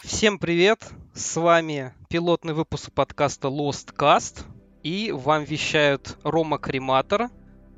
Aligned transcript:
Всем 0.00 0.38
привет! 0.38 0.88
С 1.12 1.36
вами 1.36 1.92
пилотный 2.08 2.54
выпуск 2.54 2.92
подкаста 2.92 3.48
Lost 3.48 3.96
Cast. 3.96 4.44
И 4.84 5.10
вам 5.10 5.42
вещают 5.42 6.16
Рома 6.22 6.58
Крематор, 6.58 7.30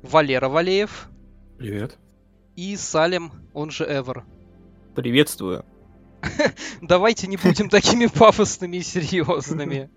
Валера 0.03 0.47
Валеев. 0.47 1.09
Привет. 1.57 1.97
И 2.55 2.75
Салем, 2.77 3.31
он 3.53 3.71
же 3.71 3.85
Эвер. 3.85 4.23
Приветствую. 4.95 5.65
Давайте 6.81 7.27
не 7.27 7.37
будем 7.37 7.69
такими 7.69 8.05
пафосными 8.07 8.77
и 8.77 8.83
серьезными. 8.83 9.89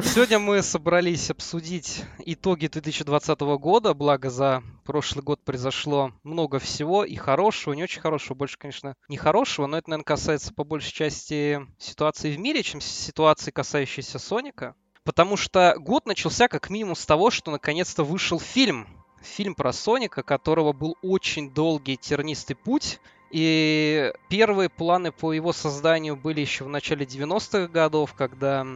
Сегодня 0.00 0.38
мы 0.38 0.62
собрались 0.62 1.28
обсудить 1.28 2.04
итоги 2.24 2.68
2020 2.68 3.40
года, 3.40 3.94
благо 3.94 4.30
за 4.30 4.62
прошлый 4.84 5.24
год 5.24 5.42
произошло 5.42 6.12
много 6.22 6.60
всего, 6.60 7.04
и 7.04 7.16
хорошего, 7.16 7.72
и 7.72 7.76
не 7.76 7.82
очень 7.82 8.00
хорошего, 8.00 8.36
больше, 8.36 8.58
конечно, 8.58 8.94
не 9.08 9.16
хорошего, 9.16 9.66
но 9.66 9.76
это, 9.76 9.90
наверное, 9.90 10.04
касается 10.04 10.54
по 10.54 10.62
большей 10.62 10.92
части 10.92 11.60
ситуации 11.78 12.32
в 12.32 12.38
мире, 12.38 12.62
чем 12.62 12.80
ситуации, 12.80 13.50
касающейся 13.50 14.20
Соника. 14.20 14.76
Потому 15.02 15.36
что 15.36 15.74
год 15.78 16.06
начался 16.06 16.46
как 16.46 16.70
минимум 16.70 16.94
с 16.94 17.04
того, 17.04 17.30
что 17.30 17.50
наконец-то 17.50 18.04
вышел 18.04 18.38
фильм. 18.38 18.86
Фильм 19.20 19.56
про 19.56 19.72
Соника, 19.72 20.22
которого 20.22 20.72
был 20.72 20.96
очень 21.02 21.52
долгий 21.52 21.96
тернистый 21.96 22.54
путь, 22.54 23.00
и 23.30 24.12
первые 24.28 24.68
планы 24.68 25.12
по 25.12 25.32
его 25.32 25.52
созданию 25.52 26.16
были 26.16 26.40
еще 26.40 26.64
в 26.64 26.68
начале 26.68 27.04
90-х 27.04 27.68
годов, 27.68 28.14
когда 28.14 28.66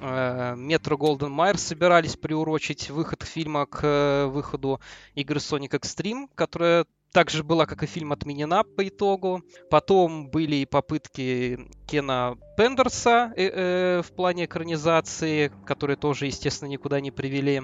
Метро 0.00 0.96
Голден 0.96 1.32
Майер 1.32 1.58
собирались 1.58 2.16
приурочить 2.16 2.88
выход 2.88 3.24
фильма 3.24 3.66
к 3.66 3.80
э, 3.82 4.26
выходу 4.26 4.80
игры 5.16 5.38
Sonic 5.38 5.70
Extreme, 5.70 6.28
которая 6.36 6.86
также 7.12 7.42
была, 7.42 7.66
как 7.66 7.82
и 7.82 7.86
фильм, 7.86 8.12
отменена 8.12 8.62
по 8.62 8.86
итогу. 8.86 9.42
Потом 9.70 10.30
были 10.30 10.56
и 10.56 10.66
попытки 10.66 11.68
Кена 11.86 12.36
Пендерса 12.56 13.32
э, 13.36 13.48
э, 13.48 14.02
в 14.02 14.12
плане 14.12 14.44
экранизации, 14.44 15.50
которые 15.66 15.96
тоже, 15.96 16.26
естественно, 16.26 16.68
никуда 16.68 17.00
не 17.00 17.10
привели. 17.10 17.62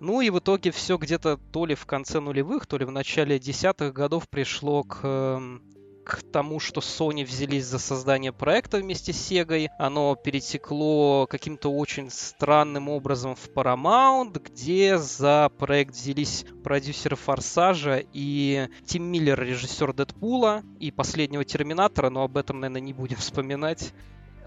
Ну 0.00 0.22
и 0.22 0.30
в 0.30 0.38
итоге 0.38 0.70
все 0.70 0.96
где-то 0.96 1.38
то 1.52 1.66
ли 1.66 1.74
в 1.74 1.84
конце 1.84 2.20
нулевых, 2.20 2.66
то 2.66 2.78
ли 2.78 2.86
в 2.86 2.90
начале 2.90 3.38
десятых 3.38 3.92
годов 3.92 4.30
пришло 4.30 4.82
к 4.82 5.00
эм, 5.02 5.62
к 6.04 6.22
тому, 6.22 6.58
что 6.58 6.80
Sony 6.80 7.24
взялись 7.24 7.66
за 7.66 7.78
создание 7.78 8.32
проекта 8.32 8.78
вместе 8.78 9.12
с 9.12 9.30
Sega. 9.30 9.68
Оно 9.78 10.16
перетекло 10.16 11.26
каким-то 11.26 11.70
очень 11.70 12.10
странным 12.10 12.88
образом 12.88 13.36
в 13.36 13.48
Paramount, 13.50 14.40
где 14.42 14.96
за 14.96 15.50
проект 15.58 15.94
взялись 15.94 16.46
продюсеры 16.64 17.16
Форсажа 17.16 18.02
и 18.14 18.68
Тим 18.86 19.04
Миллер, 19.04 19.38
режиссер 19.40 19.92
Дэдпула 19.92 20.62
и 20.78 20.90
последнего 20.90 21.44
Терминатора, 21.44 22.08
но 22.10 22.24
об 22.24 22.38
этом, 22.38 22.60
наверное, 22.60 22.80
не 22.80 22.94
будем 22.94 23.18
вспоминать. 23.18 23.92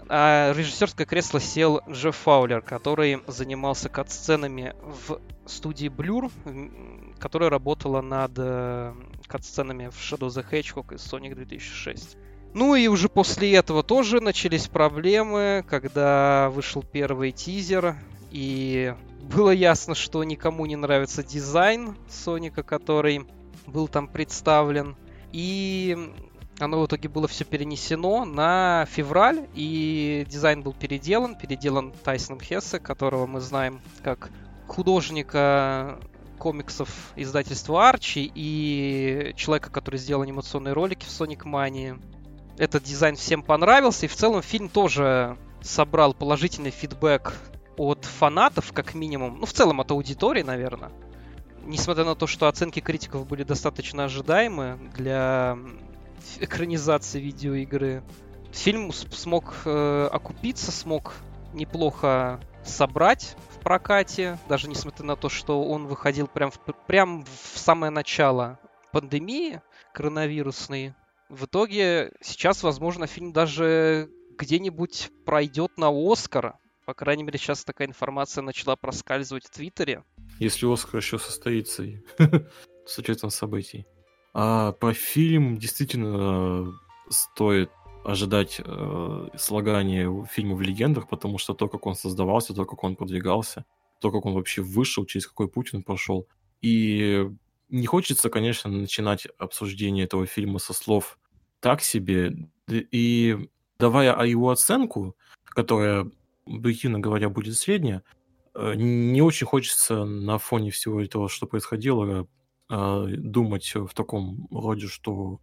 А 0.08 0.52
режиссерское 0.52 1.06
кресло 1.06 1.40
сел 1.40 1.80
Джефф 1.88 2.14
Фаулер, 2.14 2.60
который 2.60 3.20
занимался 3.26 3.88
кат-сценами 3.88 4.74
в 4.82 5.20
студии 5.46 5.88
Blur, 5.88 6.30
которая 7.18 7.50
работала 7.50 8.00
над 8.02 8.32
э, 8.36 8.92
кат-сценами 9.26 9.88
в 9.88 9.96
Shadow 9.96 10.28
the 10.28 10.44
Hedgehog 10.48 10.94
и 10.94 10.96
Sonic 10.96 11.34
2006. 11.34 12.16
Ну 12.52 12.74
и 12.74 12.86
уже 12.86 13.08
после 13.08 13.54
этого 13.54 13.82
тоже 13.82 14.20
начались 14.20 14.68
проблемы, 14.68 15.64
когда 15.68 16.50
вышел 16.50 16.82
первый 16.82 17.32
тизер, 17.32 17.96
и 18.30 18.94
было 19.22 19.50
ясно, 19.50 19.94
что 19.94 20.22
никому 20.22 20.66
не 20.66 20.76
нравится 20.76 21.24
дизайн 21.24 21.96
Соника, 22.08 22.62
который 22.62 23.26
был 23.66 23.88
там 23.88 24.06
представлен. 24.06 24.96
И 25.32 26.12
оно 26.60 26.80
в 26.80 26.86
итоге 26.86 27.08
было 27.08 27.26
все 27.26 27.44
перенесено 27.44 28.24
на 28.24 28.86
февраль, 28.90 29.46
и 29.54 30.24
дизайн 30.28 30.62
был 30.62 30.72
переделан, 30.72 31.36
переделан 31.36 31.92
Тайсоном 32.04 32.40
Хессе, 32.40 32.78
которого 32.78 33.26
мы 33.26 33.40
знаем 33.40 33.80
как 34.02 34.30
художника 34.68 35.98
комиксов 36.38 37.12
издательства 37.16 37.88
Арчи 37.88 38.30
и 38.34 39.32
человека, 39.36 39.70
который 39.70 39.98
сделал 39.98 40.22
анимационные 40.22 40.74
ролики 40.74 41.04
в 41.04 41.08
Sonic 41.08 41.42
Mania. 41.44 42.00
Этот 42.56 42.84
дизайн 42.84 43.16
всем 43.16 43.42
понравился, 43.42 44.06
и 44.06 44.08
в 44.08 44.14
целом 44.14 44.42
фильм 44.42 44.68
тоже 44.68 45.36
собрал 45.60 46.14
положительный 46.14 46.70
фидбэк 46.70 47.32
от 47.76 48.04
фанатов, 48.04 48.72
как 48.72 48.94
минимум. 48.94 49.40
Ну, 49.40 49.46
в 49.46 49.52
целом 49.52 49.80
от 49.80 49.90
аудитории, 49.90 50.42
наверное. 50.42 50.92
Несмотря 51.64 52.04
на 52.04 52.14
то, 52.14 52.26
что 52.26 52.46
оценки 52.46 52.80
критиков 52.80 53.26
были 53.26 53.42
достаточно 53.42 54.04
ожидаемы 54.04 54.78
для 54.94 55.58
экранизации 56.40 57.20
видеоигры, 57.20 58.02
фильм 58.52 58.92
смог 58.92 59.54
э, 59.64 60.08
окупиться, 60.10 60.72
смог 60.72 61.14
неплохо 61.52 62.40
собрать 62.64 63.36
прокате, 63.64 64.38
даже 64.48 64.68
несмотря 64.68 65.06
на 65.06 65.16
то, 65.16 65.28
что 65.28 65.64
он 65.64 65.86
выходил 65.86 66.28
прям 66.28 66.52
в, 66.52 66.60
прям 66.86 67.24
в 67.24 67.58
самое 67.58 67.90
начало 67.90 68.60
пандемии 68.92 69.60
коронавирусной. 69.92 70.94
В 71.28 71.46
итоге 71.46 72.12
сейчас, 72.20 72.62
возможно, 72.62 73.06
фильм 73.06 73.32
даже 73.32 74.10
где-нибудь 74.38 75.10
пройдет 75.24 75.76
на 75.78 75.88
Оскар. 75.90 76.58
По 76.84 76.92
крайней 76.92 77.24
мере, 77.24 77.38
сейчас 77.38 77.64
такая 77.64 77.88
информация 77.88 78.42
начала 78.42 78.76
проскальзывать 78.76 79.46
в 79.46 79.50
Твиттере. 79.50 80.04
Если 80.38 80.70
Оскар 80.70 80.98
еще 80.98 81.18
состоится 81.18 81.82
с 82.86 82.98
учетом 82.98 83.30
событий. 83.30 83.86
А 84.34 84.72
по 84.72 84.92
фильм 84.92 85.56
действительно 85.56 86.74
стоит 87.08 87.70
ожидать 88.04 88.60
э, 88.62 89.28
слагания 89.36 90.24
фильма 90.26 90.56
в 90.56 90.60
легендах, 90.60 91.08
потому 91.08 91.38
что 91.38 91.54
то, 91.54 91.68
как 91.68 91.86
он 91.86 91.94
создавался, 91.94 92.52
то, 92.52 92.66
как 92.66 92.82
он 92.82 92.96
продвигался, 92.96 93.64
то, 94.00 94.10
как 94.10 94.26
он 94.26 94.34
вообще 94.34 94.60
вышел, 94.60 95.06
через 95.06 95.26
какой 95.26 95.48
путь 95.48 95.72
он 95.72 95.84
прошел. 95.84 96.26
И 96.60 97.30
не 97.68 97.86
хочется, 97.86 98.28
конечно, 98.28 98.70
начинать 98.70 99.26
обсуждение 99.38 100.04
этого 100.04 100.26
фильма 100.26 100.58
со 100.58 100.74
слов 100.74 101.18
так 101.60 101.80
себе. 101.80 102.34
И 102.68 103.48
давая 103.78 104.26
его 104.26 104.50
оценку, 104.50 105.16
которая, 105.44 106.10
объективно 106.46 106.98
говоря, 106.98 107.28
будет 107.28 107.54
средняя, 107.56 108.02
э, 108.54 108.74
не 108.74 109.22
очень 109.22 109.46
хочется 109.46 110.04
на 110.04 110.38
фоне 110.38 110.72
всего 110.72 111.00
этого, 111.00 111.28
что 111.28 111.46
происходило, 111.46 112.26
э, 112.70 113.06
думать 113.16 113.72
в 113.74 113.94
таком 113.94 114.48
роде, 114.50 114.86
что 114.86 115.40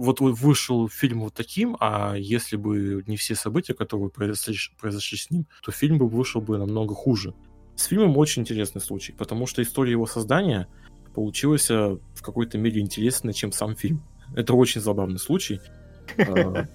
вот 0.00 0.20
вышел 0.20 0.88
фильм 0.88 1.20
вот 1.20 1.34
таким, 1.34 1.76
а 1.78 2.14
если 2.16 2.56
бы 2.56 3.04
не 3.06 3.16
все 3.18 3.34
события, 3.34 3.74
которые 3.74 4.08
произошли, 4.08 4.56
произошли 4.80 5.18
с 5.18 5.30
ним, 5.30 5.46
то 5.62 5.72
фильм 5.72 5.98
бы 5.98 6.08
вышел 6.08 6.40
бы 6.40 6.56
намного 6.56 6.94
хуже. 6.94 7.34
С 7.76 7.84
фильмом 7.84 8.16
очень 8.16 8.42
интересный 8.42 8.80
случай, 8.80 9.12
потому 9.12 9.46
что 9.46 9.62
история 9.62 9.92
его 9.92 10.06
создания 10.06 10.68
получилась 11.14 11.70
э, 11.70 11.98
в 12.14 12.22
какой-то 12.22 12.56
мере 12.56 12.80
интереснее, 12.80 13.34
чем 13.34 13.52
сам 13.52 13.76
фильм. 13.76 14.02
Это 14.34 14.54
очень 14.54 14.80
забавный 14.80 15.18
случай. 15.18 15.60
А, 16.16 16.66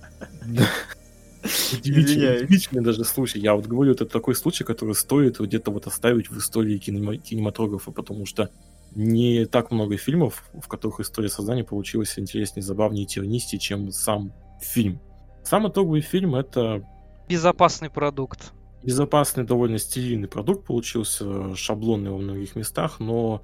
удивительный 1.73 2.83
даже 2.83 3.03
случай. 3.05 3.39
Я 3.39 3.55
вот 3.55 3.65
говорю, 3.65 3.93
это 3.93 4.05
такой 4.05 4.35
случай, 4.35 4.63
который 4.63 4.93
стоит 4.95 5.39
где-то 5.39 5.71
вот 5.71 5.87
оставить 5.87 6.29
в 6.29 6.37
истории 6.37 6.77
кинематографа, 6.77 7.91
потому 7.91 8.25
что 8.25 8.49
не 8.95 9.45
так 9.45 9.71
много 9.71 9.97
фильмов, 9.97 10.45
в 10.53 10.67
которых 10.67 11.01
история 11.01 11.29
создания 11.29 11.63
получилась 11.63 12.17
интереснее, 12.17 12.63
забавнее, 12.63 13.05
тернистее, 13.05 13.59
чем 13.59 13.91
сам 13.91 14.33
фильм. 14.61 15.01
Сам 15.43 15.67
итоговый 15.67 16.01
фильм— 16.01 16.35
это... 16.35 16.87
Безопасный 17.27 17.89
продукт. 17.89 18.53
Безопасный, 18.83 19.43
довольно 19.43 19.77
стильный 19.77 20.27
продукт 20.27 20.65
получился, 20.65 21.55
шаблонный 21.55 22.11
во 22.11 22.17
многих 22.17 22.55
местах, 22.55 22.99
но, 22.99 23.43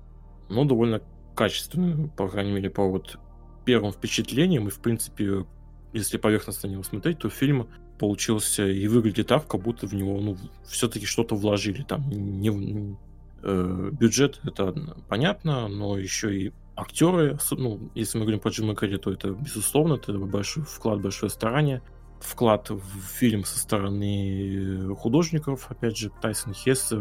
но 0.50 0.66
довольно 0.66 1.02
качественный, 1.36 2.10
по 2.10 2.28
крайней 2.28 2.52
мере, 2.52 2.70
по 2.70 2.88
вот 2.88 3.18
первым 3.66 3.92
впечатлениям. 3.92 4.68
И, 4.68 4.72
в 4.72 4.80
принципе, 4.80 5.46
если 5.94 6.18
поверхностно 6.18 6.70
на 6.70 6.74
него 6.74 6.84
смотреть, 6.84 7.20
то 7.20 7.30
фильм 7.30 7.68
получился 8.00 8.68
и 8.68 8.88
выглядит 8.88 9.28
так, 9.28 9.47
как 9.47 9.62
будто 9.62 9.86
в 9.86 9.94
него 9.94 10.20
ну, 10.20 10.38
все-таки 10.66 11.06
что-то 11.06 11.36
вложили. 11.36 11.84
Там 11.84 12.09
не, 12.09 12.96
бюджет, 13.43 14.40
это 14.43 14.73
понятно, 15.08 15.67
но 15.67 15.97
еще 15.97 16.35
и 16.35 16.53
актеры, 16.76 17.38
ну, 17.52 17.91
если 17.96 18.17
мы 18.17 18.26
говорим 18.26 18.40
про 18.40 18.49
Джима 18.49 18.76
Керри, 18.76 18.97
то 18.97 19.11
это, 19.11 19.32
безусловно, 19.32 19.96
это 19.96 20.14
большой 20.14 20.64
вклад, 20.64 21.02
большое 21.02 21.29
старание. 21.29 21.82
Вклад 22.20 22.70
в 22.70 23.02
фильм 23.17 23.43
со 23.43 23.58
стороны 23.58 24.93
художников, 24.96 25.67
опять 25.70 25.97
же, 25.97 26.11
Тайсон 26.22 26.53
Хесс, 26.53 26.93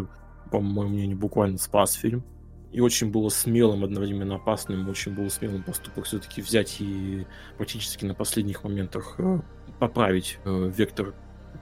по 0.51 0.61
моему 0.61 0.95
мнению, 0.95 1.19
буквально 1.19 1.59
спас 1.59 1.93
фильм. 1.93 2.25
И 2.73 2.81
очень 2.81 3.11
было 3.11 3.29
смелым, 3.31 3.85
одновременно 3.85 4.37
опасным, 4.37 4.89
очень 4.89 5.15
было 5.15 5.29
смелым 5.29 5.63
поступок 5.65 6.05
все-таки 6.05 6.41
взять 6.41 6.81
и 6.81 7.27
практически 7.57 8.05
на 8.05 8.15
последних 8.15 8.63
моментах 8.63 9.17
э, 9.19 9.41
поправить 9.81 10.39
э, 10.45 10.73
вектор 10.77 11.15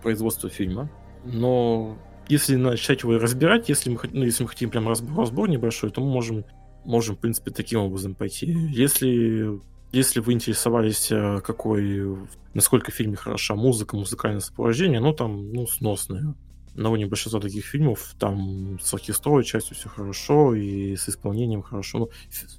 производства 0.02 0.50
фильма. 0.50 0.90
Но 1.24 1.96
если 2.28 2.56
начать 2.56 3.02
его 3.02 3.18
разбирать, 3.18 3.68
если 3.68 3.90
мы, 3.90 3.98
ну, 4.12 4.24
если 4.24 4.42
мы 4.42 4.48
хотим 4.48 4.70
прям 4.70 4.88
разбор, 4.88 5.18
разбор 5.18 5.48
небольшой, 5.48 5.90
то 5.90 6.00
мы 6.00 6.10
можем, 6.10 6.44
можем, 6.84 7.16
в 7.16 7.18
принципе, 7.20 7.50
таким 7.50 7.80
образом 7.80 8.14
пойти. 8.14 8.46
Если 8.46 9.60
Если 9.92 10.20
вы 10.20 10.34
интересовались, 10.34 11.10
э, 11.10 11.40
какой, 11.40 12.18
насколько 12.52 12.90
в 12.90 12.94
фильме 12.94 13.16
хороша 13.16 13.54
музыка, 13.54 13.96
музыкальное 13.96 14.40
сопровождение, 14.40 15.00
ну 15.00 15.14
там, 15.14 15.50
ну, 15.52 15.66
сносное. 15.66 16.34
На 16.74 16.90
уровне 16.90 17.06
большинства 17.06 17.40
таких 17.40 17.64
фильмов 17.64 18.14
там 18.18 18.78
с 18.80 18.92
оркестровой 18.94 19.44
частью 19.44 19.76
все 19.76 19.88
хорошо 19.88 20.54
и 20.54 20.94
с 20.94 21.08
исполнением 21.08 21.62
хорошо. 21.62 21.98
Ну, 21.98 22.10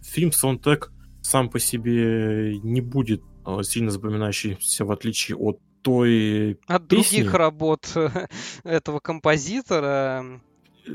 фильм 0.02 0.32
саундтрек 0.32 0.92
сам 1.22 1.50
по 1.50 1.60
себе 1.60 2.58
не 2.64 2.82
будет 2.82 3.22
э, 3.46 3.64
сильно 3.64 3.92
запоминающийся, 3.92 4.86
в 4.86 4.92
отличие 4.92 5.38
от 5.38 5.60
той 5.82 6.60
От 6.68 6.88
песни. 6.88 7.18
других 7.18 7.34
работ 7.34 7.88
этого 8.64 9.00
композитора. 9.00 10.42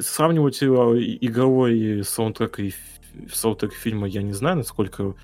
Сравнивать 0.01 0.61
его 0.61 0.99
игровой 0.99 2.03
саундтрек 2.05 2.59
и 2.61 2.73
саундтрек 3.33 3.73
фильма 3.73 4.09
я 4.09 4.23
не 4.23 4.33
знаю, 4.33 4.57
насколько 4.57 5.15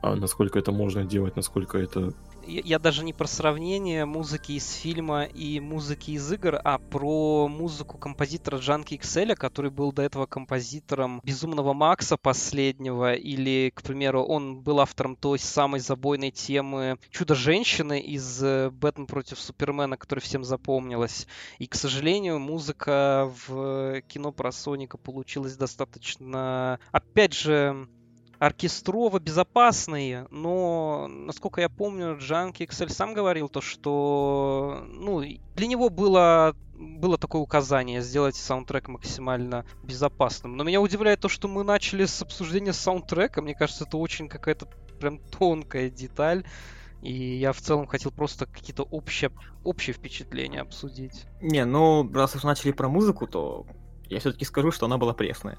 а 0.00 0.14
насколько 0.14 0.58
это 0.58 0.70
можно 0.70 1.04
делать, 1.04 1.36
насколько 1.36 1.78
это 1.78 2.12
я 2.48 2.78
даже 2.78 3.04
не 3.04 3.12
про 3.12 3.26
сравнение 3.26 4.06
музыки 4.06 4.52
из 4.52 4.72
фильма 4.72 5.24
и 5.24 5.60
музыки 5.60 6.12
из 6.12 6.32
игр, 6.32 6.58
а 6.64 6.78
про 6.78 7.46
музыку 7.48 7.98
композитора 7.98 8.58
Джанки 8.58 8.94
Экселя, 8.94 9.34
который 9.34 9.70
был 9.70 9.92
до 9.92 10.02
этого 10.02 10.26
композитором 10.26 11.20
Безумного 11.24 11.74
Макса 11.74 12.16
последнего, 12.16 13.14
или, 13.14 13.70
к 13.74 13.82
примеру, 13.82 14.22
он 14.22 14.60
был 14.60 14.80
автором 14.80 15.16
той 15.16 15.38
самой 15.38 15.80
забойной 15.80 16.30
темы 16.30 16.98
Чудо-женщины 17.10 18.00
из 18.00 18.42
э, 18.42 18.70
Бэтмен 18.70 19.06
против 19.06 19.38
Супермена, 19.38 19.96
которая 19.96 20.22
всем 20.22 20.44
запомнилась. 20.44 21.26
И, 21.58 21.66
к 21.66 21.74
сожалению, 21.74 22.38
музыка 22.38 23.30
в 23.46 24.00
кино 24.08 24.32
про 24.32 24.52
Соника 24.52 24.96
получилась 24.96 25.56
достаточно, 25.56 26.80
опять 26.92 27.34
же, 27.34 27.88
оркестрово 28.38 29.18
безопасные, 29.18 30.26
но, 30.30 31.08
насколько 31.08 31.60
я 31.60 31.68
помню, 31.68 32.16
Джанки 32.18 32.62
Excel 32.62 32.88
сам 32.88 33.14
говорил 33.14 33.48
то, 33.48 33.60
что 33.60 34.84
ну, 34.88 35.22
для 35.56 35.66
него 35.66 35.90
было, 35.90 36.54
было 36.74 37.18
такое 37.18 37.42
указание 37.42 38.00
сделать 38.00 38.36
саундтрек 38.36 38.88
максимально 38.88 39.64
безопасным. 39.82 40.56
Но 40.56 40.64
меня 40.64 40.80
удивляет 40.80 41.20
то, 41.20 41.28
что 41.28 41.48
мы 41.48 41.64
начали 41.64 42.04
с 42.04 42.22
обсуждения 42.22 42.72
саундтрека. 42.72 43.42
Мне 43.42 43.54
кажется, 43.54 43.84
это 43.84 43.96
очень 43.96 44.28
какая-то 44.28 44.66
прям 45.00 45.18
тонкая 45.18 45.90
деталь. 45.90 46.44
И 47.02 47.12
я 47.12 47.52
в 47.52 47.60
целом 47.60 47.86
хотел 47.86 48.10
просто 48.10 48.46
какие-то 48.46 48.82
общие, 48.82 49.30
общие 49.62 49.94
впечатления 49.94 50.60
обсудить. 50.60 51.26
Не, 51.40 51.64
ну, 51.64 52.10
раз 52.12 52.34
уж 52.34 52.42
начали 52.42 52.72
про 52.72 52.88
музыку, 52.88 53.28
то 53.28 53.66
я 54.08 54.18
все-таки 54.18 54.44
скажу, 54.44 54.72
что 54.72 54.86
она 54.86 54.98
была 54.98 55.14
пресная. 55.14 55.58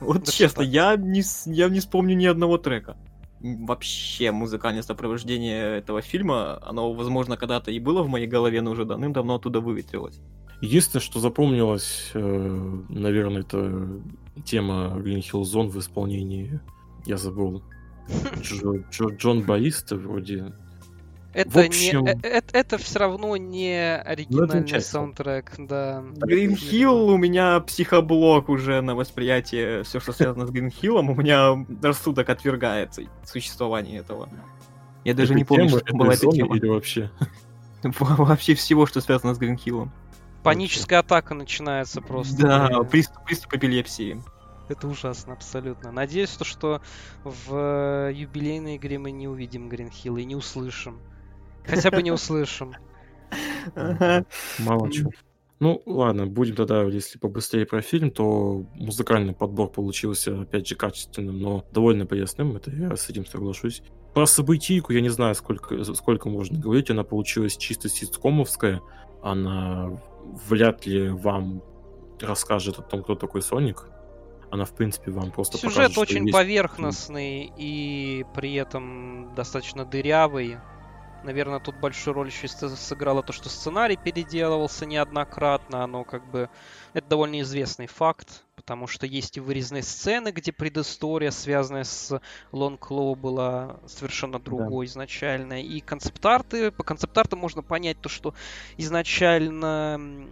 Вот 0.00 0.24
да 0.24 0.32
честно, 0.32 0.62
я 0.62 0.96
не, 0.96 1.22
я 1.46 1.68
не 1.68 1.80
вспомню 1.80 2.16
ни 2.16 2.26
одного 2.26 2.58
трека. 2.58 2.96
Вообще 3.40 4.30
музыкальное 4.30 4.82
сопровождение 4.82 5.78
этого 5.78 6.00
фильма, 6.00 6.58
оно, 6.62 6.92
возможно, 6.92 7.36
когда-то 7.36 7.70
и 7.70 7.78
было 7.78 8.02
в 8.02 8.08
моей 8.08 8.26
голове, 8.26 8.62
но 8.62 8.70
уже 8.70 8.84
давным-давно 8.84 9.34
оттуда 9.34 9.60
выветрилось. 9.60 10.20
Единственное, 10.60 11.02
что 11.02 11.20
запомнилось, 11.20 12.10
э, 12.14 12.80
наверное, 12.88 13.42
это 13.42 14.00
тема 14.44 14.94
Green 14.96 15.20
Hill 15.20 15.42
Zone 15.42 15.68
в 15.68 15.78
исполнении, 15.78 16.60
я 17.04 17.18
забыл, 17.18 17.62
Джо, 18.40 18.84
Джо, 18.90 19.08
Джон 19.08 19.42
Баиста 19.42 19.96
вроде 19.96 20.54
это, 21.34 21.60
общем... 21.60 22.04
не, 22.04 22.10
это, 22.12 22.28
э, 22.28 22.42
это 22.52 22.78
все 22.78 22.98
равно 23.00 23.36
не 23.36 24.00
ну, 24.04 24.10
оригинальный 24.10 24.80
саундтрек, 24.80 25.52
да. 25.58 26.02
Hill 26.20 27.12
у 27.12 27.16
меня 27.16 27.60
психоблок 27.60 28.48
уже 28.48 28.80
на 28.80 28.94
восприятие, 28.94 29.82
все, 29.82 30.00
что 30.00 30.12
связано 30.12 30.46
с 30.46 30.50
Green 30.50 30.72
Hill, 30.72 31.00
у 31.00 31.14
меня 31.14 31.66
рассудок 31.82 32.28
отвергает 32.28 32.98
существование 33.24 33.98
этого. 33.98 34.28
Я 35.04 35.14
даже 35.14 35.32
это 35.32 35.38
не 35.38 35.44
помню, 35.44 35.68
что 35.68 35.94
была 35.94 36.14
эта 36.14 36.30
тема. 36.30 36.56
Или 36.56 36.66
вообще? 36.66 37.10
Вообще 37.82 38.54
всего, 38.54 38.86
что 38.86 39.02
связано 39.02 39.34
с 39.34 39.38
Green 39.38 39.58
Hill. 39.62 39.90
Паническая 40.42 41.00
атака 41.00 41.34
начинается 41.34 42.00
просто. 42.00 42.36
Да, 42.40 42.82
приступ, 42.84 43.24
приступ 43.24 43.54
эпилепсии. 43.54 44.22
Это 44.68 44.88
ужасно, 44.88 45.34
абсолютно. 45.34 45.92
Надеюсь, 45.92 46.30
то, 46.30 46.44
что 46.44 46.80
в 47.22 48.10
юбилейной 48.10 48.76
игре 48.76 48.98
мы 48.98 49.10
не 49.10 49.28
увидим 49.28 49.68
Гринхилл 49.68 50.16
и 50.16 50.24
не 50.24 50.36
услышим. 50.36 51.00
Хотя 51.66 51.90
бы 51.90 52.02
не 52.02 52.10
услышим. 52.10 52.74
Мало 54.58 54.90
чего. 54.90 55.10
Ну, 55.60 55.80
ладно, 55.86 56.26
будем 56.26 56.56
тогда, 56.56 56.82
если 56.82 57.18
побыстрее 57.18 57.64
про 57.64 57.80
фильм, 57.80 58.10
то 58.10 58.66
музыкальный 58.74 59.32
подбор 59.32 59.70
получился, 59.70 60.42
опять 60.42 60.68
же, 60.68 60.74
качественным, 60.74 61.38
но 61.38 61.64
довольно 61.72 62.06
пресным, 62.06 62.56
это 62.56 62.70
я 62.70 62.96
с 62.96 63.08
этим 63.08 63.24
соглашусь. 63.24 63.82
Про 64.12 64.26
событийку 64.26 64.92
я 64.92 65.00
не 65.00 65.08
знаю, 65.08 65.34
сколько, 65.34 65.82
сколько 65.94 66.28
можно 66.28 66.58
говорить, 66.58 66.90
она 66.90 67.04
получилась 67.04 67.56
чисто 67.56 67.88
ситкомовская, 67.88 68.82
она 69.22 69.98
вряд 70.48 70.86
ли 70.86 71.08
вам 71.08 71.62
расскажет 72.20 72.78
о 72.78 72.82
том, 72.82 73.02
кто 73.02 73.14
такой 73.14 73.40
Соник. 73.40 73.86
Она, 74.50 74.64
в 74.64 74.74
принципе, 74.74 75.10
вам 75.10 75.30
просто 75.30 75.56
Сюжет 75.56 75.94
покажет, 75.94 75.98
очень 75.98 76.30
поверхностный 76.30 77.52
и 77.56 78.24
при 78.34 78.54
этом 78.54 79.34
достаточно 79.34 79.84
дырявый. 79.84 80.58
Наверное, 81.24 81.58
тут 81.58 81.76
большую 81.76 82.14
роль 82.14 82.28
еще 82.28 82.46
сыграло 82.48 83.22
то, 83.22 83.32
что 83.32 83.48
сценарий 83.48 83.96
переделывался 83.96 84.84
неоднократно. 84.84 85.82
Оно 85.82 86.04
как 86.04 86.30
бы... 86.30 86.50
Это 86.92 87.08
довольно 87.08 87.40
известный 87.40 87.86
факт, 87.86 88.44
потому 88.54 88.86
что 88.86 89.06
есть 89.06 89.38
и 89.38 89.40
вырезанные 89.40 89.82
сцены, 89.82 90.32
где 90.32 90.52
предыстория, 90.52 91.30
связанная 91.30 91.84
с 91.84 92.20
Лонг 92.52 92.90
Лоу, 92.90 93.14
была 93.14 93.80
совершенно 93.86 94.38
другой 94.38 94.86
да. 94.86 94.90
изначально. 94.92 95.62
И 95.62 95.80
концепт-арты... 95.80 96.70
По 96.70 96.84
концепт-артам 96.84 97.38
можно 97.38 97.62
понять 97.62 98.00
то, 98.02 98.10
что 98.10 98.34
изначально 98.76 100.28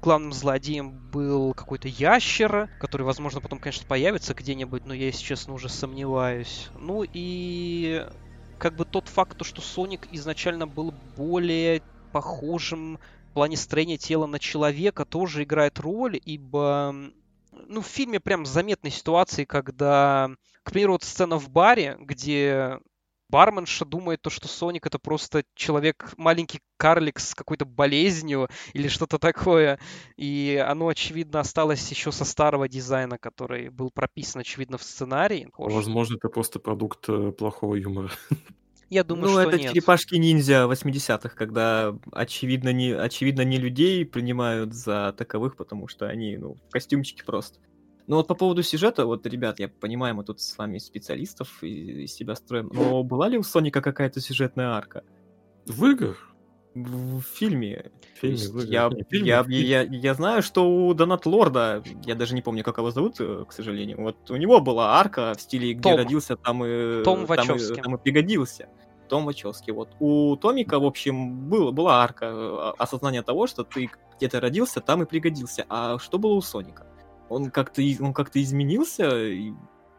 главным 0.00 0.32
злодеем 0.32 0.90
был 0.90 1.52
какой-то 1.52 1.88
ящер, 1.88 2.70
который, 2.78 3.02
возможно, 3.02 3.40
потом, 3.40 3.58
конечно, 3.58 3.86
появится 3.86 4.34
где-нибудь, 4.34 4.86
но 4.86 4.94
я, 4.94 5.06
если 5.06 5.22
честно, 5.22 5.52
уже 5.52 5.68
сомневаюсь. 5.68 6.70
Ну 6.78 7.04
и 7.12 8.06
как 8.60 8.74
бы 8.74 8.84
тот 8.84 9.08
факт, 9.08 9.38
то, 9.38 9.44
что 9.44 9.62
Соник 9.62 10.06
изначально 10.10 10.68
был 10.68 10.92
более 10.92 11.82
похожим 12.12 13.00
в 13.30 13.32
плане 13.32 13.56
строения 13.56 13.96
тела 13.96 14.26
на 14.26 14.38
человека, 14.38 15.06
тоже 15.06 15.44
играет 15.44 15.78
роль, 15.78 16.20
ибо 16.22 16.94
ну, 17.52 17.80
в 17.80 17.86
фильме 17.86 18.20
прям 18.20 18.44
заметной 18.44 18.90
ситуации, 18.90 19.44
когда, 19.44 20.30
к 20.62 20.72
примеру, 20.72 20.92
вот 20.92 21.04
сцена 21.04 21.38
в 21.38 21.48
баре, 21.48 21.96
где 22.00 22.78
барменша 23.30 23.84
думает, 23.84 24.20
то, 24.22 24.30
что 24.30 24.48
Соник 24.48 24.86
это 24.86 24.98
просто 24.98 25.44
человек, 25.54 26.12
маленький 26.16 26.60
карлик 26.76 27.20
с 27.20 27.34
какой-то 27.34 27.64
болезнью 27.64 28.48
или 28.72 28.88
что-то 28.88 29.18
такое. 29.18 29.78
И 30.16 30.62
оно, 30.66 30.88
очевидно, 30.88 31.40
осталось 31.40 31.88
еще 31.90 32.12
со 32.12 32.24
старого 32.24 32.68
дизайна, 32.68 33.18
который 33.18 33.68
был 33.70 33.90
прописан, 33.90 34.40
очевидно, 34.40 34.78
в 34.78 34.82
сценарии. 34.82 35.48
Возможно, 35.56 36.16
это 36.16 36.28
просто 36.28 36.58
продукт 36.58 37.08
э, 37.08 37.32
плохого 37.32 37.74
юмора. 37.76 38.10
Я 38.90 39.04
думаю, 39.04 39.26
ну, 39.26 39.40
что 39.40 39.42
это 39.42 39.58
нет. 39.58 39.72
черепашки-ниндзя 39.72 40.66
80-х, 40.68 41.28
когда 41.36 41.96
очевидно 42.10 42.72
не, 42.72 42.90
очевидно 42.90 43.42
не 43.42 43.56
людей 43.56 44.04
принимают 44.04 44.74
за 44.74 45.14
таковых, 45.16 45.56
потому 45.56 45.86
что 45.86 46.08
они, 46.08 46.36
ну, 46.36 46.56
костюмчики 46.70 47.22
просто. 47.24 47.60
Ну 48.10 48.16
вот 48.16 48.26
по 48.26 48.34
поводу 48.34 48.64
сюжета, 48.64 49.06
вот, 49.06 49.24
ребят, 49.24 49.60
я 49.60 49.68
понимаю, 49.68 50.16
мы 50.16 50.24
тут 50.24 50.40
с 50.40 50.58
вами 50.58 50.78
специалистов 50.78 51.62
из 51.62 52.12
себя 52.12 52.34
строим, 52.34 52.68
но 52.74 53.04
была 53.04 53.28
ли 53.28 53.38
у 53.38 53.44
Соника 53.44 53.80
какая-то 53.80 54.20
сюжетная 54.20 54.70
арка? 54.70 55.04
В 55.66 55.84
играх? 55.86 56.16
В, 56.74 57.22
фильме. 57.22 57.92
В 58.16 58.18
фильме, 58.18 58.48
в 58.48 58.64
я, 58.64 58.88
Нет, 58.88 59.06
фильме, 59.08 59.28
я, 59.28 59.44
фильме. 59.44 59.60
я, 59.60 59.82
я, 59.82 59.88
я 59.92 60.14
знаю, 60.14 60.42
что 60.42 60.68
у 60.68 60.92
Донат 60.92 61.24
Лорда, 61.24 61.84
я 62.04 62.16
даже 62.16 62.34
не 62.34 62.42
помню, 62.42 62.64
как 62.64 62.78
его 62.78 62.90
зовут, 62.90 63.20
э, 63.20 63.44
к 63.48 63.52
сожалению, 63.52 64.00
вот 64.00 64.28
у 64.28 64.34
него 64.34 64.60
была 64.60 64.98
арка 64.98 65.32
в 65.36 65.40
стиле, 65.40 65.74
где 65.74 65.90
Том. 65.90 65.96
родился, 65.96 66.34
там 66.34 66.64
и, 66.64 67.04
Том 67.04 67.28
там, 67.28 67.56
и, 67.56 67.74
там 67.76 67.94
и 67.94 67.98
пригодился. 68.02 68.68
Том 69.08 69.24
Вачовски. 69.24 69.70
Вот 69.70 69.90
у 70.00 70.34
Томика, 70.34 70.80
в 70.80 70.84
общем, 70.84 71.48
был, 71.48 71.70
была 71.70 72.02
арка 72.02 72.26
э, 72.26 72.72
осознания 72.76 73.22
того, 73.22 73.46
что 73.46 73.62
ты 73.62 73.88
где-то 74.16 74.40
родился, 74.40 74.80
там 74.80 75.04
и 75.04 75.06
пригодился. 75.06 75.64
А 75.68 76.00
что 76.00 76.18
было 76.18 76.32
у 76.32 76.42
Соника? 76.42 76.89
Он 77.30 77.50
как-то 77.50 77.80
он 78.00 78.12
как-то 78.12 78.42
изменился? 78.42 79.08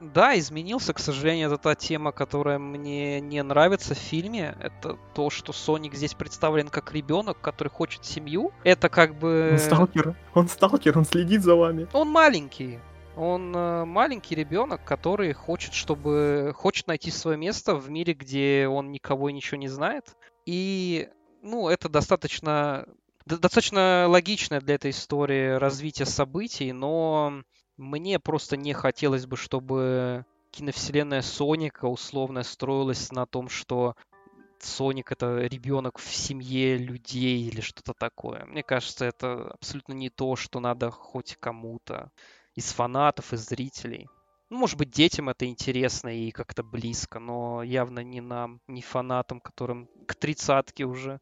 Да, 0.01 0.37
изменился, 0.37 0.93
к 0.93 0.99
сожалению, 0.99 1.47
это 1.47 1.57
та 1.57 1.75
тема, 1.75 2.11
которая 2.11 2.59
мне 2.59 3.21
не 3.21 3.41
нравится 3.41 3.95
в 3.95 3.99
фильме. 3.99 4.55
Это 4.59 4.97
то, 5.13 5.29
что 5.29 5.53
Соник 5.53 5.93
здесь 5.93 6.13
представлен 6.13 6.67
как 6.67 6.91
ребенок, 6.91 7.39
который 7.39 7.69
хочет 7.69 8.03
семью. 8.03 8.51
Это 8.63 8.89
как 8.89 9.17
бы... 9.17 9.49
Он 9.53 9.57
сталкер, 9.59 10.15
он 10.33 10.47
сталкер, 10.49 10.97
он 10.97 11.05
следит 11.05 11.43
за 11.43 11.55
вами. 11.55 11.87
Он 11.93 12.09
маленький. 12.09 12.79
Он 13.15 13.55
э, 13.55 13.85
маленький 13.85 14.35
ребенок, 14.35 14.83
который 14.83 15.33
хочет, 15.33 15.73
чтобы 15.73 16.53
хочет 16.55 16.87
найти 16.87 17.11
свое 17.11 17.37
место 17.37 17.75
в 17.75 17.89
мире, 17.89 18.13
где 18.13 18.67
он 18.67 18.91
никого 18.91 19.29
и 19.29 19.33
ничего 19.33 19.57
не 19.57 19.67
знает. 19.67 20.15
И 20.45 21.09
ну, 21.43 21.69
это 21.69 21.89
достаточно 21.89 22.85
достаточно 23.25 24.07
логичное 24.07 24.61
для 24.61 24.75
этой 24.75 24.91
истории 24.91 25.51
развитие 25.51 26.05
событий, 26.05 26.71
но 26.71 27.43
мне 27.77 28.19
просто 28.19 28.57
не 28.57 28.73
хотелось 28.73 29.25
бы, 29.25 29.37
чтобы 29.37 30.25
киновселенная 30.51 31.21
Соника 31.21 31.85
условно 31.85 32.43
строилась 32.43 33.11
на 33.11 33.25
том, 33.25 33.49
что 33.49 33.95
Соник 34.59 35.11
это 35.11 35.39
ребенок 35.39 35.97
в 35.97 36.13
семье 36.13 36.77
людей 36.77 37.47
или 37.47 37.61
что-то 37.61 37.93
такое. 37.93 38.45
Мне 38.45 38.63
кажется, 38.63 39.05
это 39.05 39.51
абсолютно 39.51 39.93
не 39.93 40.09
то, 40.09 40.35
что 40.35 40.59
надо 40.59 40.91
хоть 40.91 41.35
кому-то 41.39 42.11
из 42.53 42.71
фанатов, 42.71 43.33
из 43.33 43.47
зрителей. 43.47 44.07
Ну, 44.49 44.57
может 44.57 44.77
быть, 44.77 44.91
детям 44.91 45.29
это 45.29 45.45
интересно 45.45 46.09
и 46.09 46.29
как-то 46.31 46.61
близко, 46.61 47.19
но 47.19 47.63
явно 47.63 48.01
не 48.01 48.21
нам, 48.21 48.59
не 48.67 48.81
фанатам, 48.81 49.39
которым 49.39 49.87
к 50.05 50.15
тридцатке 50.15 50.83
уже. 50.83 51.21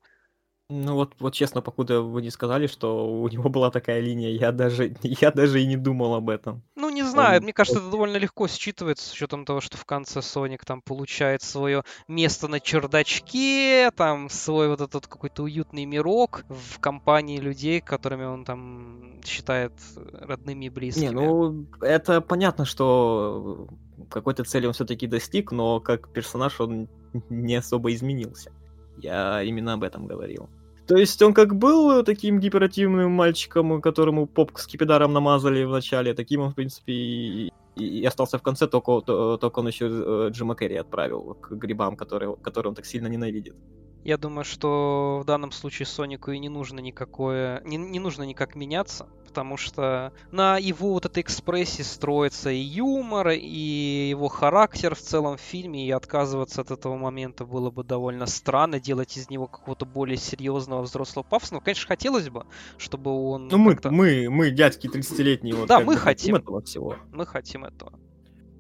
Ну 0.72 0.94
вот, 0.94 1.16
вот 1.20 1.34
честно, 1.34 1.62
покуда 1.64 2.02
вы 2.04 2.22
не 2.22 2.30
сказали, 2.30 2.68
что 2.68 3.10
у 3.10 3.28
него 3.28 3.50
была 3.50 3.72
такая 3.72 4.02
линия, 4.02 4.30
я 4.30 4.52
даже, 4.52 4.94
я 5.02 5.32
даже 5.32 5.64
и 5.64 5.66
не 5.66 5.78
думал 5.78 6.14
об 6.14 6.30
этом. 6.30 6.62
Ну, 6.76 6.92
не 6.92 7.02
знаю, 7.02 7.38
он, 7.38 7.44
мне 7.44 7.54
кажется, 7.54 7.80
это 7.80 7.90
довольно 7.90 8.18
легко 8.18 8.46
считывается, 8.46 9.08
с 9.08 9.14
учетом 9.14 9.46
того, 9.46 9.62
что 9.62 9.78
в 9.78 9.86
конце 9.86 10.22
Соник 10.22 10.66
там 10.66 10.84
получает 10.84 11.42
свое 11.42 11.84
место 12.08 12.48
на 12.48 12.60
чердачке, 12.60 13.90
там 13.96 14.30
свой 14.30 14.70
вот 14.70 14.82
этот 14.82 15.08
какой-то 15.08 15.42
уютный 15.42 15.86
мирок 15.86 16.46
в 16.50 16.80
компании 16.80 17.40
людей, 17.40 17.82
которыми 17.82 18.26
он 18.26 18.46
там 18.46 19.20
считает 19.26 19.74
родными 20.14 20.66
и 20.66 20.70
близкими. 20.70 21.06
Не, 21.06 21.12
ну, 21.12 21.66
это 21.82 22.22
понятно, 22.22 22.66
что 22.66 23.68
какой-то 24.12 24.44
цели 24.44 24.68
он 24.68 24.74
все-таки 24.74 25.08
достиг, 25.08 25.52
но 25.52 25.80
как 25.80 26.14
персонаж 26.14 26.62
он 26.62 26.88
не 27.30 27.56
особо 27.56 27.92
изменился. 27.92 28.52
Я 28.98 29.42
именно 29.42 29.74
об 29.74 29.84
этом 29.84 30.06
говорил. 30.06 30.48
То 30.90 30.98
есть 30.98 31.22
он 31.22 31.36
как 31.36 31.56
был 31.56 32.04
таким 32.04 32.40
гиперативным 32.40 33.12
мальчиком, 33.12 33.80
которому 33.80 34.26
попку 34.26 34.60
с 34.60 34.66
кипидаром 34.66 35.14
намазали 35.14 35.64
в 35.64 35.70
начале, 35.70 36.16
таким 36.16 36.42
он, 36.42 36.50
в 36.50 36.56
принципе, 36.56 36.94
и, 36.94 37.52
и 37.76 38.04
остался 38.06 38.40
в 38.40 38.42
конце, 38.42 38.68
только, 38.68 39.02
только 39.38 39.60
он 39.60 39.68
еще 39.68 39.88
э, 39.88 40.30
Джима 40.32 40.56
Керри 40.56 40.78
отправил 40.78 41.36
к 41.36 41.52
грибам, 41.52 41.96
которые, 41.96 42.36
которые 42.38 42.70
он 42.70 42.76
так 42.76 42.88
сильно 42.88 43.06
ненавидит. 43.06 43.56
Я 44.04 44.18
думаю, 44.18 44.46
что 44.46 45.20
в 45.22 45.26
данном 45.26 45.52
случае 45.52 45.86
Сонику 45.86 46.32
и 46.32 46.40
не 46.40 46.50
нужно 46.50 46.80
никакое, 46.80 47.62
не, 47.66 47.78
не 47.78 48.00
нужно 48.00 48.24
никак 48.24 48.56
меняться, 48.56 49.08
потому 49.26 49.58
что 49.58 50.14
на 50.32 50.58
его 50.58 50.94
вот 50.94 51.06
этой 51.06 51.22
экспрессии 51.22 51.82
строится 51.82 52.50
и 52.50 52.60
юмор, 52.60 53.30
и 53.30 54.10
его 54.10 54.30
характер 54.30 54.96
в 54.96 55.00
целом 55.00 55.38
в 55.38 55.42
фильме, 55.42 55.86
и 55.86 55.92
отказываться 55.92 56.62
от 56.62 56.72
этого 56.72 56.96
момента 56.96 57.46
было 57.46 57.72
бы 57.72 57.84
довольно 57.84 58.26
странно, 58.26 58.80
делать 58.80 59.18
из 59.18 59.30
него 59.30 59.48
какого-то 59.48 59.86
более 59.86 60.18
серьезного 60.18 60.82
взрослого 60.82 61.24
пафосного. 61.24 61.62
Конечно, 61.62 61.88
хотелось 61.88 62.30
бы, 62.30 62.46
чтобы 62.78 63.12
он... 63.12 63.50
Ну 63.50 63.58
мы, 63.58 63.78
мы, 63.84 64.30
мы, 64.30 64.52
дядьки 64.52 64.88
30-летние, 64.88 65.56
вот 65.56 65.68
да, 65.68 65.82
мы 65.82 65.98
хотим 65.98 66.36
этого 66.36 66.62
всего. 66.62 66.96
Мы 67.12 67.26
хотим 67.26 67.66
этого. 67.66 67.94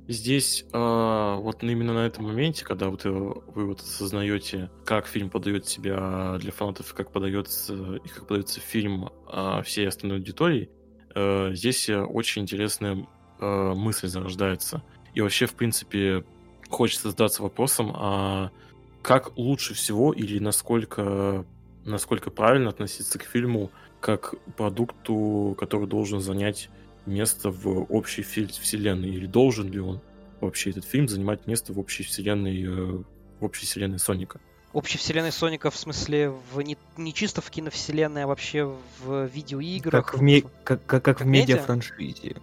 Здесь 0.09 0.65
э, 0.73 1.35
вот 1.39 1.61
именно 1.61 1.93
на 1.93 2.07
этом 2.07 2.25
моменте, 2.25 2.65
когда 2.65 2.89
вот 2.89 3.03
вы, 3.03 3.43
вы 3.53 3.67
вот 3.67 3.81
осознаете, 3.81 4.71
как 4.83 5.05
фильм 5.05 5.29
подает 5.29 5.67
себя 5.67 6.35
для 6.39 6.51
фанатов, 6.51 6.95
как 6.95 7.11
подается 7.11 7.97
и 7.97 8.07
как 8.07 8.25
подается 8.25 8.59
фильм 8.59 9.11
э, 9.31 9.61
всей 9.63 9.87
остальной 9.87 10.17
аудитории, 10.17 10.71
э, 11.13 11.51
здесь 11.53 11.87
очень 11.91 12.41
интересная 12.41 13.07
э, 13.39 13.73
мысль 13.75 14.07
зарождается. 14.07 14.81
И 15.13 15.21
вообще, 15.21 15.45
в 15.45 15.53
принципе, 15.53 16.25
хочется 16.69 17.11
задаться 17.11 17.43
вопросом, 17.43 17.91
а 17.93 18.49
как 19.03 19.37
лучше 19.37 19.75
всего 19.75 20.11
или 20.11 20.39
насколько, 20.39 21.45
насколько 21.85 22.31
правильно 22.31 22.71
относиться 22.71 23.19
к 23.19 23.23
фильму 23.25 23.69
как 23.99 24.33
продукту, 24.57 25.55
который 25.59 25.87
должен 25.87 26.19
занять 26.19 26.71
место 27.09 27.51
в 27.51 27.85
общей 27.91 28.21
вселенной, 28.21 29.09
или 29.09 29.25
должен 29.25 29.69
ли 29.69 29.79
он 29.79 30.01
вообще 30.41 30.71
этот 30.71 30.85
фильм 30.85 31.07
занимать 31.07 31.47
место 31.47 31.73
в 31.73 31.79
общей 31.79 32.03
вселенной, 32.03 32.63
э, 32.63 33.03
в 33.39 33.45
общей 33.45 33.65
вселенной 33.65 33.99
Соника? 33.99 34.39
Общей 34.71 34.97
вселенной 34.97 35.31
Соника 35.31 35.71
в 35.71 35.75
смысле 35.75 36.31
в 36.53 36.61
не, 36.61 36.77
не 36.95 37.13
чисто 37.13 37.41
в 37.41 37.49
киновселенной, 37.49 38.23
а 38.23 38.27
вообще 38.27 38.71
в 39.03 39.25
видеоиграх. 39.25 40.05
Как 40.05 40.17
в, 40.17 40.21
ме- 40.21 40.43
как, 40.63 40.85
как, 40.85 41.03
как 41.03 41.21
в 41.21 41.25
медиафраншизе. 41.25 42.35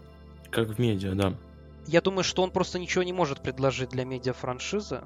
Как 0.50 0.68
в 0.68 0.78
медиа, 0.78 1.14
да. 1.14 1.34
Я 1.86 2.00
думаю, 2.00 2.24
что 2.24 2.42
он 2.42 2.50
просто 2.50 2.80
ничего 2.80 3.04
не 3.04 3.12
может 3.12 3.42
предложить 3.42 3.90
для 3.90 4.04
медиафраншизы. 4.04 5.02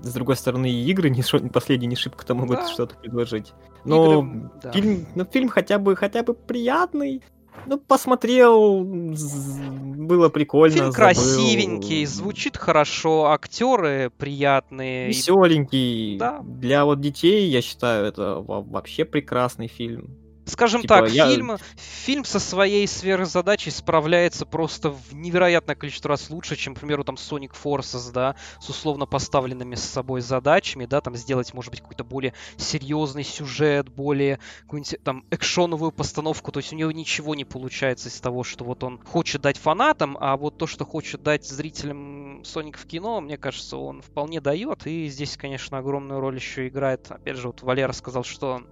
С 0.00 0.14
другой 0.14 0.36
стороны, 0.36 0.70
и 0.70 0.90
игры 0.90 1.10
не 1.10 1.22
шо, 1.22 1.40
последние 1.40 1.88
не 1.88 1.96
шибко 1.96 2.24
там 2.24 2.38
могут 2.38 2.60
да. 2.60 2.68
что-то 2.68 2.94
предложить. 2.96 3.52
Но 3.84 4.22
игры, 4.22 4.50
да. 4.62 4.72
фильм, 4.72 5.06
ну, 5.14 5.24
фильм 5.24 5.48
хотя 5.48 5.78
бы 5.78 5.96
хотя 5.96 6.22
бы 6.22 6.34
приятный. 6.34 7.22
Ну, 7.66 7.78
посмотрел, 7.78 8.82
было 8.84 10.28
прикольно. 10.28 10.74
Фильм 10.74 10.92
забыл. 10.92 10.96
красивенький, 10.96 12.04
звучит 12.04 12.56
хорошо, 12.56 13.26
актеры 13.26 14.10
приятные. 14.16 15.08
Веселенький. 15.08 16.18
Да. 16.18 16.40
Для 16.42 16.84
вот 16.84 17.00
детей, 17.00 17.48
я 17.48 17.62
считаю, 17.62 18.06
это 18.06 18.40
вообще 18.40 19.04
прекрасный 19.04 19.68
фильм. 19.68 20.16
Скажем 20.50 20.82
типа, 20.82 21.00
так, 21.02 21.10
я... 21.10 21.28
фильм, 21.28 21.56
фильм 21.76 22.24
со 22.24 22.40
своей 22.40 22.86
сверхзадачей 22.86 23.70
справляется 23.70 24.44
просто 24.46 24.90
в 24.90 25.14
невероятное 25.14 25.76
количество 25.76 26.08
раз 26.08 26.28
лучше, 26.28 26.56
чем, 26.56 26.74
к 26.74 26.80
примеру, 26.80 27.04
там 27.04 27.14
Sonic 27.14 27.52
Forces, 27.62 28.12
да, 28.12 28.34
с 28.60 28.68
условно 28.68 29.06
поставленными 29.06 29.76
с 29.76 29.82
собой 29.82 30.20
задачами, 30.20 30.86
да, 30.86 31.00
там 31.00 31.14
сделать, 31.14 31.54
может 31.54 31.70
быть, 31.70 31.80
какой-то 31.80 32.04
более 32.04 32.34
серьезный 32.56 33.22
сюжет, 33.22 33.88
более 33.88 34.40
какую-нибудь 34.62 34.98
там 35.04 35.24
экшоновую 35.30 35.92
постановку, 35.92 36.50
то 36.50 36.58
есть 36.58 36.72
у 36.72 36.76
него 36.76 36.90
ничего 36.90 37.34
не 37.34 37.44
получается 37.44 38.08
из 38.08 38.20
того, 38.20 38.42
что 38.42 38.64
вот 38.64 38.82
он 38.82 38.98
хочет 38.98 39.42
дать 39.42 39.56
фанатам, 39.56 40.16
а 40.20 40.36
вот 40.36 40.58
то, 40.58 40.66
что 40.66 40.84
хочет 40.84 41.22
дать 41.22 41.46
зрителям 41.46 42.40
Sonic 42.42 42.76
в 42.76 42.86
кино, 42.86 43.20
мне 43.20 43.36
кажется, 43.36 43.76
он 43.76 44.02
вполне 44.02 44.40
дает, 44.40 44.86
и 44.86 45.08
здесь, 45.08 45.36
конечно, 45.36 45.78
огромную 45.78 46.20
роль 46.20 46.34
еще 46.34 46.66
играет, 46.66 47.10
опять 47.10 47.36
же, 47.36 47.46
вот 47.46 47.62
Валера 47.62 47.92
сказал, 47.92 48.24
что 48.24 48.62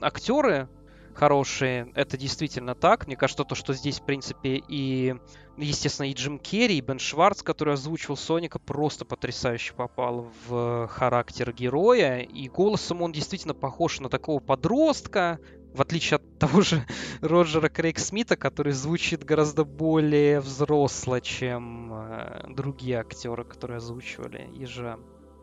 актеры 0.00 0.68
хорошие. 1.16 1.90
Это 1.94 2.16
действительно 2.16 2.74
так. 2.74 3.06
Мне 3.06 3.16
кажется, 3.16 3.44
то, 3.44 3.54
что 3.54 3.72
здесь, 3.72 4.00
в 4.00 4.04
принципе, 4.04 4.62
и, 4.68 5.16
естественно, 5.56 6.08
и 6.08 6.14
Джим 6.14 6.38
Керри, 6.38 6.78
и 6.78 6.80
Бен 6.80 6.98
Шварц, 6.98 7.42
который 7.42 7.74
озвучивал 7.74 8.16
Соника, 8.16 8.58
просто 8.58 9.04
потрясающе 9.04 9.72
попал 9.74 10.30
в 10.46 10.88
характер 10.88 11.52
героя. 11.52 12.20
И 12.20 12.48
голосом 12.48 13.02
он 13.02 13.12
действительно 13.12 13.54
похож 13.54 14.00
на 14.00 14.08
такого 14.08 14.40
подростка, 14.40 15.40
в 15.74 15.80
отличие 15.82 16.16
от 16.16 16.38
того 16.38 16.60
же 16.60 16.84
Роджера 17.20 17.68
Крейг 17.68 17.98
Смита, 17.98 18.36
который 18.36 18.72
звучит 18.72 19.24
гораздо 19.24 19.64
более 19.64 20.40
взросло, 20.40 21.20
чем 21.20 21.92
э, 21.92 22.44
другие 22.48 23.00
актеры, 23.00 23.44
которые 23.44 23.78
озвучивали 23.78 24.48
ежа. 24.54 24.98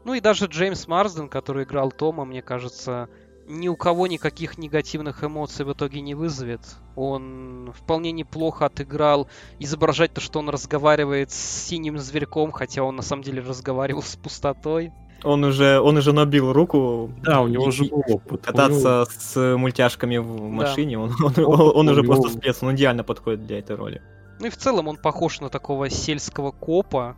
Ну 0.05 0.13
и 0.13 0.19
даже 0.19 0.45
Джеймс 0.45 0.87
Марсден, 0.87 1.29
который 1.29 1.63
играл 1.63 1.91
Тома, 1.91 2.25
мне 2.25 2.41
кажется, 2.41 3.09
ни 3.47 3.67
у 3.67 3.75
кого 3.75 4.07
никаких 4.07 4.57
негативных 4.57 5.23
эмоций 5.23 5.65
в 5.65 5.73
итоге 5.73 6.01
не 6.01 6.15
вызовет. 6.15 6.62
Он 6.95 7.73
вполне 7.77 8.12
неплохо 8.12 8.65
отыграл 8.65 9.27
изображать 9.59 10.13
то, 10.13 10.21
что 10.21 10.39
он 10.39 10.50
разговаривает 10.50 11.31
с 11.31 11.35
синим 11.35 11.97
зверьком, 11.97 12.51
хотя 12.51 12.83
он 12.83 12.95
на 12.95 13.01
самом 13.01 13.23
деле 13.23 13.41
разговаривал 13.41 14.01
с 14.01 14.15
пустотой. 14.15 14.91
Он 15.23 15.43
уже, 15.43 15.79
он 15.79 15.97
уже 15.97 16.12
набил 16.12 16.51
руку. 16.51 17.12
Да, 17.21 17.41
у 17.41 17.47
него 17.47 17.65
уже 17.65 17.85
был 17.85 18.03
опыт. 18.07 18.41
Кататься 18.41 18.89
него... 18.89 19.05
с 19.05 19.57
мультяшками 19.57 20.17
в 20.17 20.50
машине, 20.50 20.97
да. 20.97 21.03
он, 21.03 21.12
он, 21.21 21.45
он, 21.45 21.71
он 21.75 21.89
уже 21.89 22.01
него... 22.01 22.13
просто 22.13 22.38
спец, 22.38 22.62
он 22.62 22.75
идеально 22.75 23.03
подходит 23.03 23.45
для 23.45 23.59
этой 23.59 23.75
роли. 23.75 24.01
Ну 24.39 24.47
и 24.47 24.50
в 24.50 24.57
целом 24.57 24.88
он 24.88 24.97
похож 24.97 25.39
на 25.39 25.50
такого 25.50 25.89
сельского 25.89 26.51
копа 26.51 27.15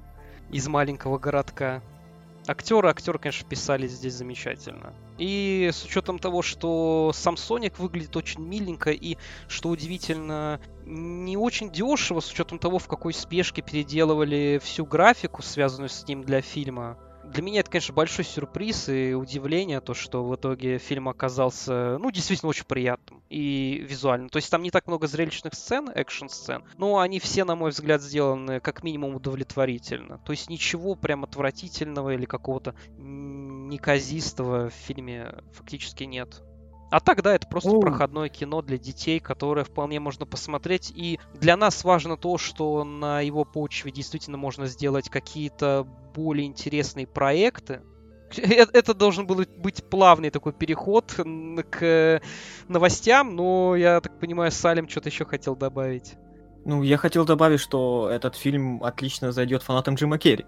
из 0.51 0.67
маленького 0.67 1.17
городка. 1.17 1.82
Актеры, 2.48 2.90
актеры, 2.90 3.18
конечно, 3.18 3.48
писали 3.48 3.88
здесь 3.88 4.14
замечательно. 4.14 4.94
И 5.18 5.70
с 5.74 5.84
учетом 5.84 6.20
того, 6.20 6.42
что 6.42 7.12
сам 7.14 7.38
Соник 7.38 7.80
выглядит 7.80 8.16
очень 8.16 8.42
миленько 8.42 8.92
и, 8.92 9.18
что 9.48 9.70
удивительно, 9.70 10.60
не 10.86 11.38
очень 11.38 11.72
дешево, 11.72 12.20
с 12.20 12.32
учетом 12.32 12.60
того, 12.60 12.78
в 12.78 12.88
какой 12.88 13.14
спешке 13.14 13.62
переделывали 13.62 14.60
всю 14.64 14.86
графику, 14.86 15.42
связанную 15.42 15.90
с 15.90 16.08
ним 16.08 16.24
для 16.24 16.42
фильма, 16.42 16.98
для 17.24 17.42
меня 17.42 17.62
это, 17.62 17.72
конечно, 17.72 17.94
большой 17.94 18.24
сюрприз 18.24 18.90
и 18.90 19.14
удивление, 19.14 19.82
то, 19.82 19.94
что 19.94 20.24
в 20.24 20.36
итоге 20.36 20.78
фильм 20.78 21.10
оказался, 21.10 21.98
ну, 21.98 22.12
действительно 22.12 22.50
очень 22.50 22.66
приятным 22.66 23.14
и 23.29 23.84
визуально. 23.88 24.29
То 24.29 24.38
есть 24.38 24.50
там 24.50 24.62
не 24.62 24.72
так 24.72 24.88
много 24.88 25.08
зрелищных 25.08 25.53
сцен, 25.53 25.89
экшн-сцен, 25.89 26.63
но 26.77 27.00
они 27.00 27.20
все, 27.20 27.44
на 27.44 27.55
мой 27.55 27.72
взгляд, 27.72 28.01
сделаны 28.01 28.60
как 28.60 28.84
минимум 28.84 29.15
удовлетворительно. 29.15 30.20
То 30.20 30.32
есть 30.32 30.50
ничего 30.50 30.96
прям 30.96 31.24
отвратительного 31.24 32.13
или 32.13 32.25
какого-то 32.25 32.75
неказистого 32.98 34.70
в 34.70 34.74
фильме 34.74 35.36
фактически 35.53 36.03
нет. 36.03 36.41
А 36.91 37.00
так, 37.00 37.24
да, 37.24 37.36
это 37.36 37.48
просто 37.48 37.72
О. 37.72 37.82
проходное 37.82 38.29
кино 38.29 38.62
для 38.62 38.77
детей, 38.77 39.20
которое 39.20 39.65
вполне 39.65 40.00
можно 40.00 40.25
посмотреть. 40.25 40.94
И 40.96 41.20
для 41.34 41.58
нас 41.58 41.84
важно 41.84 42.15
то, 42.15 42.38
что 42.38 42.84
на 42.84 43.22
его 43.22 43.44
почве 43.44 43.91
действительно 43.91 44.38
можно 44.38 44.67
сделать 44.67 45.10
какие-то 45.10 45.86
более 46.13 46.46
интересные 46.46 47.08
проекты. 47.08 47.82
Э, 48.56 48.65
это 48.74 48.94
должен 48.94 49.25
был 49.25 49.46
быть 49.58 49.84
плавный 49.89 50.30
такой 50.30 50.54
переход 50.54 51.13
к 51.70 52.22
новостям, 52.68 53.36
но 53.36 53.75
я 53.75 54.01
так 54.01 54.20
понимаю, 54.20 54.51
Салим 54.51 54.89
что-то 54.89 55.10
еще 55.10 55.25
хотел 55.25 55.56
добавить. 55.56 56.15
Ну, 56.65 56.82
я 56.82 56.98
хотел 56.98 57.25
добавить, 57.25 57.60
что 57.60 58.10
этот 58.12 58.36
фильм 58.36 58.84
отлично 58.84 59.32
зайдет 59.32 59.62
фанатам 59.62 59.96
Джима 59.96 60.18
Керри. 60.18 60.46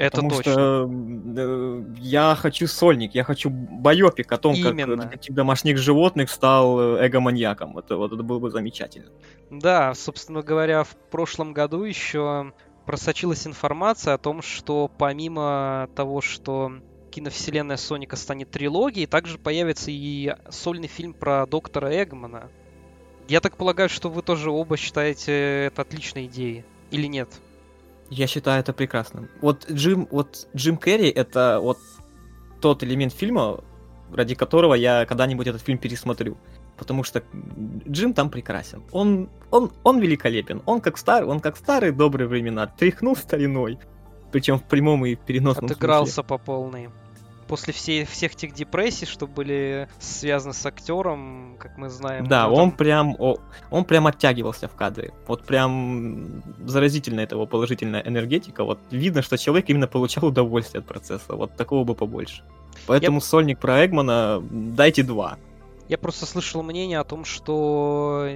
Это 0.00 0.16
Потому 0.16 0.30
точно. 0.30 0.52
что 0.52 0.90
э, 1.36 1.84
я 1.98 2.34
хочу 2.34 2.66
сольник, 2.66 3.14
я 3.14 3.22
хочу 3.22 3.50
байопик 3.50 4.32
о 4.32 4.38
том, 4.38 4.54
Именно. 4.54 4.96
как 4.96 5.10
детектив 5.10 5.36
домашних 5.36 5.76
животных 5.76 6.30
стал 6.30 6.96
э, 6.96 7.06
эго-маньяком. 7.06 7.76
Это, 7.76 7.98
вот 7.98 8.10
это 8.10 8.22
было 8.22 8.38
бы 8.38 8.50
замечательно. 8.50 9.10
Да, 9.50 9.92
собственно 9.92 10.40
говоря, 10.40 10.84
в 10.84 10.96
прошлом 11.10 11.52
году 11.52 11.84
еще 11.84 12.54
просочилась 12.86 13.46
информация 13.46 14.14
о 14.14 14.18
том, 14.18 14.40
что 14.40 14.90
помимо 14.96 15.90
того, 15.94 16.22
что 16.22 16.72
киновселенная 17.10 17.76
Соника 17.76 18.16
станет 18.16 18.50
трилогией, 18.50 19.06
также 19.06 19.38
появится 19.38 19.90
и 19.90 20.34
сольный 20.48 20.88
фильм 20.88 21.12
про 21.12 21.46
доктора 21.46 21.90
Эгмана. 22.02 22.48
Я 23.28 23.40
так 23.40 23.56
полагаю, 23.56 23.88
что 23.88 24.08
вы 24.08 24.22
тоже 24.22 24.50
оба 24.50 24.76
считаете 24.76 25.66
это 25.66 25.82
отличной 25.82 26.26
идеей. 26.26 26.64
Или 26.90 27.06
нет? 27.06 27.28
Я 28.08 28.26
считаю 28.26 28.60
это 28.60 28.72
прекрасным. 28.72 29.28
Вот 29.40 29.70
Джим, 29.70 30.08
вот 30.10 30.48
Джим 30.56 30.76
Керри 30.76 31.08
это 31.08 31.60
вот 31.60 31.78
тот 32.60 32.82
элемент 32.82 33.12
фильма, 33.12 33.62
ради 34.12 34.34
которого 34.34 34.74
я 34.74 35.06
когда-нибудь 35.06 35.46
этот 35.46 35.62
фильм 35.62 35.78
пересмотрю. 35.78 36.36
Потому 36.76 37.04
что 37.04 37.22
Джим 37.88 38.14
там 38.14 38.30
прекрасен. 38.30 38.82
Он, 38.90 39.28
он, 39.50 39.70
он 39.84 40.00
великолепен. 40.00 40.62
Он 40.66 40.80
как 40.80 40.98
старый, 40.98 41.28
он 41.28 41.40
как 41.40 41.56
старые 41.56 41.92
добрые 41.92 42.26
времена. 42.26 42.66
Тряхнул 42.66 43.14
стариной. 43.14 43.78
Причем 44.32 44.58
в 44.58 44.62
прямом 44.62 45.04
и 45.06 45.14
переносном 45.14 45.68
смысле. 45.68 45.74
Отыгрался 45.76 46.22
по 46.22 46.38
полной. 46.38 46.90
После 47.48 47.72
всей, 47.72 48.04
всех 48.04 48.36
тех 48.36 48.54
депрессий, 48.54 49.06
что 49.06 49.26
были 49.26 49.88
связаны 49.98 50.54
с 50.54 50.64
актером, 50.64 51.56
как 51.58 51.76
мы 51.78 51.88
знаем. 51.88 52.28
Да, 52.28 52.46
ну, 52.46 52.54
он 52.54 52.70
там- 52.70 52.78
прям, 52.78 53.16
он 53.70 53.84
прям 53.84 54.06
оттягивался 54.06 54.68
в 54.68 54.76
кадре. 54.76 55.12
Вот 55.26 55.44
прям 55.44 56.42
заразительная 56.64 57.24
этого 57.24 57.46
положительная 57.46 58.02
энергетика. 58.02 58.62
Вот 58.62 58.78
видно, 58.92 59.22
что 59.22 59.36
человек 59.36 59.68
именно 59.68 59.88
получал 59.88 60.26
удовольствие 60.26 60.78
от 60.78 60.86
процесса. 60.86 61.34
Вот 61.34 61.56
такого 61.56 61.82
бы 61.82 61.96
побольше. 61.96 62.44
Поэтому 62.86 63.20
сольник 63.20 63.58
про 63.58 63.84
Эгмана 63.84 64.40
дайте 64.48 65.02
два. 65.02 65.36
Я 65.88 65.98
просто 65.98 66.26
слышал 66.26 66.62
мнение 66.62 67.00
о 67.00 67.04
том, 67.04 67.24
что 67.24 68.28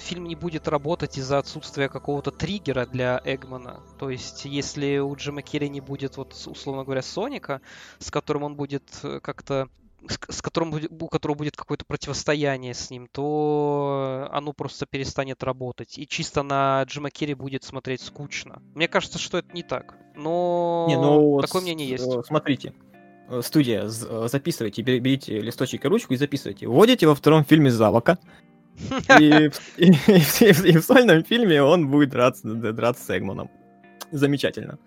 фильм 0.00 0.24
не 0.24 0.34
будет 0.34 0.68
работать 0.68 1.18
из-за 1.18 1.38
отсутствия 1.38 1.88
какого-то 1.88 2.30
триггера 2.30 2.86
для 2.86 3.20
Эгмана. 3.24 3.80
То 3.98 4.10
есть, 4.10 4.44
если 4.44 4.98
у 4.98 5.14
Джима 5.16 5.42
Керри 5.42 5.68
не 5.68 5.80
будет, 5.80 6.16
вот, 6.16 6.32
условно 6.46 6.84
говоря, 6.84 7.02
Соника, 7.02 7.60
с 7.98 8.10
которым 8.10 8.42
он 8.44 8.56
будет 8.56 8.84
э, 9.02 9.20
как-то 9.20 9.68
с 10.28 10.42
которым 10.42 10.74
у 11.00 11.08
которого 11.08 11.34
будет 11.38 11.56
какое-то 11.56 11.86
противостояние 11.86 12.74
с 12.74 12.90
ним, 12.90 13.08
то 13.10 14.28
оно 14.32 14.52
просто 14.52 14.84
перестанет 14.84 15.42
работать. 15.42 15.98
И 15.98 16.06
чисто 16.06 16.42
на 16.42 16.82
Джима 16.82 17.10
Керри 17.10 17.32
будет 17.32 17.64
смотреть 17.64 18.02
скучно. 18.02 18.60
Мне 18.74 18.86
кажется, 18.86 19.18
что 19.18 19.38
это 19.38 19.50
не 19.54 19.62
так. 19.62 19.96
Но 20.14 20.84
Не, 20.88 20.96
ну 20.98 21.40
такое 21.40 21.62
с- 21.62 21.64
мнение 21.64 21.88
есть. 21.88 22.06
э, 22.06 22.22
Смотрите, 22.26 22.74
Э, 23.30 23.40
студия, 23.42 23.88
записывайте, 23.88 24.82
бер- 24.82 24.98
берите 25.00 25.40
листочек 25.40 25.82
и 25.86 25.88
ручку 25.88 26.12
и 26.12 26.16
записывайте. 26.18 26.66
Вводите 26.68 27.06
во 27.06 27.14
втором 27.14 27.42
фильме 27.42 27.70
Завока, 27.70 28.18
и, 29.20 29.48
в- 29.50 29.78
и- 29.78 29.86
и 29.88 29.92
в- 30.52 30.64
и 30.64 30.72
в- 30.72 30.80
в 30.80 30.84
сольном 30.84 31.24
фильме 31.24 31.62
он 31.62 31.88
будет 31.88 32.10
драться, 32.10 32.46
драться 32.54 33.04
с 33.04 33.16
Эгманом. 33.18 33.50
Замечательно. 34.10 34.78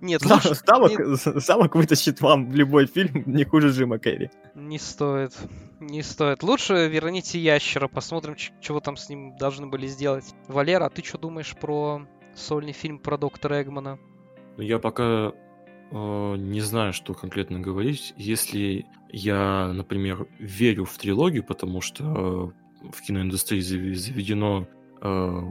Нет, 0.00 0.22
Зав- 0.22 0.44
лучше- 0.44 1.02
не- 1.34 1.40
Ставок 1.40 1.74
вытащит 1.74 2.20
вам 2.20 2.52
любой 2.52 2.86
фильм 2.86 3.24
не 3.26 3.44
хуже 3.44 3.70
Джима 3.70 3.98
Керри. 3.98 4.30
Не 4.54 4.78
стоит. 4.78 5.36
Не 5.80 6.02
стоит. 6.02 6.42
Лучше 6.44 6.88
верните 6.88 7.40
ящера, 7.40 7.88
посмотрим, 7.88 8.36
чего 8.60 8.80
там 8.80 8.96
с 8.96 9.08
ним 9.08 9.36
должны 9.36 9.66
были 9.66 9.86
сделать. 9.88 10.24
Валера, 10.46 10.86
а 10.86 10.90
ты 10.90 11.02
что 11.04 11.18
думаешь 11.18 11.54
про 11.56 12.06
сольный 12.36 12.72
фильм 12.72 12.98
про 13.00 13.18
доктора 13.18 13.60
Эгмана? 13.62 13.98
Ну, 14.56 14.62
Я 14.62 14.78
пока 14.78 15.32
э, 15.90 16.34
не 16.36 16.60
знаю, 16.60 16.92
что 16.92 17.14
конкретно 17.14 17.58
говорить. 17.58 18.14
Если 18.16 18.86
я, 19.10 19.72
например, 19.72 20.28
верю 20.38 20.84
в 20.84 20.96
трилогию, 20.96 21.42
потому 21.42 21.80
что 21.80 22.52
э, 22.54 22.67
в 22.82 23.00
киноиндустрии 23.02 23.60
заведено 23.60 24.66
э, 25.00 25.42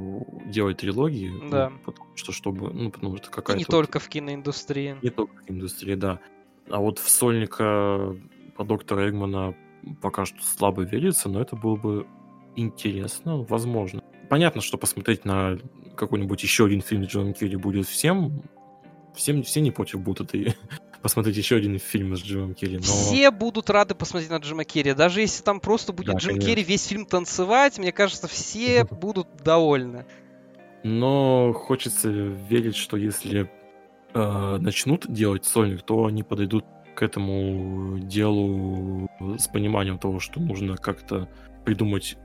делать 0.47 0.77
трилогии, 0.77 1.29
ну, 1.29 1.49
Да. 1.49 1.71
потому 1.85 2.09
что 2.15 2.31
чтобы, 2.33 2.69
ну, 2.73 2.91
потому 2.91 3.15
что 3.17 3.29
И 3.29 3.31
какая-то 3.31 3.57
не 3.59 3.63
вот- 3.65 3.71
только 3.71 3.99
в 3.99 4.09
киноиндустрии. 4.09 4.97
не 5.01 5.09
только 5.09 5.33
в 5.43 5.49
индустрии, 5.49 5.95
да. 5.95 6.19
А 6.69 6.79
вот 6.81 6.99
в 6.99 7.09
сольника 7.09 8.13
по 8.57 8.65
доктора 8.65 9.09
Эгмана 9.09 9.55
пока 10.01 10.25
что 10.25 10.41
слабо 10.43 10.81
верится, 10.83 11.29
но 11.29 11.39
это 11.39 11.55
было 11.55 11.77
бы 11.77 12.07
интересно, 12.57 13.37
возможно. 13.43 14.03
Понятно, 14.29 14.59
что 14.61 14.77
посмотреть 14.77 15.23
на 15.23 15.57
какой-нибудь 15.95 16.43
еще 16.43 16.65
один 16.65 16.81
фильм 16.81 17.05
с 17.05 17.07
Джоном 17.07 17.33
Керри 17.33 17.55
будет 17.55 17.87
всем. 17.87 18.41
Всем 19.15 19.43
все 19.43 19.61
не 19.61 19.71
против 19.71 20.01
будут 20.01 20.35
и 20.35 20.53
посмотреть 21.01 21.37
еще 21.37 21.57
один 21.57 21.79
фильм 21.79 22.15
с 22.15 22.21
Джимом 22.21 22.53
Керри. 22.53 22.77
Но... 22.77 22.83
Все 22.83 23.31
будут 23.31 23.69
рады 23.69 23.95
посмотреть 23.95 24.29
на 24.29 24.37
Джима 24.37 24.63
Керри. 24.63 24.93
Даже 24.93 25.21
если 25.21 25.43
там 25.43 25.59
просто 25.59 25.93
будет 25.93 26.07
Да, 26.07 26.13
Джим 26.13 26.31
конечно. 26.31 26.49
Керри 26.49 26.63
весь 26.63 26.85
фильм 26.85 27.05
танцевать, 27.05 27.77
мне 27.77 27.91
кажется, 27.91 28.27
все 28.27 28.85
будут 29.01 29.27
довольны. 29.43 30.05
Но 30.83 31.53
хочется 31.53 32.09
верить, 32.09 32.75
что 32.75 32.97
если 32.97 33.49
э, 34.13 34.57
начнут 34.59 35.11
делать 35.11 35.45
сольник, 35.45 35.81
то 35.83 36.05
они 36.05 36.23
подойдут 36.23 36.65
к 36.95 37.03
этому 37.03 37.99
делу 37.99 39.07
с 39.37 39.47
пониманием 39.47 39.99
того, 39.99 40.19
что 40.19 40.39
нужно 40.39 40.77
как-то 40.77 41.29
придумать 41.63 42.17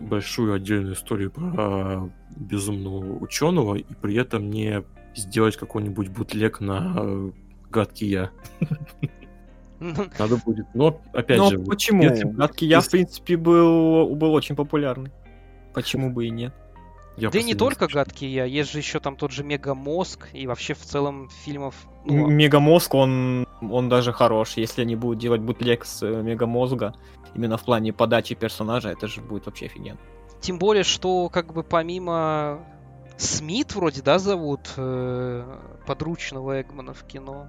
большую 0.00 0.54
отдельную 0.54 0.94
историю 0.94 1.30
про 1.30 2.10
безумного 2.34 3.18
ученого 3.18 3.76
и 3.76 3.84
при 4.02 4.16
этом 4.16 4.50
не 4.50 4.82
сделать 5.14 5.56
какой-нибудь 5.56 6.08
бутлег 6.08 6.60
на 6.60 7.30
гадкий 7.70 8.08
я. 8.08 8.30
Надо 9.80 10.36
будет. 10.44 10.66
Но 10.74 11.00
опять 11.12 11.38
Но 11.38 11.50
же, 11.50 11.58
почему? 11.60 12.02
если- 12.02 12.24
Гадкий 12.24 12.66
я, 12.68 12.80
в 12.80 12.90
принципе, 12.90 13.36
был, 13.36 14.14
был 14.14 14.32
очень 14.34 14.56
популярный. 14.56 15.12
Почему 15.72 16.10
бы 16.10 16.26
и 16.26 16.30
нет? 16.30 16.52
я 17.16 17.30
Да 17.30 17.38
и 17.38 17.44
не 17.44 17.54
только 17.54 17.84
слышал. 17.84 18.00
гадкий 18.00 18.28
я, 18.28 18.44
есть 18.44 18.72
же 18.72 18.78
еще 18.78 18.98
там 19.00 19.16
тот 19.16 19.30
же 19.32 19.44
Мегамозг, 19.44 20.28
и 20.32 20.46
вообще 20.46 20.74
в 20.74 20.80
целом 20.80 21.28
фильмов... 21.44 21.74
ну, 22.04 22.26
Мегамозг, 22.26 22.94
он, 22.94 23.46
он 23.60 23.88
даже 23.88 24.12
хорош. 24.12 24.54
Если 24.56 24.82
они 24.82 24.96
будут 24.96 25.18
делать 25.18 25.40
бутлег 25.40 25.84
с 25.84 26.02
э, 26.02 26.22
Мегамозга, 26.22 26.94
именно 27.34 27.56
в 27.56 27.64
плане 27.64 27.92
подачи 27.92 28.34
персонажа, 28.34 28.88
это 28.90 29.06
же 29.06 29.20
будет 29.20 29.46
вообще 29.46 29.66
офигенно. 29.66 29.98
Тем 30.40 30.58
более, 30.58 30.84
что 30.84 31.28
как 31.28 31.52
бы 31.52 31.62
помимо 31.62 32.60
Смит 33.18 33.74
вроде, 33.74 34.00
да, 34.00 34.18
зовут 34.18 34.72
э, 34.76 35.58
подручного 35.86 36.60
Эгмана 36.60 36.94
в 36.94 37.04
кино. 37.04 37.48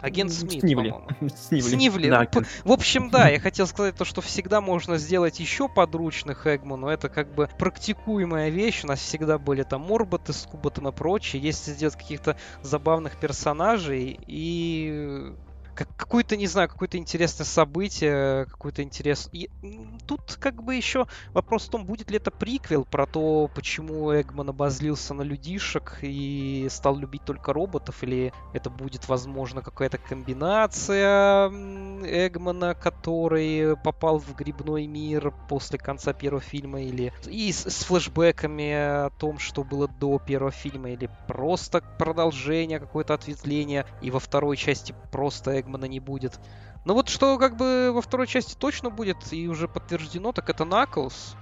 Агент 0.00 0.32
Смит, 0.32 0.60
Снивли. 0.60 0.90
по-моему. 0.90 1.08
Снивли. 1.36 1.68
Снивли. 1.68 2.10
Да, 2.10 2.28
Ну, 2.34 2.42
В 2.64 2.72
общем, 2.72 3.10
да, 3.10 3.28
я 3.28 3.40
хотел 3.40 3.66
сказать 3.66 3.96
то, 3.96 4.04
что 4.04 4.20
всегда 4.20 4.60
можно 4.60 4.98
сделать 4.98 5.40
еще 5.40 5.68
подручных 5.68 6.46
Эгману. 6.46 6.88
Это 6.88 7.08
как 7.08 7.34
бы 7.34 7.48
практикуемая 7.58 8.50
вещь. 8.50 8.84
У 8.84 8.88
нас 8.88 9.00
всегда 9.00 9.38
были 9.38 9.62
там 9.62 9.82
Морботы 9.82 10.32
с 10.32 10.42
Куботом 10.42 10.88
и 10.88 10.92
прочее. 10.92 11.40
Если 11.40 11.72
сделать 11.72 11.96
каких-то 11.96 12.36
забавных 12.62 13.16
персонажей 13.18 14.18
и 14.26 15.32
как, 15.76 15.94
какое-то, 15.96 16.36
не 16.36 16.46
знаю, 16.46 16.68
какое-то 16.68 16.96
интересное 16.96 17.44
событие, 17.44 18.46
какой-то 18.46 18.82
интерес. 18.82 19.28
И, 19.30 19.50
тут 20.06 20.36
как 20.40 20.62
бы 20.62 20.74
еще 20.74 21.06
вопрос 21.34 21.66
в 21.66 21.70
том, 21.70 21.84
будет 21.84 22.10
ли 22.10 22.16
это 22.16 22.30
приквел 22.30 22.84
про 22.84 23.06
то, 23.06 23.50
почему 23.54 24.12
Эгман 24.18 24.48
обозлился 24.48 25.12
на 25.12 25.22
людишек 25.22 25.98
и 26.00 26.66
стал 26.70 26.96
любить 26.96 27.24
только 27.24 27.52
роботов, 27.52 28.02
или 28.02 28.32
это 28.54 28.70
будет, 28.70 29.06
возможно, 29.08 29.60
какая-то 29.60 29.98
комбинация 29.98 31.48
Эгмана, 31.48 32.74
который 32.74 33.76
попал 33.76 34.18
в 34.18 34.34
грибной 34.34 34.86
мир 34.86 35.34
после 35.48 35.78
конца 35.78 36.14
первого 36.14 36.40
фильма, 36.40 36.80
или 36.80 37.12
и 37.26 37.52
с, 37.52 37.68
с 37.68 37.84
флешбэками 37.84 38.72
о 38.72 39.10
том, 39.10 39.38
что 39.38 39.62
было 39.62 39.88
до 39.88 40.18
первого 40.18 40.52
фильма, 40.52 40.90
или 40.90 41.10
просто 41.28 41.82
продолжение, 41.98 42.80
какое-то 42.80 43.12
ответвление, 43.12 43.84
и 44.00 44.10
во 44.10 44.20
второй 44.20 44.56
части 44.56 44.94
просто 45.12 45.65
Эгмана 45.66 45.86
не 45.86 46.00
будет. 46.00 46.38
Но 46.84 46.94
вот 46.94 47.08
что 47.08 47.36
как 47.38 47.56
бы 47.56 47.90
во 47.92 48.00
второй 48.00 48.26
части 48.26 48.54
точно 48.54 48.90
будет 48.90 49.32
и 49.32 49.48
уже 49.48 49.66
подтверждено, 49.68 50.32
так 50.32 50.48
это 50.48 50.64
Наклз. 50.64 51.34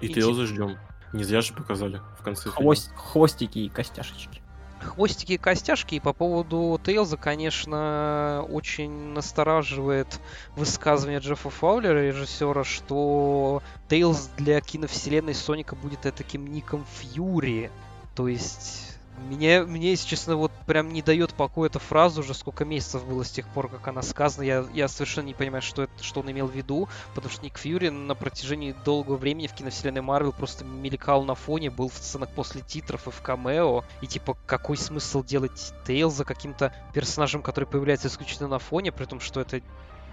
И 0.00 0.06
Иди. 0.06 0.14
Тейлза 0.14 0.46
ждем. 0.46 0.78
Не 1.12 1.24
зря 1.24 1.40
же 1.40 1.54
показали 1.54 2.00
в 2.18 2.22
конце 2.22 2.44
фильма. 2.44 2.56
Хвост- 2.56 2.92
хвостики 2.94 3.58
и 3.58 3.68
костяшечки. 3.68 4.42
Хвостики 4.80 5.32
и 5.32 5.38
костяшки. 5.38 5.96
И 5.96 6.00
по 6.00 6.12
поводу 6.12 6.80
Тейлза, 6.82 7.16
конечно, 7.16 8.44
очень 8.48 8.90
настораживает 9.12 10.20
высказывание 10.56 11.20
Джеффа 11.20 11.50
Фаулера, 11.50 12.06
режиссера, 12.06 12.64
что 12.64 13.62
Тейлз 13.88 14.30
для 14.36 14.60
киновселенной 14.60 15.34
Соника 15.34 15.76
будет 15.76 16.00
таким 16.00 16.46
ником 16.46 16.86
Фьюри. 16.98 17.70
То 18.14 18.28
есть 18.28 18.89
Мне, 19.28 19.62
мне, 19.62 19.90
если 19.90 20.08
честно, 20.08 20.36
вот 20.36 20.50
прям 20.66 20.92
не 20.92 21.02
дает 21.02 21.34
покоя 21.34 21.68
эта 21.68 21.78
фраза 21.78 22.20
уже 22.20 22.32
сколько 22.32 22.64
месяцев 22.64 23.04
было 23.04 23.22
с 23.22 23.30
тех 23.30 23.46
пор, 23.48 23.68
как 23.68 23.86
она 23.88 24.02
сказана. 24.02 24.44
Я, 24.44 24.66
я 24.72 24.88
совершенно 24.88 25.26
не 25.26 25.34
понимаю, 25.34 25.62
что, 25.62 25.82
это, 25.82 26.02
что 26.02 26.20
он 26.20 26.30
имел 26.30 26.46
в 26.46 26.54
виду, 26.54 26.88
потому 27.14 27.30
что 27.32 27.44
Ник 27.44 27.58
Фьюри 27.58 27.90
на 27.90 28.14
протяжении 28.14 28.74
долгого 28.84 29.16
времени 29.16 29.46
в 29.46 29.52
киновселенной 29.52 30.00
Марвел 30.00 30.32
просто 30.32 30.64
мелькал 30.64 31.24
на 31.24 31.34
фоне, 31.34 31.70
был 31.70 31.88
в 31.88 31.94
сценах 31.94 32.30
после 32.30 32.62
титров 32.62 33.06
и 33.06 33.10
в 33.10 33.20
камео. 33.20 33.84
И 34.00 34.06
типа, 34.06 34.36
какой 34.46 34.76
смысл 34.76 35.22
делать 35.22 35.74
Тейлза 35.86 36.24
каким-то 36.24 36.74
персонажем, 36.94 37.42
который 37.42 37.66
появляется 37.66 38.08
исключительно 38.08 38.48
на 38.48 38.58
фоне, 38.58 38.90
при 38.90 39.04
том, 39.04 39.20
что 39.20 39.40
это 39.40 39.60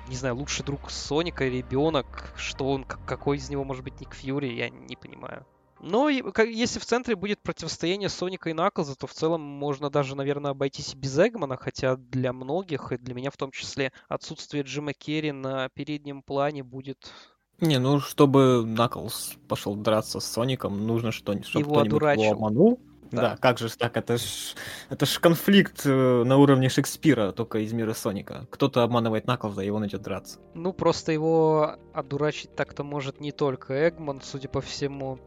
не 0.09 0.15
знаю, 0.15 0.35
лучший 0.35 0.65
друг 0.65 0.89
Соника, 0.89 1.45
ребенок, 1.45 2.33
что 2.37 2.69
он, 2.69 2.83
какой 2.83 3.37
из 3.37 3.49
него 3.49 3.63
может 3.63 3.83
быть 3.83 3.99
Ник 3.99 4.13
Фьюри, 4.13 4.53
я 4.53 4.69
не 4.69 4.95
понимаю. 4.95 5.45
Но 5.79 6.09
если 6.09 6.79
в 6.79 6.85
центре 6.85 7.15
будет 7.15 7.41
противостояние 7.41 8.09
Соника 8.09 8.49
и 8.49 8.53
Наклза, 8.53 8.95
то 8.95 9.07
в 9.07 9.13
целом 9.13 9.41
можно 9.41 9.89
даже, 9.89 10.15
наверное, 10.15 10.51
обойтись 10.51 10.93
и 10.93 10.97
без 10.97 11.17
Эгмана, 11.17 11.57
хотя 11.57 11.95
для 11.95 12.33
многих, 12.33 12.91
и 12.91 12.97
для 12.97 13.13
меня 13.13 13.31
в 13.31 13.37
том 13.37 13.51
числе, 13.51 13.91
отсутствие 14.07 14.63
Джима 14.63 14.93
Керри 14.93 15.31
на 15.31 15.69
переднем 15.69 16.21
плане 16.21 16.63
будет 16.63 17.11
не, 17.59 17.79
ну, 17.79 17.99
чтобы 17.99 18.63
Наклз 18.65 19.33
пошел 19.47 19.75
драться 19.75 20.19
с 20.19 20.25
Соником, 20.25 20.85
нужно, 20.85 21.11
что, 21.11 21.41
чтобы 21.41 21.65
его 21.65 21.73
кто-нибудь 21.73 22.13
его 22.13 22.31
обманул. 22.31 22.79
Да. 23.09 23.21
да, 23.21 23.37
как 23.37 23.57
же 23.57 23.69
так? 23.75 23.95
Это 23.95 24.17
ж, 24.17 24.55
это 24.89 25.05
ж 25.05 25.19
конфликт 25.19 25.85
э, 25.85 26.23
на 26.23 26.37
уровне 26.37 26.69
Шекспира, 26.69 27.31
только 27.31 27.59
из 27.59 27.71
мира 27.71 27.93
Соника. 27.93 28.47
Кто-то 28.49 28.83
обманывает 28.83 29.27
Наклза, 29.27 29.61
и 29.61 29.69
он 29.69 29.87
идет 29.87 30.01
драться. 30.01 30.39
Ну, 30.53 30.73
просто 30.73 31.13
его 31.13 31.77
одурачить 31.93 32.53
так-то 32.55 32.83
может 32.83 33.21
не 33.21 33.31
только 33.31 33.87
Эгман, 33.87 34.21
судя 34.21 34.49
по 34.49 34.61
всему. 34.61 35.19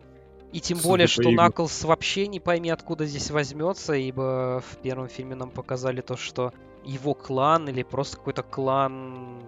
И 0.53 0.61
тем 0.61 0.79
Судя 0.79 0.89
более, 0.89 1.07
что 1.07 1.23
игру. 1.23 1.33
Наклз 1.33 1.85
вообще 1.85 2.27
не 2.27 2.41
пойми, 2.41 2.71
откуда 2.71 3.07
здесь 3.07 3.31
возьмется, 3.31 3.93
ибо 3.95 4.63
в 4.67 4.77
первом 4.79 5.09
фильме 5.09 5.37
нам 5.37 5.51
показали 5.51 6.01
то, 6.01 6.17
что 6.17 6.53
его 6.85 7.15
клан 7.15 7.69
или 7.69 7.83
просто 7.83 8.17
какой-то 8.17 8.43
клан 8.43 9.41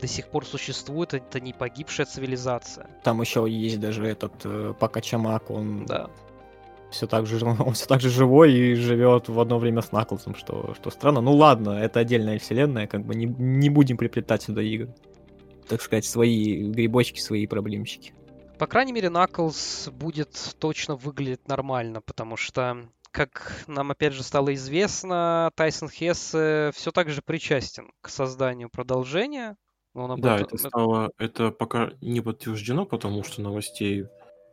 до 0.00 0.06
сих 0.06 0.28
пор 0.28 0.46
существует, 0.46 1.14
это 1.14 1.40
не 1.40 1.52
погибшая 1.52 2.06
цивилизация. 2.06 2.86
Там 3.02 3.20
еще 3.20 3.46
есть 3.48 3.80
даже 3.80 4.06
этот 4.06 4.32
э, 4.44 4.74
Пакачамак, 4.78 5.50
он 5.50 5.86
да. 5.86 6.08
все 6.90 7.08
так 7.08 7.26
же, 7.26 7.44
он 7.44 7.72
все 7.72 7.86
так 7.86 8.00
же 8.00 8.08
живой 8.08 8.52
и 8.52 8.74
живет 8.74 9.28
в 9.28 9.40
одно 9.40 9.58
время 9.58 9.82
с 9.82 9.90
Наклзом, 9.90 10.36
что, 10.36 10.74
что 10.78 10.90
странно. 10.90 11.20
Ну 11.20 11.32
ладно, 11.32 11.70
это 11.70 12.00
отдельная 12.00 12.38
вселенная, 12.38 12.86
как 12.86 13.04
бы 13.04 13.16
не, 13.16 13.26
не 13.26 13.70
будем 13.70 13.96
приплетать 13.96 14.42
сюда 14.42 14.62
игры. 14.62 14.94
Так 15.68 15.82
сказать, 15.82 16.04
свои 16.04 16.70
грибочки, 16.70 17.20
свои 17.20 17.46
проблемщики. 17.46 18.12
По 18.58 18.66
крайней 18.66 18.92
мере, 18.92 19.08
Knuckles 19.08 19.90
будет 19.90 20.56
точно 20.58 20.96
выглядеть 20.96 21.46
нормально, 21.48 22.00
потому 22.00 22.36
что, 22.36 22.88
как 23.10 23.64
нам 23.66 23.90
опять 23.90 24.12
же 24.12 24.22
стало 24.22 24.54
известно, 24.54 25.50
Тайсон 25.54 25.88
Хесс 25.88 26.28
все 26.28 26.90
так 26.92 27.10
же 27.10 27.22
причастен 27.22 27.92
к 28.00 28.08
созданию 28.08 28.68
продолжения. 28.70 29.56
Он 29.94 30.20
да, 30.20 30.36
этом... 30.36 30.46
это 30.46 30.58
стало, 30.58 31.10
это 31.18 31.50
пока 31.50 31.92
не 32.00 32.20
подтверждено, 32.20 32.84
потому 32.86 33.22
что 33.24 33.42
новостей 33.42 34.06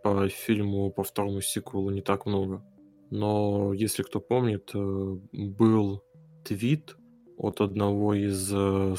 по 0.04 0.30
фильму, 0.30 0.92
по 0.92 1.04
второму 1.04 1.42
сиквелу 1.42 1.90
не 1.90 2.02
так 2.02 2.26
много. 2.26 2.64
Но 3.10 3.74
если 3.74 4.04
кто 4.04 4.20
помнит, 4.20 4.72
э, 4.74 4.78
был 4.78 6.04
твит 6.44 6.96
от 7.38 7.62
одного 7.62 8.14
из 8.14 8.52
э, 8.54 8.96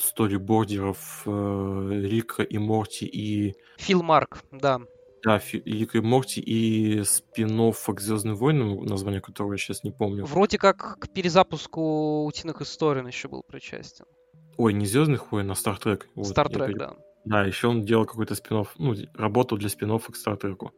сторибордеров 0.00 1.22
э, 1.26 2.00
Рика 2.02 2.42
и 2.42 2.58
Морти 2.58 3.06
и... 3.06 3.54
Фил 3.78 4.02
Марк, 4.02 4.42
да. 4.50 4.80
Да, 5.22 5.38
Фи- 5.38 5.62
Рика 5.64 5.98
и 5.98 6.00
Морти 6.00 6.40
и 6.40 7.02
спин 7.04 7.72
к 7.72 8.00
Звездным 8.00 8.36
войнам, 8.36 8.84
название 8.84 9.20
которого 9.20 9.52
я 9.52 9.58
сейчас 9.58 9.84
не 9.84 9.90
помню. 9.90 10.24
Вроде 10.24 10.58
как 10.58 10.98
к 10.98 11.08
перезапуску 11.12 12.24
Утиных 12.24 12.62
историй 12.62 13.06
еще 13.06 13.28
был 13.28 13.42
причастен. 13.42 14.06
Ой, 14.56 14.72
не 14.72 14.86
Звездных 14.86 15.32
войн, 15.32 15.50
а 15.50 15.54
Стартрек. 15.54 16.08
Вот, 16.14 16.28
Стартрек, 16.28 16.76
да. 16.78 16.94
Да, 17.24 17.44
еще 17.44 17.68
он 17.68 17.82
делал 17.82 18.06
какой-то 18.06 18.34
спин 18.34 18.64
ну, 18.78 18.94
работал 19.14 19.58
для 19.58 19.68
спин 19.68 19.98
к 19.98 20.16
Стартреку. 20.16 20.72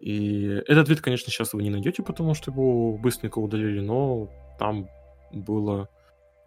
И 0.00 0.46
этот 0.66 0.88
вид, 0.88 1.00
конечно, 1.00 1.30
сейчас 1.30 1.54
вы 1.54 1.62
не 1.62 1.70
найдете, 1.70 2.02
потому 2.02 2.34
что 2.34 2.50
его 2.50 2.98
быстренько 2.98 3.38
удалили, 3.38 3.80
но 3.80 4.28
там 4.58 4.88
было 5.32 5.88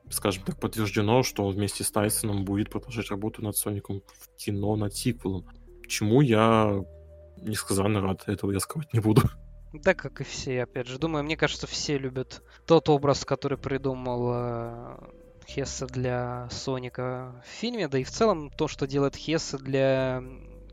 скажем 0.10 0.44
так, 0.44 0.60
подтверждено, 0.60 1.24
что 1.24 1.46
он 1.46 1.56
вместе 1.56 1.84
с 1.84 1.92
Тайсоном 1.92 2.46
будет 2.46 2.70
продолжать 2.70 3.10
работу 3.10 3.44
над 3.44 3.56
Соником 3.58 4.02
в 4.08 4.36
кино 4.38 4.76
над 4.76 4.96
сиквелом. 4.96 5.46
Чему 5.88 6.22
я 6.22 6.84
несказанно 7.42 8.02
рад, 8.02 8.28
этого 8.28 8.52
я 8.52 8.60
сказать 8.60 8.94
не 8.94 9.00
буду. 9.00 9.24
Да, 9.74 9.94
как 9.94 10.22
и 10.22 10.24
все, 10.24 10.64
опять 10.64 10.88
же. 10.88 10.98
Думаю, 10.98 11.26
мне 11.26 11.36
кажется, 11.36 11.68
все 11.68 11.98
любят 11.98 12.42
тот 12.66 12.88
образ, 12.88 13.26
который 13.26 13.58
придумал 13.58 14.32
э, 14.34 14.98
Хесса 15.46 15.86
для 15.88 16.48
Соника 16.50 17.44
в 17.46 17.50
фильме, 17.50 17.88
да 17.90 18.00
и 18.00 18.04
в 18.04 18.10
целом 18.10 18.50
то, 18.50 18.70
что 18.70 18.88
делает 18.88 19.16
Хесса 19.18 19.58
для 19.58 20.24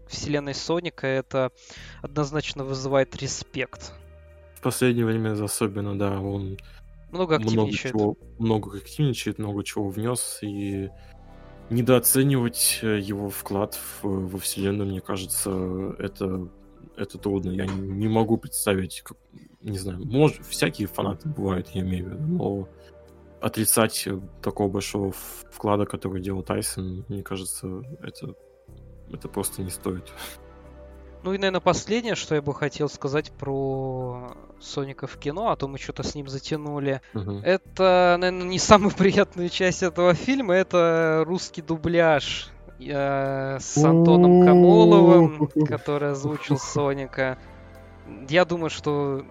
вселенной 0.09 0.55
Соника, 0.55 1.07
это 1.07 1.51
однозначно 2.03 2.65
вызывает 2.65 3.17
респект. 3.17 3.93
В 4.55 4.63
последнее 4.63 5.05
время 5.05 5.33
особенно, 5.43 5.99
да, 5.99 6.21
он 6.21 6.59
много 7.15 7.37
активничает. 7.37 7.95
Много 7.95 8.17
чего, 8.17 8.17
много 8.39 8.77
активничает, 8.79 9.39
много 9.39 9.65
чего 9.65 9.89
внес, 9.89 10.39
и 10.43 10.91
недооценивать 11.71 12.81
э, 12.83 12.99
его 12.99 13.31
вклад 13.31 13.75
в, 13.75 14.05
во 14.05 14.39
вселенную, 14.39 14.89
мне 14.89 15.01
кажется, 15.01 15.95
это, 15.99 16.49
это 16.97 17.19
трудно. 17.19 17.51
Я 17.51 17.67
не 17.67 18.09
могу 18.09 18.37
представить, 18.37 19.01
как, 19.03 19.17
не 19.63 19.79
знаю, 19.79 20.05
может, 20.05 20.45
всякие 20.45 20.89
фанаты 20.89 21.29
бывают, 21.29 21.69
я 21.71 21.83
имею 21.83 22.07
в 22.07 22.09
виду, 22.11 22.27
но 22.27 22.69
отрицать 23.41 24.09
такого 24.43 24.69
большого 24.69 25.13
вклада, 25.13 25.87
который 25.87 26.21
делал 26.21 26.43
Тайсон, 26.43 27.05
мне 27.09 27.23
кажется, 27.23 27.83
это, 28.03 28.35
это 29.11 29.29
просто 29.29 29.63
не 29.63 29.71
стоит. 29.71 30.13
Ну 31.25 31.33
и, 31.33 31.39
наверное, 31.39 31.61
последнее, 31.61 32.17
что 32.17 32.35
я 32.35 32.43
бы 32.43 32.55
хотел 32.55 32.91
сказать 32.91 33.33
про 33.33 34.37
Соника 34.61 35.07
в 35.07 35.17
кино, 35.17 35.49
а 35.49 35.57
то 35.57 35.67
мы 35.69 35.79
что-то 35.79 36.03
с 36.03 36.15
ним 36.15 36.29
затянули. 36.29 37.01
Угу. 37.15 37.41
Это, 37.43 38.17
наверное, 38.21 38.47
не 38.47 38.59
самая 38.59 38.91
приятная 38.97 39.49
часть 39.49 39.83
этого 39.83 40.13
фильма, 40.13 40.53
это 40.53 41.25
русский 41.27 41.63
дубляж 41.63 42.51
э, 42.79 43.57
с 43.59 43.79
Антоном 43.79 44.45
Камоловым, 44.45 45.47
который 45.67 46.11
озвучил 46.11 46.59
Соника. 46.59 47.39
Я 48.29 48.45
думаю, 48.45 48.69
что 48.69 49.25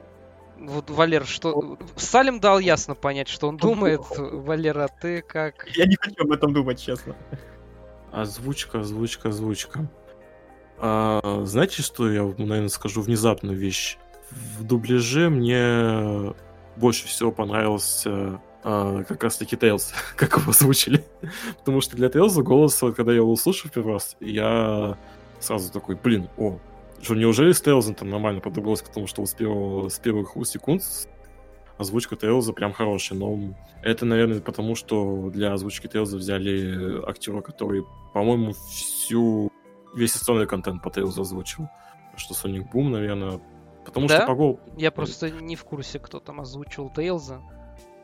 вот, 0.58 0.90
Валер, 0.90 1.28
что... 1.28 1.78
Салим 1.96 2.40
дал 2.40 2.58
ясно 2.58 2.96
понять, 2.96 3.28
что 3.28 3.48
он 3.48 3.58
думает. 3.58 4.02
Валера, 4.18 4.90
ты 5.00 5.22
как? 5.22 5.68
Я 5.76 5.86
не 5.86 5.96
хочу 5.96 6.24
об 6.24 6.32
этом 6.32 6.54
думать, 6.54 6.82
честно. 6.82 7.16
Озвучка, 8.12 8.80
озвучка, 8.80 9.30
озвучка. 9.30 9.88
А, 10.86 11.44
знаете, 11.46 11.82
что 11.82 12.12
я, 12.12 12.24
наверное, 12.24 12.68
скажу 12.68 13.02
внезапную 13.02 13.58
вещь? 13.58 13.98
В 14.58 14.66
дубляже 14.66 15.30
мне 15.30 16.34
больше 16.76 17.08
всего 17.08 17.32
понравился 17.32 18.42
а, 18.66 19.06
как 19.06 19.24
раз 19.24 19.38
таки 19.38 19.56
Тейлз, 19.56 19.94
как 20.18 20.38
его 20.38 20.50
озвучили. 20.50 21.06
Потому 21.60 21.80
что 21.80 21.96
для 21.96 22.10
Тейлза 22.10 22.44
голос, 22.44 22.78
когда 22.98 23.14
я 23.14 23.20
его 23.20 23.32
услышал 23.32 23.72
первый 23.74 23.94
раз, 23.94 24.18
я 24.20 24.98
сразу 25.40 25.72
такой, 25.72 25.96
блин, 25.96 26.28
о, 26.38 26.60
что 27.02 27.16
неужели 27.16 27.54
с 27.54 27.62
Тейлзом 27.62 27.96
там 27.96 28.10
нормально 28.10 28.42
подобралось 28.42 28.82
к 28.82 28.90
тому, 28.90 29.08
что 29.08 29.26
с, 29.26 29.34
первого, 29.34 29.88
с 29.88 30.00
первых 30.00 30.36
секунд 30.46 30.84
озвучка 31.78 32.18
Тейлза 32.18 32.52
прям 32.52 32.74
хорошая, 32.74 33.18
но 33.18 33.56
это, 33.84 34.04
наверное, 34.04 34.42
потому 34.42 34.76
что 34.76 35.30
для 35.30 35.54
озвучки 35.54 35.88
Тейлза 35.88 36.18
взяли 36.18 37.02
актера, 37.08 37.40
который, 37.40 37.86
по-моему, 38.14 38.52
всю 38.52 39.50
весь 39.96 40.16
основной 40.16 40.48
контент 40.48 40.82
по 40.82 40.90
Тейлзу 40.90 41.22
озвучил. 41.22 41.70
Что 42.16 42.34
Sonic 42.34 42.72
Boom, 42.72 42.90
наверное. 42.90 43.40
Потому 43.86 44.08
да? 44.08 44.18
что 44.18 44.28
по 44.28 44.36
голосу... 44.36 44.62
Я 44.78 44.92
просто 44.92 45.30
не 45.32 45.56
в 45.56 45.64
курсе, 45.64 46.00
кто 46.00 46.20
там 46.20 46.42
озвучил 46.42 46.90
Тейлза. 46.90 47.42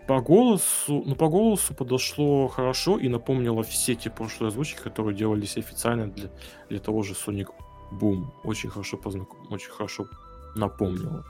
По 0.07 0.21
голосу, 0.21 1.03
ну, 1.05 1.15
по 1.15 1.27
голосу 1.27 1.75
подошло 1.75 2.47
хорошо 2.47 2.97
и 2.97 3.07
напомнило 3.09 3.61
все 3.61 3.93
те 3.93 4.09
прошлые 4.09 4.47
озвучки, 4.47 4.79
которые 4.79 5.15
делались 5.15 5.55
официально 5.57 6.07
для, 6.07 6.29
для 6.69 6.79
того 6.79 7.03
же 7.03 7.13
Sonic 7.13 7.49
Boom. 7.91 8.25
Очень 8.43 8.69
хорошо 8.69 8.97
познак... 8.97 9.27
очень 9.51 9.69
хорошо 9.69 10.07
напомнило. 10.55 11.23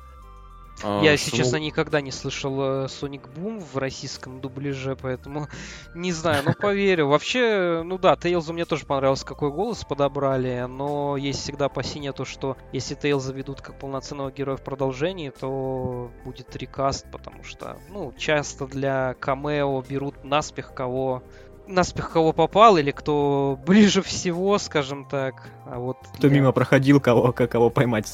А, 0.83 1.01
Я, 1.03 1.11
если 1.11 1.35
честно, 1.35 1.57
никогда 1.57 2.01
не 2.01 2.11
слышал 2.11 2.85
Sonic 2.85 3.27
э, 3.27 3.39
Boom 3.39 3.59
в 3.59 3.77
российском 3.77 4.41
дубляже, 4.41 4.95
поэтому 4.95 5.47
не 5.95 6.11
знаю, 6.11 6.43
ну 6.45 6.53
поверю. 6.53 7.07
Вообще, 7.07 7.81
ну 7.83 7.97
да, 7.97 8.15
Тейлзу 8.15 8.53
мне 8.53 8.65
тоже 8.65 8.85
понравился, 8.85 9.25
какой 9.25 9.51
голос 9.51 9.83
подобрали, 9.83 10.65
но 10.69 11.17
есть 11.17 11.41
всегда 11.41 11.65
опасение 11.65 12.13
то, 12.13 12.25
что 12.25 12.57
если 12.71 12.95
Тейлза 12.95 13.33
ведут 13.33 13.61
как 13.61 13.77
полноценного 13.79 14.31
героя 14.31 14.57
в 14.57 14.63
продолжении, 14.63 15.29
то 15.29 16.11
будет 16.23 16.55
рекаст, 16.55 17.05
потому 17.11 17.43
что, 17.43 17.77
ну, 17.89 18.13
часто 18.17 18.67
для 18.67 19.15
камео 19.19 19.81
берут 19.81 20.23
наспех 20.23 20.73
кого 20.73 21.23
наспех 21.69 22.11
кого 22.11 22.33
попал 22.33 22.77
или 22.77 22.91
кто 22.91 23.59
ближе 23.65 24.01
всего, 24.01 24.57
скажем 24.57 25.05
так. 25.05 25.49
А 25.65 25.79
вот 25.79 25.97
кто 26.15 26.27
я... 26.27 26.33
мимо 26.33 26.51
проходил, 26.51 26.99
кого, 26.99 27.31
кого 27.31 27.69
поймать 27.69 28.11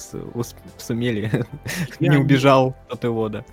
сумели, 0.78 1.46
не 2.00 2.10
убежал 2.18 2.76
от 2.90 3.04
его, 3.04 3.30
да. 3.30 3.46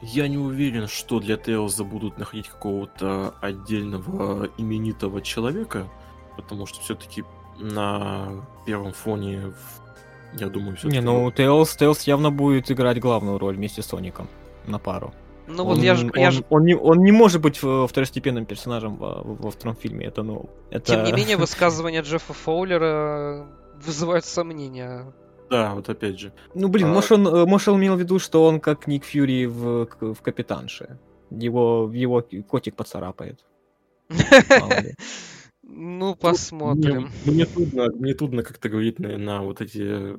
Я 0.00 0.28
не 0.28 0.38
уверен, 0.38 0.86
что 0.86 1.18
для 1.18 1.36
Тейлза 1.36 1.82
будут 1.82 2.18
находить 2.18 2.48
какого-то 2.48 3.34
отдельного 3.40 4.48
именитого 4.56 5.20
человека, 5.22 5.88
потому 6.36 6.66
что 6.66 6.80
все-таки 6.80 7.24
на 7.58 8.28
первом 8.64 8.92
фоне, 8.92 9.52
я 10.34 10.48
думаю, 10.48 10.76
все 10.76 10.88
Не, 10.88 11.00
ну 11.00 11.30
Тейлз 11.32 12.02
явно 12.02 12.30
будет 12.30 12.70
играть 12.70 13.00
главную 13.00 13.38
роль 13.38 13.56
вместе 13.56 13.82
с 13.82 13.86
Соником 13.86 14.28
на 14.66 14.78
пару. 14.78 15.12
Ну 15.48 15.62
он, 15.64 15.76
вот 15.76 15.78
я 15.78 15.94
же... 15.94 16.06
он, 16.06 16.12
Я 16.14 16.30
ж... 16.30 16.42
он, 16.50 16.64
не, 16.64 16.74
он 16.74 16.98
не 16.98 17.12
может 17.12 17.40
быть 17.40 17.58
э, 17.62 17.86
второстепенным 17.88 18.46
персонажем 18.46 18.96
во, 18.96 19.22
во 19.22 19.50
втором 19.50 19.76
фильме. 19.76 20.06
Это, 20.06 20.22
ну, 20.22 20.50
это... 20.70 20.92
Тем 20.92 21.04
не 21.04 21.12
менее, 21.12 21.36
высказывания 21.46 22.02
Джеффа 22.02 22.32
Фоулера 22.32 23.46
вызывают 23.84 24.24
сомнения. 24.24 25.12
Да, 25.50 25.74
вот 25.74 25.88
опять 25.88 26.18
же. 26.18 26.32
Ну, 26.54 26.68
блин, 26.68 26.88
А- 26.88 26.92
может, 26.92 27.12
он, 27.12 27.26
э, 27.26 27.46
может, 27.46 27.68
он 27.68 27.80
имел 27.80 27.96
в 27.96 28.00
виду, 28.00 28.18
что 28.18 28.44
он 28.44 28.60
как 28.60 28.86
Ник 28.86 29.04
Фьюри 29.04 29.46
в, 29.46 29.86
в 30.00 30.22
Капитанше. 30.22 30.98
Его, 31.30 31.90
его 31.92 32.22
котик 32.46 32.76
поцарапает. 32.76 33.44
Ли. 34.10 34.94
Ну, 35.62 36.14
посмотрим. 36.14 37.10
Мне, 37.24 37.32
мне 37.34 37.46
трудно, 37.46 37.88
мне 37.94 38.14
трудно 38.14 38.42
как-то 38.42 38.68
говорить 38.68 38.98
на, 38.98 39.18
на 39.18 39.42
вот 39.42 39.60
эти 39.60 40.18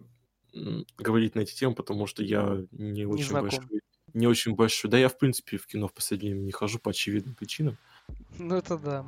говорить 0.98 1.36
на 1.36 1.42
эти 1.42 1.56
темы, 1.56 1.76
потому 1.76 2.08
что 2.08 2.24
я 2.24 2.64
не 2.72 3.06
очень 3.06 3.34
большой, 3.34 3.82
не 4.14 4.28
очень 4.28 4.56
большой. 4.56 4.90
Да, 4.92 4.98
я 4.98 5.10
в 5.10 5.18
принципе 5.18 5.58
в 5.58 5.68
кино 5.68 5.88
в 5.88 5.94
последнее 5.94 6.34
время 6.34 6.46
не 6.46 6.52
хожу 6.52 6.80
по 6.80 6.92
очевидным 6.92 7.36
причинам. 7.36 7.78
Ну, 8.38 8.56
это 8.56 8.78
да. 8.78 9.04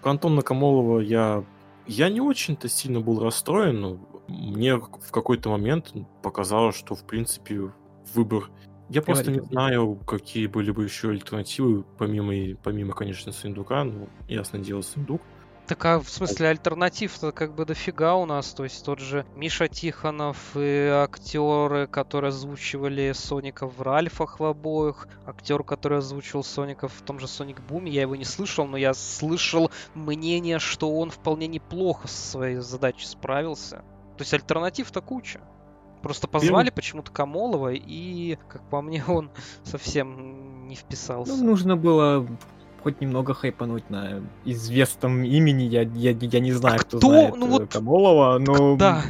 Про 0.00 0.10
Антона 0.10 0.42
Камолова 0.42 1.00
я 1.00 1.44
я 1.86 2.08
не 2.08 2.20
очень-то 2.20 2.68
сильно 2.68 3.00
был 3.00 3.20
расстроен, 3.20 3.80
но 3.80 4.24
мне 4.28 4.76
в 4.76 5.10
какой-то 5.10 5.50
момент 5.50 5.92
показалось, 6.22 6.76
что 6.76 6.94
в 6.94 7.04
принципе 7.04 7.72
выбор. 8.14 8.50
Я 8.88 9.02
просто 9.02 9.30
не 9.30 9.40
знаю, 9.40 9.96
какие 10.06 10.46
были 10.46 10.70
бы 10.70 10.84
еще 10.84 11.10
альтернативы, 11.10 11.84
помимо, 11.98 12.56
помимо, 12.62 12.92
конечно, 12.92 13.32
Сындука. 13.32 13.84
Ну, 13.84 14.08
ясно 14.28 14.58
дело, 14.58 14.82
Сындук. 14.82 15.22
Так 15.72 15.86
а 15.86 16.00
в 16.00 16.10
смысле 16.10 16.48
альтернатив-то 16.48 17.32
как 17.32 17.54
бы 17.54 17.64
дофига 17.64 18.14
у 18.16 18.26
нас, 18.26 18.52
то 18.52 18.64
есть 18.64 18.84
тот 18.84 18.98
же 18.98 19.24
Миша 19.34 19.68
Тихонов 19.68 20.36
и 20.54 20.88
актеры, 20.92 21.86
которые 21.86 22.28
озвучивали 22.28 23.12
Соника 23.12 23.66
в 23.66 23.80
Ральфах 23.80 24.38
в 24.38 24.44
обоих, 24.44 25.08
актер, 25.24 25.62
который 25.64 25.96
озвучивал 25.96 26.44
Соника 26.44 26.88
в 26.88 27.00
том 27.00 27.18
же 27.18 27.26
Соник 27.26 27.62
Буме, 27.62 27.90
я 27.90 28.02
его 28.02 28.16
не 28.16 28.26
слышал, 28.26 28.66
но 28.66 28.76
я 28.76 28.92
слышал 28.92 29.70
мнение, 29.94 30.58
что 30.58 30.94
он 30.94 31.10
вполне 31.10 31.46
неплохо 31.46 32.06
со 32.06 32.32
своей 32.32 32.56
задачей 32.56 33.06
справился. 33.06 33.76
То 34.18 34.24
есть 34.24 34.34
альтернатив-то 34.34 35.00
куча. 35.00 35.40
Просто 36.02 36.28
позвали 36.28 36.68
почему-то 36.68 37.10
Камолова, 37.12 37.72
и, 37.72 38.36
как 38.46 38.68
по 38.68 38.82
мне, 38.82 39.02
он 39.08 39.30
совсем 39.64 40.68
не 40.68 40.74
вписался. 40.74 41.34
Ну, 41.34 41.44
нужно 41.44 41.78
было 41.78 42.26
хоть 42.82 43.00
немного 43.00 43.34
хайпануть 43.34 43.88
на 43.90 44.20
известном 44.44 45.22
имени. 45.24 45.64
Я, 45.64 45.82
я, 45.82 46.10
я 46.20 46.40
не 46.40 46.52
знаю, 46.52 46.76
А 46.76 46.78
кто, 46.78 46.98
кто? 46.98 47.08
знает 47.08 47.36
Ну 47.36 47.46
э, 47.46 47.50
вот- 47.50 47.72
Камолова, 47.72 48.38
но... 48.38 48.76
Да. 48.76 49.02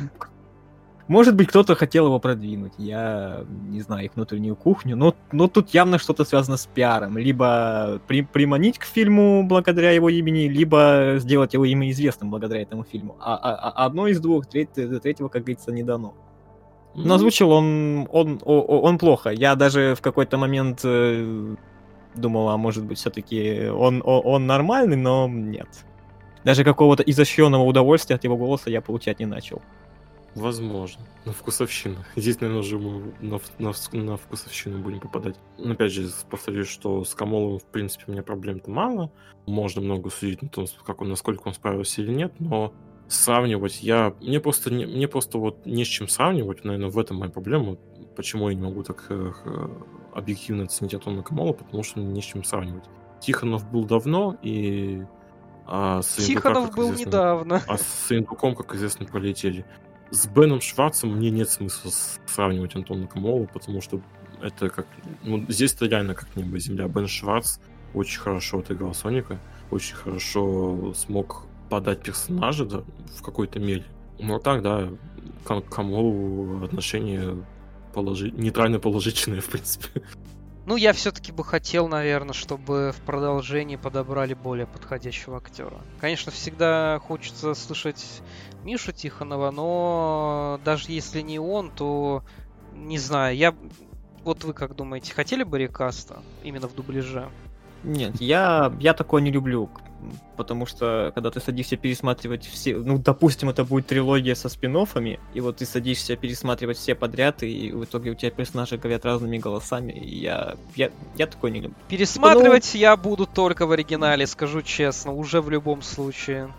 Может 1.08 1.34
быть, 1.34 1.48
кто-то 1.48 1.74
хотел 1.74 2.06
его 2.06 2.18
продвинуть. 2.20 2.72
Я 2.78 3.44
не 3.68 3.80
знаю 3.82 4.04
их 4.06 4.12
внутреннюю 4.14 4.54
кухню, 4.56 4.96
но, 4.96 5.14
но 5.32 5.48
тут 5.48 5.70
явно 5.70 5.98
что-то 5.98 6.24
связано 6.24 6.56
с 6.56 6.66
пиаром. 6.66 7.18
Либо 7.18 8.00
при- 8.06 8.22
приманить 8.22 8.78
к 8.78 8.84
фильму 8.84 9.42
благодаря 9.46 9.90
его 9.90 10.08
имени, 10.08 10.48
либо 10.48 11.14
сделать 11.18 11.54
его 11.54 11.64
имя 11.64 11.90
известным 11.90 12.30
благодаря 12.30 12.62
этому 12.62 12.84
фильму. 12.84 13.16
А, 13.20 13.34
а- 13.36 13.70
а 13.70 13.84
одно 13.86 14.06
из 14.06 14.20
двух, 14.20 14.46
треть- 14.46 14.72
третьего, 15.02 15.28
как 15.28 15.42
говорится, 15.42 15.72
не 15.72 15.82
дано. 15.82 16.14
Но 16.94 17.14
озвучил 17.14 17.50
он, 17.50 18.06
он, 18.12 18.38
о- 18.44 18.60
о- 18.60 18.80
он 18.82 18.96
плохо. 18.98 19.30
Я 19.30 19.54
даже 19.56 19.94
в 19.96 20.00
какой-то 20.02 20.38
момент 20.38 20.82
э, 22.14 22.18
думал, 22.18 22.48
а 22.50 22.56
может 22.56 22.84
быть, 22.84 22.98
все-таки 22.98 23.68
он, 23.68 24.02
о- 24.04 24.20
он 24.20 24.46
нормальный, 24.46 24.96
но 24.96 25.28
нет. 25.28 25.68
Даже 26.44 26.64
какого-то 26.64 27.02
изощренного 27.02 27.62
удовольствия 27.62 28.16
от 28.16 28.24
его 28.24 28.36
голоса 28.36 28.70
я 28.70 28.80
получать 28.80 29.20
не 29.20 29.26
начал. 29.26 29.62
Возможно. 30.34 31.02
На 31.24 31.32
вкусовщину. 31.32 31.96
Здесь, 32.16 32.40
наверное, 32.40 32.60
уже 32.60 32.78
мы 32.78 33.12
на, 33.20 33.38
на, 33.58 33.72
на 33.92 34.16
вкусовщину 34.16 34.78
будем 34.78 35.00
попадать. 35.00 35.36
Но 35.58 35.72
опять 35.72 35.92
же, 35.92 36.08
повторюсь, 36.30 36.68
что 36.68 37.04
с 37.04 37.14
Камоловым, 37.14 37.58
в 37.58 37.64
принципе, 37.64 38.04
у 38.08 38.12
меня 38.12 38.22
проблем-то 38.22 38.70
мало. 38.70 39.12
Можно 39.46 39.82
много 39.82 40.10
судить 40.10 40.42
на 40.42 40.48
том, 40.48 40.66
как 40.84 41.02
он, 41.02 41.10
насколько 41.10 41.48
он 41.48 41.54
справился 41.54 42.00
или 42.00 42.12
нет, 42.12 42.32
но 42.38 42.72
сравнивать 43.08 43.82
я... 43.82 44.14
Мне 44.20 44.40
просто, 44.40 44.72
не, 44.72 44.86
мне 44.86 45.06
просто 45.06 45.38
вот 45.38 45.66
не 45.66 45.84
с 45.84 45.88
чем 45.88 46.08
сравнивать, 46.08 46.64
наверное, 46.64 46.90
в 46.90 46.98
этом 46.98 47.18
моя 47.18 47.30
проблема. 47.30 47.76
Почему 48.16 48.48
я 48.48 48.54
не 48.54 48.62
могу 48.62 48.82
так 48.82 49.04
э, 49.10 49.32
объективно 50.12 50.64
оценить 50.64 50.94
Антона 50.94 51.22
Камолова, 51.22 51.54
потому 51.54 51.82
что 51.82 52.00
не 52.00 52.20
с 52.20 52.24
чем 52.24 52.44
сравнивать. 52.44 52.84
Тихонов 53.20 53.70
был 53.70 53.84
давно, 53.84 54.36
и... 54.42 55.04
а 55.66 56.02
с 56.02 56.18
Индука, 56.18 56.50
Тихонов 56.50 56.74
был 56.74 56.86
известно, 56.88 57.06
недавно. 57.06 57.62
а 57.66 57.78
с 57.78 58.06
Индуком, 58.10 58.54
как 58.54 58.74
известно, 58.74 59.06
полетели. 59.06 59.64
С 60.10 60.26
Беном 60.26 60.60
Шварцем 60.60 61.16
мне 61.16 61.30
нет 61.30 61.48
смысла 61.48 61.90
сравнивать 62.26 62.74
Антона 62.76 63.06
Камолова, 63.06 63.46
потому 63.46 63.80
что 63.80 64.00
это 64.42 64.68
как... 64.68 64.86
Ну, 65.22 65.44
здесь-то 65.48 65.86
реально 65.86 66.14
как 66.14 66.34
небо 66.36 66.56
и 66.56 66.60
земля. 66.60 66.88
Бен 66.88 67.06
Шварц 67.06 67.58
очень 67.94 68.20
хорошо 68.20 68.58
отыграл 68.58 68.92
Соника, 68.94 69.38
очень 69.70 69.94
хорошо 69.94 70.92
смог 70.94 71.46
подать 71.70 72.02
персонажа 72.02 72.66
да, 72.66 72.82
в 73.16 73.22
какой-то 73.22 73.58
мере. 73.58 73.84
Но 74.18 74.38
так, 74.38 74.62
да, 74.62 74.88
к 75.44 75.60
Камолову 75.62 76.64
отношение 76.64 77.36
положи... 77.92 78.30
нейтрально 78.30 78.78
положительное, 78.78 79.40
в 79.40 79.46
принципе. 79.46 80.02
Ну, 80.64 80.76
я 80.76 80.92
все-таки 80.92 81.32
бы 81.32 81.44
хотел, 81.44 81.88
наверное, 81.88 82.34
чтобы 82.34 82.94
в 82.96 83.00
продолжении 83.04 83.74
подобрали 83.74 84.34
более 84.34 84.66
подходящего 84.66 85.38
актера. 85.38 85.80
Конечно, 86.00 86.30
всегда 86.30 87.00
хочется 87.00 87.54
слышать 87.54 88.04
Мишу 88.62 88.92
Тихонова, 88.92 89.50
но 89.50 90.60
даже 90.64 90.92
если 90.92 91.20
не 91.20 91.40
он, 91.40 91.70
то 91.70 92.22
не 92.74 92.98
знаю, 92.98 93.36
я... 93.36 93.54
Вот 94.22 94.44
вы 94.44 94.52
как 94.52 94.76
думаете, 94.76 95.12
хотели 95.12 95.42
бы 95.42 95.58
рекаста 95.58 96.22
именно 96.44 96.68
в 96.68 96.76
дубляже? 96.76 97.28
Нет, 97.82 98.20
я, 98.20 98.72
я 98.78 98.94
такое 98.94 99.20
не 99.20 99.32
люблю, 99.32 99.68
потому 100.36 100.66
что 100.66 101.12
когда 101.14 101.30
ты 101.30 101.40
садишься 101.40 101.76
пересматривать 101.76 102.46
все, 102.46 102.76
ну, 102.76 102.98
допустим, 102.98 103.48
это 103.48 103.64
будет 103.64 103.86
трилогия 103.86 104.34
со 104.34 104.48
спин 104.48 104.72
и 105.34 105.40
вот 105.40 105.56
ты 105.56 105.66
садишься 105.66 106.16
пересматривать 106.16 106.78
все 106.78 106.94
подряд, 106.94 107.42
и 107.42 107.70
в 107.70 107.84
итоге 107.84 108.10
у 108.10 108.14
тебя 108.14 108.30
персонажи 108.30 108.78
говорят 108.78 109.04
разными 109.04 109.38
голосами, 109.38 109.92
и 109.92 110.18
я, 110.18 110.56
я, 110.76 110.90
я 111.16 111.26
такое 111.26 111.50
не 111.50 111.60
люблю. 111.60 111.76
Пересматривать 111.88 112.74
я 112.74 112.96
буду 112.96 113.26
только 113.26 113.66
в 113.66 113.72
оригинале, 113.72 114.26
скажу 114.26 114.62
честно, 114.62 115.12
уже 115.12 115.40
в 115.40 115.50
любом 115.50 115.82
случае. 115.82 116.52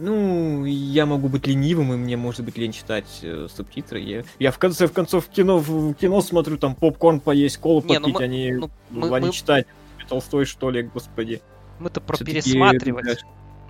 Ну, 0.00 0.64
я 0.64 1.06
могу 1.06 1.28
быть 1.28 1.48
ленивым, 1.48 1.92
и 1.92 1.96
мне 1.96 2.16
может 2.16 2.44
быть 2.44 2.56
лень 2.56 2.70
читать 2.70 3.18
э, 3.22 3.48
субтитры. 3.52 3.98
Я, 3.98 4.22
я 4.38 4.52
в 4.52 4.58
конце 4.58 4.86
в 4.86 4.92
концов 4.92 5.26
кино 5.26 5.58
в 5.58 5.92
кино 5.94 6.20
смотрю, 6.20 6.56
там 6.56 6.76
попкорн 6.76 7.18
поесть, 7.18 7.58
колу 7.58 7.82
Не, 7.82 7.98
ну 7.98 8.00
попить, 8.02 8.14
мы- 8.14 8.22
а 8.22 8.26
не, 8.28 8.52
ну, 8.52 8.70
ну, 8.90 9.00
мы- 9.08 9.16
а 9.16 9.20
не 9.20 9.26
мы- 9.26 9.32
читать. 9.32 9.66
Толстой, 10.08 10.44
что 10.44 10.70
ли, 10.70 10.82
господи. 10.82 11.42
Мы-то 11.80 12.00
про 12.00 12.16
пересматривать. 12.16 13.04
знаешь, 13.04 13.20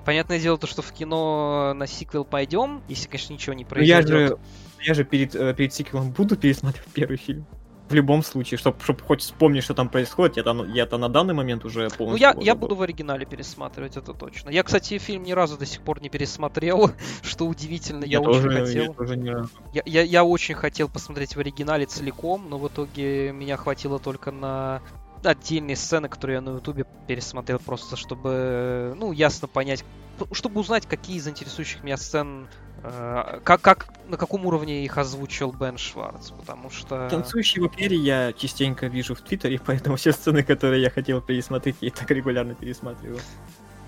Понятное 0.05 0.41
дело, 0.41 0.57
то, 0.57 0.67
что 0.67 0.81
в 0.81 0.91
кино 0.93 1.75
на 1.75 1.87
сиквел 1.87 2.25
пойдем, 2.25 2.81
если, 2.89 3.09
конечно, 3.09 3.35
ничего 3.35 3.53
не 3.53 3.65
Ну, 3.65 3.83
я 3.83 3.97
произойдет. 3.99 4.29
же, 4.29 4.39
я 4.81 4.95
же 4.95 5.05
перед, 5.05 5.35
э, 5.35 5.53
перед 5.53 5.75
сиквелом 5.75 6.13
буду 6.13 6.35
пересматривать 6.37 6.89
первый 6.95 7.19
фильм. 7.19 7.45
В 7.91 7.95
любом 7.95 8.23
случае, 8.23 8.57
чтобы 8.59 8.77
хоть 9.07 9.23
вспомнить, 9.23 9.65
что 9.65 9.73
там 9.75 9.89
происходит, 9.89 10.37
я-то, 10.37 10.53
на- 10.53 10.65
я-то 10.75 10.99
на 10.99 11.09
данный 11.09 11.33
момент 11.35 11.65
уже 11.65 11.89
полностью... 11.91 12.29
Ну, 12.35 12.41
я, 12.41 12.45
я 12.45 12.55
буду 12.55 12.75
в 12.75 12.83
оригинале 12.83 13.25
пересматривать, 13.27 13.97
это 13.97 14.13
точно. 14.13 14.51
Я, 14.51 14.63
кстати, 14.63 14.99
фильм 14.99 15.23
ни 15.25 15.33
разу 15.33 15.57
до 15.59 15.65
сих 15.65 15.81
пор 15.83 16.01
не 16.03 16.09
пересмотрел, 16.11 16.91
что 17.23 17.47
удивительно. 17.47 18.05
Я, 18.05 18.21
очень 18.21 18.43
тоже, 18.43 18.51
хотел. 18.51 18.83
Я 18.85 18.93
тоже 18.93 19.17
не 19.17 19.31
разу. 19.31 19.51
Я, 19.73 19.83
я, 19.87 20.03
я 20.03 20.25
очень 20.25 20.55
хотел 20.55 20.89
посмотреть 20.91 21.35
в 21.37 21.41
оригинале 21.41 21.87
целиком, 21.87 22.47
но 22.49 22.59
в 22.59 22.69
итоге 22.69 23.33
меня 23.33 23.57
хватило 23.57 23.99
только 23.99 24.33
на 24.33 24.83
отдельные 25.25 25.77
сцены, 25.77 26.09
которые 26.09 26.37
я 26.37 26.41
на 26.41 26.57
ютубе 26.57 26.87
пересмотрел, 27.07 27.59
просто 27.59 27.97
чтобы, 27.97 28.95
ну, 28.97 29.13
ясно 29.13 29.49
понять, 29.49 29.85
п- 30.19 30.27
чтобы 30.33 30.61
узнать, 30.61 30.87
какие 30.87 31.17
из 31.17 31.29
интересующих 31.29 31.83
меня 31.83 31.97
сцен, 31.97 32.49
э, 32.83 33.41
как, 33.45 33.61
как, 33.61 33.89
на 34.09 34.17
каком 34.17 34.47
уровне 34.47 34.85
их 34.85 34.99
озвучил 34.99 35.53
Бен 35.53 35.79
Шварц, 35.79 36.31
потому 36.31 36.71
что... 36.71 37.09
Танцующий 37.09 37.61
в 37.61 37.65
опере 37.65 37.97
я 37.97 38.33
частенько 38.33 38.87
вижу 38.87 39.15
в 39.15 39.21
Твиттере, 39.21 39.61
поэтому 39.67 39.97
все 39.97 40.13
сцены, 40.13 40.43
которые 40.43 40.83
я 40.83 40.91
хотел 40.91 41.21
пересмотреть, 41.21 41.77
я 41.81 41.89
и 41.89 41.91
так 41.91 42.11
регулярно 42.11 42.55
пересматриваю. 42.55 43.21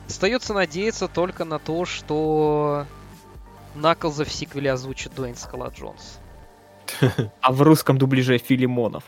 Остается 0.08 0.54
надеяться 0.54 1.06
только 1.06 1.44
на 1.44 1.58
то, 1.58 1.84
что 1.84 2.86
Наклза 3.74 4.24
в 4.24 4.32
сиквеле 4.32 4.72
озвучит 4.72 5.14
Дуэйн 5.14 5.36
Скала 5.36 5.68
Джонс. 5.68 6.18
А 7.40 7.52
в 7.52 7.62
русском 7.62 7.98
дубляже 7.98 8.38
Филимонов. 8.38 9.04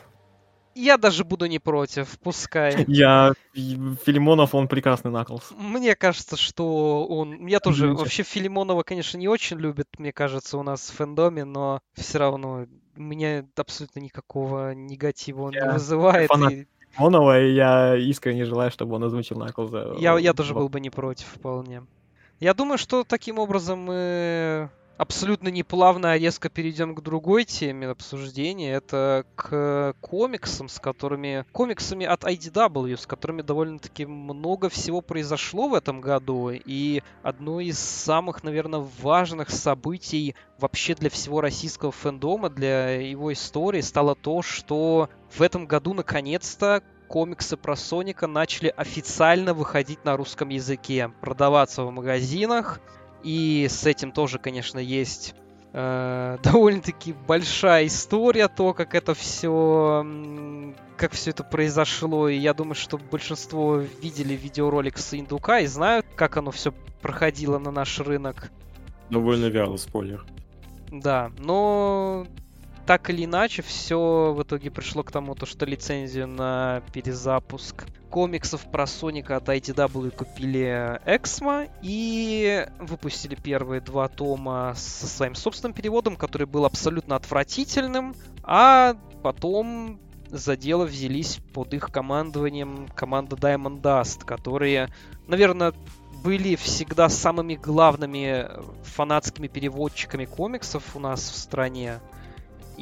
Я 0.75 0.97
даже 0.97 1.25
буду 1.25 1.47
не 1.47 1.59
против, 1.59 2.19
пускай. 2.21 2.85
Я... 2.89 3.33
Филимонов, 3.55 4.55
он 4.55 4.69
прекрасный 4.69 5.11
Наклз. 5.11 5.53
Мне 5.57 5.95
кажется, 5.95 6.37
что 6.37 7.07
он... 7.07 7.47
Я 7.47 7.61
тоже... 7.61 7.85
Извините. 7.85 8.03
Вообще 8.03 8.23
Филимонова, 8.23 8.83
конечно, 8.83 9.19
не 9.19 9.29
очень 9.29 9.59
любят, 9.59 9.89
мне 9.99 10.13
кажется, 10.13 10.59
у 10.59 10.63
нас 10.63 10.91
в 10.91 10.95
фэндоме, 10.95 11.45
но 11.45 11.81
все 11.95 12.19
равно 12.19 12.67
у 12.97 13.01
меня 13.01 13.45
абсолютно 13.57 14.01
никакого 14.01 14.75
негатива 14.75 15.43
он 15.43 15.51
не 15.53 15.57
Я 15.59 15.73
вызывает. 15.73 16.29
фанат 16.31 16.53
и- 16.53 16.67
Монова, 16.99 17.41
и 17.41 17.55
я 17.55 17.97
искренне 17.97 18.45
желаю, 18.45 18.71
чтобы 18.71 18.97
он 18.97 19.05
озвучил 19.05 19.39
Наклза. 19.39 19.95
Я, 19.99 20.19
я 20.19 20.35
тоже 20.35 20.53
был 20.55 20.69
бы 20.69 20.79
не 20.79 20.91
против 20.91 21.27
вполне. 21.27 21.85
Я 22.39 22.55
думаю, 22.55 22.77
что 22.77 23.05
таким 23.05 23.39
образом 23.39 23.79
мы 23.79 24.69
абсолютно 25.03 25.49
неплавно, 25.49 26.13
а 26.13 26.19
резко 26.19 26.49
перейдем 26.49 26.95
к 26.95 27.03
другой 27.03 27.45
теме 27.45 27.89
обсуждения. 27.89 28.73
Это 28.73 29.27
к 29.35 29.95
комиксам, 30.01 30.69
с 30.69 30.79
которыми... 30.79 31.45
Комиксами 31.53 32.07
от 32.07 32.23
IDW, 32.23 32.97
с 32.97 33.07
которыми 33.07 33.43
довольно-таки 33.43 34.07
много 34.07 34.69
всего 34.69 35.01
произошло 35.01 35.69
в 35.69 35.75
этом 35.75 36.01
году. 36.01 36.51
И 36.51 37.03
одно 37.23 37.61
из 37.61 37.79
самых, 37.79 38.45
наверное, 38.45 38.87
важных 39.03 39.51
событий 39.51 40.37
вообще 40.59 40.95
для 40.95 41.11
всего 41.11 41.41
российского 41.41 41.91
фэндома, 41.91 42.49
для 42.49 42.93
его 42.93 43.33
истории, 43.33 43.81
стало 43.81 44.15
то, 44.15 44.41
что 44.41 45.11
в 45.31 45.43
этом 45.43 45.67
году 45.67 45.95
наконец-то 45.95 46.83
комиксы 47.09 47.57
про 47.57 47.75
Соника 47.75 48.29
начали 48.29 48.73
официально 48.75 49.53
выходить 49.53 50.05
на 50.05 50.17
русском 50.17 50.49
языке, 50.49 51.13
продаваться 51.21 51.83
в 51.83 51.91
магазинах. 51.91 52.81
И 53.23 53.67
с 53.71 53.87
этим 53.87 54.13
тоже, 54.13 54.39
конечно, 54.39 54.79
есть 54.79 55.35
э, 55.73 56.39
довольно-таки 56.43 57.13
большая 57.13 57.87
история, 57.87 58.49
то, 58.49 58.75
как 58.75 58.95
это 58.95 59.15
все, 59.15 60.07
как 60.97 61.13
все 61.13 61.31
это 61.31 61.45
произошло. 61.45 62.29
И 62.29 62.37
я 62.37 62.55
думаю, 62.55 62.75
что 62.75 62.99
большинство 62.99 63.77
видели 63.77 64.35
видеоролик 64.35 64.99
с 64.99 65.19
Индука 65.19 65.61
и 65.61 65.67
знают, 65.67 66.07
как 66.17 66.37
оно 66.37 66.51
все 66.51 66.73
проходило 67.01 67.59
на 67.59 67.71
наш 67.71 68.01
рынок. 68.01 68.51
Довольно 69.11 69.47
вяло, 69.47 69.77
спойлер. 69.77 70.25
Да, 70.91 71.31
но 71.39 72.27
так 72.87 73.11
или 73.11 73.25
иначе, 73.25 73.63
все 73.63 74.35
в 74.37 74.43
итоге 74.43 74.71
пришло 74.71 75.03
к 75.03 75.13
тому, 75.13 75.35
то, 75.35 75.47
что 75.47 75.67
лицензию 75.67 76.27
на 76.27 76.83
перезапуск 76.93 77.87
комиксов 78.11 78.71
про 78.71 78.87
Соника 78.87 79.37
от 79.37 79.49
IDW 79.49 80.11
купили 80.11 81.01
Эксмо 81.07 81.69
и 81.83 82.67
выпустили 82.79 83.35
первые 83.35 83.81
два 83.81 84.09
тома 84.09 84.75
со 84.77 85.07
своим 85.07 85.35
собственным 85.35 85.73
переводом, 85.73 86.17
который 86.17 86.47
был 86.47 86.65
абсолютно 86.65 87.17
отвратительным, 87.17 88.15
а 88.43 88.97
потом 89.23 89.99
за 90.29 90.57
дело 90.57 90.85
взялись 90.85 91.39
под 91.55 91.75
их 91.75 91.91
командованием 91.91 92.89
команда 92.95 93.37
Diamond 93.37 93.81
Dust, 93.81 94.25
которые, 94.25 94.89
наверное, 95.27 95.73
были 96.23 96.57
всегда 96.57 97.09
самыми 97.09 97.55
главными 97.55 98.49
фанатскими 98.83 99.49
переводчиками 99.49 100.25
комиксов 100.25 100.97
у 100.97 101.01
нас 101.01 101.21
в 101.31 101.37
стране. 101.37 102.01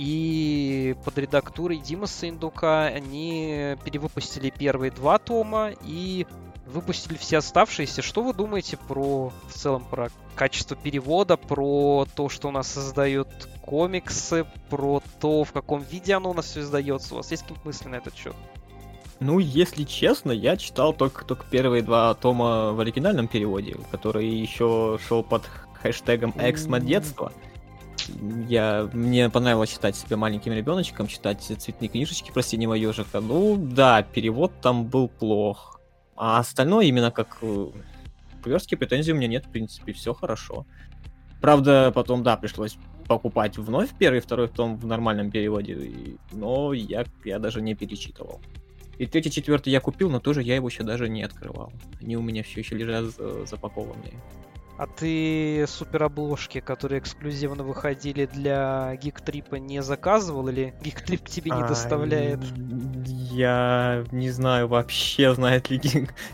И 0.01 0.97
под 1.05 1.19
редактурой 1.19 1.77
Дима 1.77 2.07
Индука 2.23 2.87
они 2.87 3.77
перевыпустили 3.85 4.49
первые 4.49 4.91
два 4.91 5.19
тома 5.19 5.73
и 5.85 6.27
выпустили 6.65 7.19
все 7.19 7.37
оставшиеся. 7.37 8.01
Что 8.01 8.23
вы 8.23 8.33
думаете 8.33 8.79
про 8.79 9.31
в 9.47 9.53
целом 9.53 9.85
про 9.85 10.09
качество 10.37 10.75
перевода, 10.75 11.37
про 11.37 12.07
то, 12.17 12.31
что 12.31 12.49
у 12.49 12.51
нас 12.51 12.69
создают 12.69 13.29
комиксы, 13.61 14.47
про 14.71 15.03
то, 15.21 15.45
в 15.45 15.53
каком 15.53 15.83
виде 15.83 16.15
оно 16.15 16.31
у 16.31 16.35
нас 16.35 16.47
все 16.47 16.61
издается? 16.61 17.13
У 17.13 17.17
вас 17.19 17.31
есть 17.31 17.43
какие-то 17.43 17.67
мысли 17.67 17.89
на 17.89 17.97
этот 17.97 18.17
счет? 18.17 18.35
Ну, 19.19 19.39
если 19.39 19.85
честно, 19.85 20.33
я 20.33 20.57
читал 20.57 20.95
только, 20.95 21.27
только 21.27 21.45
первые 21.51 21.83
два 21.83 22.15
тома 22.15 22.73
в 22.73 22.81
оригинальном 22.81 23.29
переводе, 23.29 23.77
который 23.91 24.27
еще 24.27 24.99
шел 25.07 25.23
под 25.23 25.43
хэштегом 25.83 26.33
«Эксмо 26.39 26.81
детства». 26.81 27.33
Mm-hmm 27.37 27.50
я, 28.49 28.89
мне 28.93 29.29
понравилось 29.31 29.71
читать 29.71 29.97
себе 29.97 30.17
маленьким 30.17 30.53
ребеночком, 30.53 31.07
читать 31.07 31.43
цветные 31.43 31.89
книжечки 31.89 32.31
про 32.31 32.43
синего 32.43 32.75
ежика. 32.75 33.21
Ну 33.21 33.57
да, 33.57 34.03
перевод 34.03 34.53
там 34.61 34.87
был 34.87 35.09
плох. 35.09 35.81
А 36.17 36.39
остальное 36.39 36.87
именно 36.87 37.11
как 37.11 37.39
э, 37.43 37.67
к 38.43 38.77
претензий 38.77 39.13
у 39.13 39.17
меня 39.17 39.29
нет, 39.29 39.47
в 39.47 39.51
принципе, 39.51 39.93
все 39.93 40.13
хорошо. 40.13 40.67
Правда, 41.41 41.91
потом, 41.95 42.23
да, 42.23 42.37
пришлось 42.37 42.77
покупать 43.09 43.57
вновь 43.59 43.91
первый 43.99 44.21
второй 44.21 44.49
том 44.49 44.77
в 44.77 44.87
нормальном 44.87 45.31
переводе, 45.31 46.19
но 46.33 46.73
я, 46.73 47.05
я 47.25 47.39
даже 47.39 47.61
не 47.61 47.75
перечитывал. 47.75 48.41
И 48.99 49.07
третий, 49.07 49.31
четвертый 49.31 49.71
я 49.71 49.81
купил, 49.81 50.11
но 50.11 50.21
тоже 50.21 50.43
я 50.43 50.57
его 50.57 50.69
еще 50.69 50.83
даже 50.83 51.09
не 51.09 51.23
открывал. 51.23 51.73
Они 52.01 52.17
у 52.17 52.23
меня 52.23 52.43
все 52.43 52.61
еще 52.61 52.77
лежат 52.77 53.07
запакованные. 53.49 54.13
А 54.81 54.87
ты 54.87 55.67
суперобложки, 55.69 56.61
которые 56.61 57.01
эксклюзивно 57.01 57.63
выходили 57.65 58.25
для 58.25 58.97
Гиктрипа, 58.97 59.57
не 59.57 59.83
заказывал 59.83 60.49
или 60.49 60.73
Гиктрип 60.83 61.29
тебе 61.29 61.51
не 61.51 61.61
доставляет? 61.69 62.41
Я 63.31 64.07
не 64.11 64.31
знаю 64.31 64.69
вообще, 64.69 65.35
знает 65.35 65.69
ли 65.69 65.83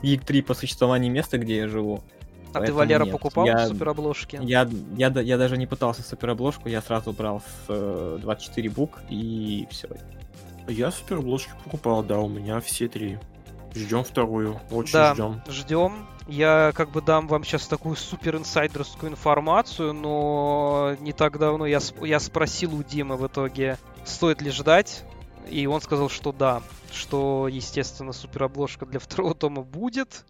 Гиктрип 0.03 0.53
о 0.53 0.55
существовании 0.55 1.09
места, 1.11 1.39
где 1.39 1.57
я 1.57 1.67
живу. 1.67 2.05
А 2.53 2.61
ты, 2.61 2.73
Валера, 2.73 3.03
нет. 3.03 3.13
покупал 3.15 3.47
я, 3.47 3.67
суперобложки? 3.67 4.39
Я, 4.41 4.69
я, 4.97 5.09
я, 5.09 5.21
я 5.23 5.39
даже 5.39 5.57
не 5.57 5.67
пытался 5.67 6.05
суперобложку, 6.05 6.69
я 6.69 6.81
сразу 6.83 7.13
брал 7.13 7.43
с 7.67 8.19
24 8.23 8.71
бук 8.71 9.01
и 9.11 9.67
все. 9.73 9.89
Я 10.69 10.93
суперобложки 10.93 11.51
покупал, 11.65 12.05
да, 12.05 12.21
у 12.21 12.29
меня 12.29 12.61
все 12.61 12.87
три. 12.87 13.19
Ждем 13.77 14.05
вторую, 14.05 14.59
очень 14.71 14.93
да, 14.95 15.15
ждем. 15.15 15.43
Ждем. 15.49 16.07
Я 16.27 16.73
как 16.75 16.91
бы 16.91 17.03
дам 17.03 17.29
вам 17.29 17.45
сейчас 17.45 17.69
такую 17.69 17.95
супер 17.95 18.37
инсайдерскую 18.37 19.13
информацию, 19.13 19.93
но 19.93 20.97
не 21.01 21.13
так 21.13 21.39
давно 21.39 21.67
я, 21.67 21.81
я 22.01 22.19
спросил 22.19 22.75
у 22.75 22.83
Димы 22.83 23.17
в 23.17 23.27
итоге, 23.27 23.79
стоит 24.05 24.41
ли 24.41 24.51
ждать, 24.51 25.05
и 25.49 25.67
он 25.67 25.81
сказал, 25.81 26.09
что 26.09 26.33
да, 26.33 26.63
что, 26.91 27.49
естественно, 27.49 28.13
суперобложка 28.13 28.87
для 28.87 28.99
второго 29.01 29.35
тома 29.35 29.63
будет. 29.63 30.25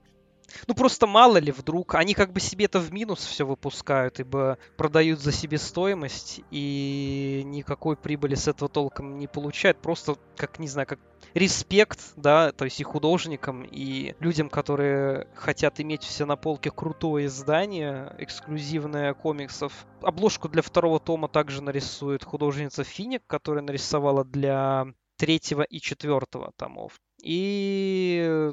Ну 0.67 0.75
просто 0.75 1.07
мало 1.07 1.39
ли 1.39 1.53
вдруг, 1.53 1.95
они 1.95 2.15
как 2.15 2.33
бы 2.33 2.41
себе 2.41 2.67
это 2.67 2.79
в 2.79 2.93
минус 2.93 3.25
все 3.25 3.45
выпускают, 3.45 4.21
ибо 4.21 4.59
продают 4.77 5.21
за 5.21 5.33
себестоимость 5.33 6.41
и 6.51 7.43
никакой 7.45 7.97
прибыли 7.97 8.35
с 8.35 8.49
этого 8.49 8.69
толком 8.69 9.19
не 9.19 9.27
получают. 9.27 9.79
Просто, 9.79 10.17
как, 10.37 10.59
не 10.59 10.69
знаю, 10.69 10.87
как 10.87 10.99
респект, 11.37 12.14
да, 12.16 12.51
то 12.53 12.64
есть 12.64 12.81
и 12.81 12.85
художникам, 12.85 13.62
и 13.62 14.14
людям, 14.20 14.49
которые 14.49 15.29
хотят 15.35 15.81
иметь 15.81 16.03
все 16.03 16.25
на 16.25 16.37
полке 16.37 16.70
крутое 16.70 17.27
издание, 17.27 18.14
эксклюзивное 18.18 19.12
комиксов. 19.12 19.87
Обложку 20.01 20.49
для 20.49 20.62
второго 20.62 20.99
тома 20.99 21.29
также 21.29 21.62
нарисует 21.62 22.25
художница 22.25 22.85
Финик, 22.85 23.22
которая 23.27 23.62
нарисовала 23.62 24.25
для 24.25 24.87
третьего 25.18 25.62
и 25.62 25.79
четвертого 25.79 26.53
томов. 26.57 26.94
И 27.22 28.53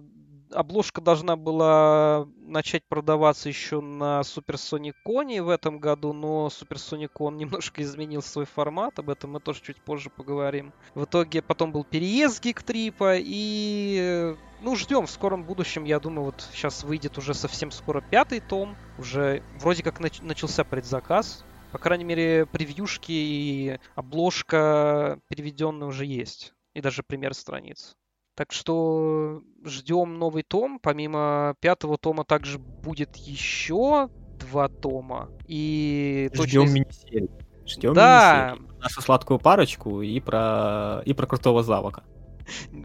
обложка 0.53 1.01
должна 1.01 1.35
была 1.35 2.27
начать 2.37 2.83
продаваться 2.87 3.49
еще 3.49 3.81
на 3.81 4.21
Super 4.21 4.55
Sonic 4.55 4.93
Con 5.05 5.41
в 5.41 5.49
этом 5.49 5.79
году, 5.79 6.13
но 6.13 6.47
Super 6.47 6.77
Sonic 6.77 7.09
Con 7.17 7.35
немножко 7.37 7.81
изменил 7.81 8.21
свой 8.21 8.45
формат, 8.45 8.99
об 8.99 9.09
этом 9.09 9.31
мы 9.31 9.39
тоже 9.39 9.61
чуть 9.61 9.77
позже 9.77 10.09
поговорим. 10.09 10.73
В 10.95 11.05
итоге 11.05 11.41
потом 11.41 11.71
был 11.71 11.83
переезд 11.83 12.43
Гиктрипа, 12.43 13.15
и 13.17 14.35
ну, 14.61 14.75
ждем 14.75 15.05
в 15.05 15.11
скором 15.11 15.43
будущем, 15.43 15.83
я 15.83 15.99
думаю, 15.99 16.25
вот 16.25 16.47
сейчас 16.53 16.83
выйдет 16.83 17.17
уже 17.17 17.33
совсем 17.33 17.71
скоро 17.71 18.01
пятый 18.01 18.39
том, 18.39 18.75
уже 18.97 19.43
вроде 19.59 19.83
как 19.83 19.99
нач- 19.99 20.23
начался 20.23 20.63
предзаказ, 20.63 21.43
по 21.71 21.79
крайней 21.79 22.05
мере, 22.05 22.45
превьюшки 22.45 23.11
и 23.11 23.79
обложка 23.95 25.19
переведенная 25.27 25.87
уже 25.87 26.05
есть, 26.05 26.53
и 26.73 26.81
даже 26.81 27.03
пример 27.03 27.33
страниц. 27.33 27.95
Так 28.35 28.51
что 28.51 29.41
ждем 29.63 30.17
новый 30.17 30.43
том. 30.43 30.79
Помимо 30.79 31.55
пятого 31.59 31.97
тома 31.97 32.23
также 32.25 32.59
будет 32.59 33.15
еще 33.15 34.09
два 34.39 34.67
тома. 34.67 35.29
И 35.47 36.29
ждем 36.33 36.63
точно... 36.63 36.73
мини-серию. 36.73 37.31
Ждем 37.65 37.93
да. 37.93 38.55
мини 38.55 38.73
Нашу 38.81 39.01
сладкую 39.01 39.39
парочку 39.39 40.01
и 40.01 40.19
про 40.19 41.01
и 41.05 41.13
про 41.13 41.25
крутого 41.27 41.63
завока. 41.63 42.03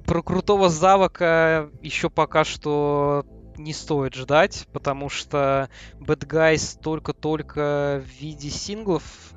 Про 0.06 0.22
крутого 0.22 0.68
завока 0.68 1.70
еще 1.82 2.10
пока 2.10 2.44
что 2.44 3.26
не 3.56 3.72
стоит 3.72 4.14
ждать, 4.14 4.68
потому 4.72 5.08
что 5.08 5.68
Bad 5.98 6.26
Guys 6.26 6.80
только-только 6.80 8.00
в 8.04 8.20
виде 8.20 8.50
синглов 8.50 9.32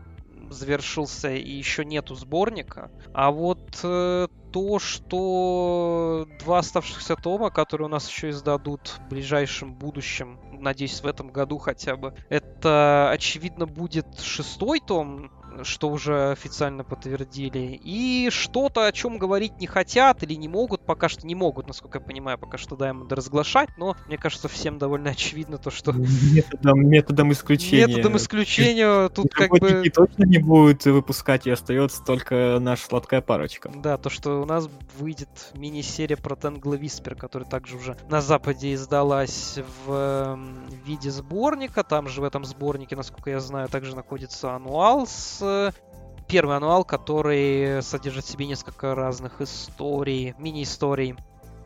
завершился 0.52 1.34
и 1.34 1.50
еще 1.50 1.86
нету 1.86 2.16
сборника. 2.16 2.92
А 3.14 3.32
вот 3.32 3.80
э, 3.84 4.28
то, 4.52 4.80
что 4.80 6.28
два 6.40 6.60
оставшихся 6.60 7.16
тома, 7.16 7.50
которые 7.50 7.88
у 7.88 7.90
нас 7.90 8.10
еще 8.10 8.30
издадут 8.30 9.00
в 9.00 9.10
ближайшем 9.10 9.74
будущем, 9.74 10.40
надеюсь, 10.52 11.02
в 11.02 11.08
этом 11.08 11.32
году 11.32 11.58
хотя 11.58 11.96
бы, 11.96 12.14
это, 12.30 13.10
очевидно, 13.12 13.66
будет 13.66 14.20
шестой 14.20 14.82
том 14.86 15.32
что 15.64 15.90
уже 15.90 16.32
официально 16.32 16.84
подтвердили. 16.84 17.80
И 17.84 18.30
что-то, 18.32 18.86
о 18.86 18.92
чем 18.92 19.18
говорить 19.18 19.60
не 19.60 19.68
хотят 19.68 20.24
или 20.24 20.34
не 20.36 20.48
могут, 20.48 20.86
пока 20.86 21.10
что 21.10 21.26
не 21.26 21.36
могут, 21.36 21.68
насколько 21.68 22.00
я 22.00 22.06
понимаю, 22.06 22.38
пока 22.38 22.58
что 22.58 22.76
Diamond 22.76 23.14
разглашать, 23.14 23.70
но 23.78 23.96
мне 24.08 24.18
кажется, 24.18 24.48
всем 24.48 24.78
довольно 24.78 25.12
очевидно 25.12 25.58
то, 25.58 25.70
что... 25.70 25.92
Методом, 25.94 26.88
методом 26.88 27.32
исключения. 27.32 27.88
Методом 27.88 28.18
исключения 28.18 29.10
тут 29.10 29.34
как 29.34 29.52
бы... 29.52 29.84
точно 29.94 30.24
не 30.24 30.38
будут 30.38 30.86
выпускать, 30.86 31.48
и 31.48 31.52
остается 31.52 32.04
только 32.04 32.58
наша 32.60 32.86
сладкая 32.86 33.22
парочка. 33.22 33.72
Да, 33.76 33.98
то, 33.98 34.10
что 34.10 34.42
у 34.42 34.46
нас 34.46 34.70
выйдет 34.98 35.52
мини-серия 35.56 36.18
про 36.18 36.36
Tangle 36.36 36.80
Whisper, 36.80 37.16
которая 37.16 37.50
также 37.50 37.78
уже 37.78 37.98
на 38.10 38.22
Западе 38.22 38.74
издалась 38.74 39.60
в 39.86 40.40
виде 40.86 41.12
сборника. 41.12 41.84
Там 41.84 42.08
же 42.08 42.22
в 42.22 42.24
этом 42.24 42.46
сборнике, 42.46 42.96
насколько 42.96 43.30
я 43.30 43.40
знаю, 43.40 43.68
также 43.70 43.96
находится 43.96 44.56
ануал 44.56 45.08
с 45.08 45.41
первый 46.28 46.58
ануал, 46.58 46.86
который 46.86 47.82
содержит 47.84 48.26
в 48.26 48.30
себе 48.30 48.48
несколько 48.48 48.96
разных 48.96 49.42
историй, 49.42 50.34
мини-историй. 50.38 51.16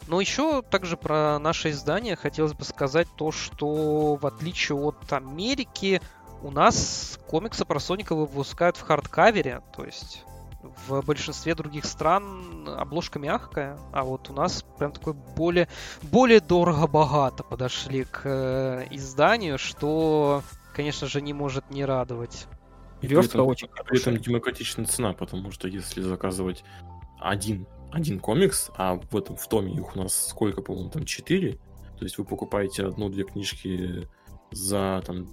Но 0.08 0.20
еще 0.20 0.62
также 0.62 0.98
про 0.98 1.40
наше 1.40 1.72
издание 1.72 2.16
хотелось 2.16 2.54
бы 2.54 2.64
сказать 2.64 3.08
то, 3.16 3.32
что 3.32 4.16
в 4.16 4.26
отличие 4.26 4.78
от 4.78 5.12
Америки, 5.12 6.02
у 6.42 6.52
нас 6.52 7.20
комиксы 7.28 7.66
про 7.66 7.80
Соника 7.80 8.16
выпускают 8.16 8.78
в 8.78 8.82
хардкавере, 8.82 9.62
то 9.76 9.84
есть 9.84 10.24
в 10.88 11.02
большинстве 11.02 11.56
других 11.56 11.86
стран 11.86 12.68
обложка 12.68 13.20
мягкая, 13.20 13.78
а 13.92 14.04
вот 14.04 14.30
у 14.30 14.34
нас 14.34 14.64
прям 14.78 14.92
такой 14.92 15.14
более, 15.14 15.68
более 16.02 16.40
дорого-богато 16.40 17.44
подошли 17.44 18.04
к 18.04 18.22
э, 18.26 18.88
изданию, 18.92 19.58
что, 19.58 20.44
конечно 20.74 21.08
же, 21.08 21.22
не 21.22 21.34
может 21.34 21.70
не 21.70 21.86
радовать. 21.86 22.48
Верстка 23.06 23.42
очень 23.42 23.68
При 23.88 24.00
этом 24.00 24.18
демократичная 24.18 24.86
цена, 24.86 25.14
потому 25.14 25.52
что 25.52 25.68
если 25.68 26.02
заказывать 26.02 26.64
один, 27.20 27.68
один 27.92 28.20
комикс, 28.20 28.70
а 28.78 28.96
в 28.96 29.16
этом 29.16 29.36
в 29.36 29.48
томе 29.48 29.74
их 29.74 29.96
у 29.96 30.00
нас 30.00 30.30
сколько, 30.30 30.62
по-моему, 30.62 30.90
там 30.90 31.06
четыре, 31.06 31.60
то 31.98 32.04
есть 32.04 32.18
вы 32.18 32.26
покупаете 32.26 32.86
одну-две 32.86 33.24
книжки 33.24 34.08
за 34.52 35.02
там 35.06 35.28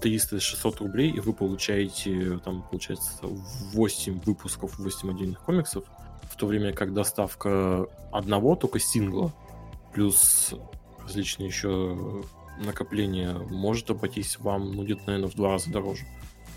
300-600 0.00 0.78
рублей, 0.78 1.10
и 1.10 1.20
вы 1.20 1.32
получаете, 1.32 2.38
там, 2.44 2.62
получается, 2.62 3.18
8 3.22 4.20
выпусков, 4.20 4.78
8 4.78 5.10
отдельных 5.10 5.40
комиксов, 5.40 5.84
в 6.30 6.36
то 6.36 6.46
время 6.46 6.72
как 6.72 6.92
доставка 6.92 7.86
одного 8.12 8.56
только 8.56 8.78
сингла, 8.78 9.32
плюс 9.94 10.54
различные 11.02 11.48
еще 11.48 12.22
накопления, 12.58 13.32
может 13.50 13.90
обойтись 13.90 14.38
вам, 14.38 14.72
ну, 14.72 14.84
где-то, 14.84 15.02
наверное, 15.06 15.30
в 15.30 15.34
два 15.34 15.52
раза 15.52 15.70
дороже. 15.70 16.04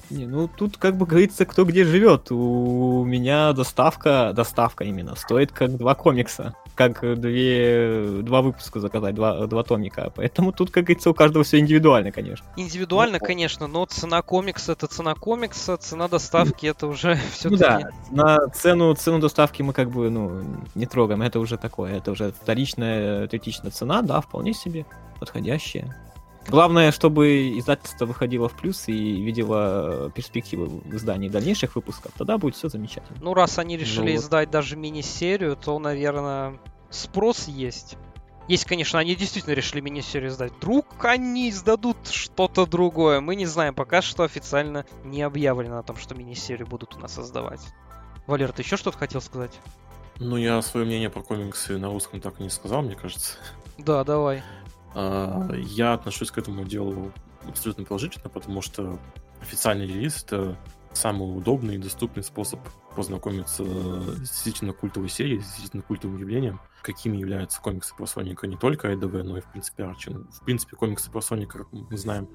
Не, 0.10 0.26
ну 0.26 0.48
тут 0.48 0.78
как 0.78 0.96
бы 0.98 1.06
говорится, 1.06 1.46
кто 1.46 1.66
где 1.66 1.86
живет. 1.86 2.32
У 2.32 3.04
меня 3.06 3.54
доставка, 3.54 4.32
доставка 4.36 4.84
именно, 4.84 5.16
стоит 5.16 5.52
как 5.52 5.78
два 5.78 5.94
комикса. 5.96 6.56
Как 6.76 7.02
две, 7.20 8.22
два 8.22 8.42
выпуска 8.42 8.80
заказать, 8.80 9.14
два, 9.14 9.46
два 9.48 9.64
томика. 9.64 10.12
Поэтому 10.16 10.52
тут, 10.54 10.72
как 10.72 10.86
говорится, 10.86 11.10
у 11.10 11.14
каждого 11.14 11.44
все 11.44 11.60
индивидуально, 11.60 12.12
конечно. 12.12 12.46
Индивидуально, 12.56 13.18
ну, 13.20 13.26
конечно, 13.26 13.68
но 13.68 13.86
цена 13.86 14.22
комикса 14.22 14.72
это 14.72 14.88
цена 14.88 15.14
комикса, 15.14 15.78
цена 15.78 16.08
доставки 16.08 16.66
это 16.66 16.88
уже 16.88 17.20
все-таки... 17.34 17.50
Ну 17.50 17.58
да, 17.60 17.90
на 18.12 18.48
цену, 18.50 18.94
цену 18.96 19.20
доставки 19.20 19.62
мы 19.62 19.74
как 19.74 19.90
бы, 19.92 20.10
ну, 20.10 20.42
не 20.74 20.86
трогаем. 20.86 21.22
Это 21.22 21.40
уже 21.40 21.58
такое, 21.58 21.98
это 21.98 22.12
уже 22.12 22.32
вторичная, 22.32 23.28
третичная 23.28 23.72
цена, 23.72 24.02
да, 24.02 24.22
вполне 24.22 24.54
себе 24.54 24.86
подходящая. 25.20 25.96
Главное, 26.50 26.92
чтобы 26.92 27.58
издательство 27.60 28.06
выходило 28.06 28.50
в 28.50 28.54
плюс 28.54 28.88
и 28.88 29.22
видело 29.22 30.12
перспективы 30.16 30.66
в 30.66 30.96
издании 30.96 31.30
дальнейших 31.30 31.76
выпусков, 31.76 32.12
тогда 32.18 32.38
будет 32.38 32.56
все 32.56 32.70
замечательно. 32.70 33.20
Ну, 33.22 33.34
раз 33.34 33.60
они 33.60 33.78
решили 33.78 34.12
ну, 34.12 34.16
издать 34.18 34.50
даже 34.50 34.76
мини-серию, 34.76 35.56
то, 35.56 35.78
наверное, 35.78 36.60
спрос 36.90 37.48
есть. 37.48 37.98
Есть, 38.48 38.66
конечно, 38.66 38.98
они 38.98 39.16
действительно 39.16 39.54
решили 39.54 39.80
мини-серию 39.80 40.32
издать. 40.32 40.52
Вдруг 40.54 41.06
они 41.06 41.52
издадут 41.52 41.98
что-то 42.10 42.66
другое. 42.66 43.22
Мы 43.22 43.36
не 43.36 43.46
знаем, 43.46 43.76
пока 43.76 44.02
что 44.02 44.24
официально 44.24 44.86
не 45.04 45.22
объявлено 45.22 45.78
о 45.78 45.84
том, 45.84 45.98
что 45.98 46.16
мини-серию 46.16 46.66
будут 46.66 46.96
у 46.96 47.00
нас 47.00 47.14
создавать. 47.14 47.62
Валер, 48.26 48.52
ты 48.52 48.64
еще 48.64 48.76
что-то 48.76 48.98
хотел 48.98 49.22
сказать? 49.22 49.52
Ну, 50.18 50.36
я 50.36 50.60
свое 50.64 50.86
мнение 50.86 51.12
про 51.12 51.22
комиксы 51.22 51.78
на 51.78 51.90
русском 51.90 52.20
так 52.22 52.40
и 52.40 52.44
не 52.44 52.50
сказал, 52.50 52.82
мне 52.82 52.96
кажется. 52.96 53.38
Да, 53.78 54.04
давай. 54.04 54.42
А, 54.96 55.50
я 55.54 55.94
отношусь 55.94 56.32
к 56.32 56.38
этому 56.38 56.66
делу 56.66 57.12
абсолютно 57.48 57.86
положительно, 57.86 58.30
потому 58.30 58.62
что 58.62 59.00
официальный 59.42 59.88
релиз— 59.88 60.24
это 60.26 60.58
самый 60.94 61.26
удобный 61.26 61.76
и 61.76 61.78
доступный 61.78 62.24
способ 62.24 62.60
познакомиться 62.96 63.64
с 63.64 64.20
действительно 64.20 64.74
культовой 64.74 65.10
серией, 65.10 65.40
с 65.40 65.46
действительно 65.46 65.84
культовым 65.84 66.18
явлением, 66.18 66.60
какими 66.82 67.18
являются 67.18 67.62
комиксы 67.62 67.96
про 67.96 68.06
Соника 68.06 68.48
не 68.48 68.58
только 68.58 68.92
ИДВ, 68.94 69.24
но 69.24 69.38
и, 69.38 69.42
в 69.42 69.52
принципе, 69.52 69.84
Арчи. 69.84 70.12
В 70.12 70.44
принципе, 70.44 70.76
комиксы 70.76 71.12
про 71.12 71.22
Соника, 71.22 71.60
как 71.60 71.68
мы 71.72 71.98
знаем, 71.98 72.28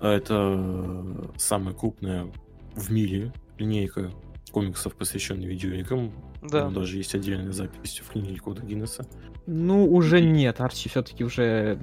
это 0.00 1.30
самая 1.36 1.74
крупная 1.74 2.32
в 2.74 2.90
мире 2.90 3.32
линейка 3.58 4.10
комиксов, 4.50 4.94
посвященных 4.94 5.46
видеоиграм. 5.46 6.12
Да. 6.42 6.62
Там 6.62 6.74
даже 6.74 6.96
есть 6.96 7.14
отдельная 7.14 7.52
запись 7.52 8.00
в 8.04 8.12
книге 8.12 8.38
Кода 8.38 8.62
Гиннесса. 8.62 9.06
Ну, 9.46 9.90
уже 9.92 10.20
нет. 10.20 10.60
Арчи 10.60 10.88
все-таки 10.88 11.24
уже... 11.24 11.78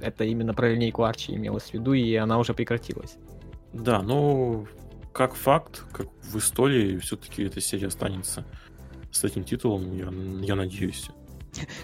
Это 0.00 0.24
именно 0.24 0.52
про 0.52 0.72
линейку 0.72 1.04
Арчи 1.04 1.34
имелось 1.34 1.70
в 1.70 1.74
виду, 1.74 1.94
и 1.94 2.14
она 2.14 2.38
уже 2.38 2.52
прекратилась. 2.52 3.16
Да, 3.72 4.02
но 4.02 4.66
как 5.12 5.34
факт, 5.34 5.84
как 5.92 6.08
в 6.22 6.36
истории, 6.36 6.98
все-таки 6.98 7.44
эта 7.44 7.60
серия 7.60 7.86
останется 7.86 8.44
с 9.10 9.24
этим 9.24 9.44
титулом, 9.44 9.96
я, 9.96 10.12
я 10.44 10.54
надеюсь. 10.54 11.08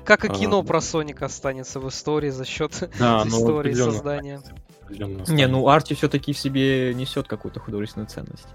Как 0.05 0.27
и 0.27 0.29
а, 0.29 0.35
кино 0.35 0.59
а, 0.59 0.63
про 0.63 0.83
Соника 0.83 1.25
останется 1.25 1.81
в 1.81 1.89
истории 1.89 2.29
за 2.29 2.45
счет 2.45 2.91
да, 2.99 3.25
истории 3.27 3.73
создания. 3.73 4.43
Не, 4.91 5.47
ну 5.47 5.67
Арчи 5.69 5.95
все-таки 5.95 6.33
в 6.33 6.39
себе 6.39 6.93
несет 6.95 7.27
какую-то 7.27 7.61
художественную 7.61 8.09
ценность. 8.09 8.49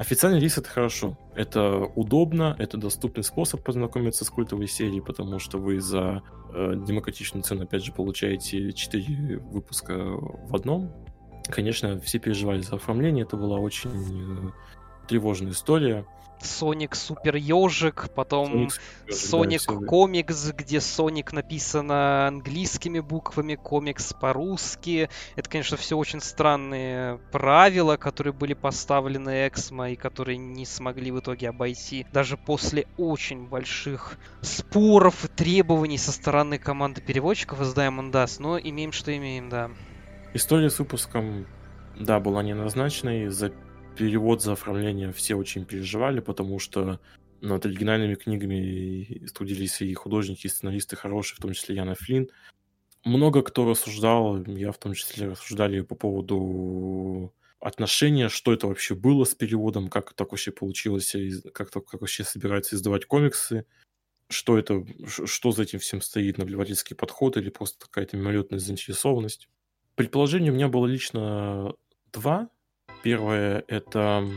Официальный 0.00 0.38
релиз 0.38 0.56
это 0.56 0.70
хорошо. 0.70 1.18
Это 1.34 1.80
удобно, 1.94 2.56
это 2.58 2.78
доступный 2.78 3.22
способ 3.22 3.62
познакомиться 3.62 4.24
с 4.24 4.30
культовой 4.30 4.66
серией, 4.66 5.02
потому 5.02 5.38
что 5.38 5.58
вы 5.58 5.78
за 5.78 6.22
э, 6.54 6.72
демократичную 6.86 7.42
цену, 7.42 7.64
опять 7.64 7.84
же, 7.84 7.92
получаете 7.92 8.72
4 8.72 9.36
выпуска 9.52 9.92
в 9.92 10.56
одном. 10.56 10.90
Конечно, 11.50 12.00
все 12.00 12.18
переживали 12.18 12.62
за 12.62 12.76
оформление, 12.76 13.24
это 13.24 13.36
была 13.36 13.58
очень 13.58 13.90
э, 13.90 14.50
тревожная 15.06 15.52
история. 15.52 16.06
Соник 16.42 16.94
Супер 16.94 17.36
Ежик, 17.36 18.08
потом 18.14 18.68
Соник 19.10 19.62
да, 19.66 19.86
Комикс, 19.86 20.52
где 20.52 20.80
Соник 20.80 21.32
написано 21.32 22.26
английскими 22.26 23.00
буквами, 23.00 23.54
комикс 23.54 24.12
по-русски. 24.12 25.08
Это, 25.36 25.48
конечно, 25.48 25.76
все 25.76 25.96
очень 25.96 26.20
странные 26.20 27.18
правила, 27.32 27.96
которые 27.96 28.32
были 28.32 28.54
поставлены 28.54 29.48
Эксмо 29.48 29.90
и 29.90 29.96
которые 29.96 30.38
не 30.38 30.66
смогли 30.66 31.10
в 31.10 31.20
итоге 31.20 31.48
обойти 31.48 32.06
даже 32.12 32.36
после 32.36 32.86
очень 32.96 33.46
больших 33.46 34.18
споров 34.42 35.24
и 35.24 35.28
требований 35.28 35.98
со 35.98 36.12
стороны 36.12 36.58
команды 36.58 37.00
переводчиков 37.00 37.60
из 37.60 37.74
Diamond 37.74 38.12
Dust. 38.12 38.36
Но 38.40 38.58
имеем, 38.58 38.92
что 38.92 39.16
имеем, 39.16 39.48
да. 39.48 39.70
История 40.34 40.70
с 40.70 40.78
выпуском, 40.78 41.46
да, 41.98 42.20
была 42.20 42.42
не 42.42 42.54
назначенной. 42.54 43.28
За 43.28 43.52
перевод 43.96 44.42
за 44.42 44.52
оформление 44.52 45.12
все 45.12 45.34
очень 45.34 45.64
переживали, 45.64 46.20
потому 46.20 46.58
что 46.58 47.00
над 47.40 47.64
оригинальными 47.64 48.14
книгами 48.14 49.26
трудились 49.34 49.80
и 49.80 49.94
художники, 49.94 50.46
и 50.46 50.50
сценаристы 50.50 50.96
хорошие, 50.96 51.36
в 51.36 51.42
том 51.42 51.52
числе 51.52 51.76
Яна 51.76 51.94
Флинн. 51.94 52.28
Много 53.04 53.42
кто 53.42 53.68
рассуждал, 53.68 54.44
я 54.44 54.72
в 54.72 54.78
том 54.78 54.94
числе 54.94 55.28
рассуждали 55.28 55.80
по 55.80 55.94
поводу 55.94 57.34
отношения, 57.58 58.28
что 58.28 58.52
это 58.52 58.66
вообще 58.66 58.94
было 58.94 59.24
с 59.24 59.34
переводом, 59.34 59.88
как 59.88 60.12
так 60.14 60.32
вообще 60.32 60.50
получилось, 60.50 61.14
как, 61.52 61.70
как 61.70 62.00
вообще 62.00 62.24
собираются 62.24 62.76
издавать 62.76 63.06
комиксы, 63.06 63.66
что 64.28 64.58
это, 64.58 64.84
что 65.06 65.52
за 65.52 65.62
этим 65.62 65.78
всем 65.78 66.00
стоит, 66.00 66.38
наблюдательский 66.38 66.96
подход 66.96 67.36
или 67.36 67.50
просто 67.50 67.86
какая-то 67.86 68.16
мимолетная 68.16 68.58
заинтересованность. 68.58 69.48
Предположений 69.94 70.50
у 70.50 70.54
меня 70.54 70.68
было 70.68 70.86
лично 70.86 71.74
два. 72.12 72.48
Первое— 73.02 73.64
это... 73.68 74.28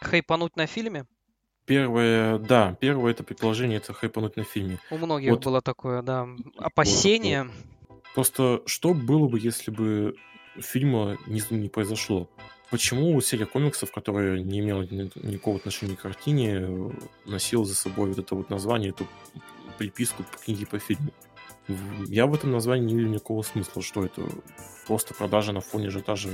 Хайпануть 0.00 0.56
на 0.56 0.66
фильме? 0.66 1.06
Первое, 1.64 2.38
да, 2.38 2.76
первое 2.80 3.10
это 3.10 3.24
предположение, 3.24 3.78
это 3.78 3.92
хайпануть 3.92 4.36
на 4.36 4.44
фильме. 4.44 4.78
У 4.90 4.98
многих 4.98 5.32
вот, 5.32 5.44
было 5.44 5.60
такое, 5.60 6.02
да, 6.02 6.28
опасение. 6.58 7.44
Вот, 7.44 7.52
вот. 7.88 8.02
Просто 8.14 8.62
что 8.66 8.94
было 8.94 9.28
бы, 9.28 9.40
если 9.40 9.72
бы 9.72 10.14
фильма 10.56 11.18
не, 11.26 11.42
не 11.50 11.68
произошло? 11.68 12.30
Почему 12.70 13.20
серия 13.20 13.46
комиксов, 13.46 13.92
которая 13.92 14.38
не 14.38 14.60
имела 14.60 14.82
никакого 14.82 15.56
отношения 15.56 15.96
к 15.96 16.02
картине, 16.02 16.92
носила 17.24 17.64
за 17.64 17.74
собой 17.74 18.10
вот 18.10 18.18
это 18.18 18.34
вот 18.34 18.50
название, 18.50 18.90
эту 18.90 19.06
приписку 19.76 20.24
к 20.24 20.44
книге 20.44 20.66
по 20.66 20.78
фильму? 20.78 21.12
Я 22.06 22.26
в 22.26 22.34
этом 22.34 22.52
названии 22.52 22.86
не 22.86 22.94
вижу 22.94 23.08
никакого 23.08 23.42
смысла, 23.42 23.82
что 23.82 24.04
это 24.04 24.22
просто 24.86 25.14
продажа 25.14 25.52
на 25.52 25.60
фоне 25.60 25.88
ажиотажа 25.88 26.28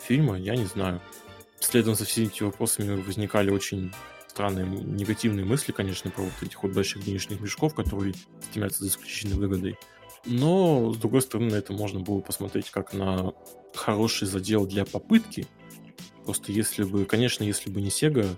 фильма, 0.00 0.38
я 0.38 0.56
не 0.56 0.66
знаю. 0.66 1.00
следом 1.60 1.94
за 1.94 2.04
всеми 2.04 2.26
этими 2.26 2.46
вопросами 2.46 3.00
возникали 3.00 3.50
очень 3.50 3.92
странные 4.28 4.66
негативные 4.66 5.44
мысли, 5.44 5.72
конечно, 5.72 6.10
про 6.10 6.22
вот 6.22 6.32
этих 6.42 6.62
вот 6.62 6.72
больших 6.72 7.02
денежных 7.02 7.40
мешков, 7.40 7.74
которые 7.74 8.14
стремятся 8.40 8.84
за 8.84 8.90
исключительной 8.90 9.36
выгодой. 9.36 9.76
Но, 10.24 10.92
с 10.92 10.96
другой 10.96 11.22
стороны, 11.22 11.50
на 11.50 11.56
это 11.56 11.72
можно 11.72 12.00
было 12.00 12.20
посмотреть 12.20 12.70
как 12.70 12.92
на 12.92 13.32
хороший 13.74 14.28
задел 14.28 14.66
для 14.66 14.84
попытки. 14.84 15.46
Просто 16.24 16.52
если 16.52 16.84
бы, 16.84 17.04
конечно, 17.04 17.44
если 17.44 17.70
бы 17.70 17.80
не 17.80 17.88
Sega 17.88 18.36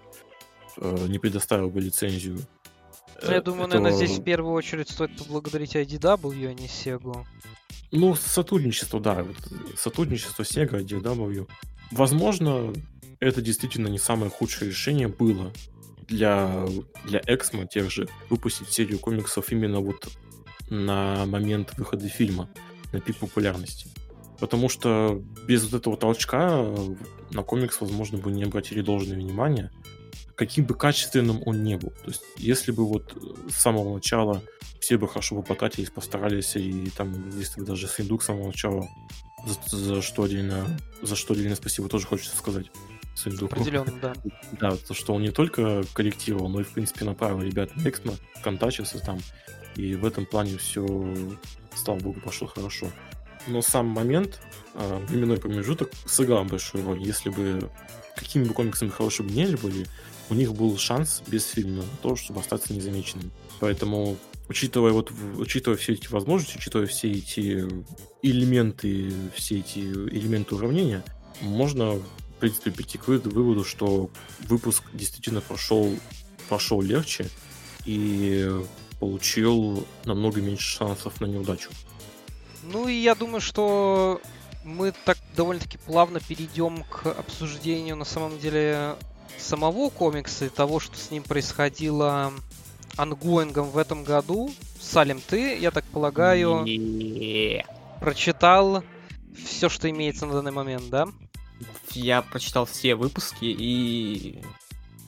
э, 0.76 1.06
не 1.08 1.18
предоставил 1.18 1.70
бы 1.70 1.80
лицензию. 1.80 2.38
Ну, 3.22 3.30
я 3.30 3.42
думаю, 3.42 3.66
этого... 3.66 3.82
наверное, 3.82 4.06
здесь 4.06 4.18
в 4.18 4.22
первую 4.22 4.54
очередь 4.54 4.88
стоит 4.88 5.16
поблагодарить 5.16 5.74
IDW, 5.74 6.48
а 6.48 6.54
не 6.54 6.66
Sega. 6.66 7.24
Ну, 7.92 8.14
сотрудничество, 8.14 9.00
да. 9.00 9.24
Вот, 9.24 9.36
сотрудничество 9.76 10.42
Sega, 10.42 10.84
IDW. 10.84 11.48
Возможно, 11.90 12.72
это 13.18 13.42
действительно 13.42 13.88
не 13.88 13.98
самое 13.98 14.30
худшее 14.30 14.70
решение 14.70 15.08
было 15.08 15.52
для, 16.08 16.66
для 17.04 17.20
Эксмо 17.26 17.66
тех 17.66 17.90
же 17.90 18.08
выпустить 18.28 18.68
серию 18.68 18.98
комиксов 18.98 19.50
именно 19.52 19.80
вот 19.80 20.08
на 20.68 21.26
момент 21.26 21.74
выхода 21.76 22.08
фильма, 22.08 22.48
на 22.92 23.00
пик 23.00 23.16
популярности. 23.16 23.88
Потому 24.38 24.68
что 24.68 25.22
без 25.46 25.64
вот 25.64 25.80
этого 25.80 25.96
толчка 25.96 26.64
на 27.30 27.42
комикс, 27.42 27.80
возможно, 27.80 28.18
бы 28.18 28.30
не 28.30 28.44
обратили 28.44 28.80
должное 28.80 29.16
внимание, 29.16 29.70
каким 30.40 30.64
бы 30.64 30.74
качественным 30.74 31.42
он 31.44 31.62
не 31.62 31.76
был. 31.76 31.90
То 31.90 32.08
есть, 32.08 32.22
если 32.38 32.72
бы 32.72 32.86
вот 32.86 33.14
с 33.50 33.56
самого 33.56 33.96
начала 33.96 34.42
все 34.80 34.96
бы 34.96 35.06
хорошо 35.06 35.34
бы 35.34 35.42
потратились, 35.42 35.90
постарались, 35.90 36.56
и 36.56 36.88
там, 36.96 37.38
если 37.38 37.60
бы 37.60 37.66
даже 37.66 37.86
Синдук 37.86 38.22
с 38.22 38.26
самого 38.26 38.46
начала, 38.46 38.88
за, 39.44 39.76
за 39.76 40.00
что 40.00 40.22
отдельно, 40.22 40.78
за 41.02 41.14
что 41.14 41.34
отдельно 41.34 41.56
спасибо 41.56 41.90
тоже 41.90 42.06
хочется 42.06 42.34
сказать. 42.38 42.70
Синдуку. 43.14 43.54
Определенно, 43.54 43.92
да. 44.00 44.14
Да, 44.58 44.76
то, 44.76 44.94
что 44.94 45.12
он 45.12 45.20
не 45.20 45.30
только 45.30 45.84
корректировал, 45.92 46.48
но 46.48 46.62
и, 46.62 46.64
в 46.64 46.70
принципе, 46.70 47.04
направил 47.04 47.42
ребят 47.42 47.76
на 47.76 47.86
Эксмо, 47.86 48.14
контачился 48.42 48.98
там, 48.98 49.18
и 49.76 49.94
в 49.94 50.06
этом 50.06 50.24
плане 50.24 50.56
все, 50.56 50.86
слава 51.74 51.98
богу, 51.98 52.18
пошло 52.22 52.48
хорошо. 52.48 52.90
Но 53.46 53.60
сам 53.60 53.88
момент, 53.88 54.40
э, 54.72 55.04
временной 55.06 55.36
промежуток, 55.36 55.90
сыграл 56.06 56.46
большую 56.46 56.86
роль. 56.86 57.02
Если 57.02 57.28
бы 57.28 57.70
какими 58.20 58.44
бы 58.44 58.54
комиксами 58.54 58.90
хорошими 58.90 59.30
не 59.30 59.46
были, 59.56 59.86
у 60.30 60.34
них 60.34 60.54
был 60.54 60.78
шанс 60.78 61.22
без 61.26 61.44
фильма 61.46 61.82
на 61.82 61.96
то, 62.02 62.16
чтобы 62.16 62.40
остаться 62.40 62.72
незамеченным. 62.72 63.30
Поэтому, 63.58 64.16
учитывая, 64.48 64.92
вот, 64.92 65.12
учитывая 65.36 65.76
все 65.76 65.92
эти 65.92 66.08
возможности, 66.08 66.56
учитывая 66.56 66.86
все 66.86 67.10
эти 67.10 67.68
элементы, 68.22 69.12
все 69.34 69.58
эти 69.58 69.80
элементы 69.80 70.54
уравнения, 70.54 71.04
можно, 71.40 71.94
в 71.94 72.04
принципе, 72.38 72.70
прийти 72.70 72.96
к 72.96 73.08
выводу, 73.08 73.64
что 73.64 74.10
выпуск 74.40 74.84
действительно 74.92 75.40
прошел, 75.40 75.94
прошел 76.48 76.80
легче 76.80 77.28
и 77.84 78.50
получил 79.00 79.86
намного 80.04 80.40
меньше 80.40 80.76
шансов 80.76 81.20
на 81.20 81.26
неудачу. 81.26 81.70
Ну 82.62 82.86
и 82.86 82.94
я 82.94 83.14
думаю, 83.14 83.40
что 83.40 84.20
мы 84.64 84.92
так 85.04 85.18
довольно-таки 85.34 85.78
плавно 85.78 86.20
перейдем 86.20 86.84
к 86.84 87.06
обсуждению 87.06 87.96
на 87.96 88.04
самом 88.04 88.38
деле 88.38 88.96
самого 89.38 89.90
комикса 89.90 90.46
и 90.46 90.48
того, 90.48 90.80
что 90.80 90.96
с 90.96 91.10
ним 91.10 91.22
происходило 91.22 92.32
ongoing 92.96 93.54
ом 93.54 93.70
в 93.70 93.78
этом 93.78 94.04
году. 94.04 94.50
Салим, 94.80 95.20
ты, 95.20 95.58
я 95.58 95.70
так 95.70 95.84
полагаю, 95.86 96.64
прочитал 98.00 98.84
все, 99.44 99.68
что 99.68 99.88
имеется 99.90 100.26
на 100.26 100.34
данный 100.34 100.52
момент, 100.52 100.88
да? 100.90 101.06
Я 101.92 102.22
прочитал 102.22 102.66
все 102.66 102.94
выпуски 102.94 103.44
и 103.44 104.42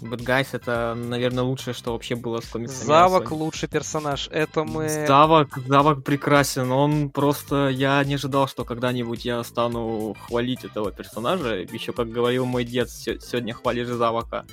Bad 0.03 0.25
Guys 0.25 0.49
это, 0.53 0.95
наверное, 0.95 1.45
лучшее, 1.45 1.75
что 1.75 1.93
вообще 1.93 2.17
было 2.17 2.41
с 2.41 2.47
комиксами. 2.47 2.87
Завок 2.87 3.31
лучший 3.31 3.69
персонаж. 3.69 4.29
Это 4.33 4.65
мы... 4.65 4.89
Завок, 5.07 5.59
Завок 5.67 6.05
прекрасен. 6.05 6.71
Он 6.73 7.09
просто... 7.11 7.69
Я 7.69 8.03
не 8.05 8.15
ожидал, 8.15 8.49
что 8.49 8.65
когда-нибудь 8.65 9.25
я 9.25 9.43
стану 9.45 10.15
хвалить 10.27 10.65
этого 10.65 10.91
персонажа. 10.91 11.57
Еще, 11.57 11.93
как 11.93 12.11
говорил 12.11 12.45
мой 12.45 12.65
дед, 12.65 12.91
сегодня 12.91 13.55
хвалишь 13.55 13.89
Завока, 13.89 14.45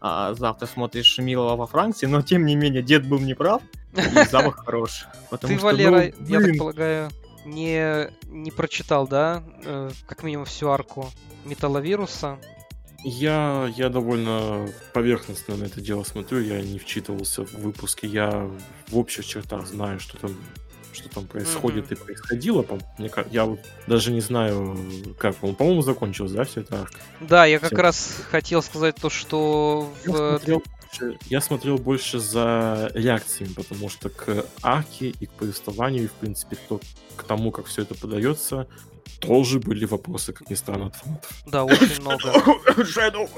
а 0.00 0.34
завтра 0.34 0.66
смотришь 0.66 1.18
Милого 1.18 1.56
во 1.56 1.66
Франции. 1.66 2.06
Но, 2.06 2.22
тем 2.22 2.44
не 2.44 2.56
менее, 2.56 2.82
дед 2.82 3.08
был 3.08 3.18
неправ, 3.20 3.62
и 3.94 4.24
Завок 4.30 4.64
хорош. 4.64 5.06
Ты, 5.40 5.58
Валера, 5.58 6.12
я 6.20 6.40
так 6.40 6.58
полагаю, 6.58 7.10
не, 7.44 8.10
не 8.28 8.50
прочитал, 8.50 9.06
да, 9.06 9.42
э, 9.64 9.90
как 10.06 10.22
минимум 10.22 10.46
всю 10.46 10.68
арку 10.68 11.10
Металловируса? 11.44 12.38
Я, 13.08 13.72
я 13.76 13.88
довольно 13.88 14.68
поверхностно 14.92 15.56
на 15.56 15.64
это 15.66 15.80
дело 15.80 16.02
смотрю, 16.02 16.40
я 16.40 16.60
не 16.60 16.80
вчитывался 16.80 17.44
в 17.44 17.52
выпуски, 17.52 18.04
я 18.04 18.50
в 18.88 18.98
общих 18.98 19.24
чертах 19.24 19.68
знаю, 19.68 20.00
что 20.00 20.18
там 20.18 20.36
что 20.92 21.08
там 21.10 21.26
происходит 21.26 21.92
mm-hmm. 21.92 22.00
и 22.00 22.04
происходило. 22.04 22.66
Мне, 22.98 23.10
я 23.30 23.44
вот 23.44 23.60
даже 23.86 24.10
не 24.10 24.20
знаю, 24.20 24.76
как, 25.18 25.36
по-моему, 25.36 25.82
закончилось, 25.82 26.32
да, 26.32 26.44
все 26.44 26.62
это? 26.62 26.88
Да, 27.20 27.46
я 27.46 27.60
как 27.60 27.68
все. 27.68 27.82
раз 27.82 28.16
хотел 28.30 28.60
сказать 28.60 28.96
то, 28.96 29.08
что... 29.08 29.92
Я, 30.04 30.12
в... 30.12 30.16
смотрел, 30.16 30.62
я 31.28 31.40
смотрел 31.40 31.78
больше 31.78 32.18
за 32.18 32.90
реакциями, 32.94 33.52
потому 33.52 33.88
что 33.88 34.08
к 34.08 34.46
арке 34.62 35.10
и 35.20 35.26
к 35.26 35.30
повествованию, 35.30 36.04
и, 36.04 36.08
в 36.08 36.12
принципе, 36.12 36.56
то, 36.68 36.80
к 37.14 37.22
тому, 37.22 37.52
как 37.52 37.66
все 37.66 37.82
это 37.82 37.94
подается, 37.94 38.66
тоже 39.20 39.60
были 39.60 39.84
вопросы, 39.84 40.32
как 40.32 40.50
ни 40.50 40.54
странно, 40.54 40.86
от 40.86 40.96
фанатов. 40.96 41.42
Да, 41.46 41.64
очень 41.64 42.00
много. 42.00 42.22
Shadow! 42.82 43.28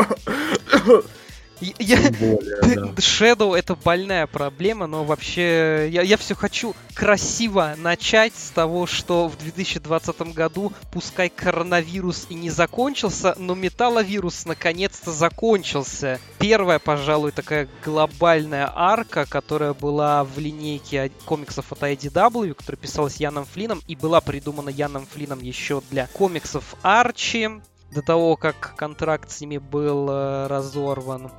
Я... 1.61 1.99
Более, 2.11 2.61
да. 2.63 2.93
Shadow 2.97 3.57
это 3.57 3.75
больная 3.75 4.27
проблема, 4.27 4.87
но 4.87 5.05
вообще 5.05 5.89
я, 5.91 6.03
я 6.03 6.17
все 6.17 6.35
хочу 6.35 6.75
красиво 6.95 7.75
начать 7.77 8.35
с 8.35 8.51
того, 8.51 8.87
что 8.87 9.29
в 9.29 9.37
2020 9.39 10.21
году, 10.35 10.73
пускай 10.93 11.29
коронавирус 11.29 12.27
и 12.29 12.35
не 12.35 12.51
закончился, 12.51 13.35
но 13.39 13.55
металловирус 13.55 14.47
наконец-то 14.47 15.13
закончился. 15.13 16.21
Первая, 16.39 16.79
пожалуй, 16.79 17.33
такая 17.33 17.69
глобальная 17.85 18.71
арка, 18.75 19.27
которая 19.27 19.75
была 19.75 20.25
в 20.25 20.39
линейке 20.39 21.11
комиксов 21.25 21.73
от 21.73 21.83
IDW, 21.83 22.55
которая 22.55 22.81
писалась 22.81 23.17
Яном 23.17 23.45
Флином 23.45 23.83
и 23.87 23.97
была 23.97 24.21
придумана 24.21 24.71
Яном 24.71 25.07
Флином 25.07 25.41
еще 25.41 25.83
для 25.91 26.07
комиксов 26.09 26.77
Арчи 26.83 27.49
до 27.93 28.03
того, 28.03 28.37
как 28.37 28.75
контракт 28.77 29.31
с 29.31 29.41
ними 29.41 29.59
был 29.59 30.09
э, 30.11 30.47
разорван 30.47 31.31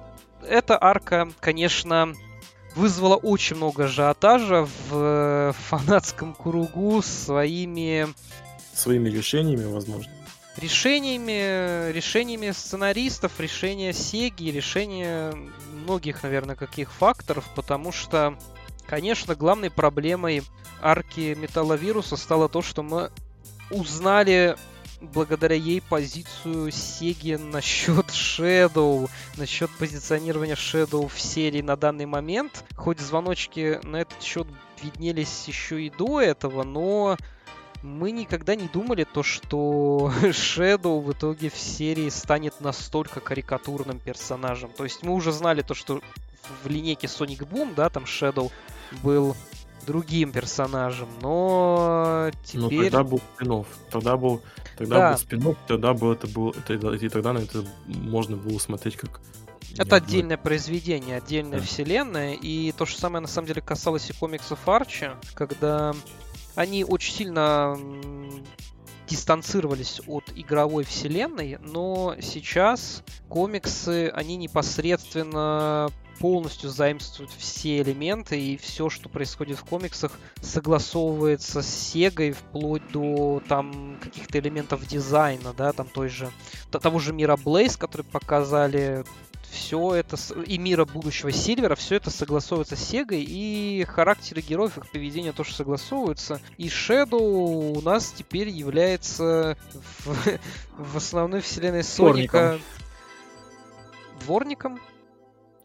эта 0.48 0.78
арка, 0.82 1.30
конечно, 1.40 2.14
вызвала 2.76 3.16
очень 3.16 3.56
много 3.56 3.86
ажиотажа 3.86 4.68
в 4.90 4.92
э, 4.92 5.52
фанатском 5.54 6.34
кругу 6.34 7.02
своими... 7.02 8.08
Своими 8.74 9.10
решениями, 9.10 9.66
возможно. 9.66 10.12
Решениями, 10.58 11.92
решениями 11.92 12.52
сценаристов, 12.52 13.40
решения 13.40 13.94
Сеги, 13.94 14.52
решения 14.52 15.34
многих, 15.72 16.24
наверное, 16.24 16.56
каких 16.56 16.92
факторов, 16.92 17.46
потому 17.56 17.92
что, 17.92 18.38
конечно, 18.88 19.36
главной 19.36 19.70
проблемой 19.70 20.44
арки 20.82 21.36
Металловируса 21.40 22.18
стало 22.18 22.50
то, 22.50 22.62
что 22.62 22.84
мы 22.84 23.12
узнали 23.72 24.56
благодаря 25.02 25.56
ей 25.56 25.82
позицию 25.82 26.72
Сеги 26.72 27.36
насчет 27.36 28.08
Shadow, 28.08 29.10
насчет 29.38 29.70
позиционирования 29.78 30.56
Shadow 30.56 31.08
в 31.08 31.20
серии 31.20 31.62
на 31.62 31.76
данный 31.76 32.06
момент. 32.06 32.64
Хоть 32.76 33.00
звоночки 33.00 33.80
на 33.84 34.02
этот 34.02 34.22
счет 34.22 34.48
виднелись 34.82 35.48
еще 35.48 35.82
и 35.82 35.90
до 35.90 36.22
этого, 36.22 36.64
но 36.64 37.18
мы 37.82 38.12
никогда 38.12 38.56
не 38.56 38.68
думали 38.68 39.06
то, 39.06 39.24
что 39.24 40.12
Shadow 40.22 41.02
в 41.02 41.12
итоге 41.12 41.50
в 41.50 41.58
серии 41.58 42.10
станет 42.10 42.60
настолько 42.62 43.20
карикатурным 43.20 44.00
персонажем. 44.00 44.70
То 44.76 44.84
есть 44.84 45.04
мы 45.04 45.14
уже 45.14 45.32
знали 45.32 45.62
то, 45.62 45.74
что 45.74 46.02
в 46.64 46.68
линейке 46.68 47.08
Sonic 47.08 47.48
Boom, 47.48 47.74
да, 47.76 47.90
там 47.90 48.04
Shadow 48.04 48.52
был 49.04 49.36
другим 49.86 50.32
персонажем, 50.32 51.10
но 51.22 52.32
теперь... 52.44 52.62
Но 52.62 52.84
тогда 52.84 53.04
был 53.04 53.22
спин 53.36 53.66
Тогда 53.90 54.18
был 54.18 54.42
Тогда 54.80 54.96
да. 54.96 55.12
был 55.12 55.18
спин 55.18 55.56
тогда 55.68 55.94
был 55.94 56.14
это 56.14 56.26
был 56.28 56.52
это, 56.52 56.74
и 56.74 57.10
тогда 57.10 57.34
на 57.34 57.40
это 57.40 57.66
можно 57.86 58.38
было 58.38 58.58
смотреть 58.60 58.96
как 58.96 59.20
это 59.78 59.98
отдельное 59.98 60.38
произведение, 60.38 61.18
отдельная 61.18 61.60
да. 61.60 61.66
вселенная, 61.66 62.34
и 62.34 62.72
то 62.72 62.86
же 62.86 62.96
самое 62.96 63.22
на 63.22 63.28
самом 63.28 63.48
деле 63.48 63.62
касалось 63.62 64.10
и 64.10 64.14
комиксов 64.14 64.68
Арчи, 64.68 65.10
когда 65.36 65.94
они 66.56 66.86
очень 66.86 67.14
сильно 67.14 67.78
дистанцировались 69.08 70.02
от 70.08 70.24
игровой 70.34 70.86
вселенной, 70.86 71.58
но 71.62 72.16
сейчас 72.22 73.04
комиксы, 73.28 74.10
они 74.16 74.38
непосредственно 74.38 75.90
полностью 76.20 76.70
заимствует 76.70 77.30
все 77.32 77.82
элементы 77.82 78.40
и 78.40 78.58
все, 78.58 78.90
что 78.90 79.10
происходит 79.10 79.58
в 79.58 79.66
комиксах, 79.66 80.12
согласовывается 80.42 81.62
с 81.62 81.70
Сегой 81.90 82.32
вплоть 82.32 82.88
до 82.92 83.42
там 83.48 83.98
каких-то 84.02 84.40
элементов 84.40 84.86
дизайна, 84.86 85.54
да, 85.54 85.74
там 85.74 85.88
той 85.88 86.10
же, 86.10 86.30
того 86.70 87.00
же 87.00 87.14
мира 87.14 87.38
Блейз, 87.38 87.78
который 87.78 88.06
показали, 88.06 89.04
все 89.50 89.96
это, 89.96 90.18
и 90.46 90.58
мира 90.58 90.86
будущего 90.86 91.32
Сильвера, 91.32 91.76
все 91.76 91.96
это 91.96 92.12
согласовывается 92.12 92.76
с 92.76 92.88
Сегой, 92.88 93.24
и 93.28 93.86
характеры 93.88 94.42
героев, 94.42 94.78
их 94.78 94.90
поведение 94.92 95.32
тоже 95.32 95.54
согласовываются. 95.54 96.40
И 96.58 96.68
Shadow 96.68 97.78
у 97.78 97.82
нас 97.82 98.12
теперь 98.12 98.50
является 98.50 99.58
в, 100.06 100.16
в 100.78 100.98
основной 100.98 101.42
вселенной 101.42 101.84
Соника... 101.84 102.60
Дворником? 104.26 104.80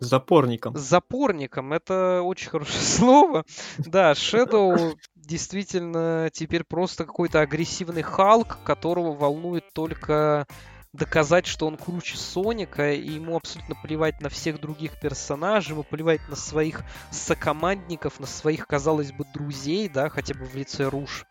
Запорником. 0.04 0.76
Запорником. 0.76 1.72
Это 1.72 2.22
очень 2.22 2.50
хорошее 2.50 2.82
слово. 2.82 3.44
Да, 3.78 4.12
Shadow 4.12 4.96
действительно 5.16 6.30
теперь 6.32 6.64
просто 6.64 7.04
какой-то 7.04 7.40
агрессивный 7.40 8.02
Халк, 8.02 8.58
которого 8.64 9.14
волнует 9.14 9.64
только 9.72 10.46
доказать, 10.94 11.46
что 11.46 11.66
он 11.66 11.76
круче 11.76 12.16
Соника, 12.16 12.92
и 12.92 13.10
ему 13.10 13.36
абсолютно 13.36 13.74
плевать 13.82 14.20
на 14.20 14.28
всех 14.28 14.60
других 14.60 14.98
персонажей, 15.00 15.72
ему 15.72 15.82
плевать 15.82 16.20
на 16.28 16.36
своих 16.36 16.82
сокомандников, 17.10 18.20
на 18.20 18.26
своих, 18.26 18.66
казалось 18.66 19.10
бы, 19.10 19.24
друзей, 19.34 19.88
да, 19.88 20.08
хотя 20.08 20.34
бы 20.34 20.44
в 20.44 20.54
лице 20.54 20.88
Руш. 20.88 21.26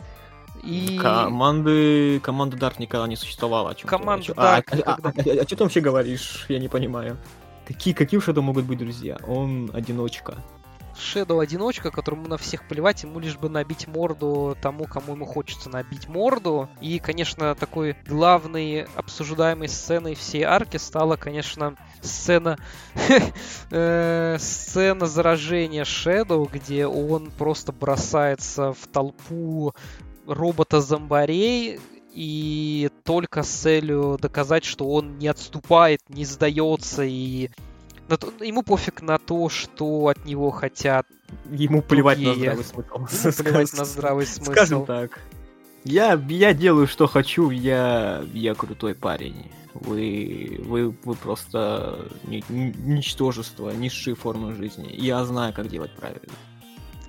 И... 0.63 0.99
Команды... 1.01 2.19
Команда 2.19 2.57
Дарк 2.57 2.79
никогда 2.79 3.07
не 3.07 3.15
существовала. 3.15 3.71
О 3.71 3.75
чем 3.75 3.89
Команда 3.89 4.33
Дарк... 4.33 4.73
А, 4.73 4.77
а, 4.77 4.79
а, 4.81 4.99
а, 5.01 5.13
а, 5.15 5.41
о 5.41 5.45
чем 5.45 5.57
ты 5.57 5.63
вообще 5.63 5.81
говоришь? 5.81 6.45
Я 6.49 6.59
не 6.59 6.67
понимаю. 6.67 7.17
Какие, 7.65 7.93
какие 7.93 8.17
у 8.17 8.21
Шэдо 8.21 8.41
могут 8.41 8.65
быть 8.65 8.79
друзья? 8.79 9.17
Он 9.27 9.71
одиночка. 9.73 10.37
Shadow 10.95 11.41
одиночка, 11.41 11.89
которому 11.91 12.27
на 12.27 12.37
всех 12.37 12.67
плевать, 12.67 13.03
ему 13.03 13.19
лишь 13.19 13.37
бы 13.37 13.49
набить 13.49 13.87
морду 13.87 14.55
тому, 14.61 14.85
кому 14.85 15.13
ему 15.13 15.25
хочется 15.25 15.69
набить 15.69 16.07
морду. 16.07 16.69
И, 16.81 16.99
конечно, 16.99 17.55
такой 17.55 17.95
главной 18.05 18.85
обсуждаемой 18.95 19.69
сценой 19.69 20.13
всей 20.13 20.43
арки 20.43 20.77
стала, 20.77 21.15
конечно, 21.15 21.75
сцена 22.01 22.57
э, 23.71 24.37
сцена 24.39 25.05
заражения 25.07 25.83
Shadow, 25.83 26.47
где 26.51 26.85
он 26.85 27.31
просто 27.31 27.71
бросается 27.71 28.73
в 28.73 28.87
толпу 28.87 29.73
робота-зомбарей, 30.27 31.79
и 32.13 32.89
только 33.03 33.43
с 33.43 33.49
целью 33.49 34.17
доказать, 34.21 34.63
что 34.63 34.87
он 34.89 35.17
не 35.17 35.27
отступает, 35.27 36.01
не 36.09 36.25
сдается 36.25 37.03
и 37.03 37.49
на 38.07 38.17
то, 38.17 38.31
ему 38.41 38.63
пофиг 38.63 39.01
на 39.01 39.17
то, 39.17 39.49
что 39.49 40.07
от 40.07 40.25
него 40.25 40.51
хотят. 40.51 41.07
Ему 41.49 41.81
плевать 41.81 42.21
другие. 42.21 42.53
на 42.53 42.61
здравый 42.63 42.65
смысл. 42.65 43.27
Ему 43.27 43.33
плевать 43.37 43.73
на 43.73 43.85
здравый 43.85 44.25
смысл. 44.25 44.51
Скажем 44.51 44.85
так. 44.85 45.19
Я, 45.83 46.21
я 46.29 46.53
делаю, 46.53 46.87
что 46.87 47.07
хочу, 47.07 47.49
я, 47.49 48.23
я 48.33 48.53
крутой 48.55 48.95
парень. 48.95 49.51
Вы, 49.73 50.61
вы, 50.63 50.95
вы 51.03 51.15
просто 51.15 52.07
ни, 52.25 52.43
ничтожество, 52.49 53.71
низшие 53.71 54.15
формы 54.15 54.53
жизни. 54.55 54.89
Я 54.93 55.25
знаю, 55.25 55.53
как 55.53 55.67
делать 55.67 55.91
правильно. 55.95 56.33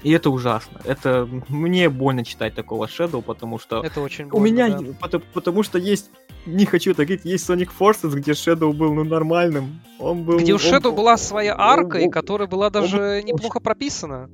И 0.05 0.11
это 0.11 0.29
ужасно. 0.29 0.81
Это 0.85 1.27
мне 1.49 1.89
больно 1.89 2.25
читать 2.25 2.55
такого 2.55 2.85
Shadow, 2.85 3.23
потому 3.23 3.59
что 3.59 3.83
это 3.83 4.03
очень 4.03 4.27
больно, 4.27 4.39
у 4.39 4.41
меня, 4.41 4.69
да. 4.69 4.93
потому, 5.01 5.25
потому 5.33 5.63
что 5.63 5.79
есть 5.79 6.11
не 6.45 6.67
хочу 6.67 6.93
так 6.93 7.07
говорить, 7.07 7.25
есть 7.25 7.49
Sonic 7.49 7.71
Forces, 7.79 8.11
где 8.11 8.33
Shadow 8.33 8.75
был 8.75 8.93
ну 8.93 9.03
нормальным. 9.05 9.81
Он 9.99 10.25
был. 10.25 10.39
Где 10.39 10.53
у 10.53 10.59
Shadow 10.59 10.91
он, 10.91 10.97
была 10.97 11.17
своя 11.17 11.57
арка, 11.59 11.97
он, 11.97 12.03
и 12.03 12.11
которая 12.11 12.47
была 12.47 12.69
даже 12.69 13.21
он, 13.21 13.25
неплохо 13.25 13.61
прописана. 13.61 14.29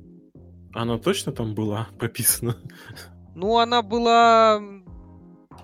Она 0.73 0.97
точно 0.97 1.31
там 1.31 1.55
была 1.55 1.87
прописана? 1.97 2.57
Ну, 3.33 3.57
она 3.57 3.81
была 3.81 4.61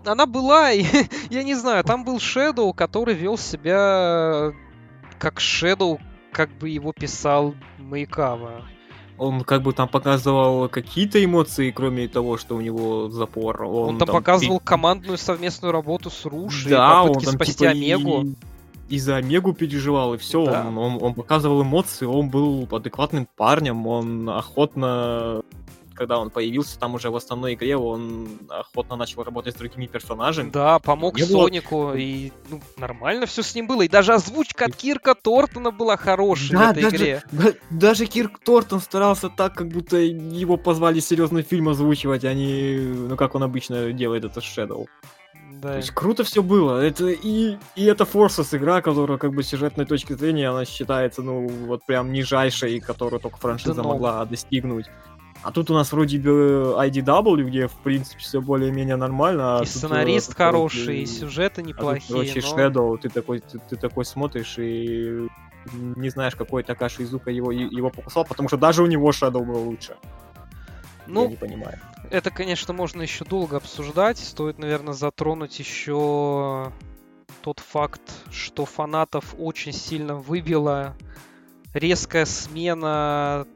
она 0.06 0.26
была, 0.26 0.70
я 1.30 1.44
не 1.44 1.56
знаю, 1.56 1.84
там 1.84 2.06
был 2.06 2.18
Shadow, 2.18 2.74
который 2.74 3.14
вел 3.14 3.38
себя 3.38 4.54
как 5.20 5.40
Shadow, 5.40 6.00
как 6.32 6.50
бы 6.58 6.70
его 6.70 6.94
писал 6.94 7.56
Маякава 7.78 8.64
он 9.18 9.42
как 9.42 9.64
бы 9.64 9.74
там 9.74 9.88
показывал 9.88 10.70
какие-то 10.70 11.24
эмоции, 11.24 11.72
кроме 11.72 12.08
того, 12.08 12.38
что 12.38 12.56
у 12.56 12.62
него 12.62 13.10
запор. 13.10 13.64
Он, 13.64 13.90
он 13.90 13.98
там, 13.98 14.08
там 14.08 14.16
показывал 14.18 14.60
командную 14.60 15.18
совместную 15.18 15.72
работу 15.72 16.10
с 16.10 16.26
Руш 16.26 16.66
да, 16.66 17.04
попытки 17.04 17.18
он 17.18 17.24
там, 17.24 17.34
спасти 17.34 17.54
типа, 17.54 17.72
Омегу. 17.72 18.24
И, 18.90 18.96
и 18.96 19.00
за 19.00 19.18
Омегу 19.18 19.54
переживал, 19.54 20.14
и 20.14 20.18
все. 20.18 20.46
Да. 20.46 20.66
Он, 20.68 20.78
он, 20.78 20.98
он 21.02 21.14
показывал 21.14 21.64
эмоции, 21.64 22.06
он 22.06 22.30
был 22.30 22.68
адекватным 22.72 23.28
парнем, 23.36 23.88
он 23.88 24.30
охотно 24.30 25.42
когда 25.98 26.20
он 26.20 26.30
появился 26.30 26.80
там 26.80 26.96
уже 26.96 27.10
в 27.10 27.16
основной 27.16 27.56
игре, 27.56 27.76
он 27.76 28.30
охотно 28.50 28.96
начал 28.96 29.24
работать 29.24 29.56
с 29.56 29.58
другими 29.58 29.88
персонажами. 29.88 30.52
Да, 30.52 30.80
помог 30.80 31.20
Сонику, 31.20 31.94
и 31.94 32.32
ну, 32.50 32.62
нормально 32.78 33.26
все 33.26 33.42
с 33.42 33.54
ним 33.56 33.68
было. 33.68 33.82
И 33.82 33.90
даже 33.90 34.14
озвучка 34.14 34.66
от 34.66 34.76
Кирка 34.76 35.16
Тортона 35.16 35.72
была 35.72 35.98
хорошей 35.98 36.52
да, 36.52 36.68
в 36.68 36.72
этой 36.72 36.84
даже, 36.84 36.96
игре. 36.96 37.24
Да, 37.32 37.54
даже 37.72 38.06
Кирк 38.06 38.40
Тортон 38.40 38.80
старался 38.80 39.30
так, 39.30 39.56
как 39.56 39.68
будто 39.70 39.98
его 39.98 40.58
позвали 40.58 41.00
серьезный 41.00 41.42
фильм 41.42 41.70
озвучивать, 41.70 42.24
а 42.24 42.34
не, 42.34 42.78
ну, 42.78 43.18
как 43.18 43.36
он 43.36 43.44
обычно 43.44 43.92
делает 43.92 44.24
это 44.24 44.40
с 44.40 44.44
Shadow. 44.44 44.86
Да. 45.62 45.72
То 45.72 45.78
есть 45.78 45.92
круто 45.92 46.24
все 46.24 46.44
было. 46.44 46.80
Это 46.80 47.08
и, 47.08 47.58
и 47.76 47.86
это 47.86 48.04
Forces 48.04 48.56
игра, 48.56 48.82
которая 48.82 49.18
как 49.18 49.34
бы 49.34 49.42
с 49.42 49.48
сюжетной 49.48 49.86
точки 49.86 50.14
зрения 50.14 50.50
она 50.50 50.66
считается, 50.66 51.24
ну, 51.24 51.48
вот 51.48 51.84
прям 51.86 52.12
нижайшей, 52.12 52.80
которую 52.80 53.20
только 53.20 53.38
франшиза 53.38 53.74
да, 53.74 53.84
могла 53.84 54.26
достигнуть. 54.26 54.86
А 55.48 55.52
тут 55.54 55.72
у 55.72 55.74
нас 55.74 55.94
вроде 55.94 56.20
бы 56.20 56.76
IDW, 56.78 57.44
где, 57.44 57.68
в 57.70 57.76
принципе, 57.76 58.20
все 58.20 58.42
более-менее 58.42 58.98
нормально. 58.98 59.60
А 59.60 59.62
и 59.62 59.66
тут, 59.66 59.70
сценарист 59.70 60.28
тут, 60.28 60.36
хороший, 60.36 61.04
и 61.04 61.06
сюжеты 61.06 61.64
неплохие. 61.64 62.04
А 62.04 62.24
тут, 62.26 62.34
короче, 62.34 62.42
но... 62.42 62.58
Shadow, 62.58 62.98
ты 62.98 63.08
такой, 63.08 63.40
ты, 63.40 63.58
ты 63.60 63.78
такой 63.78 64.04
смотришь 64.04 64.56
и 64.58 65.26
не 65.74 66.10
знаешь, 66.10 66.36
какой 66.36 66.64
Такаши 66.64 67.04
Изука 67.04 67.32
его, 67.32 67.54
его 67.54 67.90
покусал, 67.90 68.26
потому 68.26 68.50
что 68.50 68.58
даже 68.58 68.84
у 68.84 68.88
него 68.88 69.10
Shadow 69.12 69.42
был 69.46 69.64
лучше. 69.70 69.96
Ну, 71.08 71.24
Я 71.24 71.30
не 71.30 71.36
понимаю. 71.38 71.80
Это, 72.12 72.30
конечно, 72.30 72.74
можно 72.74 73.02
еще 73.02 73.24
долго 73.24 73.56
обсуждать. 73.56 74.18
Стоит, 74.18 74.60
наверное, 74.60 74.94
затронуть 74.94 75.58
еще 75.60 76.74
тот 77.42 77.60
факт, 77.62 78.02
что 78.32 78.66
фанатов 78.66 79.34
очень 79.38 79.72
сильно 79.72 80.16
выбила 80.16 80.94
резкая 81.74 82.26
смена 82.26 83.48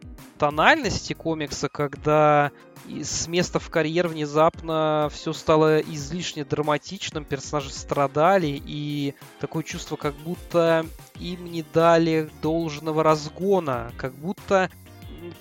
тональности 0.41 1.13
комикса, 1.13 1.69
когда 1.69 2.49
с 2.87 3.27
места 3.27 3.59
в 3.59 3.69
карьер 3.69 4.07
внезапно 4.07 5.07
все 5.13 5.33
стало 5.33 5.81
излишне 5.81 6.43
драматичным, 6.43 7.25
персонажи 7.25 7.69
страдали, 7.69 8.59
и 8.65 9.13
такое 9.39 9.61
чувство, 9.61 9.97
как 9.97 10.15
будто 10.15 10.83
им 11.19 11.45
не 11.45 11.61
дали 11.61 12.27
должного 12.41 13.03
разгона, 13.03 13.91
как 13.97 14.15
будто 14.15 14.71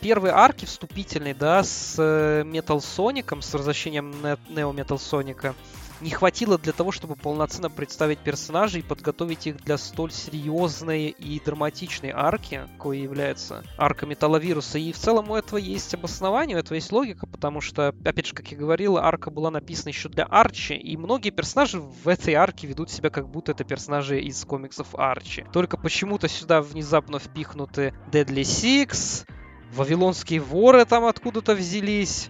первые 0.02 0.34
арки 0.34 0.66
вступительные, 0.66 1.32
да, 1.32 1.64
с 1.64 1.94
э, 1.96 2.42
Metal 2.42 2.82
Соником, 2.82 3.40
с 3.40 3.54
возвращением 3.54 4.10
Neo 4.50 4.74
Metal 4.74 4.98
Соника, 4.98 5.54
не 6.00 6.10
хватило 6.10 6.58
для 6.58 6.72
того, 6.72 6.92
чтобы 6.92 7.16
полноценно 7.16 7.70
представить 7.70 8.18
персонажей 8.18 8.80
и 8.80 8.84
подготовить 8.84 9.46
их 9.46 9.56
для 9.64 9.78
столь 9.78 10.12
серьезной 10.12 11.08
и 11.08 11.40
драматичной 11.40 12.10
арки, 12.10 12.62
какой 12.72 13.00
является 13.00 13.64
арка 13.76 14.06
Металловируса. 14.06 14.78
И 14.78 14.92
в 14.92 14.98
целом 14.98 15.30
у 15.30 15.36
этого 15.36 15.58
есть 15.58 15.94
обоснование, 15.94 16.56
у 16.56 16.60
этого 16.60 16.74
есть 16.74 16.92
логика, 16.92 17.26
потому 17.26 17.60
что, 17.60 17.94
опять 18.04 18.26
же, 18.26 18.34
как 18.34 18.50
я 18.50 18.56
говорил, 18.56 18.96
арка 18.96 19.30
была 19.30 19.50
написана 19.50 19.90
еще 19.90 20.08
для 20.08 20.24
Арчи, 20.24 20.74
и 20.74 20.96
многие 20.96 21.30
персонажи 21.30 21.80
в 21.80 22.08
этой 22.08 22.34
арке 22.34 22.66
ведут 22.66 22.90
себя 22.90 23.10
как 23.10 23.28
будто 23.28 23.52
это 23.52 23.64
персонажи 23.64 24.20
из 24.20 24.44
комиксов 24.44 24.94
Арчи. 24.94 25.44
Только 25.52 25.76
почему-то 25.76 26.28
сюда 26.28 26.62
внезапно 26.62 27.18
впихнуты 27.18 27.94
Deadly 28.10 28.42
Six, 28.42 29.26
Вавилонские 29.74 30.40
воры 30.40 30.84
там 30.84 31.04
откуда-то 31.04 31.54
взялись. 31.54 32.28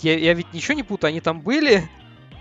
Я, 0.00 0.18
я 0.18 0.34
ведь 0.34 0.52
ничего 0.52 0.74
не 0.74 0.82
путаю, 0.82 1.10
они 1.10 1.20
там 1.20 1.40
были, 1.40 1.88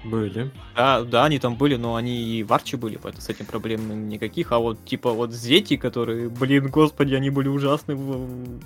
были. 0.04 0.52
Да, 0.76 1.04
да, 1.04 1.26
они 1.26 1.40
там 1.40 1.56
были, 1.56 1.76
но 1.76 1.96
они 1.96 2.40
и 2.40 2.44
в 2.44 2.52
Арчи 2.54 2.78
были, 2.78 2.98
поэтому 2.98 3.22
с 3.22 3.30
этим 3.30 3.46
проблем 3.46 4.10
никаких. 4.10 4.52
А 4.52 4.60
вот 4.60 4.84
типа 4.86 5.12
вот 5.12 5.32
Зети, 5.32 5.78
которые, 5.78 6.30
блин, 6.30 6.70
господи, 6.70 7.14
они 7.14 7.30
были 7.30 7.48
ужасны 7.48 7.96
в, 7.96 8.60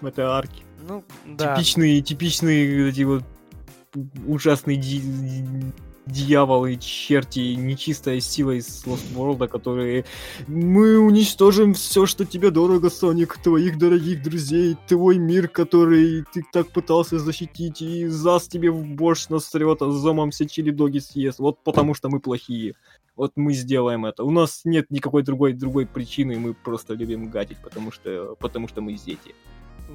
в 0.00 0.06
этой 0.06 0.24
арке. 0.24 0.62
Ну, 0.88 1.04
да. 1.26 1.54
Типичные, 1.54 2.00
типичные 2.00 2.88
эти 2.88 3.02
вот 3.02 3.24
ужасные 4.26 4.76
дьяволы, 6.10 6.76
черти, 6.76 7.54
нечистая 7.54 8.20
сила 8.20 8.52
из 8.52 8.84
Lost 8.84 9.12
World, 9.14 9.46
которые 9.48 10.04
мы 10.46 10.98
уничтожим 10.98 11.74
все, 11.74 12.06
что 12.06 12.24
тебе 12.24 12.50
дорого, 12.50 12.90
Соник, 12.90 13.38
твоих 13.38 13.78
дорогих 13.78 14.22
друзей, 14.22 14.76
твой 14.86 15.18
мир, 15.18 15.48
который 15.48 16.24
ты 16.32 16.44
так 16.52 16.68
пытался 16.68 17.18
защитить, 17.18 17.82
и 17.82 18.06
зас 18.06 18.48
тебе 18.48 18.70
в 18.70 18.84
борщ 18.84 19.28
насрет, 19.28 19.82
а 19.82 19.90
зомом 19.90 20.30
все 20.30 20.46
чили 20.46 20.70
доги 20.70 20.98
съест, 20.98 21.38
вот 21.38 21.58
потому 21.62 21.94
что 21.94 22.08
мы 22.08 22.20
плохие. 22.20 22.74
Вот 23.16 23.32
мы 23.34 23.52
сделаем 23.52 24.06
это. 24.06 24.22
У 24.22 24.30
нас 24.30 24.60
нет 24.64 24.90
никакой 24.90 25.24
другой 25.24 25.52
другой 25.52 25.86
причины, 25.86 26.38
мы 26.38 26.54
просто 26.54 26.94
любим 26.94 27.30
гадить, 27.30 27.58
потому 27.58 27.90
что 27.90 28.36
потому 28.38 28.68
что 28.68 28.80
мы 28.80 28.92
дети. 28.94 29.34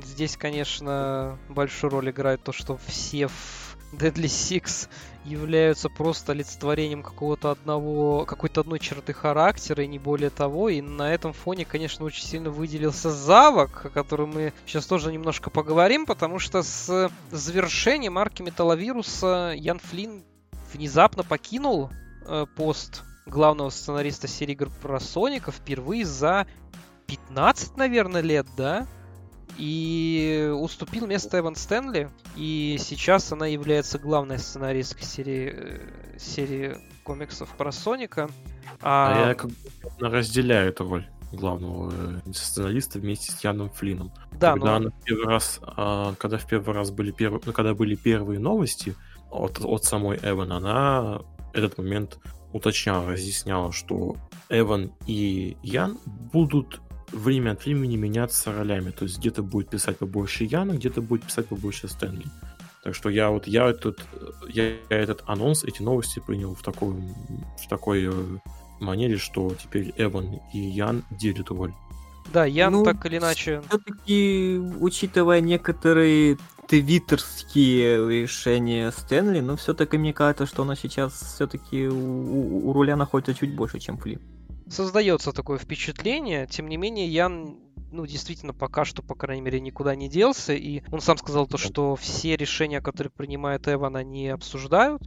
Здесь, 0.04 0.38
конечно, 0.38 1.38
большую 1.50 1.92
роль 1.92 2.10
играет 2.10 2.44
то, 2.44 2.52
что 2.52 2.78
все 2.88 3.28
в 3.28 3.63
Deadly 3.94 4.26
Six 4.26 4.90
являются 5.24 5.90
просто 5.90 6.34
олицетворением 6.34 7.04
какого-то 7.04 7.52
одного, 7.52 8.26
какой-то 8.26 8.62
одной 8.62 8.80
черты 8.80 9.14
характера 9.14 9.84
и 9.84 9.88
не 9.88 10.00
более 10.00 10.30
того. 10.30 10.70
И 10.70 10.82
на 10.82 11.14
этом 11.14 11.34
фоне, 11.34 11.66
конечно, 11.66 12.06
очень 12.06 12.26
сильно 12.26 12.50
выделился 12.50 13.10
Завок, 13.10 13.86
о 13.86 13.90
котором 13.90 14.32
мы 14.32 14.54
сейчас 14.66 14.86
тоже 14.86 15.12
немножко 15.12 15.50
поговорим, 15.50 16.06
потому 16.06 16.40
что 16.40 16.64
с 16.64 17.12
завершением 17.32 18.18
арки 18.18 18.42
Металловируса 18.42 19.54
Ян 19.56 19.80
Флинн 19.80 20.24
внезапно 20.74 21.24
покинул 21.24 21.90
э, 22.26 22.46
пост 22.56 23.04
главного 23.26 23.70
сценариста 23.70 24.28
серии 24.28 24.54
игр 24.54 24.70
про 24.82 25.00
Соника 25.00 25.52
впервые 25.52 26.06
за 26.06 26.48
15, 27.08 27.78
наверное, 27.78 28.22
лет, 28.22 28.48
да? 28.58 28.88
И 29.58 30.52
уступил 30.54 31.08
место 31.08 31.40
Эван 31.40 31.56
Стэнли, 31.56 32.10
и 32.36 32.78
сейчас 32.80 33.32
она 33.32 33.48
является 33.48 34.00
главной 34.00 34.40
сценаристкой 34.40 35.04
серии, 35.04 35.54
э, 35.56 36.18
серии 36.18 36.78
комиксов 37.04 37.50
про 37.58 37.72
Соника. 37.72 38.30
А, 38.82 39.26
а 39.26 39.30
я 39.30 39.36
как 39.36 39.50
бы 39.52 39.56
разделяю 40.00 40.70
эту 40.70 40.88
роль 40.88 41.08
главного 41.32 41.92
э, 42.26 42.34
сценариста 42.34 43.00
вместе 43.00 43.32
с 43.32 43.44
Яном 43.44 43.70
Флином. 43.70 44.12
Да, 44.34 44.54
когда 44.54 44.72
но... 44.72 44.76
она 44.76 44.92
первый 45.04 45.28
раз, 45.28 45.60
а, 45.62 46.14
когда 46.16 46.38
в 46.38 46.48
первый 46.48 46.74
раз 46.74 46.92
были 46.92 47.12
первые, 47.12 47.42
когда 47.42 47.74
были 47.74 47.96
первые 47.96 48.40
новости 48.40 48.96
от, 49.32 49.60
от 49.64 49.84
самой 49.84 50.20
Эван, 50.22 50.52
она 50.52 51.22
этот 51.54 51.78
момент 51.78 52.20
уточняла, 52.52 53.12
разъясняла, 53.12 53.72
что 53.72 54.16
Эван 54.50 54.92
и 55.08 55.58
Ян 55.64 55.98
будут 56.06 56.82
время 57.14 57.52
от 57.52 57.66
времени 57.66 57.96
меняться 57.96 58.52
ролями. 58.52 58.92
То 58.92 59.06
есть 59.06 59.20
где-то 59.20 59.44
будет 59.44 59.70
писать 59.70 59.98
побольше 59.98 60.44
Яна, 60.44 60.74
где-то 60.74 61.02
будет 61.02 61.24
писать 61.24 61.48
побольше 61.48 61.88
Стэнли. 61.88 62.26
Так 62.84 62.96
что 62.96 63.10
я 63.10 63.30
вот 63.30 63.48
я 63.48 63.70
этот 63.70 64.00
я, 64.50 64.72
я 64.72 64.78
этот 64.90 65.24
анонс, 65.26 65.64
эти 65.64 65.82
новости 65.82 66.20
принял 66.20 66.54
в 66.54 66.62
такой 66.62 66.92
в 66.92 67.70
такой 67.70 68.10
э, 68.12 68.38
манере, 68.82 69.18
что 69.18 69.56
теперь 69.56 69.94
Эван 69.98 70.42
и 70.54 70.60
Ян 70.60 71.04
делят 71.12 71.50
роль. 71.50 71.74
Да, 72.34 72.46
Ян 72.46 72.74
ну, 72.74 72.84
так 72.84 73.06
или 73.06 73.18
иначе. 73.18 73.62
Все-таки, 73.70 74.58
учитывая 74.80 75.40
некоторые 75.40 76.38
твиттерские 76.68 78.22
решения 78.22 78.92
Стэнли, 78.92 79.40
но 79.40 79.56
все-таки 79.56 79.98
мне 79.98 80.14
кажется, 80.14 80.46
что 80.46 80.64
она 80.64 80.76
сейчас 80.76 81.14
все-таки 81.14 81.88
у, 81.88 82.70
у 82.70 82.74
руля 82.74 82.96
находится 82.96 83.34
чуть 83.34 83.56
больше, 83.56 83.80
чем 83.80 83.98
Флип 83.98 84.22
создается 84.70 85.32
такое 85.32 85.58
впечатление. 85.58 86.48
Тем 86.48 86.68
не 86.68 86.78
менее, 86.78 87.08
Ян 87.08 87.60
ну, 87.94 88.08
действительно, 88.08 88.54
пока 88.54 88.86
что, 88.86 89.04
по 89.04 89.14
крайней 89.14 89.44
мере, 89.44 89.60
никуда 89.60 89.96
не 89.96 90.10
делся. 90.10 90.54
И 90.54 90.82
он 90.92 91.00
сам 91.00 91.18
сказал 91.18 91.46
то, 91.46 91.58
что 91.58 91.96
все 91.96 92.36
решения, 92.36 92.82
которые 92.82 93.12
принимает 93.12 93.68
Эван, 93.68 93.96
они 93.96 94.30
обсуждают. 94.30 95.04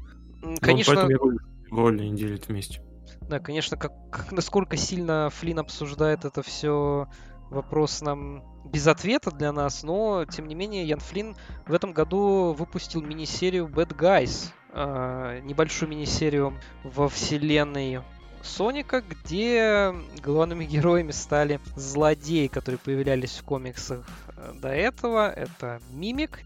Конечно... 0.60 1.08
Ну, 1.08 1.38
роли 1.70 2.06
не 2.06 2.16
делят 2.16 2.46
вместе. 2.48 2.80
Да, 3.22 3.40
конечно, 3.40 3.76
как, 3.76 3.92
как 4.10 4.30
насколько 4.30 4.76
сильно 4.76 5.30
Флин 5.30 5.58
обсуждает 5.58 6.24
это 6.24 6.42
все, 6.44 7.08
вопрос 7.50 8.00
нам 8.02 8.44
без 8.70 8.86
ответа 8.86 9.30
для 9.30 9.52
нас, 9.52 9.82
но, 9.82 10.24
тем 10.24 10.46
не 10.46 10.54
менее, 10.54 10.86
Ян 10.86 11.00
Флинн 11.00 11.36
в 11.66 11.72
этом 11.72 11.92
году 11.92 12.54
выпустил 12.56 13.02
мини-серию 13.02 13.66
Bad 13.66 13.96
Guys, 13.96 14.52
э, 14.72 15.40
небольшую 15.42 15.88
мини-серию 15.88 16.54
во 16.84 17.08
вселенной 17.08 18.00
Соника, 18.46 19.02
где 19.02 19.94
главными 20.22 20.64
героями 20.64 21.10
стали 21.10 21.60
злодеи, 21.74 22.46
которые 22.46 22.78
появлялись 22.78 23.38
в 23.38 23.44
комиксах 23.44 24.04
э, 24.36 24.52
до 24.60 24.68
этого. 24.68 25.28
Это 25.28 25.80
Мимик. 25.90 26.40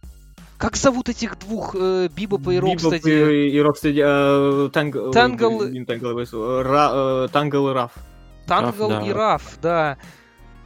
Как 0.59 0.77
зовут 0.77 1.09
этих 1.09 1.39
двух 1.39 1.75
э, 1.79 2.09
Бибопа 2.09 2.51
и 2.51 2.59
Рокстеди? 2.59 2.93
Бибоп 2.93 3.07
и, 3.07 3.49
и 3.51 3.61
Рокстеди. 3.61 4.03
Э, 4.05 4.71
Тангл... 4.73 5.13
Тангл... 5.13 6.63
Ра, 6.63 6.91
э, 6.93 7.29
Тангл 7.33 7.71
и 7.71 7.73
Раф. 7.73 7.93
Тангл 8.47 8.91
Раф, 8.91 9.07
и 9.07 9.13
Раф, 9.13 9.59
да. 9.63 9.99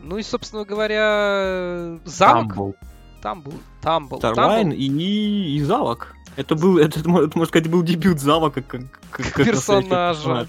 Ну 0.00 0.18
и, 0.18 0.22
собственно 0.22 0.64
говоря, 0.64 1.98
Завок. 2.04 2.54
Тамбл. 2.54 2.74
Тамбл. 3.22 3.52
Тамбл. 3.80 4.18
Старлайн 4.18 4.70
и, 4.72 4.86
и 4.86 5.62
Завок. 5.62 6.14
Это 6.36 6.56
был, 6.56 6.78
это, 6.78 7.00
это, 7.00 7.08
можно 7.08 7.46
сказать, 7.46 7.70
был 7.70 7.82
дебют 7.82 8.20
Завока 8.20 8.60
как, 8.60 8.82
как, 9.10 9.32
как 9.32 9.46
персонажа. 9.46 10.46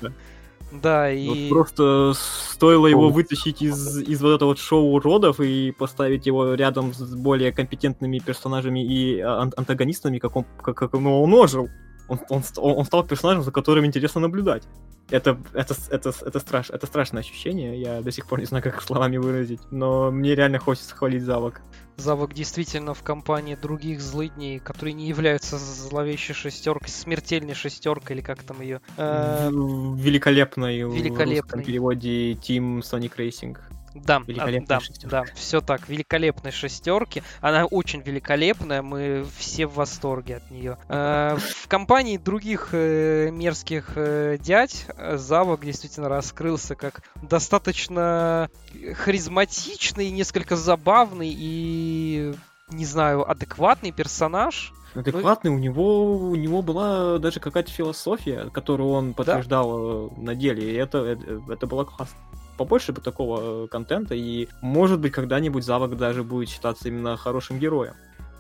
Да, 0.81 1.11
и... 1.11 1.27
Вот 1.27 1.49
просто 1.49 2.13
стоило 2.15 2.87
его 2.87 3.09
вытащить 3.09 3.61
из, 3.61 3.97
из 3.97 4.21
вот 4.21 4.35
этого 4.35 4.49
вот 4.49 4.59
шоу 4.59 4.99
родов 4.99 5.39
и 5.39 5.71
поставить 5.71 6.25
его 6.25 6.53
рядом 6.53 6.93
с 6.93 7.15
более 7.15 7.51
компетентными 7.51 8.19
персонажами 8.19 8.85
и 8.85 9.19
ан- 9.19 9.53
антагонистами, 9.55 10.19
как 10.19 10.35
он, 10.35 10.45
как, 10.61 10.75
как 10.77 10.93
ну, 10.93 11.21
он 11.21 11.33
ожил. 11.33 11.69
Он, 12.07 12.19
он, 12.29 12.43
он 12.57 12.85
стал 12.85 13.03
персонажем, 13.03 13.43
за 13.43 13.51
которым 13.51 13.85
интересно 13.85 14.21
наблюдать. 14.21 14.63
Это, 15.09 15.37
это, 15.53 15.75
это, 15.89 16.13
это, 16.21 16.39
страш, 16.39 16.71
это 16.71 16.87
страшное 16.87 17.21
ощущение, 17.21 17.79
я 17.79 18.01
до 18.01 18.11
сих 18.11 18.25
пор 18.25 18.39
не 18.39 18.45
знаю, 18.45 18.63
как 18.63 18.81
словами 18.81 19.17
выразить, 19.17 19.59
но 19.69 20.09
мне 20.09 20.33
реально 20.33 20.57
хочется 20.57 20.95
хвалить 20.95 21.21
Завок. 21.21 21.61
Завок 21.97 22.33
действительно 22.33 22.95
в 22.95 23.03
компании 23.03 23.55
других 23.55 24.01
злыдней, 24.01 24.59
которые 24.59 24.93
не 24.93 25.07
являются 25.07 25.57
зловещей 25.57 26.33
шестеркой, 26.33 26.89
смертельной 26.89 27.53
шестеркой, 27.53 28.17
или 28.17 28.23
как 28.23 28.41
там 28.43 28.61
ее. 28.61 28.81
Э... 28.97 29.49
Великолепной, 29.49 30.79
Великолепной. 30.79 31.35
в 31.35 31.41
русском 31.43 31.63
переводе 31.63 32.33
Team 32.33 32.79
Sonic 32.79 33.15
Racing. 33.17 33.57
Да, 33.95 34.21
да, 34.27 34.79
шестерка. 34.81 35.23
да, 35.23 35.23
все 35.35 35.61
так. 35.61 35.87
Великолепной 35.87 36.51
шестерки. 36.51 37.23
Она 37.39 37.65
очень 37.65 38.01
великолепная, 38.01 38.81
мы 38.81 39.25
все 39.37 39.67
в 39.67 39.75
восторге 39.75 40.37
от 40.37 40.51
нее. 40.51 40.77
Э, 40.89 41.37
в 41.37 41.67
компании 41.69 42.17
других 42.17 42.69
э, 42.73 43.29
мерзких 43.31 43.93
э, 43.95 44.37
дядь 44.39 44.85
Завок 45.13 45.63
действительно 45.63 46.09
раскрылся 46.09 46.75
как 46.75 47.03
достаточно 47.21 48.49
харизматичный, 48.95 50.09
несколько 50.09 50.57
забавный 50.57 51.33
и, 51.33 52.33
не 52.69 52.85
знаю, 52.85 53.29
адекватный 53.29 53.93
персонаж. 53.93 54.73
Адекватный, 54.93 55.51
ну, 55.51 55.57
у 55.57 55.59
него 55.59 56.17
у 56.17 56.35
него 56.35 56.61
была 56.61 57.17
даже 57.17 57.39
какая-то 57.39 57.71
философия, 57.71 58.49
которую 58.51 58.89
он 58.89 59.13
подтверждал 59.13 60.09
да. 60.09 60.21
на 60.21 60.35
деле, 60.35 60.69
и 60.69 60.73
это, 60.73 60.97
это, 60.99 61.41
это 61.49 61.67
было 61.67 61.85
классно 61.85 62.17
побольше 62.57 62.93
бы 62.93 63.01
такого 63.01 63.65
э, 63.65 63.67
контента, 63.67 64.15
и 64.15 64.47
может 64.61 64.99
быть 64.99 65.11
когда-нибудь 65.11 65.63
Завок 65.63 65.97
даже 65.97 66.23
будет 66.23 66.49
считаться 66.49 66.87
именно 66.87 67.17
хорошим 67.17 67.59
героем. 67.59 67.93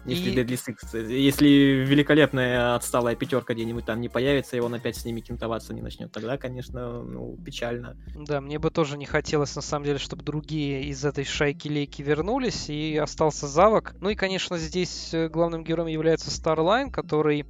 Если 0.05 0.29
и... 0.29 0.35
Deadly 0.35 0.55
Six, 0.55 0.77
э, 0.93 1.11
если 1.19 1.47
великолепная 1.47 2.75
отсталая 2.75 3.15
пятерка 3.15 3.53
где-нибудь 3.53 3.85
там 3.85 4.01
не 4.01 4.09
появится, 4.09 4.55
и 4.55 4.59
он 4.59 4.73
опять 4.73 4.97
с 4.97 5.05
ними 5.05 5.19
кентоваться 5.19 5.73
не 5.73 5.81
начнет, 5.81 6.11
тогда, 6.11 6.37
конечно, 6.37 7.01
ну, 7.01 7.37
печально. 7.43 7.97
Да, 8.15 8.39
мне 8.39 8.59
бы 8.59 8.69
тоже 8.69 8.97
не 8.97 9.05
хотелось, 9.05 9.55
на 9.55 9.61
самом 9.61 9.85
деле, 9.85 9.97
чтобы 9.97 10.23
другие 10.23 10.83
из 10.85 11.03
этой 11.03 11.25
шайки-лейки 11.25 12.01
вернулись, 12.01 12.69
и 12.69 12.95
остался 12.97 13.47
Завок. 13.47 13.95
Ну 13.99 14.09
и, 14.09 14.15
конечно, 14.15 14.57
здесь 14.57 15.13
э, 15.13 15.27
главным 15.27 15.63
героем 15.63 15.87
является 15.87 16.29
Starline, 16.29 16.91
который 16.91 17.45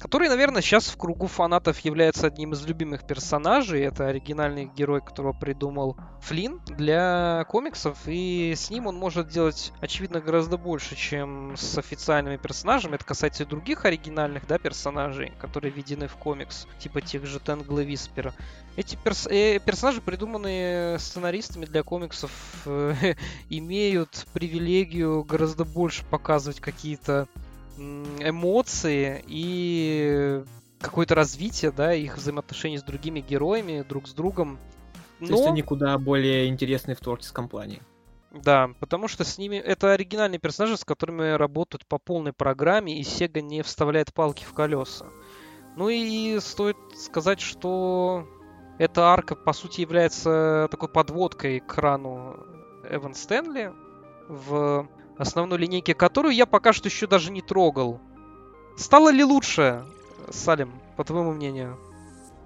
который, 0.00 0.28
наверное, 0.28 0.62
сейчас 0.62 0.88
в 0.88 0.96
кругу 0.96 1.26
фанатов 1.26 1.78
является 1.80 2.26
одним 2.26 2.54
из 2.54 2.64
любимых 2.64 3.06
персонажей. 3.06 3.82
Это 3.82 4.06
оригинальный 4.06 4.64
герой, 4.64 5.02
которого 5.02 5.34
придумал 5.34 5.96
Флинн 6.22 6.60
для 6.66 7.44
комиксов, 7.48 7.98
и 8.06 8.54
с 8.56 8.70
ним 8.70 8.86
он 8.86 8.96
может 8.96 9.28
делать, 9.28 9.72
очевидно, 9.80 10.20
гораздо 10.20 10.56
больше, 10.56 10.96
чем 10.96 11.54
с 11.56 11.76
официальными 11.76 12.38
персонажами. 12.38 12.94
Это 12.94 13.04
касается 13.04 13.42
и 13.42 13.46
других 13.46 13.84
оригинальных 13.84 14.46
да, 14.46 14.58
персонажей, 14.58 15.32
которые 15.38 15.70
введены 15.70 16.08
в 16.08 16.16
комикс, 16.16 16.66
типа 16.78 17.02
тех 17.02 17.26
же 17.26 17.38
Тенгла 17.38 17.80
Виспера. 17.80 18.34
Эти 18.76 18.96
перс 18.96 19.26
э, 19.26 19.58
персонажи, 19.58 20.00
придуманные 20.00 20.98
сценаристами 20.98 21.66
для 21.66 21.82
комиксов, 21.82 22.30
э, 22.64 23.14
имеют 23.50 24.26
привилегию 24.32 25.24
гораздо 25.24 25.66
больше 25.66 26.04
показывать 26.06 26.60
какие-то 26.60 27.28
эмоции 28.20 29.24
и 29.26 30.42
какое-то 30.80 31.14
развитие, 31.14 31.70
да, 31.70 31.94
их 31.94 32.16
взаимоотношений 32.16 32.78
с 32.78 32.82
другими 32.82 33.20
героями, 33.20 33.84
друг 33.88 34.08
с 34.08 34.12
другом. 34.12 34.58
Но... 35.18 35.26
То 35.26 35.32
есть 35.34 35.46
они 35.46 35.62
куда 35.62 35.96
более 35.98 36.48
интересны 36.48 36.94
в 36.94 37.00
творческом 37.00 37.48
плане. 37.48 37.80
Да, 38.30 38.70
потому 38.78 39.08
что 39.08 39.24
с 39.24 39.38
ними 39.38 39.56
это 39.56 39.92
оригинальные 39.92 40.38
персонажи, 40.38 40.76
с 40.76 40.84
которыми 40.84 41.32
работают 41.32 41.86
по 41.86 41.98
полной 41.98 42.32
программе, 42.32 42.98
и 42.98 43.02
Sega 43.02 43.40
не 43.40 43.62
вставляет 43.62 44.14
палки 44.14 44.44
в 44.44 44.52
колеса. 44.54 45.06
Ну 45.76 45.88
и 45.88 46.38
стоит 46.40 46.76
сказать, 46.96 47.40
что 47.40 48.26
эта 48.78 49.08
арка, 49.12 49.34
по 49.34 49.52
сути, 49.52 49.80
является 49.80 50.68
такой 50.70 50.88
подводкой 50.88 51.60
к 51.60 51.66
крану 51.66 52.36
Эван 52.88 53.14
Стэнли 53.14 53.72
в 54.28 54.88
основной 55.20 55.58
линейки, 55.58 55.92
которую 55.92 56.34
я 56.34 56.46
пока 56.46 56.72
что 56.72 56.88
еще 56.88 57.06
даже 57.06 57.30
не 57.30 57.42
трогал. 57.42 58.00
Стало 58.76 59.10
ли 59.10 59.22
лучше, 59.22 59.84
Салим, 60.30 60.72
по 60.96 61.04
твоему 61.04 61.32
мнению? 61.32 61.78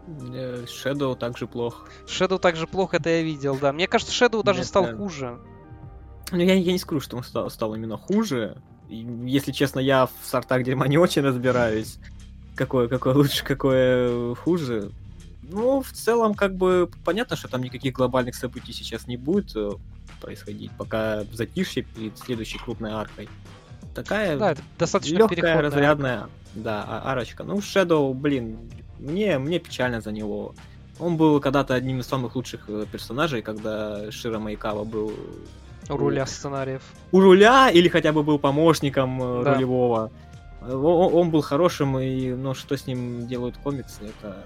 Shadow 0.07 1.16
также 1.16 1.47
плох. 1.47 1.89
Shadow 2.07 2.39
также 2.39 2.66
плохо, 2.66 2.97
это 2.99 3.09
я 3.09 3.22
видел, 3.22 3.57
да. 3.57 3.72
Мне 3.72 3.87
кажется, 3.87 4.12
Shadow 4.12 4.43
даже 4.43 4.61
Это- 4.61 4.68
стал 4.68 4.97
хуже. 4.97 5.39
Ну, 6.33 6.39
я, 6.39 6.55
я 6.55 6.72
не 6.72 6.79
скажу, 6.79 7.01
что 7.01 7.16
он 7.16 7.22
стал, 7.22 7.51
стал 7.51 7.75
именно 7.75 7.97
хуже. 7.97 8.57
И, 8.89 8.97
если 9.25 9.53
честно, 9.53 9.79
я 9.79 10.07
в 10.07 10.12
сортах 10.27 10.62
дерьма 10.62 10.89
не 10.89 10.99
очень 10.99 11.22
разбираюсь. 11.22 11.99
Какое, 12.57 12.89
какое 12.89 13.14
лучше, 13.14 13.45
какое 13.45 14.35
хуже. 14.35 14.91
Ну, 15.43 15.83
в 15.83 15.91
целом, 15.93 16.35
как 16.35 16.57
бы, 16.57 16.89
понятно, 17.05 17.37
что 17.37 17.49
там 17.49 17.62
никаких 17.62 17.95
глобальных 17.95 18.35
событий 18.35 18.72
сейчас 18.72 19.07
не 19.07 19.16
будет 19.16 19.55
происходить, 20.25 20.70
пока 20.79 21.25
затишье 21.33 21.83
перед 21.83 22.18
следующей 22.18 22.59
крупной 22.59 22.93
аркой. 22.93 23.29
Такая 23.95 24.37
Да, 24.39 24.53
это 24.53 24.62
достаточно 24.79 25.18
легкая, 25.18 25.61
разрядная, 25.62 26.29
да, 26.55 26.85
а- 26.89 27.12
арочка. 27.12 27.45
Ну, 27.45 27.59
Shadow, 27.59 28.12
блин, 28.14 28.59
мне, 28.99 29.39
мне 29.39 29.59
печально 29.59 30.01
за 30.01 30.11
него. 30.12 30.55
Он 30.99 31.16
был 31.16 31.41
когда-то 31.41 31.75
одним 31.75 32.01
из 32.01 32.07
самых 32.07 32.35
лучших 32.37 32.64
э, 32.68 32.87
персонажей, 32.91 33.43
когда 33.43 34.11
Шира 34.11 34.39
Майкава 34.39 34.85
был 34.85 35.12
У 35.89 35.97
руля 35.97 36.27
сценариев. 36.27 36.83
у 37.12 37.20
руля 37.20 37.70
или 37.70 37.89
хотя 37.89 38.12
бы 38.12 38.22
был 38.22 38.39
помощником 38.39 39.20
э, 39.22 39.45
Да. 39.45 39.55
рулевого. 39.55 40.11
Э, 40.62 40.72
Он, 40.75 41.14
он 41.14 41.31
был 41.31 41.43
хорошим, 41.43 41.99
и, 41.99 42.33
но 42.35 42.55
что 42.55 42.77
с 42.77 42.87
ним 42.87 43.27
делают 43.27 43.57
комиксы, 43.59 44.01
это, 44.03 44.45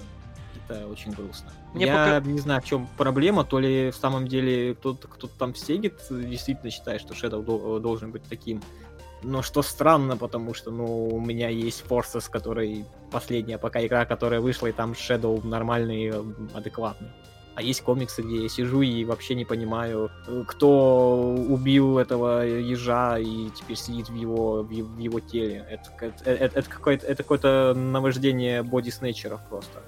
это 0.68 0.86
очень 0.86 1.12
грустно. 1.12 1.50
Мне 1.74 1.86
Я 1.86 2.20
не 2.24 2.38
знаю, 2.38 2.60
в 2.60 2.64
чем 2.64 2.88
проблема, 2.96 3.44
то 3.44 3.58
ли 3.58 3.90
в 3.90 3.96
самом 3.96 4.26
деле 4.26 4.74
кто-то 4.74 5.08
кто 5.08 5.26
там 5.26 5.52
в 5.54 5.58
действительно 5.58 6.70
считает, 6.70 7.00
что 7.00 7.14
Shadow 7.14 7.42
дол- 7.42 7.80
должен 7.80 8.10
быть 8.10 8.22
таким. 8.28 8.62
Но 9.22 9.42
что 9.42 9.62
странно, 9.62 10.16
потому 10.16 10.54
что, 10.54 10.70
ну, 10.70 11.08
у 11.08 11.20
меня 11.20 11.48
есть 11.48 11.84
Forces, 11.88 12.30
который 12.30 12.84
последняя 13.10 13.58
пока 13.58 13.84
игра, 13.84 14.04
которая 14.04 14.40
вышла, 14.40 14.68
и 14.68 14.72
там 14.72 14.92
Shadow 14.92 15.44
нормальный, 15.44 16.10
э, 16.12 16.24
адекватный. 16.54 17.10
А 17.56 17.62
есть 17.62 17.82
комиксы, 17.82 18.22
где 18.22 18.42
я 18.44 18.48
сижу 18.48 18.82
и 18.82 19.04
вообще 19.04 19.34
не 19.34 19.44
понимаю, 19.44 20.12
э, 20.28 20.44
кто 20.46 21.34
убил 21.48 21.98
этого 21.98 22.46
ежа 22.46 23.18
и 23.18 23.50
теперь 23.50 23.76
сидит 23.76 24.08
в 24.08 24.14
его, 24.14 24.62
в 24.62 24.98
его 24.98 25.18
теле. 25.18 25.66
Это, 25.68 26.06
это, 26.06 26.30
это, 26.30 26.58
это 26.60 26.70
какое-то, 26.70 27.04
это 27.04 27.22
какое-то 27.24 27.74
наваждение 27.74 28.62
боди 28.62 28.90
снетчеров 28.90 29.40
просто. 29.48 29.82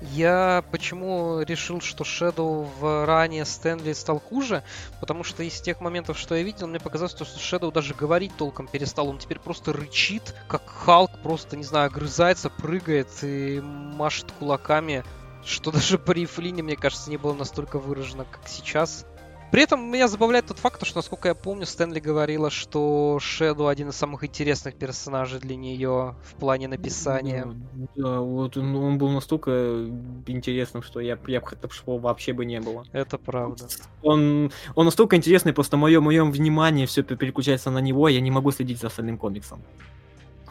Я 0.00 0.62
почему 0.70 1.40
решил, 1.40 1.80
что 1.80 2.04
Shadow 2.04 2.68
в 2.78 3.06
ранее 3.06 3.44
Стэнли 3.46 3.94
стал 3.94 4.20
хуже? 4.20 4.62
Потому 5.00 5.24
что 5.24 5.42
из 5.42 5.60
тех 5.60 5.80
моментов, 5.80 6.18
что 6.18 6.34
я 6.34 6.42
видел, 6.42 6.66
мне 6.66 6.78
показалось, 6.78 7.12
что 7.12 7.24
Shadow 7.24 7.72
даже 7.72 7.94
говорить 7.94 8.36
толком 8.36 8.68
перестал. 8.68 9.08
Он 9.08 9.18
теперь 9.18 9.38
просто 9.38 9.72
рычит, 9.72 10.34
как 10.48 10.68
Халк, 10.68 11.10
просто, 11.22 11.56
не 11.56 11.64
знаю, 11.64 11.86
огрызается, 11.86 12.50
прыгает 12.50 13.08
и 13.22 13.60
машет 13.62 14.32
кулаками, 14.38 15.02
что 15.44 15.70
даже 15.70 15.98
при 15.98 16.26
Флине, 16.26 16.62
мне 16.62 16.76
кажется, 16.76 17.08
не 17.08 17.16
было 17.16 17.32
настолько 17.32 17.78
выражено, 17.78 18.26
как 18.30 18.46
сейчас. 18.48 19.06
При 19.52 19.62
этом 19.62 19.90
меня 19.90 20.08
забавляет 20.08 20.46
тот 20.46 20.58
факт, 20.58 20.84
что, 20.84 20.98
насколько 20.98 21.28
я 21.28 21.34
помню, 21.34 21.66
Стэнли 21.66 22.00
говорила, 22.00 22.50
что 22.50 23.18
Shadow 23.20 23.70
один 23.70 23.90
из 23.90 23.96
самых 23.96 24.24
интересных 24.24 24.74
персонажей 24.74 25.38
для 25.38 25.54
нее 25.56 26.16
в 26.24 26.34
плане 26.34 26.66
написания. 26.66 27.46
Да, 27.46 27.86
да, 27.96 28.20
вот 28.20 28.56
он, 28.56 28.74
он 28.74 28.98
был 28.98 29.10
настолько 29.10 29.86
интересным, 30.26 30.82
что 30.82 30.98
я, 31.00 31.16
я 31.28 31.40
бы 31.40 31.46
хотел, 31.46 31.70
чтобы 31.70 31.92
его 31.92 31.98
вообще 32.08 32.32
бы 32.32 32.44
не 32.44 32.60
было. 32.60 32.84
Это 32.92 33.18
правда. 33.18 33.68
Он, 34.02 34.50
он 34.74 34.84
настолько 34.84 35.16
интересный, 35.16 35.52
просто 35.52 35.76
мое, 35.76 36.00
моем 36.00 36.32
внимание 36.32 36.86
все 36.86 37.04
переключается 37.04 37.70
на 37.70 37.78
него, 37.78 38.08
я 38.08 38.20
не 38.20 38.32
могу 38.32 38.50
следить 38.50 38.80
за 38.80 38.88
остальным 38.88 39.16
комиксом. 39.16 39.62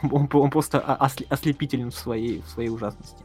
Он, 0.01 0.29
он 0.31 0.51
просто 0.51 0.79
ослепителен 0.79 1.91
в 1.91 1.95
своей, 1.95 2.41
в 2.41 2.47
своей 2.49 2.69
ужасности. 2.69 3.24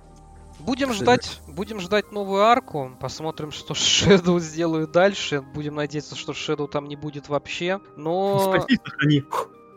Будем 0.60 0.92
ждать, 0.92 1.40
будем 1.48 1.80
ждать 1.80 2.12
новую 2.12 2.42
арку, 2.42 2.92
посмотрим, 3.00 3.50
что 3.50 3.74
Shadow 3.74 4.38
сделают 4.40 4.92
дальше. 4.92 5.40
Будем 5.42 5.74
надеяться, 5.76 6.14
что 6.16 6.32
Shadow 6.32 6.68
там 6.68 6.86
не 6.86 6.96
будет 6.96 7.28
вообще. 7.28 7.80
Но, 7.96 8.38
Спаси, 8.38 8.78
сохрани. 8.84 9.24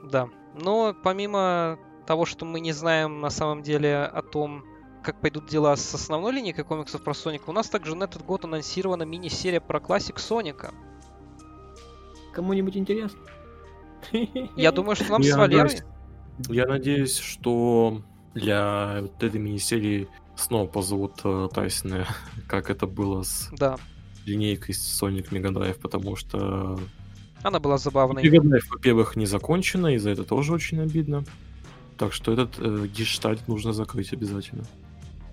да. 0.09 0.27
Но 0.55 0.95
помимо 1.03 1.79
того, 2.05 2.25
что 2.25 2.45
мы 2.45 2.59
не 2.59 2.73
знаем 2.73 3.21
на 3.21 3.29
самом 3.29 3.63
деле 3.63 3.97
о 4.03 4.21
том, 4.21 4.63
как 5.01 5.19
пойдут 5.19 5.47
дела 5.47 5.75
с 5.75 5.93
основной 5.93 6.33
линейкой 6.33 6.63
комиксов 6.63 7.03
про 7.03 7.13
Соника, 7.13 7.49
у 7.49 7.53
нас 7.53 7.69
также 7.69 7.95
на 7.95 8.03
этот 8.05 8.23
год 8.25 8.45
анонсирована 8.45 9.03
мини-серия 9.03 9.59
про 9.61 9.79
классик 9.79 10.19
Соника. 10.19 10.73
Кому-нибудь 12.33 12.75
интересно? 12.77 13.19
Я 14.55 14.71
думаю, 14.71 14.95
что 14.95 15.11
нам 15.13 15.21
Я 15.21 15.33
с 15.33 15.37
Валерой... 15.37 15.63
надеюсь- 15.63 15.83
Я 16.49 16.65
надеюсь, 16.67 17.17
что 17.17 18.01
для 18.33 18.99
вот 19.01 19.23
этой 19.23 19.39
мини-серии 19.39 20.07
снова 20.35 20.67
позовут 20.67 21.21
э, 21.23 21.49
Тайсона, 21.53 22.07
как 22.47 22.69
это 22.69 22.87
было 22.87 23.23
с 23.23 23.49
Да, 23.51 23.77
линейкой 24.25 24.75
Sonic 24.75 25.29
Mega 25.29 25.51
Drive, 25.51 25.79
потому 25.79 26.15
что 26.15 26.79
она 27.43 27.59
была 27.59 27.77
забавной. 27.77 28.23
Mega 28.23 28.39
Drive, 28.39 28.63
во-первых, 28.69 29.15
не 29.15 29.25
закончена, 29.25 29.95
и 29.95 29.97
за 29.97 30.11
это 30.11 30.23
тоже 30.23 30.53
очень 30.53 30.79
обидно. 30.79 31.25
Так 31.97 32.13
что 32.13 32.31
этот 32.31 32.55
э, 32.57 32.87
гештальт 32.87 33.47
нужно 33.47 33.73
закрыть 33.73 34.13
обязательно. 34.13 34.63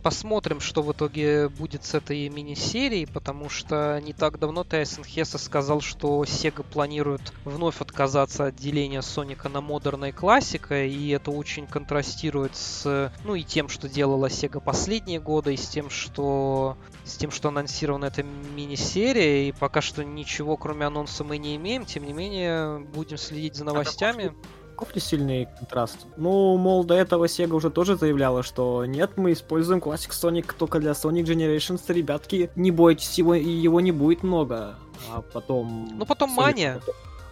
Посмотрим, 0.03 0.61
что 0.61 0.83
в 0.83 0.93
итоге 0.93 1.51
будет 1.51 1.85
с 1.85 1.95
этой 1.95 2.29
мини-серией, 2.31 3.07
потому 3.07 3.51
что 3.51 4.01
не 4.03 4.15
так 4.15 4.39
давно 4.39 4.65
Тайсон 4.65 5.05
Хесса 5.05 5.37
сказал, 5.37 5.83
что 5.83 6.25
Sega 6.25 6.63
планирует 6.63 7.33
вновь 7.45 7.83
отказаться 7.83 8.47
от 8.47 8.57
деления 8.57 9.03
Соника 9.03 9.51
на 9.51 9.61
модерна 9.61 10.07
и 10.07 10.13
классика, 10.13 10.85
и 10.85 11.09
это 11.11 11.31
очень 11.31 11.67
контрастирует 11.67 12.57
с, 12.57 13.13
ну 13.25 13.35
и 13.35 13.43
тем, 13.43 13.69
что 13.69 13.91
делала 13.91 14.27
Sega 14.27 14.61
последние 14.61 15.21
годы, 15.21 15.53
и 15.53 15.59
с 15.59 15.69
тем, 15.69 15.91
что 15.91 16.79
с 17.05 17.17
тем, 17.17 17.31
что 17.31 17.49
анонсирована 17.49 18.07
эта 18.07 18.23
мини-серия, 18.23 19.49
и 19.49 19.53
пока 19.53 19.83
что 19.83 20.03
ничего 20.03 20.57
кроме 20.57 20.87
анонса 20.87 21.25
мы 21.25 21.37
не 21.37 21.57
имеем, 21.57 21.85
тем 21.85 22.07
не 22.07 22.15
менее 22.15 22.79
будем 22.79 23.19
следить 23.19 23.57
за 23.57 23.65
новостями. 23.65 24.35
Каков 24.81 24.95
ли 24.95 25.01
сильный 25.03 25.47
контраст? 25.59 26.07
Ну, 26.17 26.57
мол, 26.57 26.85
до 26.85 26.95
этого 26.95 27.27
Sega 27.27 27.55
уже 27.55 27.69
тоже 27.69 27.97
заявляла, 27.97 28.43
что 28.43 28.87
нет, 28.87 29.19
мы 29.19 29.33
используем 29.33 29.79
Classic 29.79 30.09
Sonic 30.09 30.55
только 30.59 30.81
для 30.81 30.93
Sonic 30.93 31.25
Generations, 31.25 31.83
ребятки, 31.93 32.51
не 32.57 32.71
бойтесь, 32.71 33.19
его, 33.19 33.35
его 33.35 33.83
не 33.83 33.93
будет 33.93 34.23
много. 34.23 34.77
А 35.13 35.21
потом... 35.21 35.91
Ну 35.99 36.07
потом 36.07 36.31
Sonic- 36.31 36.37
Мания. 36.37 36.81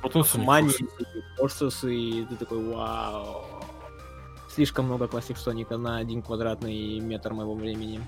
Потом 0.03 0.23
Sonic 0.23 0.45
Мани, 0.45 0.69
Forces. 1.41 1.81
Forces, 1.81 1.91
и 1.91 2.27
ты 2.27 2.37
такой, 2.37 2.63
вау. 2.63 3.47
Слишком 4.55 4.85
много 4.85 5.07
Classic 5.07 5.35
Sonic 5.35 5.75
на 5.75 5.97
один 5.97 6.21
квадратный 6.21 7.01
метр 7.01 7.33
моего 7.33 7.55
времени. 7.55 8.03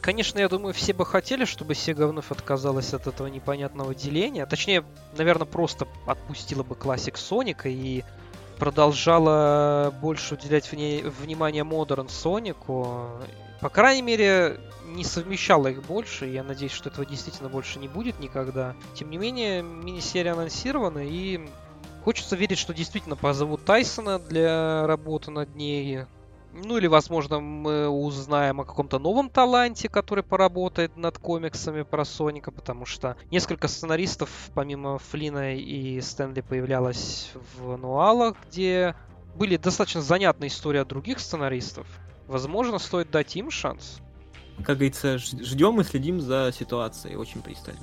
Конечно, 0.00 0.38
я 0.38 0.48
думаю, 0.48 0.74
все 0.74 0.92
бы 0.92 1.04
хотели, 1.04 1.44
чтобы 1.44 1.72
Sega 1.72 2.06
вновь 2.06 2.30
отказалась 2.30 2.94
от 2.94 3.08
этого 3.08 3.26
непонятного 3.26 3.96
деления. 3.96 4.46
Точнее, 4.46 4.84
наверное, 5.18 5.46
просто 5.46 5.88
отпустила 6.06 6.62
бы 6.62 6.76
классик 6.76 7.16
Соника 7.16 7.68
и 7.68 8.04
продолжала 8.60 9.92
больше 10.00 10.34
уделять 10.34 10.70
вне- 10.72 11.08
внимание 11.08 11.64
Modern 11.64 12.08
Сонику. 12.10 13.06
По 13.60 13.68
крайней 13.70 14.02
мере, 14.02 14.60
не 14.86 15.02
совмещала 15.02 15.68
их 15.68 15.82
больше. 15.82 16.26
Я 16.26 16.44
надеюсь, 16.44 16.72
что 16.72 16.90
этого 16.90 17.04
действительно 17.04 17.48
больше 17.48 17.78
не 17.78 17.88
будет 17.88 18.20
никогда. 18.20 18.74
Тем 18.94 19.10
не 19.10 19.16
менее, 19.16 19.62
мини-серия 19.62 20.32
анонсирована, 20.32 21.00
и 21.04 21.40
хочется 22.04 22.36
верить, 22.36 22.58
что 22.58 22.74
действительно 22.74 23.16
позовут 23.16 23.64
Тайсона 23.64 24.18
для 24.18 24.86
работы 24.86 25.30
над 25.30 25.54
ней. 25.56 26.04
Ну 26.52 26.78
или, 26.78 26.88
возможно, 26.88 27.40
мы 27.40 27.88
узнаем 27.88 28.60
о 28.60 28.64
каком-то 28.64 28.98
новом 28.98 29.30
таланте, 29.30 29.88
который 29.88 30.24
поработает 30.24 30.96
над 30.96 31.18
комиксами 31.18 31.82
про 31.82 32.04
Соника, 32.04 32.50
потому 32.50 32.86
что 32.86 33.16
несколько 33.30 33.68
сценаристов, 33.68 34.30
помимо 34.54 34.98
Флина 34.98 35.54
и 35.54 36.00
Стэнли, 36.00 36.40
появлялось 36.40 37.32
в 37.56 37.76
Нуалах, 37.76 38.36
где 38.48 38.96
были 39.36 39.56
достаточно 39.56 40.02
занятные 40.02 40.48
истории 40.48 40.80
от 40.80 40.88
других 40.88 41.20
сценаристов. 41.20 41.86
Возможно, 42.26 42.78
стоит 42.78 43.10
дать 43.10 43.36
им 43.36 43.50
шанс. 43.50 44.00
Как 44.58 44.76
говорится, 44.76 45.18
ждем 45.18 45.80
и 45.80 45.84
следим 45.84 46.20
за 46.20 46.52
ситуацией 46.52 47.16
очень 47.16 47.42
пристально. 47.42 47.80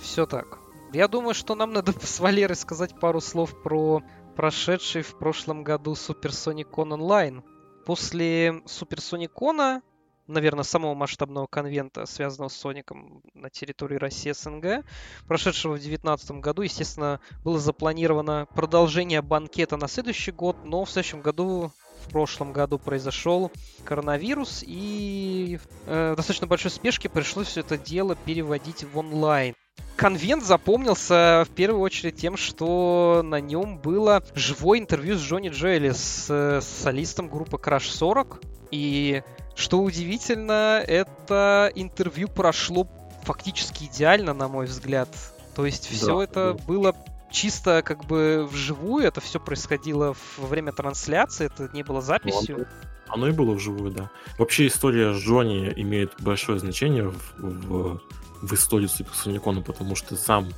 Все 0.00 0.26
так. 0.26 0.58
Я 0.92 1.06
думаю, 1.06 1.34
что 1.34 1.54
нам 1.54 1.72
надо 1.72 1.92
с 2.00 2.18
Валерой 2.18 2.56
сказать 2.56 2.98
пару 2.98 3.20
слов 3.20 3.62
про 3.62 4.02
прошедший 4.36 5.02
в 5.02 5.18
прошлом 5.18 5.64
году 5.64 5.94
Суперсоникон 5.94 6.92
онлайн. 6.92 7.42
После 7.84 8.62
Суперсоникона, 8.66 9.82
наверное, 10.26 10.64
самого 10.64 10.94
масштабного 10.94 11.46
конвента, 11.46 12.06
связанного 12.06 12.48
с 12.48 12.56
Соником 12.56 13.22
на 13.34 13.50
территории 13.50 13.96
России 13.96 14.32
СНГ, 14.32 14.84
прошедшего 15.26 15.72
в 15.72 15.80
2019 15.80 16.30
году, 16.32 16.62
естественно, 16.62 17.20
было 17.44 17.58
запланировано 17.58 18.46
продолжение 18.54 19.22
банкета 19.22 19.76
на 19.76 19.88
следующий 19.88 20.32
год, 20.32 20.56
но 20.64 20.84
в 20.84 20.90
следующем 20.90 21.20
году 21.20 21.72
в 22.04 22.10
прошлом 22.10 22.52
году 22.52 22.78
произошел 22.78 23.50
коронавирус, 23.84 24.64
и 24.66 25.58
э, 25.86 26.12
в 26.12 26.16
достаточно 26.16 26.46
большой 26.46 26.70
спешке 26.70 27.08
пришлось 27.08 27.48
все 27.48 27.60
это 27.60 27.76
дело 27.76 28.16
переводить 28.16 28.84
в 28.84 28.98
онлайн. 28.98 29.54
Конвент 29.96 30.44
запомнился 30.44 31.44
в 31.46 31.54
первую 31.54 31.82
очередь 31.82 32.16
тем, 32.16 32.36
что 32.38 33.20
на 33.22 33.40
нем 33.40 33.78
было 33.78 34.22
живое 34.34 34.78
интервью 34.78 35.16
с 35.16 35.20
Джонни 35.20 35.50
Джоэли, 35.50 35.90
с, 35.90 36.26
э, 36.30 36.60
с 36.62 36.66
солистом 36.66 37.28
группы 37.28 37.58
Crash 37.58 37.90
40. 37.90 38.40
И 38.70 39.22
Что 39.56 39.82
удивительно, 39.82 40.82
это 40.86 41.70
интервью 41.74 42.28
прошло 42.28 42.88
фактически 43.24 43.84
идеально, 43.84 44.32
на 44.32 44.48
мой 44.48 44.64
взгляд. 44.64 45.08
То 45.54 45.66
есть 45.66 45.86
все 45.86 46.16
Да, 46.16 46.24
это 46.24 46.54
да. 46.54 46.64
было 46.64 46.94
чисто 47.30 47.82
как 47.82 48.04
бы 48.06 48.48
вживую, 48.50 49.04
это 49.04 49.20
все 49.20 49.38
происходило 49.38 50.16
во 50.38 50.46
время 50.46 50.72
трансляции, 50.72 51.46
это 51.46 51.68
не 51.72 51.82
было 51.82 52.00
записью. 52.00 52.66
Оно 53.08 53.28
и 53.28 53.32
было 53.32 53.52
вживую, 53.54 53.90
да. 53.90 54.10
Вообще 54.38 54.68
история 54.68 55.12
Джонни 55.12 55.72
имеет 55.76 56.12
большое 56.20 56.58
значение 56.58 57.08
в, 57.08 57.34
в, 57.38 58.00
в 58.42 58.52
истории 58.54 58.86
Супер 58.86 59.14
Соникона, 59.14 59.62
потому 59.62 59.94
что 59.94 60.16
сам 60.16 60.48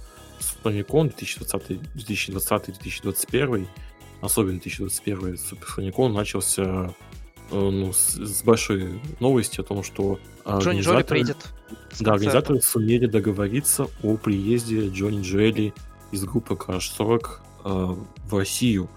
Соникон 0.63 1.09
2020, 1.09 1.95
2020, 1.95 2.67
2021, 2.67 3.69
особенно 4.21 4.59
2021 4.61 5.39
Супер 5.39 5.67
Соникон 5.67 6.13
начался 6.13 6.63
э, 6.63 6.91
ну, 7.51 7.93
с, 7.93 8.17
с 8.17 8.43
большой 8.43 9.01
новости 9.21 9.61
о 9.61 9.65
том, 9.65 9.83
что 9.83 10.19
Джонни 10.47 10.81
Джоли 10.81 11.03
приедет. 11.03 11.37
Да, 12.01 12.15
организаторы 12.15 12.61
сумели 12.61 13.07
договориться 13.07 13.89
о 14.03 14.17
приезде 14.17 14.89
Джонни 14.89 15.23
Джоэли 15.23 15.73
из 16.11 16.25
группы 16.25 16.55
Crash 16.55 16.93
40 16.97 17.41
э, 17.65 17.69
в 17.69 18.37
Россию. 18.37 18.89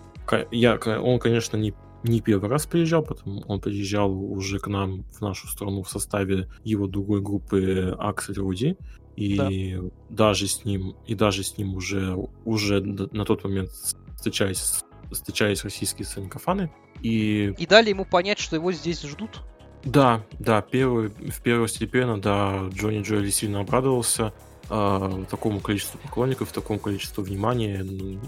Я, 0.51 0.75
он, 0.77 1.19
конечно, 1.19 1.55
не, 1.55 1.73
не 2.07 2.21
первый 2.21 2.49
раз 2.49 2.65
приезжал, 2.65 3.03
потому 3.03 3.41
он 3.47 3.59
приезжал 3.59 4.11
уже 4.11 4.59
к 4.59 4.67
нам 4.67 5.03
в 5.11 5.21
нашу 5.21 5.47
страну 5.47 5.83
в 5.83 5.89
составе 5.89 6.47
его 6.63 6.87
другой 6.87 7.21
группы 7.21 7.95
Аксель 7.99 8.37
Руди. 8.37 8.77
И 9.15 9.79
даже 10.09 10.47
с 10.47 10.65
ним, 10.65 10.95
и 11.07 11.15
даже 11.15 11.43
с 11.43 11.57
ним 11.57 11.75
уже, 11.75 12.15
уже 12.43 12.81
на 12.81 13.23
тот 13.23 13.43
момент 13.45 13.69
встречались, 14.15 14.81
встречались 15.11 15.63
российские 15.63 16.05
санкофаны. 16.05 16.71
И 17.01 17.53
И 17.57 17.65
дали 17.65 17.89
ему 17.89 18.05
понять, 18.05 18.39
что 18.39 18.55
его 18.55 18.71
здесь 18.71 19.01
ждут. 19.03 19.41
да, 19.83 20.25
да, 20.39 20.61
первый, 20.61 21.09
в 21.09 21.41
первостепенно, 21.41 22.19
да, 22.19 22.67
Джонни 22.73 23.03
Джоэли 23.03 23.29
сильно 23.29 23.61
обрадовался 23.61 24.33
а, 24.69 25.25
такому 25.29 25.59
количеству 25.59 25.99
поклонников, 25.99 26.51
такому 26.51 26.79
количеству 26.79 27.23
внимания. 27.23 27.85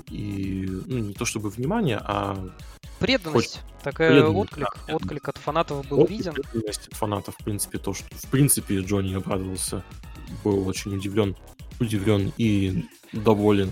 И, 0.09 0.67
ну, 0.85 0.97
не 0.99 1.13
то 1.13 1.25
чтобы 1.25 1.49
внимания, 1.49 1.99
а 2.03 2.49
Преданность. 2.99 3.61
Такая 3.83 4.09
преданность, 4.09 4.37
отклик, 4.37 4.67
да, 4.87 4.95
отклик 4.95 5.29
от 5.29 5.37
фанатов 5.37 5.87
был 5.87 6.01
отклик 6.01 6.17
виден. 6.17 6.33
преданности 6.33 6.89
фанатов, 6.91 7.35
в 7.39 7.43
принципе, 7.43 7.77
то, 7.77 7.93
что, 7.93 8.07
в 8.11 8.27
принципе, 8.29 8.79
Джонни 8.79 9.13
обрадовался, 9.13 9.83
был 10.43 10.67
очень 10.67 10.95
удивлен, 10.95 11.35
удивлен 11.79 12.33
и 12.37 12.85
доволен 13.13 13.71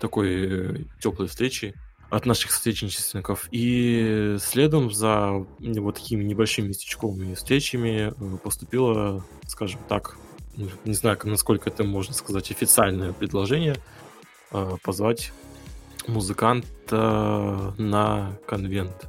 такой 0.00 0.86
теплой 1.00 1.28
встречи 1.28 1.74
от 2.10 2.26
наших 2.26 2.50
соотечественников. 2.52 3.48
И 3.50 4.36
следом 4.38 4.90
за 4.90 5.46
вот 5.58 5.96
такими 5.96 6.22
небольшими 6.24 6.68
местечковыми 6.68 7.34
встречами 7.34 8.12
э, 8.12 8.38
поступило, 8.38 9.24
скажем 9.46 9.80
так, 9.88 10.16
не 10.84 10.94
знаю, 10.94 11.18
насколько 11.24 11.70
это 11.70 11.84
можно 11.84 12.14
сказать, 12.14 12.50
официальное 12.50 13.12
предложение 13.12 13.76
э, 14.50 14.76
позвать 14.82 15.32
музыканта 16.06 17.74
на 17.78 18.38
конвент. 18.46 19.06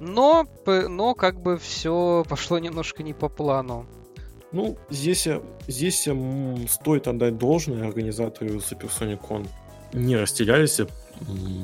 Но, 0.00 0.46
но 0.66 1.14
как 1.14 1.40
бы 1.40 1.58
все 1.58 2.24
пошло 2.28 2.58
немножко 2.58 3.02
не 3.02 3.14
по 3.14 3.28
плану. 3.28 3.86
Ну, 4.52 4.76
здесь, 4.90 5.26
э, 5.26 5.40
здесь 5.66 6.08
стоит 6.68 7.08
отдать 7.08 7.38
должное 7.38 7.86
организатору 7.86 8.60
Суперсоникон. 8.60 9.46
Не 9.92 10.16
растерялись 10.16 10.80
м, 10.80 10.88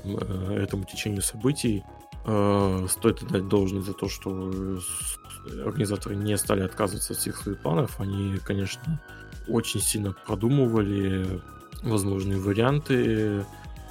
э, 0.04 0.62
этому 0.62 0.84
течению 0.84 1.22
событий. 1.22 1.84
Э, 2.24 2.86
Стоит 2.88 3.22
отдать 3.22 3.48
должное 3.48 3.82
за 3.82 3.92
то, 3.92 4.08
что 4.08 4.52
э, 4.52 4.78
организаторы 5.64 6.16
не 6.16 6.36
стали 6.38 6.62
отказываться 6.62 7.12
от 7.12 7.18
всех 7.18 7.36
своих 7.36 7.60
планов. 7.60 8.00
Они, 8.00 8.38
конечно, 8.38 9.00
очень 9.48 9.80
сильно 9.80 10.12
продумывали 10.12 11.40
возможные 11.82 12.38
варианты. 12.38 13.44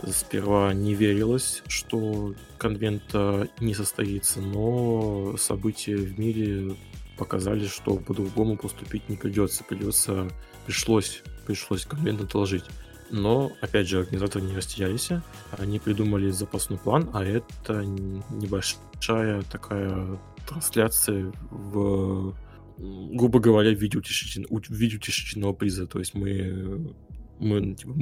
Сперва 0.05 0.73
не 0.73 0.93
верилось, 0.93 1.63
что 1.67 2.33
конвент 2.59 3.03
э, 3.13 3.47
не 3.59 3.73
состоится, 3.73 4.41
но 4.41 5.35
события 5.37 5.95
в 5.95 6.19
мире 6.19 6.75
показали, 7.17 7.65
что 7.65 7.95
по-другому 7.95 8.57
поступить 8.57 9.09
не 9.09 9.17
придется. 9.17 9.63
Придется, 9.63 10.27
пришлось, 10.65 11.23
пришлось 11.47 11.85
конвент 11.85 12.21
отложить. 12.21 12.63
Но, 13.09 13.51
опять 13.61 13.87
же, 13.87 13.99
организаторы 13.99 14.45
не 14.45 14.55
растерялись. 14.55 15.09
Они 15.57 15.79
придумали 15.79 16.29
запасной 16.29 16.77
план, 16.77 17.09
а 17.13 17.23
это 17.23 17.83
небольшая 17.85 19.41
такая 19.43 20.19
трансляция 20.47 21.31
в, 21.49 22.35
грубо 22.77 23.39
говоря, 23.39 23.71
в 23.71 23.79
виде, 23.79 23.97
утешительного 23.97 25.53
приза. 25.53 25.87
То 25.87 25.99
есть 25.99 26.13
мы, 26.13 26.95
мы 27.39 27.75
типа, 27.75 27.93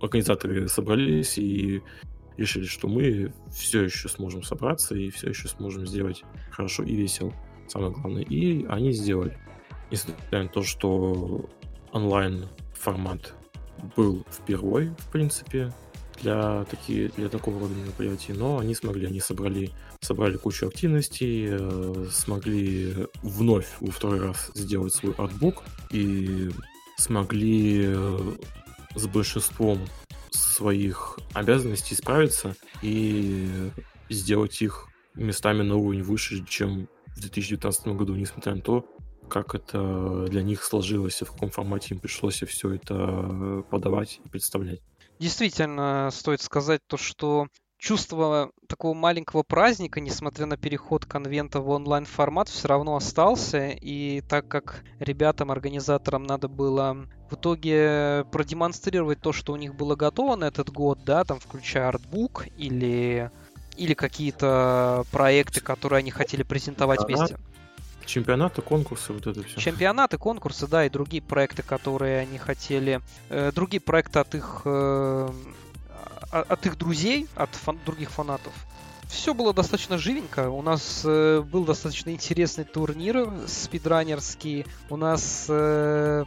организаторы 0.00 0.68
собрались 0.68 1.38
и 1.38 1.82
решили, 2.36 2.64
что 2.64 2.88
мы 2.88 3.32
все 3.52 3.84
еще 3.84 4.08
сможем 4.08 4.42
собраться 4.42 4.94
и 4.94 5.10
все 5.10 5.28
еще 5.28 5.48
сможем 5.48 5.86
сделать 5.86 6.24
хорошо 6.50 6.82
и 6.82 6.94
весело 6.94 7.32
самое 7.68 7.92
главное. 7.92 8.22
И 8.22 8.66
они 8.66 8.92
сделали. 8.92 9.38
Несмотря 9.90 10.42
на 10.42 10.48
то, 10.48 10.62
что 10.62 11.48
онлайн 11.92 12.48
формат 12.74 13.34
был 13.96 14.24
впервой, 14.30 14.90
в 14.98 15.12
принципе, 15.12 15.72
для, 16.22 16.64
такие, 16.64 17.10
для 17.16 17.28
такого 17.28 17.60
рода 17.60 17.74
мероприятий, 17.74 18.32
но 18.32 18.58
они 18.58 18.74
смогли, 18.74 19.06
они 19.06 19.20
собрали, 19.20 19.70
собрали 20.04 20.36
кучу 20.36 20.68
активностей, 20.68 21.48
э, 21.50 22.06
смогли 22.10 23.08
вновь 23.22 23.68
во 23.80 23.90
второй 23.90 24.20
раз 24.20 24.50
сделать 24.54 24.94
свой 24.94 25.14
артбук 25.14 25.62
и 25.90 26.50
смогли 26.98 27.84
э, 27.86 28.32
с 28.94 29.06
большинством 29.06 29.80
своих 30.30 31.18
обязанностей 31.32 31.94
справиться 31.94 32.54
и 32.82 33.70
сделать 34.10 34.60
их 34.60 34.88
местами 35.14 35.62
на 35.62 35.76
уровень 35.76 36.02
выше, 36.02 36.44
чем 36.46 36.88
в 37.16 37.20
2019 37.20 37.86
году, 37.88 38.14
несмотря 38.14 38.54
на 38.54 38.60
то, 38.60 38.86
как 39.28 39.54
это 39.54 40.26
для 40.28 40.42
них 40.42 40.62
сложилось, 40.62 41.22
и 41.22 41.24
в 41.24 41.32
каком 41.32 41.50
формате 41.50 41.94
им 41.94 42.00
пришлось 42.00 42.42
все 42.42 42.74
это 42.74 43.64
подавать 43.70 44.20
и 44.24 44.28
представлять. 44.28 44.80
Действительно, 45.18 46.10
стоит 46.12 46.42
сказать 46.42 46.80
то, 46.86 46.96
что 46.96 47.46
чувство 47.84 48.50
такого 48.66 48.94
маленького 48.94 49.42
праздника, 49.42 50.00
несмотря 50.00 50.46
на 50.46 50.56
переход 50.56 51.04
конвента 51.04 51.60
в 51.60 51.68
онлайн-формат, 51.68 52.48
все 52.48 52.66
равно 52.66 52.96
остался. 52.96 53.68
И 53.68 54.22
так 54.22 54.48
как 54.48 54.82
ребятам, 54.98 55.50
организаторам 55.50 56.24
надо 56.24 56.48
было 56.48 57.06
в 57.30 57.34
итоге 57.34 58.24
продемонстрировать 58.32 59.20
то, 59.20 59.32
что 59.32 59.52
у 59.52 59.56
них 59.56 59.74
было 59.74 59.96
готово 59.96 60.36
на 60.36 60.44
этот 60.44 60.70
год, 60.70 61.00
да, 61.04 61.24
там 61.24 61.38
включая 61.38 61.88
артбук 61.88 62.46
или, 62.56 63.30
или 63.76 63.92
какие-то 63.92 65.04
проекты, 65.12 65.60
которые 65.60 65.98
они 65.98 66.10
хотели 66.10 66.42
презентовать 66.42 67.00
Ага. 67.00 67.06
вместе. 67.06 67.38
Чемпионаты, 68.06 68.62
конкурсы, 68.62 69.12
вот 69.12 69.26
это 69.26 69.42
все. 69.42 69.60
Чемпионаты, 69.60 70.16
конкурсы, 70.16 70.66
да, 70.66 70.86
и 70.86 70.90
другие 70.90 71.22
проекты, 71.22 71.62
которые 71.62 72.20
они 72.20 72.38
хотели, 72.38 73.00
э, 73.30 73.50
другие 73.54 73.80
проекты 73.80 74.18
от 74.18 74.34
их, 74.34 74.62
э, 74.64 75.30
от 76.42 76.66
их 76.66 76.76
друзей, 76.78 77.28
от 77.34 77.50
фан- 77.54 77.78
других 77.84 78.10
фанатов. 78.10 78.52
Все 79.08 79.34
было 79.34 79.52
достаточно 79.52 79.98
живенько. 79.98 80.48
У 80.50 80.62
нас 80.62 81.02
э, 81.04 81.40
был 81.40 81.64
достаточно 81.64 82.10
интересный 82.10 82.64
турнир 82.64 83.30
спидранерский. 83.46 84.66
У 84.90 84.96
нас 84.96 85.46
э, 85.48 86.24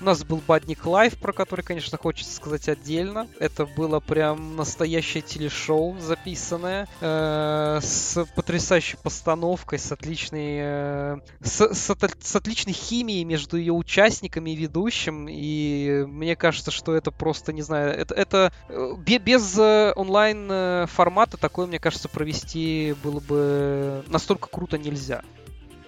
у 0.00 0.04
нас 0.04 0.24
был 0.24 0.42
Бадник 0.46 0.86
Лайв, 0.86 1.16
про 1.18 1.32
который, 1.32 1.62
конечно, 1.62 1.98
хочется 1.98 2.34
сказать 2.34 2.68
отдельно. 2.68 3.28
Это 3.38 3.66
было 3.66 4.00
прям 4.00 4.56
настоящее 4.56 5.22
телешоу 5.22 5.96
записанное 5.98 6.88
э, 7.00 7.78
с 7.82 8.24
потрясающей 8.34 8.98
постановкой, 8.98 9.78
с 9.78 9.92
отличной, 9.92 10.58
э, 10.60 11.16
с, 11.42 11.74
с 11.74 11.90
с 12.20 12.36
отличной 12.36 12.72
химией 12.72 13.24
между 13.24 13.56
ее 13.56 13.72
участниками 13.72 14.50
и 14.50 14.56
ведущим. 14.56 15.26
И 15.28 16.04
мне 16.06 16.36
кажется, 16.36 16.70
что 16.70 16.94
это 16.94 17.10
просто, 17.10 17.52
не 17.52 17.62
знаю, 17.62 17.92
это, 17.92 18.14
это 18.14 18.52
э, 18.68 18.94
бе- 18.98 19.18
без 19.18 19.58
э, 19.58 19.92
онлайн 19.96 20.48
э, 20.50 20.86
формата 20.88 21.36
такое, 21.36 21.66
мне 21.66 21.78
кажется, 21.78 22.08
провести 22.08 22.94
было 23.02 23.20
бы 23.20 24.04
настолько 24.08 24.48
круто 24.48 24.78
нельзя. 24.78 25.22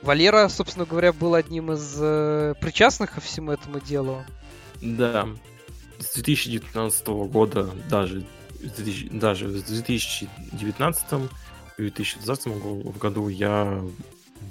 Валера, 0.02 0.48
собственно 0.48 0.84
говоря, 0.84 1.12
был 1.12 1.34
одним 1.34 1.72
из 1.72 1.96
э, 1.98 2.54
причастных 2.60 3.12
ко 3.12 3.20
всему 3.20 3.52
этому 3.52 3.80
делу. 3.80 4.24
Да. 4.80 5.28
С 5.98 6.14
2019 6.14 7.06
года, 7.30 7.70
даже, 7.88 8.24
с 8.60 8.70
2000 8.72 9.08
даже 9.10 9.46
в 9.46 9.66
2019 9.66 11.04
и 11.78 11.82
2020 11.82 12.46
го- 12.48 12.92
году 13.00 13.28
я 13.28 13.82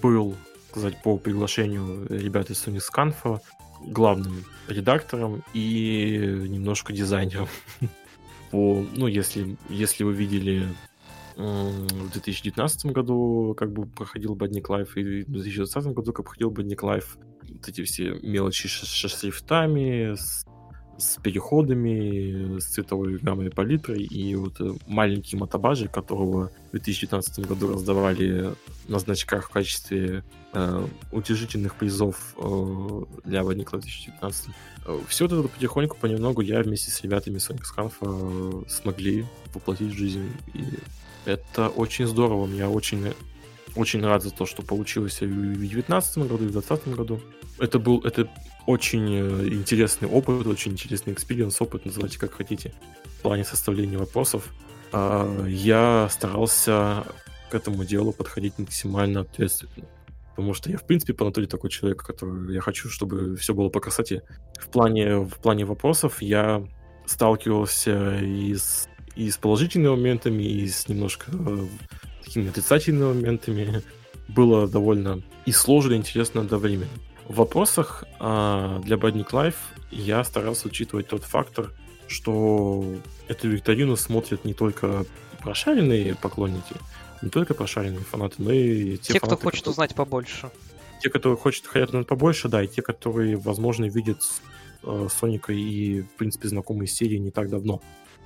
был, 0.01 0.35
сказать, 0.69 1.01
по 1.01 1.17
приглашению 1.17 2.07
ребят 2.09 2.49
из 2.49 2.65
Sony 2.65 2.79
Scanfo 2.81 3.41
главным 3.85 4.45
редактором 4.67 5.43
и 5.53 6.17
немножко 6.47 6.93
дизайнером. 6.93 7.47
По, 8.51 8.85
ну, 8.95 9.07
если, 9.07 9.57
если 9.69 10.03
вы 10.03 10.13
видели 10.13 10.67
в 11.35 12.11
2019 12.11 12.85
году 12.87 13.55
как 13.57 13.71
бы 13.71 13.85
проходил 13.85 14.35
Бадник 14.35 14.69
Лайф, 14.69 14.97
и 14.97 15.23
в 15.23 15.31
2020 15.31 15.93
году 15.93 16.13
как 16.13 16.25
проходил 16.25 16.51
Бадник 16.51 16.83
Лайф. 16.83 17.17
Вот 17.43 17.67
эти 17.67 17.83
все 17.83 18.19
мелочи 18.21 18.67
с 18.67 18.85
шрифтами, 18.85 20.15
с 20.15 20.45
с 21.01 21.17
переходами, 21.21 22.59
с 22.59 22.65
цветовой 22.65 23.17
гаммой 23.17 23.49
палитрой, 23.49 24.03
и 24.03 24.35
вот 24.35 24.61
э, 24.61 24.73
маленький 24.87 25.35
мотобажик, 25.35 25.91
которого 25.91 26.51
в 26.69 26.71
2019 26.71 27.47
году 27.47 27.73
раздавали 27.73 28.53
на 28.87 28.99
значках 28.99 29.49
в 29.49 29.49
качестве 29.49 30.23
э, 30.53 30.87
утешительных 31.11 31.75
призов 31.75 32.35
э, 32.37 33.01
для 33.25 33.43
Вадникла 33.43 33.79
2019. 33.79 34.49
Э, 34.85 34.99
Все 35.07 35.25
это 35.25 35.43
потихоньку, 35.43 35.97
понемногу 35.99 36.41
я 36.41 36.61
вместе 36.61 36.91
с 36.91 37.01
ребятами 37.01 37.39
с 37.39 37.51
Сканфа 37.63 38.05
э, 38.05 38.63
смогли 38.67 39.25
воплотить 39.53 39.93
в 39.93 39.97
жизнь. 39.97 40.29
И 40.53 40.63
это 41.25 41.69
очень 41.69 42.07
здорово. 42.07 42.47
Я 42.47 42.69
очень, 42.69 43.13
очень 43.75 44.03
рад 44.05 44.23
за 44.23 44.31
то, 44.31 44.45
что 44.45 44.63
получилось 44.63 45.21
в 45.21 45.27
2019 45.27 46.17
году, 46.19 46.45
и 46.45 46.47
в 46.47 46.51
2020 46.51 46.87
году. 46.95 47.21
Это 47.59 47.79
был 47.79 47.99
это 48.01 48.29
очень 48.65 49.13
э, 49.13 49.47
интересный 49.49 50.07
опыт, 50.07 50.47
очень 50.47 50.73
интересный 50.73 51.13
experience, 51.13 51.61
опыт, 51.61 51.85
называйте 51.85 52.19
как 52.19 52.33
хотите, 52.33 52.73
в 53.19 53.21
плане 53.21 53.43
составления 53.43 53.97
вопросов. 53.97 54.47
А, 54.91 55.45
я 55.47 56.09
старался 56.09 57.05
к 57.49 57.55
этому 57.55 57.85
делу 57.85 58.13
подходить 58.13 58.57
максимально 58.57 59.21
ответственно. 59.21 59.87
Потому 60.29 60.53
что 60.53 60.69
я, 60.69 60.77
в 60.77 60.85
принципе, 60.85 61.13
по 61.13 61.25
натуре 61.25 61.45
такой 61.45 61.69
человек, 61.69 62.03
который 62.03 62.53
я 62.53 62.61
хочу, 62.61 62.89
чтобы 62.89 63.35
все 63.35 63.53
было 63.53 63.69
по 63.69 63.79
красоте. 63.79 64.23
В 64.59 64.69
плане, 64.69 65.17
в 65.17 65.35
плане 65.41 65.65
вопросов 65.65 66.21
я 66.21 66.63
сталкивался 67.05 68.19
и 68.19 68.55
с, 68.55 68.87
и 69.15 69.29
с 69.29 69.37
положительными 69.37 69.89
моментами, 69.95 70.43
и 70.43 70.67
с 70.67 70.87
немножко 70.87 71.31
э, 71.31 71.65
такими 72.23 72.49
отрицательными 72.49 73.13
моментами. 73.13 73.81
Было 74.27 74.65
довольно 74.67 75.21
и 75.45 75.51
сложно, 75.51 75.93
и 75.93 75.97
интересно 75.97 76.41
одновременно. 76.41 76.87
В 77.27 77.35
вопросах 77.35 78.05
э, 78.19 78.79
для 78.83 78.95
Badnik 78.95 79.31
Life 79.31 79.55
я 79.91 80.23
старался 80.23 80.67
учитывать 80.67 81.07
тот 81.07 81.23
фактор, 81.23 81.73
что 82.07 82.83
эту 83.27 83.49
викторину 83.49 83.95
смотрят 83.97 84.45
не 84.45 84.53
только 84.53 85.05
прошаренные 85.41 86.15
поклонники, 86.15 86.75
не 87.21 87.29
только 87.29 87.53
прошаренные 87.53 88.01
фанаты, 88.03 88.35
но 88.37 88.51
и 88.51 88.97
те, 88.97 89.13
те 89.13 89.19
кто 89.19 89.27
фанаты, 89.27 89.43
хочет 89.43 89.59
которые- 89.59 89.71
узнать 89.71 89.95
побольше. 89.95 90.49
те, 91.01 91.09
которые 91.09 91.37
хотят, 91.37 91.65
хотят 91.67 91.89
узнать 91.89 92.07
побольше, 92.07 92.47
да, 92.47 92.63
и 92.63 92.67
те, 92.67 92.81
которые, 92.81 93.35
возможно, 93.37 93.85
видят 93.85 94.21
э, 94.83 95.07
Соника 95.19 95.51
и, 95.51 96.01
в 96.01 96.09
принципе, 96.17 96.47
знакомые 96.47 96.87
с 96.87 96.93
серией 96.93 97.19
не 97.19 97.31
так 97.31 97.49
давно. 97.49 97.81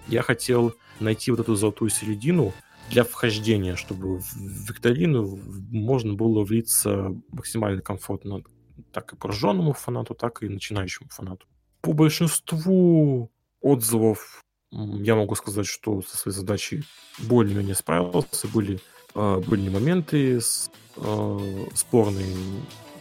Я 0.08 0.22
хотел 0.22 0.74
найти 0.99 1.32
вот 1.32 1.39
эту 1.39 1.56
золотую 1.56 1.89
середину 1.89 2.53
для 2.89 3.03
вхождения, 3.03 3.76
чтобы 3.76 4.20
в 4.20 4.36
викторину 4.70 5.39
можно 5.72 6.14
было 6.14 6.43
влиться 6.43 7.16
максимально 7.32 7.82
комфортно 7.82 8.43
так 8.91 9.14
и 9.14 9.16
пораженному 9.16 9.74
фанату, 9.74 10.14
так 10.14 10.43
и 10.43 10.49
начинающему 10.49 11.10
фанату. 11.10 11.47
По 11.82 11.93
большинству 11.93 13.32
отзывов 13.62 14.41
я 14.72 15.16
могу 15.16 15.36
сказать, 15.36 15.66
что 15.66 16.01
со 16.01 16.18
своей 16.18 16.36
задачей 16.36 16.84
более-менее 17.20 17.76
справился. 17.76 18.47
Были, 18.53 18.80
э, 19.16 19.41
были 19.47 19.70
моменты 19.70 20.41
с- 20.41 20.70
э, 20.97 21.66
спорные, 21.74 22.36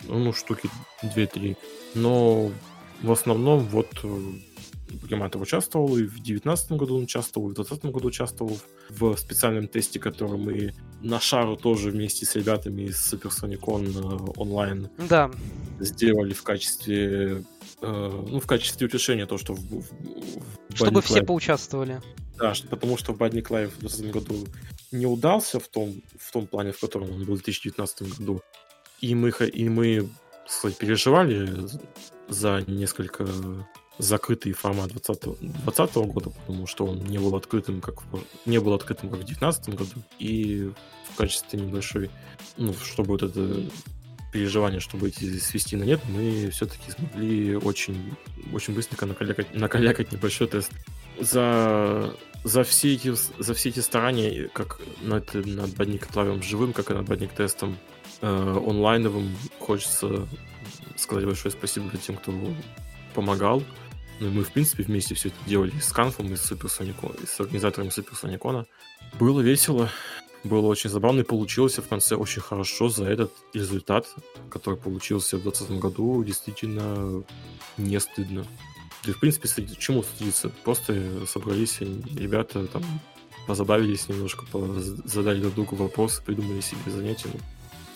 ну, 0.04 0.32
штуки 0.32 0.68
2-3. 1.02 1.56
Но 1.94 2.50
в 3.02 3.10
основном 3.12 3.60
вот 3.60 3.90
Гематов 5.08 5.42
участвовал, 5.42 5.96
и 5.96 6.02
в 6.04 6.12
2019 6.14 6.72
году 6.72 6.96
он 6.96 7.04
участвовал, 7.04 7.48
и 7.48 7.52
в 7.52 7.54
2020 7.54 7.92
году 7.94 8.08
участвовал 8.08 8.58
в 8.90 9.16
специальном 9.16 9.68
тесте, 9.68 9.98
который 9.98 10.38
мы 10.38 10.74
на 11.02 11.20
шару 11.20 11.56
тоже 11.56 11.90
вместе 11.90 12.24
с 12.26 12.34
ребятами 12.36 12.82
из 12.82 13.12
Supersonicon 13.12 14.28
э, 14.28 14.32
онлайн 14.36 14.88
Да, 15.08 15.30
сделали 15.80 16.32
в 16.32 16.42
качестве 16.42 17.44
э, 17.82 18.24
ну, 18.30 18.40
в 18.40 18.46
качестве 18.46 18.86
утешения 18.86 19.26
то, 19.26 19.38
что 19.38 19.54
в, 19.54 19.58
в- 19.60 19.80
в 20.70 20.76
чтобы 20.76 21.02
все 21.02 21.20
Live- 21.20 21.26
поучаствовали. 21.26 22.00
да, 22.38 22.54
потому 22.70 22.96
что 22.96 23.12
Badnik 23.12 23.48
Live 23.48 23.68
в 23.76 23.78
2020 23.80 24.10
году 24.12 24.46
не 24.92 25.06
удался 25.06 25.58
в 25.60 25.68
том, 25.68 26.02
в 26.18 26.32
том 26.32 26.46
плане, 26.46 26.72
в 26.72 26.80
котором 26.80 27.10
он 27.10 27.24
был 27.24 27.34
в 27.36 27.42
2019 27.42 28.18
году. 28.18 28.40
И 29.00 29.14
мы, 29.14 29.30
и 29.30 29.68
мы 29.68 30.08
переживали 30.78 31.50
за 32.28 32.62
несколько 32.66 33.26
закрытый 33.98 34.52
формат 34.52 34.90
2020, 34.90 35.40
2020 35.40 35.96
года, 35.96 36.30
потому 36.30 36.66
что 36.66 36.86
он 36.86 37.04
не 37.04 37.18
был 37.18 37.34
открытым, 37.36 37.80
как 37.80 38.02
в, 38.02 38.22
не 38.46 38.58
был 38.58 38.74
открытым, 38.74 39.10
как 39.10 39.20
в 39.20 39.24
2019 39.24 39.68
году. 39.70 40.02
И 40.18 40.70
в 41.12 41.16
качестве 41.16 41.60
небольшой, 41.60 42.10
ну, 42.56 42.74
чтобы 42.74 43.10
вот 43.10 43.22
это 43.22 43.62
переживание, 44.32 44.80
чтобы 44.80 45.08
эти 45.08 45.38
свести 45.38 45.76
на 45.76 45.84
нет, 45.84 46.00
мы 46.08 46.50
все-таки 46.50 46.90
смогли 46.90 47.56
очень, 47.56 48.16
очень 48.52 48.74
быстренько 48.74 49.06
накалякать, 49.06 49.54
накалякать 49.54 50.10
небольшой 50.10 50.48
тест. 50.48 50.72
За, 51.20 52.12
за, 52.42 52.64
все 52.64 52.94
эти, 52.94 53.14
за 53.38 53.54
все 53.54 53.68
эти 53.68 53.78
старания, 53.78 54.50
как 54.52 54.80
над, 55.02 55.32
над 55.34 55.70
Badnik 55.70 56.12
Live 56.12 56.42
живым, 56.42 56.72
как 56.72 56.90
и 56.90 56.94
над 56.94 57.08
Badnik 57.08 57.30
тестом 57.36 57.78
э, 58.22 58.26
онлайновым, 58.26 59.36
хочется 59.60 60.26
сказать 60.96 61.24
большое 61.24 61.52
спасибо 61.52 61.96
тем, 61.96 62.16
кто 62.16 62.32
помогал. 63.14 63.62
Ну, 64.24 64.30
мы, 64.30 64.42
в 64.42 64.52
принципе, 64.52 64.82
вместе 64.84 65.14
все 65.14 65.28
это 65.28 65.36
делали 65.46 65.72
с 65.78 65.92
Канфом, 65.92 66.32
и 66.32 66.36
с 66.36 66.42
Суперсоником, 66.42 67.12
и 67.22 67.26
с 67.26 67.38
организаторами 67.40 67.90
Суперсоникона. 67.90 68.64
Было 69.20 69.42
весело, 69.42 69.90
было 70.44 70.66
очень 70.66 70.88
забавно, 70.88 71.20
и 71.20 71.24
получилось 71.24 71.76
в 71.76 71.86
конце 71.86 72.16
очень 72.16 72.40
хорошо 72.40 72.88
за 72.88 73.04
этот 73.04 73.32
результат, 73.52 74.06
который 74.48 74.78
получился 74.78 75.36
в 75.36 75.42
2020 75.42 75.78
году, 75.78 76.24
действительно 76.24 77.22
не 77.76 78.00
стыдно. 78.00 78.46
И, 79.04 79.12
в 79.12 79.20
принципе, 79.20 79.46
стыд- 79.46 79.76
чему 79.78 80.02
стыдиться? 80.02 80.48
Просто 80.64 81.26
собрались 81.26 81.80
ребята, 81.80 82.66
там, 82.66 82.82
позабавились 83.46 84.08
немножко, 84.08 84.46
задали 85.04 85.42
друг 85.42 85.54
другу 85.54 85.76
вопросы, 85.76 86.22
придумали 86.22 86.62
себе 86.62 86.90
занятия. 86.90 87.28
Ну, 87.30 87.40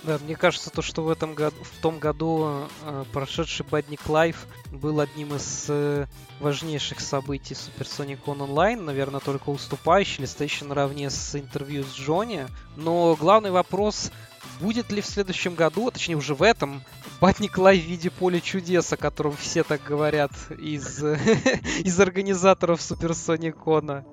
Да, 0.04 0.18
мне 0.18 0.36
кажется, 0.36 0.70
то, 0.70 0.80
что 0.80 1.02
в 1.02 1.10
этом 1.10 1.34
году, 1.34 1.56
в 1.62 1.82
том 1.82 1.98
году 1.98 2.68
э, 2.84 3.04
прошедший 3.12 3.66
Badnik 3.66 4.00
Live 4.06 4.36
был 4.70 5.00
одним 5.00 5.34
из 5.34 5.66
э, 5.68 6.06
важнейших 6.38 7.00
событий 7.00 7.54
Supersonicon 7.54 8.38
Online, 8.38 8.80
наверное, 8.80 9.20
только 9.20 9.50
уступающий 9.50 10.20
или 10.20 10.26
стоящий 10.26 10.64
наравне 10.66 11.10
с 11.10 11.34
интервью 11.34 11.82
с 11.82 11.94
Джонни. 11.94 12.46
Но 12.76 13.16
главный 13.16 13.50
вопрос, 13.50 14.12
будет 14.60 14.92
ли 14.92 15.00
в 15.00 15.06
следующем 15.06 15.56
году, 15.56 15.88
а 15.88 15.90
точнее 15.90 16.16
уже 16.16 16.36
в 16.36 16.42
этом, 16.42 16.82
Badnik 17.20 17.54
Live 17.54 17.80
в 17.80 17.86
виде 17.86 18.10
поля 18.10 18.40
чудес, 18.40 18.92
о 18.92 18.96
котором 18.96 19.36
все 19.36 19.64
так 19.64 19.82
говорят 19.82 20.30
из, 20.58 21.02
из 21.80 21.98
организаторов 21.98 22.80
Суперсоникона, 22.80 24.04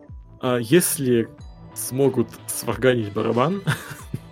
если 0.60 1.30
смогут 1.76 2.30
сварганить 2.48 3.14
барабан, 3.14 3.62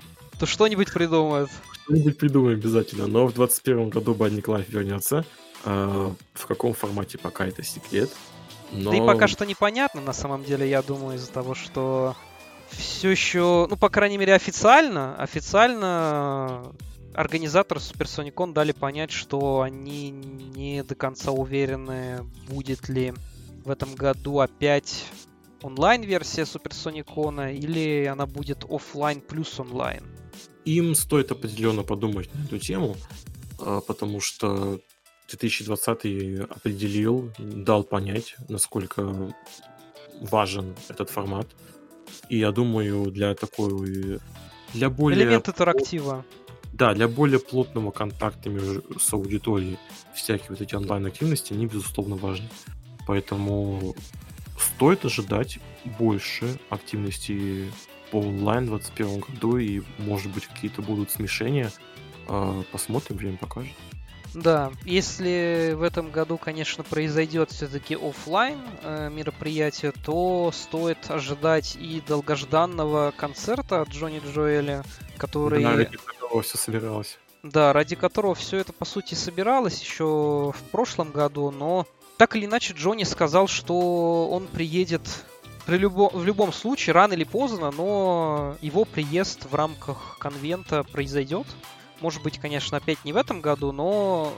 то 0.43 0.47
что-нибудь 0.47 0.91
придумают. 0.91 1.49
что-нибудь 1.85 2.17
придумаем 2.17 2.59
обязательно. 2.59 3.07
Но 3.07 3.27
в 3.27 3.33
2021 3.33 3.89
году 3.89 4.13
Badnik 4.13 4.43
Life 4.43 4.65
вернется. 4.67 5.23
А, 5.63 6.13
в 6.33 6.45
каком 6.47 6.73
формате 6.73 7.17
пока 7.17 7.45
это 7.45 7.63
секрет. 7.63 8.09
Но... 8.73 8.91
Да 8.91 8.97
и 8.97 8.99
пока 8.99 9.29
что 9.29 9.45
непонятно, 9.45 10.01
на 10.01 10.11
самом 10.11 10.43
деле, 10.43 10.69
я 10.69 10.81
думаю, 10.81 11.15
из-за 11.15 11.31
того, 11.31 11.55
что 11.55 12.17
все 12.71 13.09
еще, 13.09 13.67
ну, 13.69 13.77
по 13.77 13.87
крайней 13.87 14.17
мере, 14.17 14.33
официально, 14.33 15.15
официально 15.15 16.65
организаторы 17.13 17.79
Суперсоникон 17.79 18.53
дали 18.53 18.73
понять, 18.73 19.11
что 19.11 19.61
они 19.61 20.11
не 20.11 20.83
до 20.83 20.95
конца 20.95 21.31
уверены, 21.31 22.19
будет 22.49 22.89
ли 22.89 23.13
в 23.63 23.69
этом 23.69 23.95
году 23.95 24.39
опять 24.39 25.05
онлайн-версия 25.61 26.45
Суперсоникона 26.45 27.53
или 27.53 28.03
она 28.07 28.25
будет 28.25 28.65
оффлайн 28.69 29.21
плюс 29.21 29.57
онлайн. 29.57 30.03
Им 30.65 30.95
стоит 30.95 31.31
определенно 31.31 31.83
подумать 31.83 32.29
на 32.33 32.45
эту 32.45 32.57
тему, 32.57 32.95
а, 33.59 33.81
потому 33.81 34.21
что 34.21 34.79
2020 35.27 36.39
определил, 36.49 37.31
дал 37.37 37.83
понять, 37.83 38.35
насколько 38.49 39.33
важен 40.21 40.75
этот 40.89 41.09
формат. 41.09 41.47
И 42.29 42.37
я 42.37 42.51
думаю, 42.51 43.11
для 43.11 43.35
такой... 43.35 44.19
Для 44.73 44.89
более... 44.89 45.21
Элемент 45.21 45.47
интерактива. 45.47 46.25
Да, 46.71 46.93
для 46.93 47.07
более 47.07 47.39
плотного 47.39 47.91
контакта 47.91 48.49
между, 48.49 48.99
с 48.99 49.13
аудиторией 49.13 49.77
всякие 50.15 50.49
вот 50.49 50.61
эти 50.61 50.73
онлайн-активности, 50.73 51.53
они, 51.53 51.67
безусловно, 51.67 52.15
важны. 52.15 52.49
Поэтому 53.05 53.95
стоит 54.59 55.05
ожидать 55.05 55.59
больше 55.99 56.59
активности 56.69 57.71
по 58.13 58.17
онлайн 58.17 58.65
в 58.65 58.77
2021 58.77 59.19
году, 59.21 59.57
и, 59.57 59.81
может 59.97 60.31
быть, 60.31 60.45
какие-то 60.45 60.83
будут 60.83 61.09
смешения. 61.09 61.71
А, 62.27 62.61
Посмотрим, 62.71 63.17
время 63.17 63.37
покажет. 63.37 63.73
Да, 64.35 64.71
если 64.85 65.73
в 65.75 65.81
этом 65.81 66.11
году, 66.11 66.37
конечно, 66.37 66.83
произойдет 66.83 67.49
все-таки 67.51 67.95
офлайн 67.95 68.59
э, 68.83 69.09
мероприятие, 69.09 69.91
то 69.91 70.51
стоит 70.53 71.09
ожидать 71.09 71.75
и 71.75 72.03
долгожданного 72.07 73.13
концерта 73.17 73.81
от 73.81 73.89
Джонни 73.89 74.21
Джоэля, 74.23 74.83
который... 75.17 75.63
Да, 75.63 75.75
ради 75.75 75.97
которого 75.97 76.41
все 76.43 76.57
собиралось. 76.57 77.19
Да, 77.41 77.73
ради 77.73 77.95
которого 77.95 78.35
все 78.35 78.57
это, 78.57 78.73
по 78.73 78.85
сути, 78.85 79.15
собиралось 79.15 79.81
еще 79.81 80.53
в 80.55 80.63
прошлом 80.71 81.11
году, 81.11 81.49
но 81.49 81.87
так 82.17 82.35
или 82.35 82.45
иначе 82.45 82.73
Джонни 82.73 83.03
сказал, 83.05 83.47
что 83.47 84.29
он 84.29 84.45
приедет 84.47 85.01
при 85.65 85.77
любо, 85.77 86.09
в 86.09 86.25
любом 86.25 86.51
случае, 86.51 86.93
рано 86.93 87.13
или 87.13 87.23
поздно, 87.23 87.71
но 87.71 88.57
его 88.61 88.85
приезд 88.85 89.45
в 89.49 89.55
рамках 89.55 90.17
конвента 90.19 90.83
произойдет. 90.83 91.47
Может 92.01 92.21
быть, 92.21 92.37
конечно, 92.39 92.77
опять 92.77 93.03
не 93.05 93.13
в 93.13 93.17
этом 93.17 93.39
году, 93.39 93.71
но 93.71 94.33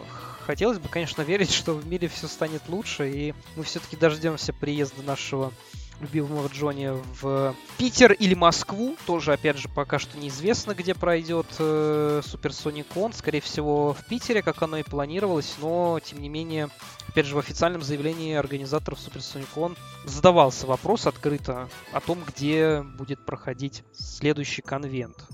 хотелось 0.45 0.77
бы, 0.77 0.87
конечно, 0.87 1.23
верить, 1.23 1.51
что 1.51 1.73
в 1.73 1.87
мире 1.87 2.07
все 2.07 2.27
станет 2.27 2.61
лучше, 2.69 3.09
и 3.09 3.33
мы 3.55 3.63
все-таки 3.63 3.97
дождемся 3.97 4.53
приезда 4.53 5.01
нашего 5.01 5.51
любимого 5.99 6.47
Джонни 6.47 6.91
в 7.21 7.55
Питер 7.77 8.11
или 8.13 8.33
Москву. 8.33 8.95
Тоже, 9.05 9.33
опять 9.33 9.57
же, 9.57 9.69
пока 9.69 9.99
что 9.99 10.17
неизвестно, 10.17 10.73
где 10.73 10.93
пройдет 10.93 11.47
э, 11.59 12.21
Supersonic 12.23 12.85
Con. 12.93 13.13
Скорее 13.13 13.41
всего, 13.41 13.93
в 13.93 14.05
Питере, 14.05 14.41
как 14.41 14.61
оно 14.61 14.77
и 14.77 14.83
планировалось, 14.83 15.55
но, 15.59 15.99
тем 16.03 16.21
не 16.21 16.29
менее, 16.29 16.69
опять 17.07 17.25
же, 17.25 17.35
в 17.35 17.39
официальном 17.39 17.81
заявлении 17.81 18.35
организаторов 18.35 18.99
Supersonic 18.99 19.47
Con 19.55 19.77
задавался 20.05 20.67
вопрос 20.67 21.07
открыто 21.07 21.69
о 21.91 21.99
том, 21.99 22.19
где 22.27 22.81
будет 22.81 23.25
проходить 23.25 23.83
следующий 23.93 24.61
конвент. 24.61 25.27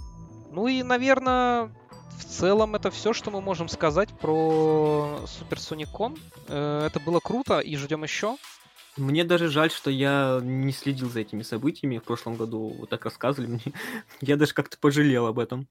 Ну 0.52 0.68
и, 0.68 0.84
наверное, 0.84 1.72
в 2.18 2.26
целом 2.26 2.76
это 2.76 2.92
все, 2.92 3.14
что 3.14 3.32
мы 3.32 3.42
можем 3.42 3.68
сказать 3.68 4.10
про 4.20 5.22
Supersonic 5.26 5.90
Con. 5.92 6.20
Э, 6.48 6.86
это 6.86 7.00
было 7.00 7.20
круто 7.20 7.60
и 7.60 7.76
ждем 7.76 8.04
еще. 8.04 8.38
Мне 8.98 9.24
даже 9.24 9.48
жаль, 9.48 9.72
что 9.72 9.90
я 9.90 10.40
не 10.44 10.72
следил 10.74 11.10
за 11.10 11.22
этими 11.22 11.44
событиями 11.44 11.98
в 12.00 12.04
прошлом 12.04 12.36
году. 12.36 12.76
Вот 12.80 12.90
так 12.90 13.06
рассказывали 13.06 13.52
мне. 13.52 13.62
Я 14.22 14.36
даже 14.36 14.54
как-то 14.54 14.78
пожалел 14.78 15.28
об 15.28 15.40
этом. 15.40 15.68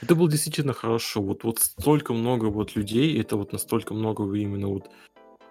Это 0.00 0.14
было 0.14 0.30
действительно 0.30 0.72
хорошо. 0.72 1.20
Вот, 1.22 1.44
вот 1.44 1.58
столько 1.58 2.12
много 2.12 2.46
вот 2.46 2.76
людей, 2.76 3.20
это 3.20 3.36
вот 3.36 3.52
настолько 3.52 3.94
много 3.94 4.24
именно 4.34 4.68
вот 4.68 4.90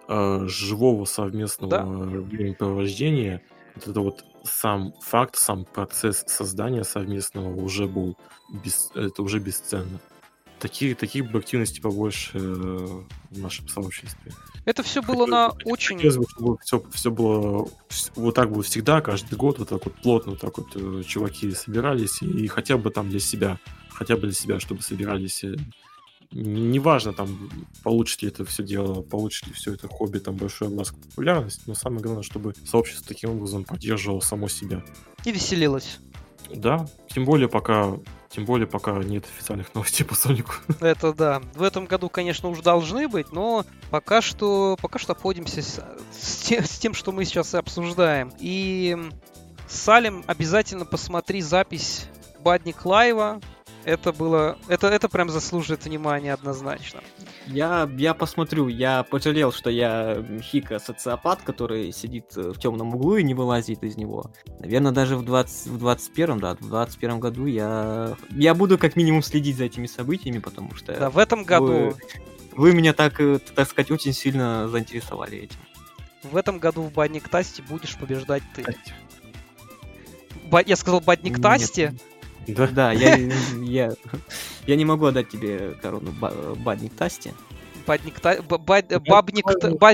э, 0.08 0.46
живого 0.46 1.04
совместного 1.04 1.70
Да. 1.70 1.84
времяпровождения. 1.84 3.42
Вот 3.74 3.88
это 3.88 4.00
вот 4.00 4.24
сам 4.44 4.92
факт, 5.00 5.36
сам 5.36 5.64
процесс 5.64 6.24
создания 6.26 6.84
совместного 6.84 7.54
уже 7.54 7.86
был 7.86 8.16
без, 8.48 8.90
это 8.94 9.22
уже 9.22 9.40
бесценно. 9.40 10.00
Такие, 10.64 10.94
таких 10.94 11.30
бы 11.30 11.40
активностей 11.40 11.82
побольше 11.82 12.30
э, 12.38 13.02
в 13.30 13.38
нашем 13.38 13.68
сообществе. 13.68 14.32
Это 14.64 14.82
все 14.82 15.02
было 15.02 15.26
на 15.26 15.50
Хотелось- 15.50 15.62
очень... 15.66 15.96
Хотелось 15.96 16.16
бы, 16.16 16.24
чтобы 16.30 16.56
все, 16.64 16.82
все 16.90 17.10
было 17.10 17.68
вот 18.14 18.34
так 18.34 18.50
будет 18.50 18.64
всегда, 18.64 19.02
каждый 19.02 19.36
год, 19.36 19.58
вот 19.58 19.68
так 19.68 19.84
вот 19.84 19.94
плотно, 19.96 20.32
вот 20.32 20.40
так 20.40 20.56
вот 20.56 20.68
э, 20.74 21.02
чуваки 21.06 21.50
собирались, 21.52 22.22
и, 22.22 22.46
хотя 22.46 22.78
бы 22.78 22.90
там 22.90 23.10
для 23.10 23.20
себя, 23.20 23.58
хотя 23.90 24.16
бы 24.16 24.22
для 24.22 24.32
себя, 24.32 24.58
чтобы 24.58 24.80
собирались. 24.80 25.44
э, 25.44 25.54
Неважно, 26.32 27.12
там, 27.12 27.50
получит 27.82 28.22
ли 28.22 28.28
это 28.28 28.46
все 28.46 28.62
дело, 28.62 29.02
получит 29.02 29.46
ли 29.46 29.52
все 29.52 29.74
это 29.74 29.86
хобби, 29.86 30.18
там, 30.18 30.34
большую 30.36 30.74
маску 30.74 30.98
популярность, 30.98 31.60
но 31.66 31.74
самое 31.74 32.00
главное, 32.00 32.22
чтобы 32.22 32.54
сообщество 32.64 33.04
таким 33.06 33.32
образом 33.32 33.64
поддерживало 33.64 34.20
само 34.20 34.48
себя. 34.48 34.82
И 35.26 35.30
веселилась. 35.30 35.98
Да, 36.52 36.86
тем 37.08 37.24
более 37.24 37.48
пока, 37.48 37.92
тем 38.28 38.44
более 38.44 38.66
пока 38.66 38.92
нет 38.92 39.24
официальных 39.24 39.74
новостей 39.74 40.04
по 40.04 40.14
Сонику. 40.14 40.54
Это 40.80 41.12
да. 41.12 41.42
В 41.54 41.62
этом 41.62 41.86
году, 41.86 42.08
конечно, 42.08 42.48
уж 42.48 42.60
должны 42.60 43.08
быть, 43.08 43.32
но 43.32 43.64
пока 43.90 44.20
что, 44.22 44.76
пока 44.80 44.98
что 44.98 45.12
обходимся 45.12 45.62
с, 45.62 45.80
с 46.12 46.36
те- 46.38 46.62
с 46.62 46.78
тем, 46.78 46.94
что 46.94 47.12
мы 47.12 47.24
сейчас 47.24 47.54
и 47.54 47.58
обсуждаем. 47.58 48.32
И 48.38 48.96
Салим, 49.68 50.24
обязательно 50.26 50.84
посмотри 50.84 51.40
запись 51.40 52.06
Бадник 52.40 52.84
Лайва. 52.84 53.40
Это 53.84 54.12
было... 54.12 54.58
Это, 54.68 54.88
это 54.88 55.08
прям 55.08 55.28
заслуживает 55.28 55.84
внимания 55.84 56.32
однозначно. 56.32 57.00
Я, 57.46 57.88
я 57.98 58.14
посмотрю, 58.14 58.68
я 58.68 59.02
пожалел, 59.02 59.52
что 59.52 59.68
я 59.68 60.24
хика 60.42 60.78
социопат, 60.78 61.42
который 61.42 61.92
сидит 61.92 62.36
э, 62.36 62.52
в 62.52 62.58
темном 62.58 62.94
углу 62.94 63.16
и 63.16 63.22
не 63.22 63.34
вылазит 63.34 63.82
из 63.82 63.96
него. 63.96 64.32
Наверное, 64.58 64.92
даже 64.92 65.16
в, 65.16 65.24
20, 65.24 65.66
в 65.66 65.78
21 65.78 66.38
да, 66.38 66.54
в 66.54 66.68
21 66.68 67.20
году 67.20 67.44
я, 67.44 68.16
я 68.30 68.54
буду 68.54 68.78
как 68.78 68.96
минимум 68.96 69.22
следить 69.22 69.56
за 69.56 69.64
этими 69.64 69.86
событиями, 69.86 70.38
потому 70.38 70.74
что 70.74 70.98
Да, 70.98 71.10
в 71.10 71.18
этом 71.18 71.44
году... 71.44 71.66
вы, 71.66 71.94
вы 72.52 72.72
меня 72.72 72.94
так, 72.94 73.20
э, 73.20 73.38
так 73.54 73.68
сказать, 73.68 73.90
очень 73.90 74.14
сильно 74.14 74.66
заинтересовали 74.68 75.38
этим. 75.38 75.58
В 76.22 76.36
этом 76.38 76.58
году 76.58 76.82
в 76.82 76.92
Бадник 76.92 77.28
Тасте 77.28 77.62
будешь 77.62 77.96
побеждать 77.96 78.42
ты. 78.54 78.64
Ба- 80.46 80.62
Я 80.64 80.76
сказал 80.76 81.00
Бадник 81.00 81.38
Нет. 81.38 81.42
Да, 82.48 82.66
Да, 82.68 82.92
я, 82.92 83.16
я, 83.62 83.92
я 84.66 84.76
не 84.76 84.84
могу 84.84 85.06
отдать 85.06 85.28
тебе 85.28 85.74
корону 85.82 86.12
ба- 86.20 86.32
Бадник 86.56 86.94
Тасти. 86.94 87.32
Бадник, 87.86 88.18
та- 88.18 88.40
бабник, 88.40 89.44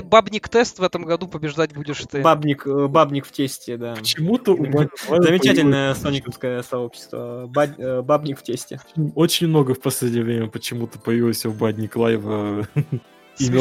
бабник 0.06 0.48
тест 0.48 0.78
в 0.78 0.82
этом 0.85 1.05
году 1.05 1.27
побеждать 1.27 1.72
будешь 1.74 1.98
ты. 2.09 2.22
Бабник, 2.22 2.64
э, 2.64 2.86
бабник 2.86 3.27
в 3.27 3.32
тесте, 3.32 3.77
да. 3.77 3.94
Почему-то 3.97 4.52
у 4.55 4.64
Замечательное 4.64 5.93
появилось- 5.94 5.98
сониковское 6.01 6.62
сообщество. 6.62 7.47
Бад- 7.48 7.78
э, 7.78 8.02
бабник 8.02 8.39
в 8.39 8.44
тесте. 8.44 8.81
Очень 9.16 9.48
много 9.48 9.74
в 9.74 9.81
последнее 9.81 10.22
время 10.22 10.47
почему-то 10.47 11.01
появилось 11.01 11.44
у 11.47 11.51
Бадник 11.51 11.97
Лайва 11.97 12.68
имен 12.74 13.01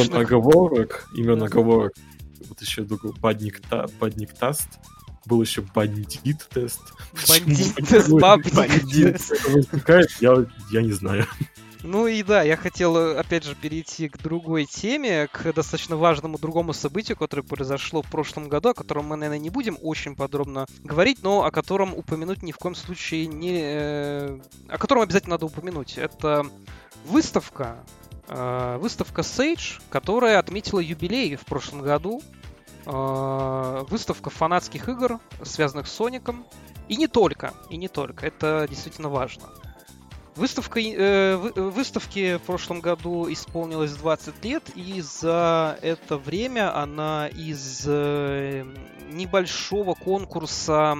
Смешных. 0.03 0.21
оговорок, 0.21 1.07
имен 1.15 1.41
оговорок. 1.41 1.93
Вот 2.47 2.61
еще 2.61 2.83
другой 2.83 3.13
Бадник, 3.19 3.59
та, 3.67 3.87
Бадник 3.99 4.33
Таст. 4.33 4.67
Был 5.25 5.41
еще 5.41 5.61
бандит 5.61 6.47
тест. 6.49 6.81
Бандит 7.27 7.79
я, 10.21 10.45
я 10.71 10.81
не 10.81 10.91
знаю. 10.91 11.27
Ну 11.81 12.07
и 12.07 12.23
да, 12.23 12.43
я 12.43 12.57
хотел, 12.57 12.97
э, 12.97 13.15
опять 13.15 13.45
же, 13.45 13.55
перейти 13.55 14.09
к 14.09 14.17
другой 14.17 14.65
теме, 14.65 15.27
к 15.27 15.53
достаточно 15.53 15.95
важному 15.95 16.37
другому 16.37 16.73
событию, 16.73 17.15
которое 17.15 17.43
произошло 17.43 18.01
в 18.01 18.09
прошлом 18.09 18.49
году, 18.49 18.69
о 18.69 18.73
котором 18.73 19.05
мы, 19.05 19.15
наверное, 19.15 19.39
не 19.39 19.49
будем 19.49 19.77
очень 19.81 20.15
подробно 20.15 20.65
говорить, 20.83 21.23
но 21.23 21.45
о 21.45 21.51
котором 21.51 21.93
упомянуть 21.93 22.43
ни 22.43 22.51
в 22.51 22.57
коем 22.57 22.75
случае 22.75 23.27
не... 23.27 23.59
э, 23.61 24.39
О 24.67 24.77
котором 24.77 25.03
обязательно 25.03 25.35
надо 25.35 25.45
упомянуть. 25.45 25.97
Это 25.97 26.45
выставка, 27.05 27.77
э, 28.27 28.77
выставка 28.81 29.21
Sage, 29.21 29.79
которая 29.89 30.39
отметила 30.39 30.81
юбилей 30.81 31.37
в 31.37 31.45
прошлом 31.45 31.81
году. 31.81 32.21
Э, 32.91 33.85
Выставка 33.89 34.29
фанатских 34.29 34.89
игр, 34.89 35.19
связанных 35.43 35.87
с 35.87 35.91
Соником. 35.91 36.45
И 36.87 36.95
не 36.95 37.07
только, 37.07 37.53
и 37.69 37.77
не 37.77 37.87
только. 37.87 38.25
Это 38.25 38.65
действительно 38.67 39.09
важно. 39.09 39.43
Выставка, 40.35 40.79
э, 40.79 40.93
э, 40.95 41.61
выставке 41.61 42.37
в 42.37 42.43
прошлом 42.43 42.79
году 42.79 43.31
исполнилось 43.31 43.91
20 43.91 44.43
лет, 44.43 44.63
и 44.73 45.01
за 45.01 45.77
это 45.81 46.17
время 46.17 46.75
она 46.75 47.27
из 47.27 47.83
э, 47.85 48.65
небольшого 49.11 49.93
конкурса 49.93 50.97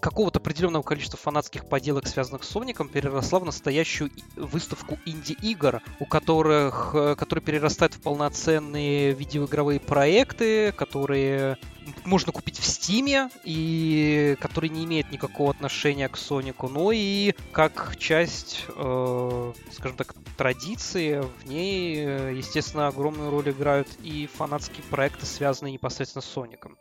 какого-то 0.00 0.38
определенного 0.38 0.82
количества 0.82 1.18
фанатских 1.18 1.68
поделок, 1.68 2.06
связанных 2.06 2.44
с 2.44 2.48
Соником, 2.48 2.88
переросла 2.88 3.40
в 3.40 3.44
настоящую 3.44 4.10
выставку 4.36 4.98
инди-игр, 5.04 5.82
у 6.00 6.06
которых, 6.06 6.90
э, 6.94 7.14
которые 7.16 7.44
перерастают 7.44 7.94
в 7.94 8.00
полноценные 8.00 9.12
видеоигровые 9.12 9.80
проекты, 9.80 10.72
которые 10.72 11.58
можно 12.04 12.32
купить 12.32 12.58
в 12.58 12.64
Стиме 12.64 13.30
и 13.44 14.36
которые 14.40 14.70
не 14.70 14.84
имеют 14.84 15.10
никакого 15.12 15.50
отношения 15.50 16.08
к 16.08 16.16
Сонику, 16.16 16.68
но 16.68 16.92
и 16.92 17.34
как 17.52 17.96
часть, 17.98 18.64
э, 18.68 19.52
скажем 19.72 19.96
так, 19.96 20.14
традиции, 20.36 21.20
в 21.20 21.48
ней, 21.48 21.96
э, 21.98 22.34
естественно, 22.36 22.88
огромную 22.88 23.30
роль 23.30 23.50
играют 23.50 23.88
и 24.02 24.28
фанатские 24.32 24.82
проекты, 24.90 25.26
связанные 25.26 25.72
непосредственно 25.72 26.22
с 26.22 26.26
Соником. 26.26 26.76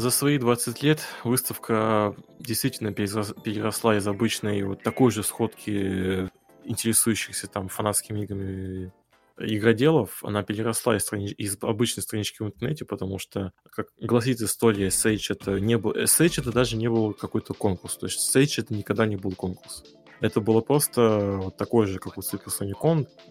За 0.00 0.10
свои 0.10 0.38
20 0.38 0.82
лет 0.82 1.00
выставка 1.24 2.16
действительно 2.38 2.88
перерос- 2.88 3.38
переросла 3.42 3.98
из 3.98 4.08
обычной 4.08 4.62
вот 4.62 4.82
такой 4.82 5.10
же 5.10 5.22
сходки 5.22 6.30
интересующихся 6.64 7.48
там 7.48 7.68
фанатскими 7.68 8.22
играми 8.22 8.92
игроделов, 9.36 10.24
она 10.24 10.42
переросла 10.42 10.96
из, 10.96 11.02
страни- 11.02 11.34
из 11.36 11.58
обычной 11.60 12.02
странички 12.02 12.42
в 12.42 12.46
интернете, 12.46 12.86
потому 12.86 13.18
что, 13.18 13.52
как 13.70 13.88
гласит 14.00 14.40
история, 14.40 14.88
Sage 14.88 15.26
это 15.34 15.60
не 15.60 15.76
был... 15.76 15.90
э, 15.90 16.04
Sage 16.04 16.40
это 16.40 16.50
даже 16.50 16.76
не 16.76 16.88
был 16.88 17.12
какой-то 17.12 17.52
конкурс, 17.52 17.98
то 17.98 18.06
есть 18.06 18.34
Sage 18.34 18.62
это 18.62 18.72
никогда 18.72 19.04
не 19.04 19.16
был 19.16 19.32
конкурс. 19.32 19.84
Это 20.20 20.40
было 20.40 20.60
просто 20.60 21.38
вот 21.42 21.56
такое 21.56 21.86
же, 21.86 21.98
как 21.98 22.18
у 22.18 22.22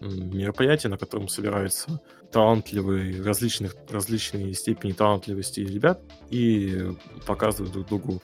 м, 0.00 0.36
мероприятие, 0.36 0.90
на 0.90 0.98
котором 0.98 1.28
собираются 1.28 2.00
талантливые, 2.32 3.22
различных, 3.22 3.74
различные 3.88 4.54
степени 4.54 4.92
талантливости 4.92 5.60
ребят 5.60 6.00
и 6.30 6.92
показывают 7.26 7.72
друг 7.72 7.86
другу 7.86 8.22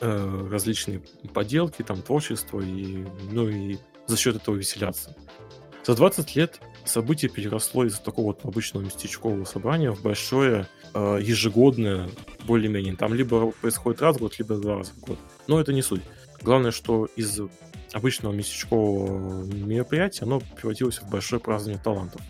э, 0.00 0.48
различные 0.50 1.02
поделки, 1.34 1.82
там, 1.82 2.02
творчество, 2.02 2.60
и, 2.60 3.04
ну 3.30 3.48
и 3.48 3.78
за 4.06 4.16
счет 4.16 4.36
этого 4.36 4.54
веселятся. 4.56 5.14
За 5.84 5.94
20 5.94 6.36
лет 6.36 6.60
событие 6.84 7.30
переросло 7.30 7.84
из 7.84 7.98
такого 7.98 8.28
вот 8.28 8.44
обычного 8.44 8.84
местечкового 8.84 9.44
собрания 9.44 9.90
в 9.90 10.02
большое 10.02 10.66
э, 10.94 11.18
ежегодное, 11.22 12.08
более-менее. 12.46 12.96
Там 12.96 13.14
либо 13.14 13.50
происходит 13.52 14.02
раз 14.02 14.16
в 14.16 14.20
год, 14.20 14.38
либо 14.38 14.56
два 14.56 14.76
раза 14.76 14.92
в 14.92 15.00
год. 15.00 15.18
Но 15.46 15.60
это 15.60 15.72
не 15.72 15.82
суть. 15.82 16.02
Главное, 16.42 16.70
что 16.70 17.06
из 17.16 17.40
обычного 17.92 18.32
местечкового 18.32 19.44
мероприятия 19.44 20.24
оно 20.24 20.40
превратилось 20.40 21.00
в 21.00 21.10
большое 21.10 21.40
празднование 21.40 21.82
талантов. 21.82 22.20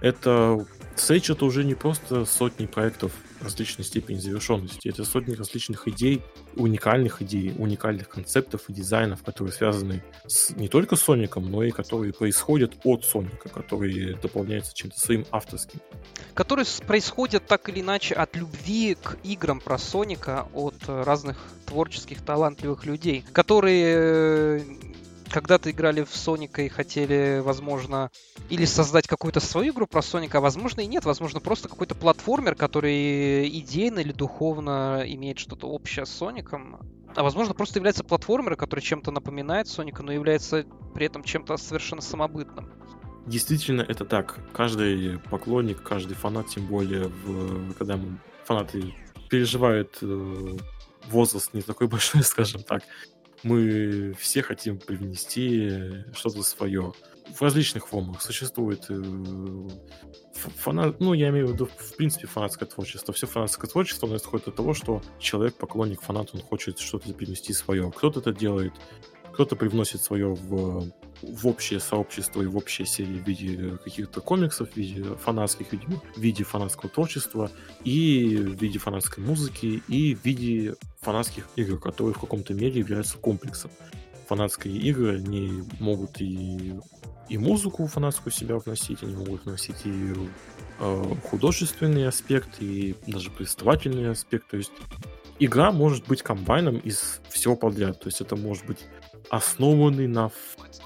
Это 0.00 0.64
Sage 0.98 1.32
это 1.32 1.44
уже 1.44 1.64
не 1.64 1.74
просто 1.74 2.24
сотни 2.24 2.66
проектов 2.66 3.12
различной 3.40 3.84
степени 3.84 4.18
завершенности, 4.18 4.88
это 4.88 5.04
сотни 5.04 5.34
различных 5.34 5.86
идей, 5.86 6.22
уникальных 6.56 7.22
идей, 7.22 7.54
уникальных 7.56 8.08
концептов 8.08 8.62
и 8.68 8.72
дизайнов, 8.72 9.22
которые 9.22 9.52
связаны 9.52 10.02
с, 10.26 10.50
не 10.50 10.68
только 10.68 10.96
с 10.96 11.02
Соником, 11.02 11.50
но 11.50 11.62
и 11.62 11.70
которые 11.70 12.12
происходят 12.12 12.74
от 12.82 13.04
Соника, 13.04 13.48
которые 13.48 14.16
дополняются 14.16 14.74
чем-то 14.74 14.98
своим 14.98 15.24
авторским. 15.30 15.80
Которые 16.34 16.66
происходят 16.86 17.46
так 17.46 17.68
или 17.68 17.80
иначе 17.80 18.14
от 18.14 18.34
любви 18.34 18.96
к 19.00 19.18
играм 19.22 19.60
про 19.60 19.78
Соника 19.78 20.48
от 20.52 20.74
разных 20.88 21.38
творческих 21.66 22.22
талантливых 22.22 22.86
людей, 22.86 23.24
которые 23.32 24.64
когда-то 25.30 25.70
играли 25.70 26.02
в 26.02 26.14
Соника 26.14 26.62
и 26.62 26.68
хотели, 26.68 27.40
возможно, 27.44 28.10
или 28.50 28.64
создать 28.64 29.06
какую-то 29.06 29.40
свою 29.40 29.72
игру 29.72 29.86
про 29.86 30.02
Соника, 30.02 30.38
а 30.38 30.40
возможно 30.40 30.80
и 30.80 30.86
нет, 30.86 31.04
возможно 31.04 31.40
просто 31.40 31.68
какой-то 31.68 31.94
платформер, 31.94 32.54
который 32.54 33.48
идейно 33.48 34.00
или 34.00 34.12
духовно 34.12 35.02
имеет 35.06 35.38
что-то 35.38 35.68
общее 35.68 36.06
с 36.06 36.10
Соником, 36.10 36.80
а 37.14 37.22
возможно 37.22 37.54
просто 37.54 37.78
является 37.78 38.04
платформером, 38.04 38.56
который 38.56 38.80
чем-то 38.80 39.10
напоминает 39.10 39.68
Соника, 39.68 40.02
но 40.02 40.12
является 40.12 40.64
при 40.94 41.06
этом 41.06 41.22
чем-то 41.22 41.56
совершенно 41.56 42.02
самобытным. 42.02 42.70
Действительно, 43.26 43.82
это 43.82 44.04
так. 44.04 44.38
Каждый 44.52 45.18
поклонник, 45.18 45.82
каждый 45.82 46.14
фанат, 46.14 46.48
тем 46.48 46.66
более, 46.66 47.08
в, 47.08 47.74
когда 47.74 47.98
фанаты 48.44 48.94
переживают 49.28 49.98
э, 50.00 50.56
возраст 51.10 51.52
не 51.52 51.62
такой 51.62 51.88
большой, 51.88 52.22
скажем 52.22 52.62
так, 52.62 52.82
мы 53.42 54.14
все 54.18 54.42
хотим 54.42 54.78
привнести 54.78 56.04
что-то 56.12 56.42
свое. 56.42 56.92
В 57.34 57.42
различных 57.42 57.86
формах 57.88 58.22
существует 58.22 58.86
э, 58.88 59.68
фанат, 60.34 60.98
ну, 60.98 61.12
я 61.12 61.28
имею 61.28 61.48
в 61.48 61.52
виду, 61.52 61.66
в 61.66 61.96
принципе, 61.96 62.26
фанатское 62.26 62.66
творчество. 62.68 63.12
Все 63.12 63.26
фанатское 63.26 63.70
творчество 63.70 64.08
оно 64.08 64.16
исходит 64.16 64.48
от 64.48 64.56
того, 64.56 64.72
что 64.72 65.02
человек, 65.18 65.54
поклонник, 65.56 66.00
фанат, 66.00 66.30
он 66.32 66.40
хочет 66.40 66.78
что-то 66.78 67.12
привнести 67.12 67.52
свое. 67.52 67.92
Кто-то 67.94 68.20
это 68.20 68.32
делает, 68.32 68.72
кто-то 69.32 69.56
привносит 69.56 70.02
свое 70.02 70.34
в, 70.34 70.90
в 71.22 71.46
общее 71.46 71.80
сообщество 71.80 72.42
и 72.42 72.46
в 72.46 72.56
общие 72.56 72.86
серии 72.86 73.18
в 73.18 73.26
виде 73.26 73.78
каких-то 73.82 74.20
комиксов, 74.20 74.70
в 74.70 74.76
виде 74.76 75.02
фанатских, 75.16 75.66
в 75.70 76.20
виде 76.20 76.44
фанатского 76.44 76.90
творчества, 76.90 77.50
и 77.84 78.36
в 78.36 78.60
виде 78.60 78.78
фанатской 78.78 79.24
музыки, 79.24 79.82
и 79.88 80.14
в 80.14 80.24
виде 80.24 80.74
фанатских 81.00 81.48
игр, 81.56 81.78
которые 81.78 82.14
в 82.14 82.20
каком-то 82.20 82.54
мере 82.54 82.80
являются 82.80 83.18
комплексом. 83.18 83.70
Фанатские 84.28 84.76
игры 84.76 85.20
не 85.20 85.64
могут 85.80 86.20
и, 86.20 86.74
и 87.28 87.38
музыку 87.38 87.86
фанатскую 87.86 88.32
себя 88.32 88.58
вносить, 88.58 89.02
они 89.02 89.16
могут 89.16 89.46
вносить 89.46 89.76
и 89.84 90.12
э, 90.80 91.14
художественный 91.24 92.06
аспект, 92.06 92.60
и 92.60 92.94
даже 93.06 93.30
повествовательный 93.30 94.10
аспект. 94.10 94.48
То 94.48 94.58
есть 94.58 94.72
игра 95.38 95.72
может 95.72 96.06
быть 96.06 96.22
комбайном 96.22 96.76
из 96.78 97.20
всего 97.30 97.56
подряд. 97.56 98.00
То 98.00 98.08
есть 98.08 98.20
это 98.20 98.36
может 98.36 98.66
быть 98.66 98.84
основанный 99.30 100.06
на, 100.06 100.30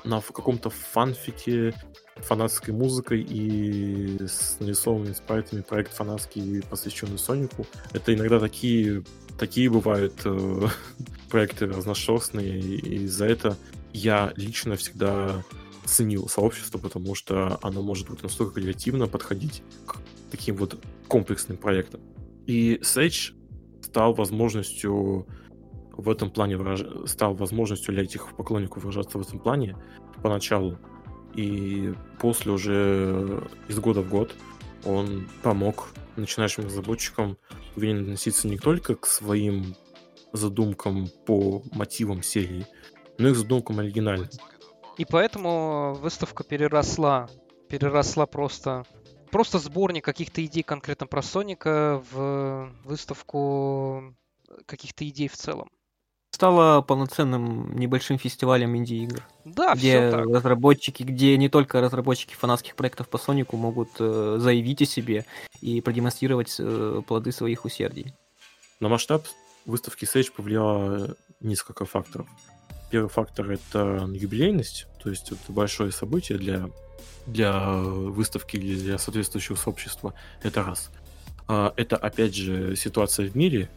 на 0.05 0.21
каком-то 0.21 0.71
фанфике, 0.71 1.75
фанатской 2.17 2.75
музыкой 2.75 3.23
и 3.23 4.19
с 4.27 4.57
нарисованными 4.61 5.15
спрайтами 5.15 5.63
проект 5.63 5.93
фанатский, 5.95 6.63
посвященный 6.63 7.19
Сонику. 7.19 7.67
Это 7.93 8.15
иногда 8.15 8.39
такие 8.39 9.03
такие 9.39 9.71
бывают 9.71 10.15
э, 10.25 10.67
проекты 11.31 11.67
разношерстные, 11.67 12.61
и 12.61 13.07
за 13.07 13.27
это 13.27 13.57
я 13.93 14.33
лично 14.37 14.77
всегда 14.77 15.43
ценил 15.85 16.29
сообщество, 16.29 16.79
потому 16.79 17.15
что 17.15 17.59
оно 17.63 17.83
может 17.83 18.09
быть 18.09 18.23
настолько 18.23 18.61
креативно 18.61 19.09
подходить 19.09 19.63
к 19.87 19.97
таким 20.31 20.57
вот 20.57 20.83
комплексным 21.09 21.59
проектам. 21.59 22.01
И 22.47 22.79
Sage 22.83 23.35
стал 23.83 24.15
возможностью 24.15 25.27
в 25.97 26.09
этом 26.09 26.31
плане 26.31 26.57
выраж... 26.57 26.85
стал 27.07 27.35
возможностью 27.35 27.95
для 27.95 28.05
этих 28.05 28.35
поклонников 28.37 28.85
выражаться 28.85 29.19
в 29.19 29.23
этом 29.23 29.39
плане 29.39 29.77
поначалу. 30.23 30.79
И 31.35 31.95
после 32.21 32.53
уже 32.53 33.49
из 33.69 33.79
года 33.79 34.03
в 34.03 34.09
год 34.09 34.35
он 34.85 35.29
помог 35.43 35.89
начинающим 36.17 36.65
разработчикам 36.65 37.39
уверен 37.77 38.03
относиться 38.03 38.49
не 38.49 38.59
только 38.59 38.95
к 38.95 39.07
своим 39.07 39.75
задумкам 40.33 41.09
по 41.27 41.63
мотивам 41.73 42.23
серии, 42.23 42.67
но 43.19 43.29
и 43.29 43.33
к 43.33 43.37
задумкам 43.37 43.79
оригинальным. 43.79 44.29
И 44.99 45.05
поэтому 45.05 45.95
выставка 46.01 46.45
переросла, 46.45 47.29
переросла 47.69 48.27
просто 48.27 48.85
просто 49.31 49.59
сборник 49.59 50.05
каких-то 50.05 50.45
идей 50.45 50.63
конкретно 50.63 51.07
про 51.07 51.23
Соника 51.23 52.03
в 52.13 52.71
выставку 52.85 54.15
каких-то 54.67 55.09
идей 55.09 55.29
в 55.29 55.37
целом 55.37 55.71
стала 56.33 56.81
полноценным 56.81 57.77
небольшим 57.77 58.19
фестивалем 58.19 58.77
инди-игр. 58.77 59.23
Да, 59.45 59.75
где 59.75 60.09
все 60.09 60.11
так. 60.11 60.27
разработчики, 60.27 61.03
где 61.03 61.37
не 61.37 61.49
только 61.49 61.81
разработчики 61.81 62.35
фанатских 62.35 62.75
проектов 62.75 63.09
по 63.09 63.19
Сонику 63.19 63.57
могут 63.57 63.91
э, 64.01 64.37
заявить 64.41 64.83
о 64.83 64.87
себе 64.87 65.27
и 65.61 65.81
продемонстрировать 65.81 66.57
э, 66.59 67.03
плоды 67.07 67.33
своих 67.33 67.65
усердий. 67.65 68.15
На 68.81 68.89
масштаб 68.89 69.27
выставки 69.67 70.05
Sage 70.05 70.33
повлияло 70.35 71.15
несколько 71.41 71.85
факторов. 71.85 72.27
Первый 72.91 73.09
фактор 73.09 73.51
это 73.51 74.09
юбилейность, 74.13 74.87
то 75.03 75.11
есть 75.11 75.31
это 75.31 75.53
большое 75.53 75.93
событие 75.93 76.39
для, 76.39 76.69
для 77.27 77.77
выставки 77.77 78.57
или 78.57 78.75
для 78.75 78.99
соответствующего 78.99 79.57
сообщества. 79.57 80.15
Это 80.43 80.63
раз. 80.63 80.91
А, 81.47 81.73
это 81.77 81.97
опять 81.97 82.35
же 82.35 82.75
ситуация 82.77 83.29
в 83.29 83.37
мире, 83.37 83.69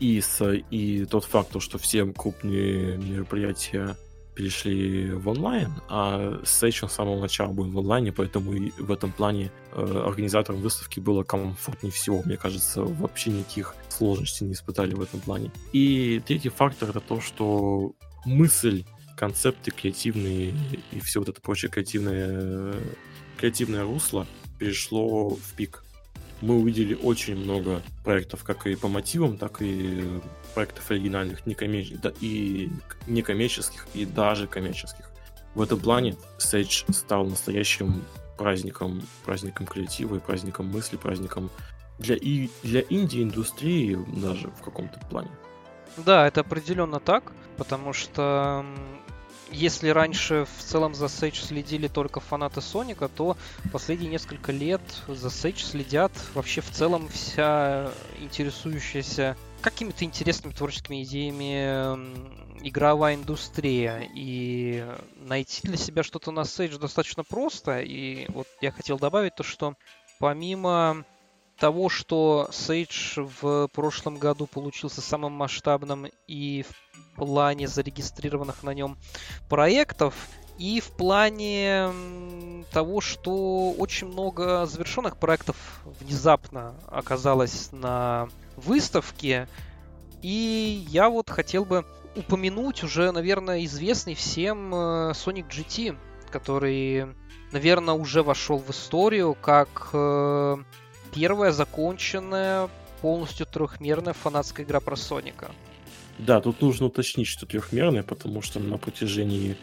и, 0.00 0.20
с, 0.20 0.44
и 0.70 1.04
тот 1.06 1.24
факт, 1.24 1.60
что 1.60 1.78
все 1.78 2.04
крупные 2.06 2.96
мероприятия 2.98 3.96
перешли 4.36 5.10
в 5.12 5.28
онлайн, 5.28 5.72
а 5.88 6.40
Session 6.42 6.88
с 6.88 6.92
самого 6.92 7.20
начала 7.20 7.52
был 7.52 7.70
в 7.70 7.78
онлайне, 7.78 8.12
поэтому 8.12 8.52
и 8.52 8.70
в 8.78 8.92
этом 8.92 9.10
плане 9.10 9.50
э, 9.72 10.02
организаторам 10.06 10.60
выставки 10.60 11.00
было 11.00 11.22
комфортнее 11.22 11.90
всего. 11.90 12.22
Мне 12.22 12.36
кажется, 12.36 12.82
вообще 12.82 13.30
никаких 13.30 13.74
сложностей 13.88 14.46
не 14.46 14.52
испытали 14.52 14.94
в 14.94 15.00
этом 15.00 15.20
плане. 15.20 15.50
И 15.72 16.22
третий 16.26 16.50
фактор 16.50 16.90
это 16.90 17.00
то, 17.00 17.20
что 17.20 17.94
мысль, 18.26 18.84
концепты 19.16 19.70
креативные 19.70 20.54
и 20.92 21.00
все 21.00 21.20
вот 21.20 21.30
это 21.30 21.40
прочее 21.40 21.70
креативное, 21.70 22.74
креативное 23.38 23.84
русло 23.84 24.26
перешло 24.58 25.30
в 25.30 25.54
пик 25.56 25.82
мы 26.40 26.56
увидели 26.58 26.94
очень 26.94 27.36
много 27.36 27.82
проектов, 28.04 28.44
как 28.44 28.66
и 28.66 28.76
по 28.76 28.88
мотивам, 28.88 29.36
так 29.36 29.62
и 29.62 30.20
проектов 30.54 30.90
оригинальных, 30.90 31.46
некоммерческих, 31.46 32.00
да, 32.00 32.12
и 32.20 32.70
некоммерческих, 33.06 33.86
и 33.94 34.04
даже 34.04 34.46
коммерческих. 34.46 35.10
В 35.54 35.62
этом 35.62 35.80
плане 35.80 36.16
Sage 36.38 36.92
стал 36.92 37.26
настоящим 37.26 38.04
праздником, 38.36 39.02
праздником 39.24 39.66
креатива 39.66 40.16
и 40.16 40.20
праздником 40.20 40.66
мысли, 40.66 40.96
праздником 40.96 41.50
для, 41.98 42.16
и, 42.16 42.50
для 42.62 42.82
инди-индустрии 42.82 43.98
даже 44.20 44.48
в 44.48 44.62
каком-то 44.62 45.00
плане. 45.08 45.30
Да, 45.96 46.26
это 46.26 46.40
определенно 46.40 47.00
так, 47.00 47.32
потому 47.56 47.94
что 47.94 48.66
если 49.50 49.88
раньше 49.88 50.46
в 50.58 50.62
целом 50.62 50.94
за 50.94 51.06
Sage 51.06 51.44
следили 51.46 51.88
только 51.88 52.20
фанаты 52.20 52.60
Соника, 52.60 53.08
то 53.08 53.36
последние 53.72 54.10
несколько 54.10 54.52
лет 54.52 54.82
за 55.08 55.28
Sage 55.28 55.58
следят 55.58 56.12
вообще 56.34 56.60
в 56.60 56.70
целом 56.70 57.08
вся 57.08 57.90
интересующаяся 58.20 59.36
какими-то 59.60 60.04
интересными 60.04 60.52
творческими 60.52 61.02
идеями 61.02 62.66
игровая 62.66 63.14
индустрия. 63.14 64.08
И 64.14 64.84
найти 65.16 65.66
для 65.66 65.76
себя 65.76 66.02
что-то 66.02 66.30
на 66.30 66.40
Sage 66.40 66.78
достаточно 66.78 67.24
просто. 67.24 67.80
И 67.80 68.26
вот 68.30 68.46
я 68.60 68.72
хотел 68.72 68.98
добавить 68.98 69.34
то, 69.34 69.42
что 69.42 69.74
помимо 70.18 71.04
того, 71.58 71.88
что 71.88 72.48
Sage 72.50 73.28
в 73.40 73.68
прошлом 73.68 74.18
году 74.18 74.46
получился 74.46 75.00
самым 75.00 75.32
масштабным 75.32 76.06
и 76.26 76.64
в 76.68 76.85
плане 77.16 77.68
зарегистрированных 77.68 78.62
на 78.62 78.74
нем 78.74 78.98
проектов, 79.48 80.14
и 80.58 80.80
в 80.80 80.90
плане 80.92 81.92
того, 82.72 83.00
что 83.00 83.72
очень 83.72 84.08
много 84.08 84.66
завершенных 84.66 85.18
проектов 85.18 85.56
внезапно 86.00 86.74
оказалось 86.88 87.70
на 87.72 88.28
выставке. 88.56 89.48
И 90.22 90.86
я 90.88 91.10
вот 91.10 91.28
хотел 91.28 91.66
бы 91.66 91.84
упомянуть 92.16 92.82
уже, 92.82 93.12
наверное, 93.12 93.64
известный 93.66 94.14
всем 94.14 94.74
э, 94.74 94.78
Sonic 95.12 95.48
GT, 95.48 95.98
который 96.30 97.06
наверное, 97.52 97.94
уже 97.94 98.22
вошел 98.22 98.58
в 98.58 98.70
историю 98.70 99.34
как 99.34 99.90
э, 99.92 100.56
первая 101.14 101.52
законченная 101.52 102.68
полностью 103.00 103.46
трехмерная 103.46 104.12
фанатская 104.12 104.66
игра 104.66 104.80
про 104.80 104.96
Соника. 104.96 105.50
Да, 106.18 106.40
тут 106.40 106.60
нужно 106.62 106.86
уточнить, 106.86 107.26
что 107.26 107.46
трехмерная, 107.46 108.02
потому 108.02 108.42
что 108.42 108.58
на 108.60 108.78
протяжении 108.78 109.56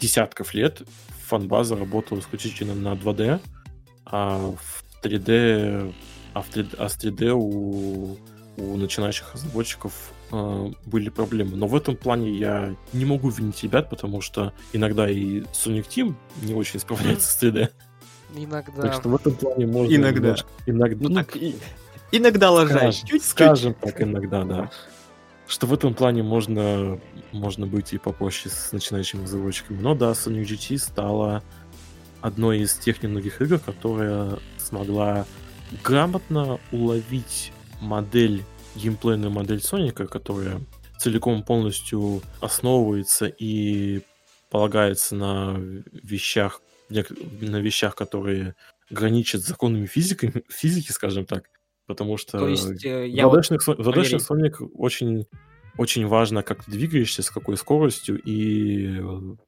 десятков 0.00 0.54
лет 0.54 0.82
фанбаза 1.26 1.76
работала 1.76 2.18
исключительно 2.18 2.74
на 2.74 2.94
2D, 2.94 3.40
а 4.04 4.54
в 4.60 4.84
3D, 5.02 5.94
а, 6.34 6.42
в 6.42 6.50
3D, 6.50 6.76
а 6.78 6.88
с 6.88 6.96
3D 6.96 7.30
у, 7.30 8.18
у 8.56 8.76
начинающих 8.76 9.32
разработчиков 9.32 10.12
э, 10.32 10.70
были 10.86 11.08
проблемы. 11.08 11.56
Но 11.56 11.66
в 11.66 11.76
этом 11.76 11.96
плане 11.96 12.32
я 12.32 12.74
не 12.92 13.04
могу 13.04 13.30
винить 13.30 13.62
ребят, 13.62 13.88
потому 13.90 14.20
что 14.20 14.52
иногда 14.72 15.08
и 15.08 15.40
Sonic 15.52 15.86
Team 15.88 16.14
не 16.42 16.54
очень 16.54 16.80
справляется 16.80 17.30
с 17.32 17.42
3D. 17.42 17.70
Иногда. 18.34 18.82
Так 18.82 18.94
что 18.94 19.08
в 19.08 19.14
этом 19.14 19.34
плане 19.34 19.66
можно... 19.66 19.94
Иногда. 19.94 20.28
немножко- 20.28 20.48
иногда 20.66 21.08
Ну 21.08 21.14
так 21.14 21.36
и... 21.36 21.54
Иногда 22.14 22.50
ложась. 22.50 22.96
Скажем, 22.96 23.06
Чуть-чуть. 23.06 23.24
скажем 23.24 23.74
так, 23.74 24.02
иногда, 24.02 24.44
да. 24.44 24.70
Что 25.52 25.66
в 25.66 25.74
этом 25.74 25.92
плане 25.92 26.22
можно, 26.22 26.98
можно 27.30 27.66
быть 27.66 27.92
и 27.92 27.98
попроще 27.98 28.48
с 28.48 28.72
начинающими 28.72 29.24
разработчиками. 29.24 29.82
Но 29.82 29.94
да, 29.94 30.12
Sonic 30.12 30.44
GT 30.44 30.78
стала 30.78 31.44
одной 32.22 32.60
из 32.60 32.72
тех 32.72 33.02
немногих 33.02 33.42
игр, 33.42 33.58
которая 33.58 34.38
смогла 34.56 35.26
грамотно 35.84 36.58
уловить 36.72 37.52
модель, 37.82 38.42
геймплейную 38.76 39.30
модель 39.30 39.60
Соника, 39.60 40.06
которая 40.06 40.62
целиком 40.98 41.42
полностью 41.42 42.22
основывается 42.40 43.26
и 43.26 44.00
полагается 44.48 45.16
на 45.16 45.58
вещах, 45.92 46.62
на 46.88 47.58
вещах, 47.58 47.94
которые 47.94 48.54
граничат 48.88 49.42
с 49.42 49.48
законами 49.48 49.84
физики, 49.84 50.32
физики, 50.48 50.92
скажем 50.92 51.26
так. 51.26 51.50
Потому 51.92 52.16
что 52.16 52.38
То 52.38 52.48
есть 52.48 52.84
э, 52.84 53.02
в 53.02 53.06
я 53.06 53.28
вот... 53.28 53.44
в 53.46 53.86
ладошных 53.86 54.20
Sonic 54.20 54.70
очень, 54.74 55.26
очень 55.78 56.06
важно, 56.06 56.42
как 56.42 56.64
ты 56.64 56.70
двигаешься, 56.70 57.22
с 57.22 57.30
какой 57.30 57.56
скоростью, 57.56 58.20
и 58.20 58.98
в 58.98 59.38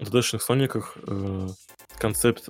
ладошных 0.00 0.42
Сониках 0.42 0.96
э, 1.06 1.48
концепт, 1.98 2.48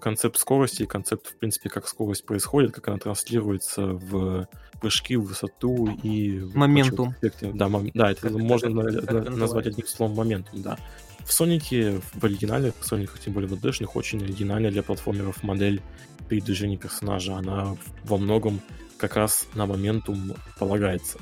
концепт 0.00 0.38
скорости 0.38 0.82
и 0.82 0.86
концепт, 0.86 1.26
в 1.26 1.36
принципе, 1.38 1.68
как 1.68 1.88
скорость 1.88 2.24
происходит, 2.24 2.72
как 2.72 2.88
она 2.88 2.98
транслируется 2.98 3.86
в 3.86 4.48
прыжки, 4.80 5.16
в 5.16 5.24
высоту 5.24 5.88
и... 6.02 6.40
Моментум. 6.54 7.10
аспектах. 7.10 7.54
Да, 7.54 7.66
мом- 7.68 7.90
да, 7.94 8.10
это 8.10 8.22
Как- 8.22 8.32
можно 8.32 8.82
как 8.82 9.12
на- 9.12 9.22
как 9.24 9.36
назвать 9.36 9.66
одним 9.66 9.86
словом 9.86 10.16
моментум, 10.16 10.62
да. 10.62 10.78
В 11.24 11.32
Сонике, 11.32 12.00
в 12.12 12.24
оригинале, 12.24 12.72
в 12.78 12.84
Сониках, 12.84 13.18
тем 13.18 13.32
более 13.32 13.48
в 13.48 13.52
ладошных, 13.52 13.96
очень 13.96 14.22
оригинальная 14.22 14.70
для 14.70 14.82
платформеров 14.82 15.42
модель 15.42 15.82
передвижения 16.28 16.76
персонажа. 16.76 17.36
Она 17.36 17.76
во 18.04 18.18
многом 18.18 18.60
как 18.98 19.16
раз 19.16 19.46
на 19.54 19.66
моментум 19.66 20.34
полагается. 20.58 21.18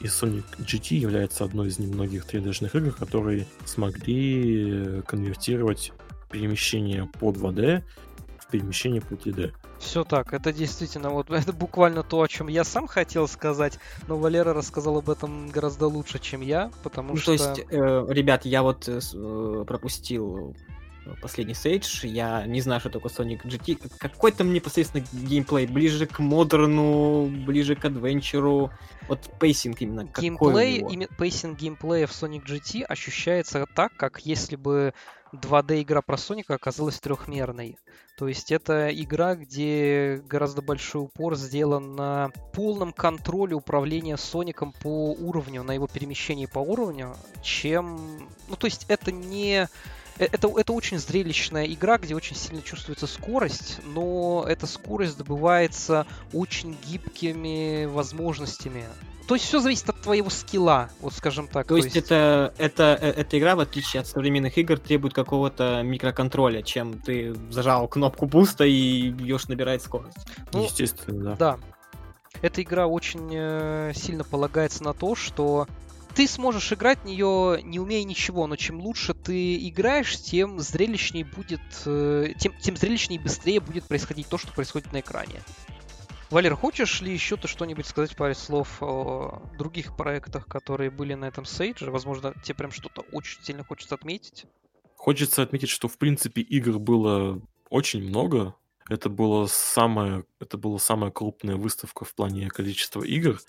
И 0.00 0.04
Sonic 0.04 0.44
GT 0.58 0.96
является 0.96 1.44
одной 1.44 1.68
из 1.68 1.78
немногих 1.78 2.26
3D-шных 2.26 2.76
игр, 2.76 2.92
которые 2.92 3.46
смогли 3.64 5.02
конвертировать 5.02 5.92
перемещение 6.30 7.08
по 7.18 7.32
2D 7.32 7.82
в 8.38 8.50
перемещение 8.50 9.00
по 9.00 9.14
3D. 9.14 9.52
Все 9.78 10.04
так, 10.04 10.32
это 10.32 10.52
действительно, 10.52 11.10
вот 11.10 11.30
это 11.30 11.52
буквально 11.52 12.02
то, 12.02 12.20
о 12.20 12.28
чем 12.28 12.48
я 12.48 12.64
сам 12.64 12.86
хотел 12.86 13.28
сказать, 13.28 13.78
но 14.06 14.16
Валера 14.16 14.52
рассказал 14.52 14.98
об 14.98 15.08
этом 15.10 15.48
гораздо 15.48 15.86
лучше, 15.86 16.18
чем 16.18 16.40
я, 16.40 16.70
потому 16.82 17.14
Ну, 17.14 17.16
что... 17.16 17.26
то 17.26 17.32
есть, 17.32 17.64
э, 17.70 18.06
ребят, 18.08 18.44
я 18.44 18.62
вот 18.62 18.88
э, 18.88 18.98
э, 19.14 19.64
пропустил 19.66 20.54
последний 21.22 21.54
SAGE, 21.54 22.04
я 22.04 22.44
не 22.46 22.60
знаю, 22.60 22.80
что 22.80 22.90
такое 22.90 23.10
Sonic 23.10 23.42
GT. 23.46 23.76
Как- 23.98 24.12
Какой-то 24.12 24.44
мне 24.44 24.56
непосредственно 24.56 25.02
геймплей 25.12 25.66
ближе 25.66 26.06
к 26.06 26.18
модерну, 26.18 27.26
ближе 27.46 27.76
к 27.76 27.84
adventure 27.86 28.55
у. 28.55 28.70
Вот 29.08 29.20
pacing 29.40 29.80
именно 29.80 30.06
какой 30.06 30.18
у 30.18 30.22
Геймплей, 30.36 30.78
него? 30.80 30.90
име- 30.90 31.08
pacing 31.16 31.58
геймплея 31.58 32.06
в 32.06 32.10
Sonic 32.10 32.44
GT 32.44 32.82
ощущается 32.82 33.64
так, 33.74 33.96
как 33.96 34.20
если 34.26 34.56
бы 34.56 34.92
2D 35.32 35.82
игра 35.82 36.02
про 36.02 36.16
Соника 36.16 36.54
оказалась 36.54 37.00
трехмерной. 37.00 37.78
То 38.16 38.26
есть 38.26 38.50
это 38.50 38.88
игра, 38.90 39.36
где 39.36 40.20
гораздо 40.26 40.60
большой 40.60 41.02
упор 41.02 41.36
сделан 41.36 41.94
на 41.94 42.30
полном 42.52 42.92
контроле 42.92 43.54
управления 43.54 44.16
Соником 44.16 44.72
по 44.72 45.12
уровню, 45.12 45.62
на 45.62 45.72
его 45.72 45.86
перемещении 45.86 46.46
по 46.46 46.58
уровню, 46.58 47.14
чем... 47.42 48.28
Ну, 48.48 48.56
то 48.56 48.66
есть 48.66 48.86
это 48.88 49.12
не... 49.12 49.68
э, 50.18 50.28
Это, 50.30 50.48
это 50.56 50.72
очень 50.72 50.98
зрелищная 50.98 51.66
игра, 51.66 51.98
где 51.98 52.14
очень 52.14 52.36
сильно 52.36 52.62
чувствуется 52.62 53.06
скорость, 53.06 53.78
но 53.84 54.44
эта 54.48 54.66
скорость 54.66 55.18
добывается 55.18 56.06
очень 56.32 56.76
гибкими 56.86 57.86
возможностями. 57.86 58.84
То 59.28 59.34
есть 59.34 59.46
все 59.46 59.60
зависит 59.60 59.86
от 59.90 60.00
твоего 60.00 60.30
скилла, 60.30 60.88
вот 61.00 61.12
скажем 61.12 61.48
так. 61.48 61.66
То 61.66 61.76
есть 61.76 61.94
это, 61.96 62.54
это, 62.56 62.98
э, 62.98 63.10
эта 63.10 63.38
игра, 63.38 63.56
в 63.56 63.60
отличие 63.60 64.00
от 64.00 64.06
современных 64.06 64.56
игр, 64.56 64.78
требует 64.78 65.12
какого-то 65.12 65.82
микроконтроля, 65.82 66.62
чем 66.62 66.98
ты 66.98 67.34
зажал 67.50 67.88
кнопку 67.88 68.24
буста 68.24 68.64
и 68.64 69.10
бьешь 69.10 69.46
набирать 69.48 69.82
скорость. 69.82 70.26
Ну, 70.52 70.64
Естественно, 70.64 71.36
да. 71.36 71.36
Да. 71.36 71.58
Эта 72.40 72.62
игра 72.62 72.86
очень 72.86 73.28
э, 73.32 73.92
сильно 73.94 74.24
полагается 74.24 74.82
на 74.82 74.94
то, 74.94 75.14
что 75.14 75.66
ты 76.14 76.26
сможешь 76.26 76.72
играть 76.72 77.00
в 77.00 77.04
нее 77.04 77.60
не 77.62 77.78
умея 77.78 78.04
ничего, 78.04 78.46
но 78.46 78.56
чем 78.56 78.80
лучше 78.80 79.14
ты 79.14 79.68
играешь, 79.68 80.20
тем 80.20 80.58
зрелищней 80.60 81.24
будет, 81.24 81.60
э, 81.86 82.32
тем, 82.38 82.52
тем 82.60 82.76
зрелищней 82.76 83.16
и 83.16 83.20
быстрее 83.20 83.60
будет 83.60 83.84
происходить 83.84 84.28
то, 84.28 84.38
что 84.38 84.52
происходит 84.52 84.92
на 84.92 85.00
экране. 85.00 85.40
Валер, 86.30 86.56
хочешь 86.56 87.00
ли 87.00 87.10
еще 87.10 87.36
ты 87.36 87.48
что-нибудь 87.48 87.86
сказать 87.86 88.14
пару 88.14 88.34
слов 88.34 88.82
о 88.82 89.42
других 89.56 89.96
проектах, 89.96 90.46
которые 90.46 90.90
были 90.90 91.14
на 91.14 91.24
этом 91.24 91.46
сейдже? 91.46 91.90
Возможно, 91.90 92.34
тебе 92.42 92.54
прям 92.54 92.70
что-то 92.70 93.00
очень 93.12 93.42
сильно 93.42 93.64
хочется 93.64 93.94
отметить. 93.94 94.44
Хочется 94.96 95.42
отметить, 95.42 95.70
что 95.70 95.88
в 95.88 95.96
принципе 95.96 96.42
игр 96.42 96.78
было 96.78 97.40
очень 97.70 98.02
много. 98.02 98.54
Это 98.90 99.08
было 99.08 99.46
самая, 99.46 100.24
это 100.38 100.58
была 100.58 100.78
самая 100.78 101.10
крупная 101.10 101.56
выставка 101.56 102.04
в 102.04 102.14
плане 102.14 102.48
количества 102.48 103.02
игр. 103.02 103.40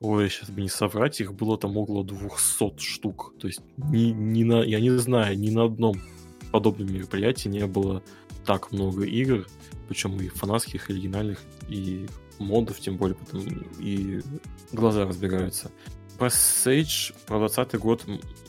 Ой, 0.00 0.28
сейчас 0.28 0.50
бы 0.50 0.60
не 0.60 0.68
соврать, 0.68 1.20
их 1.20 1.32
было 1.34 1.56
там 1.56 1.76
около 1.76 2.04
200 2.04 2.78
штук. 2.78 3.34
То 3.38 3.46
есть 3.46 3.60
ни, 3.78 4.10
ни 4.10 4.44
на, 4.44 4.62
я 4.62 4.78
не 4.80 4.90
знаю, 4.90 5.38
ни 5.38 5.50
на 5.50 5.64
одном 5.64 5.96
подобном 6.52 6.92
мероприятии 6.92 7.48
не 7.48 7.66
было 7.66 8.02
так 8.44 8.72
много 8.72 9.04
игр, 9.04 9.46
причем 9.88 10.20
и 10.20 10.28
фанатских, 10.28 10.90
и 10.90 10.92
оригинальных, 10.92 11.42
и 11.68 12.06
модов, 12.38 12.78
тем 12.78 12.96
более, 12.96 13.16
потом 13.16 13.46
и 13.78 14.20
глаза 14.72 15.06
разбегаются. 15.06 15.70
Про 16.18 16.28
Sage, 16.28 17.14
про 17.26 17.38
20 17.38 17.78
год, 17.78 18.04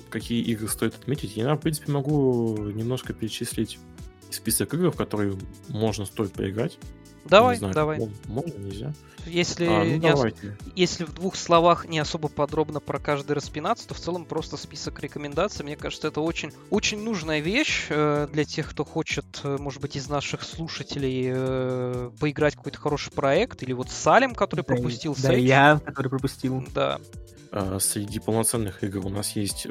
какие 0.10 0.41
игры 0.44 0.68
стоит 0.68 0.95
отметить, 0.95 1.36
я, 1.36 1.56
в 1.56 1.60
принципе, 1.60 1.91
могу 1.91 2.57
немножко 2.57 3.14
перечислить 3.14 3.80
список 4.30 4.74
игр, 4.74 4.91
в 4.91 4.98
которые 4.98 5.38
можно 5.69 6.06
стоит 6.06 6.34
поиграть. 6.34 6.78
Давай, 7.30 7.56
Не 7.56 7.60
знаю, 7.60 7.74
давай. 7.74 7.99
Можно, 8.26 8.58
нельзя? 8.58 8.94
Если, 9.26 9.66
А, 9.66 9.84
ну, 9.84 9.98
не 9.98 10.14
ос- 10.14 10.34
если 10.76 11.04
в 11.04 11.14
двух 11.14 11.36
словах 11.36 11.86
не 11.88 11.99
особо 11.99 12.30
подробно 12.30 12.80
про 12.80 12.98
каждый 12.99 13.34
распинаться, 13.34 13.88
то 13.88 13.94
в 13.94 13.99
целом 13.99 14.24
просто 14.26 14.56
список 14.56 15.02
рекомендаций. 15.02 15.66
Мне 15.66 15.76
кажется, 15.76 16.08
это 16.08 16.22
очень, 16.22 16.52
очень 16.70 17.04
нужная 17.04 17.40
вещь 17.40 17.88
э, 17.90 18.28
для 18.32 18.45
тех, 18.45 18.70
кто 18.70 18.86
хочет, 18.86 19.26
э, 19.44 19.58
может 19.60 19.82
быть, 19.82 19.98
из 19.98 20.08
наших 20.08 20.44
слушателей 20.44 21.26
э, 21.30 22.12
поиграть 22.20 22.54
в 22.54 22.58
какой-то 22.58 22.80
хороший 22.80 23.12
проект. 23.12 23.64
Или 23.64 23.74
вот 23.74 23.90
Салем, 23.90 24.34
который 24.34 24.62
Да 24.62 24.64
пропустил 24.64 25.16
Да, 25.22 25.34
Sage. 25.34 25.40
я, 25.41 25.82
который 25.84 26.08
пропустил. 26.10 26.64
Да. 26.74 26.99
А, 27.52 27.80
Среди 27.80 28.20
полноценных 28.20 28.84
игр 28.84 29.06
у 29.06 29.10
нас 29.10 29.36
есть 29.36 29.68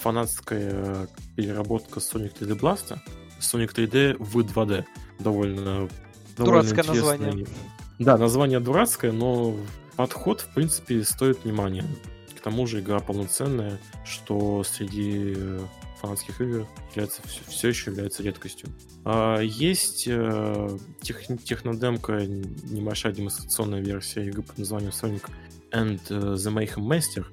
фанатская 0.00 1.08
переработка 1.36 2.00
Sonic 2.00 2.38
3D 2.38 2.58
Blast, 2.58 2.98
Sonic 3.40 3.74
3D 3.74 4.16
в 4.18 4.38
2D. 4.38 4.84
Довольно, 5.18 5.88
довольно 6.36 6.62
Дурацкое 6.62 6.94
название. 6.94 7.46
Да, 7.98 8.18
название 8.18 8.60
дурацкое, 8.60 9.12
но 9.12 9.56
подход, 9.96 10.40
в 10.40 10.54
принципе, 10.54 11.02
стоит 11.02 11.44
внимания. 11.44 11.84
К 12.36 12.40
тому 12.40 12.66
же 12.66 12.80
игра 12.80 13.00
полноценная, 13.00 13.80
что 14.04 14.62
среди 14.64 15.34
э, 15.36 15.60
фанатских 16.00 16.40
игр 16.40 16.66
является, 16.90 17.22
все, 17.48 17.68
еще 17.68 17.90
является 17.90 18.22
редкостью. 18.22 18.68
А, 19.04 19.40
есть 19.40 20.04
э, 20.06 20.78
тех, 21.00 21.26
технодемка, 21.44 22.26
небольшая 22.26 23.12
демонстрационная 23.12 23.80
версия 23.80 24.26
игры 24.26 24.42
под 24.42 24.58
названием 24.58 24.90
Sonic 24.90 25.24
and 25.72 26.00
the 26.08 26.52
Mayhem 26.52 26.86
Master. 26.86 27.24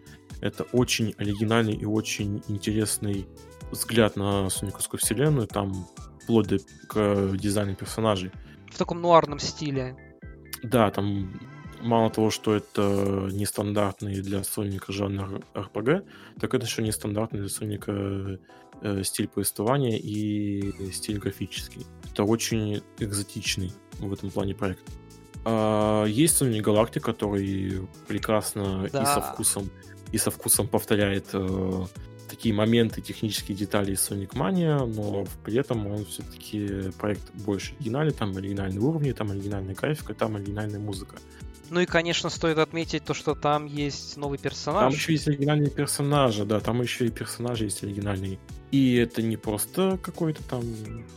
Это 0.41 0.63
очень 0.71 1.13
оригинальный 1.17 1.73
и 1.73 1.85
очень 1.85 2.41
интересный 2.47 3.27
взгляд 3.71 4.15
на 4.15 4.49
сониковскую 4.49 4.99
вселенную. 4.99 5.47
Там 5.47 5.87
вплоть 6.21 6.47
до 6.47 6.57
к 6.87 7.37
дизайну 7.37 7.75
персонажей. 7.75 8.31
В 8.73 8.77
таком 8.77 9.01
нуарном 9.01 9.39
стиле. 9.39 9.95
Да, 10.63 10.89
там 10.91 11.39
мало 11.81 12.09
того, 12.09 12.31
что 12.31 12.55
это 12.55 13.29
нестандартный 13.31 14.21
для 14.21 14.43
Соника 14.43 14.91
жанр 14.91 15.41
RPG, 15.53 16.05
так 16.39 16.53
это 16.53 16.65
еще 16.65 16.81
нестандартный 16.81 17.41
для 17.41 17.49
Соника 17.49 18.39
э, 18.81 19.03
стиль 19.03 19.27
повествования 19.27 19.97
и 19.97 20.91
стиль 20.91 21.19
графический. 21.19 21.85
Это 22.11 22.23
очень 22.23 22.81
экзотичный 22.99 23.73
в 23.99 24.11
этом 24.11 24.31
плане 24.31 24.55
проект. 24.55 24.83
А, 25.45 26.05
есть 26.05 26.41
Sony 26.41 26.61
Galactic, 26.61 27.01
который 27.01 27.87
прекрасно 28.07 28.89
да. 28.91 29.03
и 29.03 29.05
со 29.05 29.21
вкусом 29.21 29.69
и 30.11 30.17
со 30.19 30.29
вкусом 30.29 30.67
повторяет 30.67 31.29
э, 31.33 31.85
такие 32.33 32.55
моменты, 32.55 32.99
технические 33.01 33.55
детали 33.55 33.91
из 33.93 33.99
Sonic 33.99 34.31
Mania, 34.33 34.87
но 34.87 35.25
при 35.45 35.55
этом 35.55 35.85
он 35.85 36.03
все-таки 36.05 36.91
проект 36.97 37.21
больше 37.35 37.75
оригинальный, 37.75 38.11
там 38.11 38.35
оригинальные 38.35 38.79
уровни, 38.79 39.11
там 39.11 39.29
оригинальная 39.29 39.75
графика, 39.75 40.15
там 40.15 40.35
оригинальная 40.35 40.79
музыка. 40.79 41.17
Ну 41.73 41.79
и, 41.79 41.87
конечно, 41.87 42.29
стоит 42.29 42.59
отметить 42.59 43.03
то, 43.03 43.15
что 43.15 43.33
там 43.33 43.65
есть 43.65 44.15
новый 44.15 44.37
персонаж. 44.37 44.83
Там 44.83 44.93
еще 44.93 45.13
есть 45.13 45.27
оригинальные 45.27 45.71
персонажи, 45.71 46.45
да, 46.45 46.59
там 46.59 46.83
еще 46.83 47.07
и 47.07 47.09
персонажи 47.09 47.63
есть 47.63 47.83
оригинальные. 47.83 48.37
И 48.69 48.93
это 48.93 49.23
не 49.23 49.37
просто 49.37 49.97
какой-то 49.97 50.43
там 50.43 50.61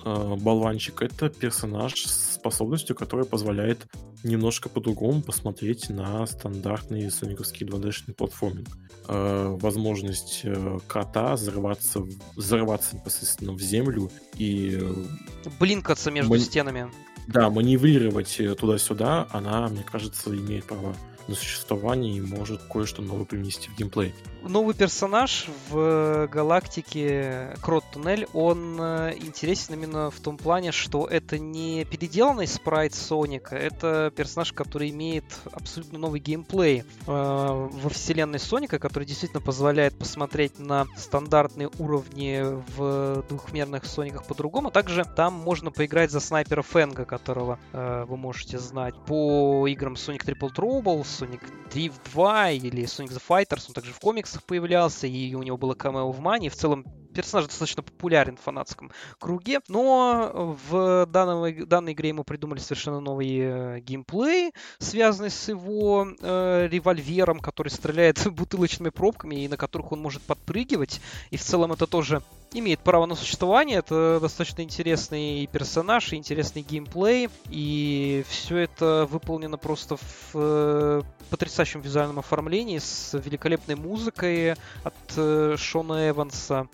э, 0.07 0.37
болванчик, 0.37 1.03
это 1.03 1.29
персонаж 1.29 1.93
с 1.93 2.37
способностью, 2.37 2.97
которая 2.97 3.27
позволяет 3.27 3.87
немножко 4.25 4.71
по-другому 4.71 5.21
посмотреть 5.21 5.91
на 5.91 6.27
стандартный 6.27 7.11
сониковский 7.11 7.67
2D-шный 7.67 8.15
платформинг. 8.15 8.69
Э, 9.09 9.55
возможность 9.61 10.41
э, 10.45 10.79
кота 10.87 11.35
взрываться, 11.35 12.01
взрываться 12.35 12.97
непосредственно 12.97 13.53
в 13.53 13.61
землю 13.61 14.11
и... 14.39 14.79
Э, 14.81 15.51
Блинкаться 15.61 16.11
между 16.11 16.31
Ман... 16.31 16.41
стенами. 16.41 16.91
Да, 17.27 17.51
маневрировать 17.51 18.39
э, 18.39 18.55
туда-сюда, 18.55 19.27
она, 19.33 19.69
мне 19.69 19.85
кажется, 19.85 20.31
имеет 20.31 20.65
право 20.65 20.95
на 21.29 21.35
существование 21.35 22.17
и 22.17 22.21
может 22.21 22.63
кое-что 22.63 23.03
новое 23.03 23.25
принести 23.25 23.69
в 23.69 23.77
геймплей. 23.77 24.15
Новый 24.49 24.75
персонаж 24.77 25.49
в 25.69 26.29
галактике 26.29 27.57
Крот 27.61 27.85
Туннель, 27.93 28.29
он 28.33 28.81
э, 28.81 29.15
интересен 29.17 29.75
именно 29.75 30.11
в 30.13 30.21
том 30.21 30.37
плане, 30.37 30.71
что 30.71 31.07
это 31.07 31.37
не 31.37 31.85
переделанный 31.85 32.47
спрайт 32.47 32.95
Соника, 32.95 33.57
это 33.57 34.13
персонаж, 34.15 34.53
который 34.53 34.91
имеет 34.91 35.25
абсолютно 35.53 35.99
новый 35.99 36.21
геймплей 36.21 36.81
э, 36.81 36.85
во 37.07 37.89
вселенной 37.91 38.39
Соника, 38.39 38.79
который 38.79 39.05
действительно 39.05 39.41
позволяет 39.41 39.99
посмотреть 39.99 40.61
на 40.61 40.87
стандартные 40.97 41.69
уровни 41.81 42.45
в 42.77 43.25
двухмерных 43.29 43.85
Сониках 43.85 44.27
по-другому. 44.27 44.71
Также 44.71 45.05
там 45.05 45.35
можно 45.35 45.73
поиграть 45.73 46.13
за 46.13 46.21
снайпера 46.21 46.63
Фенга, 46.63 47.05
которого 47.05 47.59
э, 47.73 48.05
вы 48.07 48.17
можете 48.17 48.61
знать 48.61 48.95
по 49.07 49.67
играм 49.67 49.95
Sonic 49.95 50.25
Triple 50.25 50.55
Trouble, 50.55 51.03
Sonic 51.03 51.41
Drift 51.73 51.95
2 52.13 52.51
или 52.53 52.85
Sonic 52.85 53.09
the 53.09 53.23
Fighters, 53.29 53.65
он 53.69 53.75
также 53.75 53.93
в 53.93 53.99
комиксах 53.99 54.36
появлялся, 54.43 55.07
и 55.07 55.35
у 55.35 55.43
него 55.43 55.57
было 55.57 55.75
камео 55.75 56.11
в 56.11 56.21
Мане. 56.21 56.51
В 56.51 56.57
целом 56.57 56.85
персонаж 57.17 57.47
достаточно 57.47 57.83
популярен 57.83 58.37
в 58.37 58.41
фанатском 58.41 58.93
круге, 59.19 59.61
но 59.69 60.57
в 60.69 61.07
данной, 61.07 61.65
данной 61.65 61.95
игре 61.95 62.11
ему 62.11 62.25
придумали 62.25 62.59
совершенно 62.59 63.01
новый 63.01 63.39
э, 63.39 63.81
геймплей, 63.81 64.53
связанный 64.79 65.31
с 65.31 65.49
его 65.49 66.09
э, 66.21 66.69
револьвером, 66.71 67.41
который 67.41 67.69
стреляет 67.69 68.27
бутылочными 68.31 68.91
пробками 68.91 69.37
и 69.37 69.49
на 69.49 69.57
которых 69.57 69.93
он 69.93 70.01
может 70.01 70.23
подпрыгивать. 70.23 71.01
И 71.31 71.39
в 71.39 71.43
целом 71.43 71.73
это 71.73 71.87
тоже 71.87 72.23
имеет 72.53 72.81
право 72.81 73.07
на 73.07 73.15
существование. 73.15 73.79
Это 73.79 74.19
достаточно 74.21 74.63
интересный 74.63 75.47
персонаж 75.47 76.13
интересный 76.13 76.63
геймплей. 76.63 77.29
И 77.51 78.25
все 78.29 78.59
это 78.59 79.07
выполнено 79.11 79.59
просто 79.59 79.97
в 79.97 80.31
э, 80.35 81.03
потрясающем 81.31 81.81
визуальном 81.81 82.19
оформлении 82.19 82.79
с 82.79 83.19
великолепной 83.19 83.77
музыкой 83.77 84.53
от 84.83 84.95
э, 85.17 85.57
Шона 85.59 86.11
Эванса. 86.11 86.69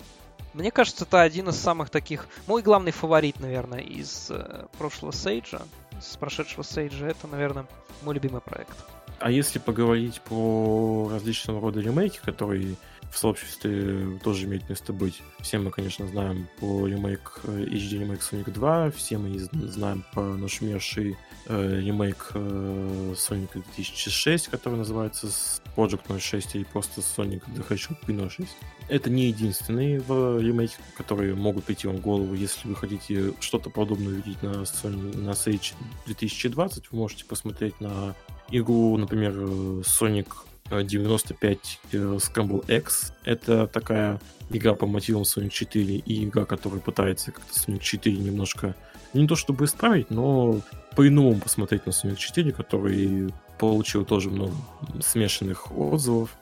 Мне 0.53 0.69
кажется, 0.69 1.05
это 1.05 1.21
один 1.21 1.49
из 1.49 1.55
самых 1.55 1.89
таких... 1.89 2.27
Мой 2.45 2.61
главный 2.61 2.91
фаворит, 2.91 3.39
наверное, 3.39 3.79
из 3.79 4.27
э, 4.29 4.67
прошлого 4.77 5.11
Сейджа, 5.11 5.63
с 5.99 6.15
прошедшего 6.15 6.63
Сейджа. 6.63 7.07
Это, 7.07 7.27
наверное, 7.27 7.65
мой 8.03 8.13
любимый 8.13 8.41
проект. 8.41 8.77
А 9.19 9.31
если 9.31 9.57
поговорить 9.57 10.21
по 10.21 11.09
различного 11.11 11.59
рода 11.59 11.79
ремейки, 11.79 12.19
которые 12.23 12.75
в 13.13 13.17
сообществе 13.17 14.17
тоже 14.23 14.45
имеет 14.45 14.67
место 14.67 14.91
быть. 14.91 15.21
Все 15.39 15.59
мы, 15.59 15.69
конечно, 15.69 16.07
знаем 16.07 16.47
по 16.59 16.87
ремейк 16.87 17.41
HD 17.43 17.99
ремейк 17.99 18.21
Sonic 18.21 18.51
2, 18.51 18.91
все 18.91 19.19
мы 19.19 19.37
знаем 19.37 20.03
по 20.13 20.21
нашумевший 20.21 21.15
э, 21.45 21.79
ремейк 21.79 22.31
э, 22.33 23.13
Sonic 23.15 23.49
2006, 23.53 24.47
который 24.47 24.79
называется 24.79 25.27
Project 25.75 26.19
06 26.19 26.55
или 26.55 26.63
просто 26.63 27.01
Sonic 27.01 27.43
the 27.53 27.63
Hedgehog 27.69 28.29
06. 28.29 28.49
Это 28.89 29.11
не 29.11 29.27
единственные 29.27 29.99
в 29.99 30.39
ремейки, 30.39 30.75
которые 30.97 31.35
могут 31.35 31.65
прийти 31.65 31.87
вам 31.87 31.97
в 31.97 32.01
голову. 32.01 32.33
Если 32.33 32.67
вы 32.67 32.75
хотите 32.75 33.33
что-то 33.39 33.69
подобное 33.69 34.07
увидеть 34.07 34.41
на, 34.41 34.63
Sony, 34.63 35.15
на 35.17 35.31
Sage 35.31 35.75
2020, 36.07 36.91
вы 36.91 36.97
можете 36.97 37.25
посмотреть 37.25 37.79
на 37.79 38.15
игру, 38.49 38.97
например, 38.97 39.33
Sonic 39.33 40.29
95 40.69 41.79
э, 41.91 41.97
Scramble 41.97 42.65
X. 42.77 43.13
Это 43.23 43.67
такая 43.67 44.19
игра 44.49 44.73
по 44.73 44.85
мотивам 44.85 45.23
Sonic 45.23 45.49
4 45.49 45.95
и 45.95 46.25
игра, 46.25 46.45
которая 46.45 46.79
пытается 46.79 47.31
как-то 47.31 47.53
Sonic 47.53 47.79
4 47.79 48.17
немножко 48.17 48.75
не 49.13 49.27
то 49.27 49.35
чтобы 49.35 49.65
исправить, 49.65 50.09
но 50.09 50.59
по-иному 50.95 51.39
посмотреть 51.39 51.85
на 51.85 51.91
Sonic 51.91 52.15
4, 52.15 52.51
который 52.51 53.33
получил 53.59 54.05
тоже 54.05 54.29
много 54.29 54.53
смешанных 55.01 55.75
отзывов. 55.77 56.35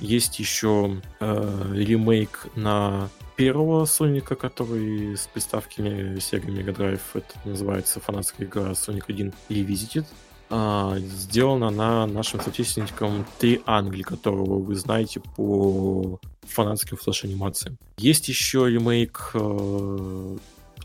Есть 0.00 0.38
еще 0.38 1.00
э, 1.18 1.72
ремейк 1.74 2.46
на 2.54 3.08
первого 3.36 3.84
Соника, 3.86 4.36
который 4.36 5.16
с 5.16 5.26
приставками 5.26 6.16
Sega 6.18 6.46
Mega 6.46 6.74
Drive. 6.74 7.00
Это 7.14 7.34
называется 7.44 7.98
фанатская 7.98 8.46
игра 8.46 8.70
Sonic 8.70 9.04
1 9.08 9.34
Revisited 9.48 10.06
а, 10.50 10.98
сделана 10.98 11.70
на 11.70 12.06
нашим 12.06 12.40
соотечественником 12.40 13.24
Три 13.38 13.62
Англи, 13.66 14.02
которого 14.02 14.58
вы 14.58 14.74
знаете 14.74 15.20
по 15.36 16.20
фанатским 16.42 16.96
флеш-анимациям. 16.96 17.78
Есть 17.96 18.28
еще 18.28 18.70
ремейк 18.70 19.30
э, 19.34 20.36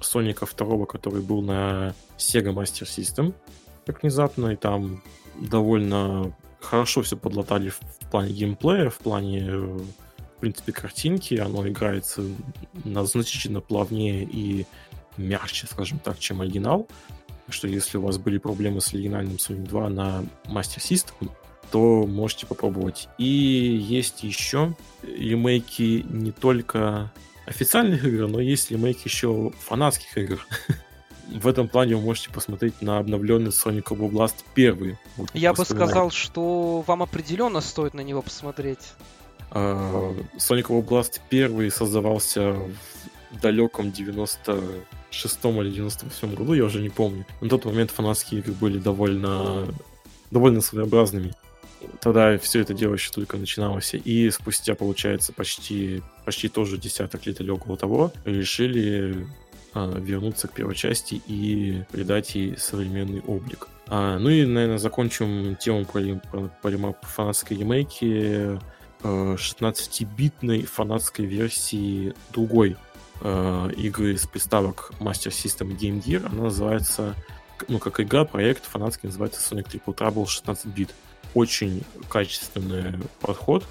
Соника 0.02 0.46
2, 0.46 0.86
который 0.86 1.22
был 1.22 1.42
на 1.42 1.94
Sega 2.18 2.54
Master 2.54 2.86
System, 2.86 3.34
как 3.86 4.02
внезапно, 4.02 4.48
и 4.48 4.56
там 4.56 5.04
довольно 5.40 6.34
хорошо 6.62 7.02
все 7.02 7.18
подлатали 7.18 7.70
в 7.70 7.80
плане 8.10 8.32
геймплея, 8.32 8.90
в 8.90 8.98
плане, 8.98 9.52
в 9.52 10.40
принципе, 10.40 10.72
картинки. 10.72 11.36
Оно 11.36 11.68
играется 11.68 12.24
на 12.86 13.06
значительно 13.06 13.62
плавнее 13.62 14.24
и 14.24 14.66
мягче, 15.18 15.68
скажем 15.68 16.00
так, 16.00 16.18
чем 16.20 16.42
оригинал 16.42 16.88
что 17.52 17.68
если 17.68 17.98
у 17.98 18.02
вас 18.02 18.18
были 18.18 18.38
проблемы 18.38 18.82
с 18.82 18.94
оригинальным 18.94 19.36
Sonic 19.36 19.68
2 19.68 19.90
на 19.90 20.24
Master 20.46 20.80
System, 20.80 21.32
то 21.72 22.06
можете 22.08 22.46
попробовать. 22.46 23.08
И 23.18 23.26
есть 23.26 24.24
еще 24.24 24.76
ремейки 25.04 26.06
не 26.10 26.32
только 26.32 27.12
официальных 27.46 28.06
игр, 28.06 28.28
но 28.28 28.40
есть 28.40 28.72
ремейки 28.72 29.02
еще 29.06 29.52
фанатских 29.60 30.18
игр. 30.18 30.46
В 31.32 31.48
этом 31.48 31.68
плане 31.68 31.96
вы 31.96 32.02
можете 32.02 32.32
посмотреть 32.32 32.82
на 32.82 32.98
обновленный 32.98 33.52
Sonic 33.52 33.86
Blast 33.90 34.36
1. 34.56 34.98
Вот, 35.18 35.30
Я 35.34 35.54
бы 35.54 35.64
сказал, 35.64 36.10
что 36.10 36.84
вам 36.88 37.04
определенно 37.04 37.62
стоит 37.62 37.94
на 37.94 38.02
него 38.02 38.24
посмотреть. 38.24 38.94
Uh, 39.52 40.26
Sonic 40.38 40.68
Blast 40.88 41.20
1 41.30 41.72
создавался 41.72 42.54
в 43.32 43.40
далеком 43.42 43.92
90 43.92 44.64
96 45.12 45.46
или 45.46 45.72
98 45.72 46.36
году, 46.36 46.54
я 46.54 46.66
уже 46.66 46.82
не 46.82 46.90
помню. 46.90 47.26
На 47.42 47.50
тот 47.50 47.66
момент 47.66 47.92
фанатские 47.92 48.42
игры 48.42 48.54
были 48.54 48.78
довольно, 48.78 49.68
довольно 50.32 50.62
своеобразными. 50.62 51.34
Тогда 52.02 52.38
все 52.38 52.62
это 52.62 52.74
дело 52.74 52.94
еще 52.94 53.12
только 53.12 53.38
начиналось. 53.38 53.94
И 53.94 54.30
спустя, 54.32 54.76
получается, 54.76 55.34
почти, 55.34 56.02
почти 56.26 56.50
тоже 56.50 56.78
десяток 56.78 57.26
лет 57.26 57.40
или 57.42 57.50
около 57.50 57.78
того, 57.78 58.12
решили 58.26 59.28
а, 59.74 59.98
вернуться 60.00 60.48
к 60.48 60.54
первой 60.54 60.76
части 60.76 61.22
и 61.28 61.84
придать 61.92 62.36
ей 62.36 62.58
современный 62.58 63.22
облик. 63.22 63.68
А, 63.88 64.20
ну 64.20 64.30
и, 64.30 64.46
наверное, 64.46 64.78
закончим 64.78 65.56
тему 65.56 65.86
про, 65.86 66.22
про, 66.32 66.50
про 66.62 66.96
фанатской 67.02 67.58
ремейки 67.58 68.60
16-битной 69.04 70.64
а, 70.64 70.68
фанатской 70.68 71.26
версии 71.26 72.14
другой 72.34 72.76
э, 73.22 73.70
игры 73.78 74.18
с 74.18 74.26
приставок 74.26 74.92
Master 75.00 75.32
System 75.32 75.78
Game 75.78 76.04
Gear. 76.04 76.26
Она 76.26 76.44
называется, 76.44 77.16
ну, 77.68 77.80
как 77.80 78.00
игра, 78.00 78.26
проект 78.26 78.66
фанатский, 78.66 79.08
называется 79.08 79.42
Sonic 79.42 79.72
Triple 79.72 79.96
Trouble 79.96 80.26
16 80.26 80.66
бит. 80.68 80.94
Очень 81.34 81.84
качественный 82.10 83.00
подход. 83.20 83.66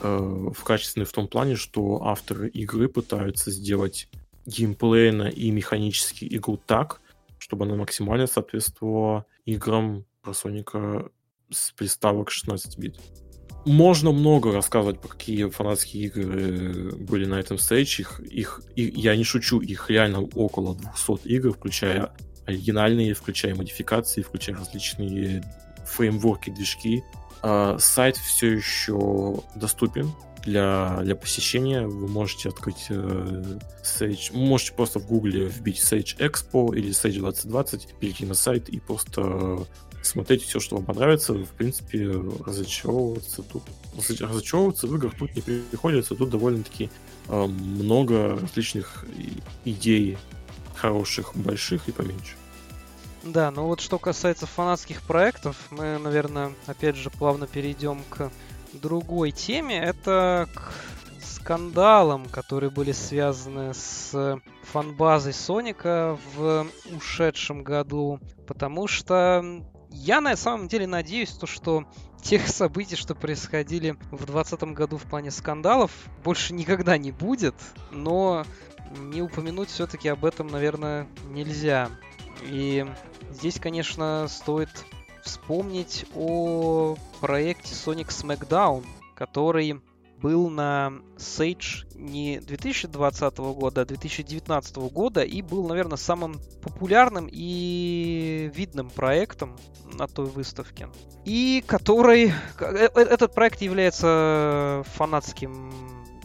Э, 0.00 0.18
в 0.18 0.64
качественный 0.64 1.06
в 1.06 1.12
том 1.12 1.28
плане, 1.28 1.56
что 1.56 2.02
авторы 2.04 2.48
игры 2.48 2.88
пытаются 2.88 3.50
сделать 3.50 4.08
геймплейно 4.46 5.28
и 5.28 5.50
механически 5.50 6.26
игру 6.36 6.56
так, 6.56 7.00
чтобы 7.38 7.64
она 7.64 7.76
максимально 7.76 8.26
соответствовала 8.26 9.26
играм 9.44 10.04
про 10.22 10.34
Соника 10.34 11.10
с 11.50 11.72
приставок 11.72 12.30
16 12.30 12.78
бит. 12.78 12.96
Можно 13.68 14.12
много 14.12 14.52
рассказывать, 14.52 15.00
про 15.00 15.08
какие 15.08 15.48
фанатские 15.48 16.04
игры 16.04 16.92
были 16.96 17.26
на 17.26 17.36
этом 17.36 17.58
стейдже. 17.58 18.02
Их, 18.02 18.20
их, 18.20 18.62
их, 18.76 18.96
я 18.96 19.16
не 19.16 19.24
шучу, 19.24 19.60
их 19.60 19.90
реально 19.90 20.22
около 20.22 20.74
200 20.74 21.28
игр, 21.28 21.52
включая 21.52 22.12
оригинальные, 22.46 23.14
включая 23.14 23.54
модификации, 23.54 24.22
включая 24.22 24.56
различные 24.56 25.42
фреймворки, 25.84 26.50
движки. 26.50 27.02
А, 27.42 27.76
сайт 27.78 28.16
все 28.16 28.54
еще 28.54 29.42
доступен 29.54 30.12
для, 30.44 31.00
для 31.02 31.14
посещения. 31.14 31.86
Вы 31.86 32.08
можете 32.08 32.48
открыть 32.48 32.86
э, 32.88 33.58
Sage, 33.82 34.30
можете 34.32 34.72
просто 34.72 34.98
в 34.98 35.06
гугле 35.06 35.46
вбить 35.46 35.78
Sage 35.78 36.18
Expo 36.18 36.74
или 36.76 36.90
Sage 36.90 37.20
2020, 37.20 37.94
перейти 38.00 38.26
на 38.26 38.34
сайт 38.34 38.68
и 38.68 38.80
просто 38.80 39.66
смотреть 40.08 40.42
все, 40.42 40.60
что 40.60 40.76
вам 40.76 40.84
понравится. 40.84 41.34
В 41.34 41.50
принципе, 41.50 42.08
разочаровываться 42.44 43.42
тут 43.42 43.62
разочаровываться 43.96 44.86
в 44.86 44.94
играх 44.94 45.14
тут 45.18 45.34
не 45.34 45.42
приходится. 45.42 46.14
Тут 46.14 46.30
довольно-таки 46.30 46.90
э, 47.28 47.46
много 47.46 48.38
различных 48.40 49.04
идей 49.64 50.18
хороших, 50.74 51.36
больших 51.36 51.88
и 51.88 51.92
поменьше. 51.92 52.34
Да, 53.24 53.50
ну 53.50 53.64
вот 53.64 53.80
что 53.80 53.98
касается 53.98 54.46
фанатских 54.46 55.02
проектов, 55.02 55.56
мы, 55.70 55.98
наверное, 55.98 56.52
опять 56.66 56.96
же 56.96 57.10
плавно 57.10 57.46
перейдем 57.46 58.02
к 58.08 58.30
другой 58.72 59.32
теме. 59.32 59.78
Это 59.78 60.48
к 60.54 60.72
скандалам, 61.22 62.26
которые 62.26 62.70
были 62.70 62.92
связаны 62.92 63.74
с 63.74 64.40
фанбазой 64.62 65.32
Соника 65.32 66.18
в 66.36 66.66
ушедшем 66.96 67.64
году. 67.64 68.20
Потому 68.46 68.86
что 68.86 69.62
я 69.90 70.20
на 70.20 70.36
самом 70.36 70.68
деле 70.68 70.86
надеюсь, 70.86 71.30
то, 71.30 71.46
что 71.46 71.84
тех 72.22 72.48
событий, 72.48 72.96
что 72.96 73.14
происходили 73.14 73.92
в 74.10 74.26
2020 74.26 74.62
году 74.74 74.96
в 74.98 75.04
плане 75.04 75.30
скандалов, 75.30 75.92
больше 76.24 76.54
никогда 76.54 76.98
не 76.98 77.12
будет. 77.12 77.54
Но 77.90 78.44
не 78.96 79.22
упомянуть 79.22 79.68
все-таки 79.68 80.08
об 80.08 80.24
этом, 80.24 80.48
наверное, 80.48 81.06
нельзя. 81.30 81.90
И 82.42 82.86
здесь, 83.30 83.58
конечно, 83.60 84.26
стоит 84.28 84.70
вспомнить 85.22 86.06
о 86.14 86.96
проекте 87.20 87.74
Sonic 87.74 88.08
Smackdown, 88.08 88.86
который 89.14 89.80
был 90.20 90.50
на 90.50 90.92
Sage 91.16 91.86
не 91.94 92.40
2020 92.40 93.38
года, 93.38 93.82
а 93.82 93.84
2019 93.84 94.76
года 94.76 95.22
и 95.22 95.42
был, 95.42 95.66
наверное, 95.66 95.96
самым 95.96 96.40
популярным 96.62 97.28
и 97.30 98.50
видным 98.54 98.90
проектом 98.90 99.56
на 99.92 100.06
той 100.06 100.26
выставке. 100.26 100.88
И 101.24 101.62
который... 101.66 102.32
Э, 102.60 102.88
э, 102.94 103.00
этот 103.00 103.34
проект 103.34 103.60
является 103.62 104.84
фанатским 104.94 105.72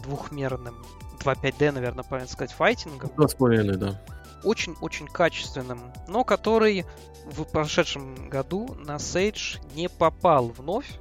двухмерным 0.02 0.76
2.5D, 1.20 1.72
наверное, 1.72 2.04
правильно 2.04 2.30
сказать, 2.30 2.52
файтингом. 2.52 3.10
2.5, 3.16 3.76
да 3.76 4.00
очень-очень 4.44 5.06
качественным, 5.06 5.80
но 6.06 6.22
который 6.24 6.84
в 7.24 7.44
прошедшем 7.44 8.28
году 8.28 8.74
на 8.78 8.96
Sage 8.96 9.58
не 9.74 9.88
попал 9.88 10.48
вновь. 10.48 10.98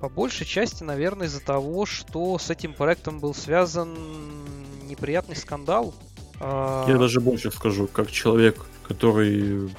По 0.00 0.08
большей 0.08 0.46
части, 0.46 0.82
наверное, 0.82 1.26
из-за 1.26 1.40
того, 1.40 1.84
что 1.84 2.38
с 2.38 2.50
этим 2.50 2.72
проектом 2.72 3.20
был 3.20 3.34
связан 3.34 3.94
неприятный 4.86 5.36
скандал. 5.36 5.94
А, 6.40 6.86
я 6.88 6.96
даже 6.96 7.20
больше 7.20 7.50
скажу, 7.50 7.86
как 7.86 8.10
человек, 8.10 8.64
который 8.88 9.70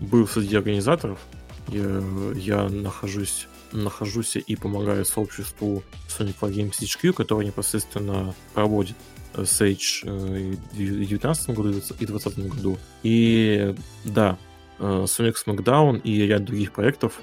был 0.00 0.26
среди 0.26 0.56
организаторов, 0.56 1.20
я, 1.68 2.02
я 2.34 2.68
нахожусь 2.68 3.46
нахожусь 3.72 4.36
и 4.36 4.56
помогаю 4.56 5.04
сообществу 5.04 5.84
Sonic 6.08 6.34
War 6.40 6.52
Games 6.52 6.80
HQ, 6.80 7.12
который 7.12 7.46
непосредственно 7.46 8.34
проводит 8.52 8.96
Sage 9.34 10.02
э, 10.04 10.54
в 10.72 10.76
2019 10.76 11.50
году 11.50 11.68
и 11.68 11.72
2020 11.72 12.38
году. 12.48 12.78
И 13.04 13.74
да, 14.04 14.38
э, 14.78 15.04
Sonic 15.04 15.36
Smackdown 15.44 16.00
и 16.02 16.26
ряд 16.26 16.44
других 16.44 16.72
проектов 16.72 17.20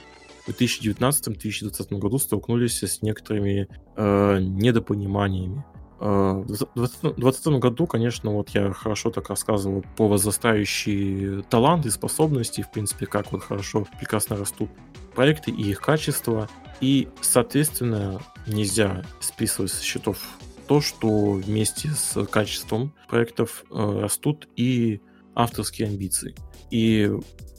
в 0.47 0.49
2019-2020 0.49 1.97
году 1.97 2.17
столкнулись 2.19 2.83
с 2.83 3.01
некоторыми 3.01 3.67
э, 3.95 4.39
недопониманиями. 4.39 5.63
Э, 5.99 6.43
в 6.45 6.45
2020 6.75 7.47
году, 7.59 7.87
конечно, 7.87 8.31
вот 8.31 8.49
я 8.49 8.71
хорошо 8.71 9.11
так 9.11 9.29
рассказывал 9.29 9.83
по 9.97 10.07
возрастающие 10.07 11.43
таланты, 11.43 11.91
способности, 11.91 12.61
в 12.61 12.71
принципе, 12.71 13.05
как 13.05 13.31
вот 13.31 13.43
хорошо, 13.43 13.87
прекрасно 13.99 14.37
растут 14.37 14.69
проекты 15.15 15.51
и 15.51 15.69
их 15.69 15.81
качество. 15.81 16.49
И, 16.79 17.09
соответственно, 17.21 18.21
нельзя 18.45 19.03
списывать 19.19 19.71
со 19.71 19.83
счетов 19.83 20.19
то, 20.67 20.81
что 20.81 21.31
вместе 21.31 21.89
с 21.89 22.25
качеством 22.25 22.93
проектов 23.07 23.65
э, 23.71 23.99
растут 24.01 24.47
и 24.55 25.01
авторские 25.33 25.87
амбиции. 25.87 26.35
И 26.71 27.11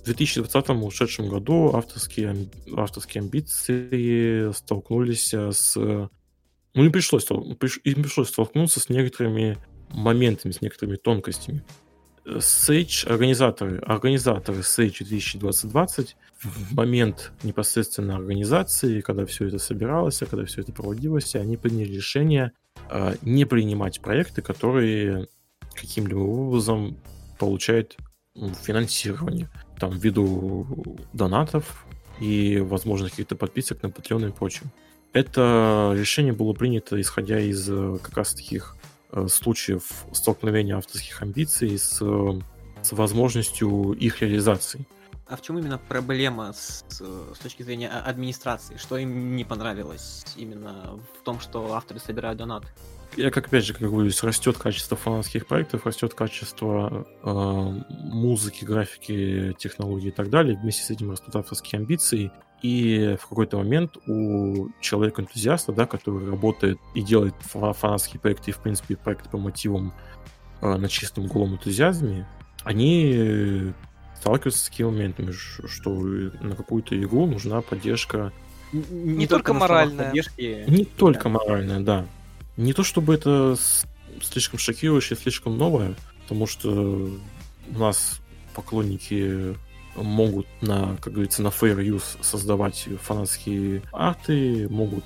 2020 0.09 0.70
ушедшем 0.70 1.28
году 1.28 1.74
авторские, 1.74 2.48
авторские 2.76 3.22
амбиции 3.22 4.52
столкнулись 4.52 5.32
с... 5.32 5.76
Ну, 5.76 6.82
не 6.85 6.90
пришлось, 6.90 7.26
им 7.30 8.02
пришлось 8.02 8.28
столкнуться 8.28 8.80
с 8.80 8.89
некоторыми 8.89 9.56
моментами, 9.90 10.52
с 10.52 10.60
некоторыми 10.60 10.97
тонкостями. 10.97 11.64
Sage, 12.24 13.09
организаторы, 13.09 13.78
организаторы 13.78 14.59
Sage 14.59 15.05
2020 15.05 16.16
в 16.43 16.74
момент 16.74 17.32
непосредственно 17.43 18.16
организации, 18.16 19.01
когда 19.01 19.24
все 19.24 19.47
это 19.47 19.59
собиралось, 19.59 20.18
когда 20.18 20.44
все 20.44 20.60
это 20.60 20.72
проводилось, 20.72 21.35
они 21.36 21.56
приняли 21.56 21.94
решение 21.94 22.52
э, 22.90 23.14
не 23.22 23.47
принимать 23.47 24.01
проекты, 24.01 24.43
которые 24.43 25.26
каким-либо 25.74 26.18
образом 26.18 26.98
получают 27.39 27.97
финансирование, 28.62 29.48
там, 29.78 29.90
ввиду 29.90 30.66
донатов 31.12 31.86
и, 32.20 32.59
возможно, 32.59 33.09
каких-то 33.09 33.36
подписок 33.36 33.82
на 33.82 33.88
Patreon 33.88 34.28
и 34.28 34.32
прочем. 34.32 34.70
Это 35.12 35.94
решение 35.96 36.32
было 36.32 36.52
принято, 36.52 37.00
исходя 37.00 37.40
из 37.40 37.68
э, 37.70 37.98
как 38.02 38.16
раз 38.16 38.34
таких 38.34 38.76
э, 39.10 39.26
случаев 39.28 40.05
столкновения 40.12 40.76
авторских 40.76 41.22
амбиций 41.22 41.78
с, 41.78 42.02
с 42.82 42.92
возможностью 42.92 43.92
их 43.92 44.20
реализации. 44.20 44.86
А 45.26 45.36
в 45.36 45.42
чем 45.42 45.59
именно 45.59 45.78
проблема 45.78 46.52
с, 46.55 46.84
с 46.88 47.38
точки 47.38 47.62
зрения 47.62 47.88
а, 47.88 48.00
администрации? 48.00 48.76
Что 48.76 48.96
им 48.96 49.36
не 49.36 49.44
понравилось 49.44 50.24
именно 50.36 50.98
в 51.18 51.24
том, 51.24 51.38
что 51.38 51.74
авторы 51.74 52.00
собирают 52.00 52.38
донат? 52.38 52.64
Я, 53.16 53.30
как 53.30 53.47
опять 53.47 53.64
же, 53.64 53.72
как 53.72 53.90
говорю, 53.90 54.10
растет 54.22 54.59
качество 54.59 54.97
фанатских 54.97 55.47
проектов, 55.47 55.86
растет 55.86 56.14
качество 56.14 57.06
э, 57.22 57.82
музыки, 57.89 58.64
графики, 58.64 59.56
технологий 59.59 60.09
и 60.09 60.12
так 60.12 60.30
далее. 60.30 60.59
Вместе 60.60 60.82
с 60.82 60.90
этим 60.90 61.10
растут 61.10 61.35
авторские 61.35 61.80
амбиции. 61.80 62.30
И 62.62 63.16
в 63.20 63.28
какой-то 63.28 63.56
момент 63.59 63.97
у 64.09 64.68
человека-энтузиаста, 64.80 65.72
да, 65.72 65.86
который 65.86 66.28
работает 66.28 66.78
и 66.94 67.02
делает 67.02 67.35
фанатские 67.40 68.20
проекты, 68.20 68.51
и, 68.51 68.55
в 68.55 68.59
принципе, 68.59 68.97
проекты 68.97 69.28
по 69.30 69.39
мотивам 69.39 69.93
э, 70.60 70.76
на 70.76 70.89
чистом 70.89 71.26
голом 71.26 71.55
энтузиазме, 71.55 72.28
они 72.64 73.72
сталкиваются 74.16 74.64
с 74.64 74.68
такими 74.68 74.89
моментами, 74.89 75.32
что 75.32 75.90
на 75.90 76.56
какую-то 76.56 77.01
игру 77.01 77.26
нужна 77.26 77.60
поддержка. 77.62 78.32
Не, 78.72 78.82
не 78.82 79.26
только, 79.26 79.52
только 79.52 79.55
моральная. 79.55 80.12
Не 80.12 80.85
да. 80.85 80.90
только 80.97 81.28
моральная, 81.28 81.80
да. 81.80 82.06
Не 82.59 82.74
то 82.74 82.82
чтобы 82.82 83.14
это 83.14 83.56
слишком 84.22 84.59
шокирующее, 84.59 85.18
слишком 85.18 85.56
новое, 85.56 85.94
потому 86.22 86.47
что 86.47 86.70
у 86.70 87.78
нас 87.78 88.20
поклонники 88.55 89.56
могут 89.97 90.47
на, 90.60 90.97
как 91.01 91.14
говорится, 91.14 91.43
на 91.43 91.48
fair 91.48 91.78
use 91.78 92.22
создавать 92.22 92.86
фанатские 93.01 93.82
арты, 93.93 94.68
могут 94.68 95.05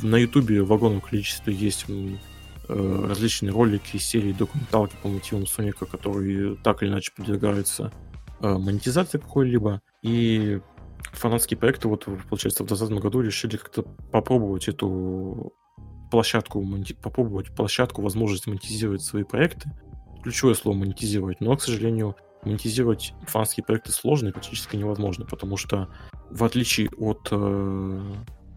на 0.00 0.16
ютубе 0.16 0.62
в 0.62 0.72
огромном 0.72 1.02
количестве 1.02 1.52
есть 1.52 1.84
э, 1.88 3.04
различные 3.06 3.52
ролики, 3.52 3.98
серии, 3.98 4.32
документалки 4.32 4.96
по 5.02 5.08
мотивам 5.08 5.46
Соника, 5.46 5.84
которые 5.84 6.56
так 6.56 6.82
или 6.82 6.88
иначе 6.88 7.12
подвергаются 7.14 7.92
Э, 8.42 8.58
монетизации 8.58 9.18
какой-либо. 9.18 9.80
И 10.02 10.60
фанатские 11.12 11.56
проекты, 11.56 11.86
вот, 11.86 12.04
получается, 12.28 12.64
в 12.64 12.66
2020 12.66 13.02
году 13.02 13.20
решили 13.20 13.56
как-то 13.56 13.82
попробовать 14.10 14.68
эту 14.68 15.52
площадку, 16.12 16.62
попробовать 17.02 17.54
площадку, 17.54 18.02
возможность 18.02 18.46
монетизировать 18.46 19.02
свои 19.02 19.24
проекты. 19.24 19.70
Ключевое 20.22 20.54
слово 20.54 20.76
монетизировать, 20.76 21.40
но, 21.40 21.56
к 21.56 21.62
сожалению, 21.62 22.16
монетизировать 22.44 23.14
фанатские 23.26 23.64
проекты 23.64 23.92
сложно 23.92 24.28
и 24.28 24.32
практически 24.32 24.76
невозможно, 24.76 25.24
потому 25.24 25.56
что 25.56 25.88
в 26.28 26.44
отличие 26.44 26.90
от 26.98 27.28
э, 27.30 28.12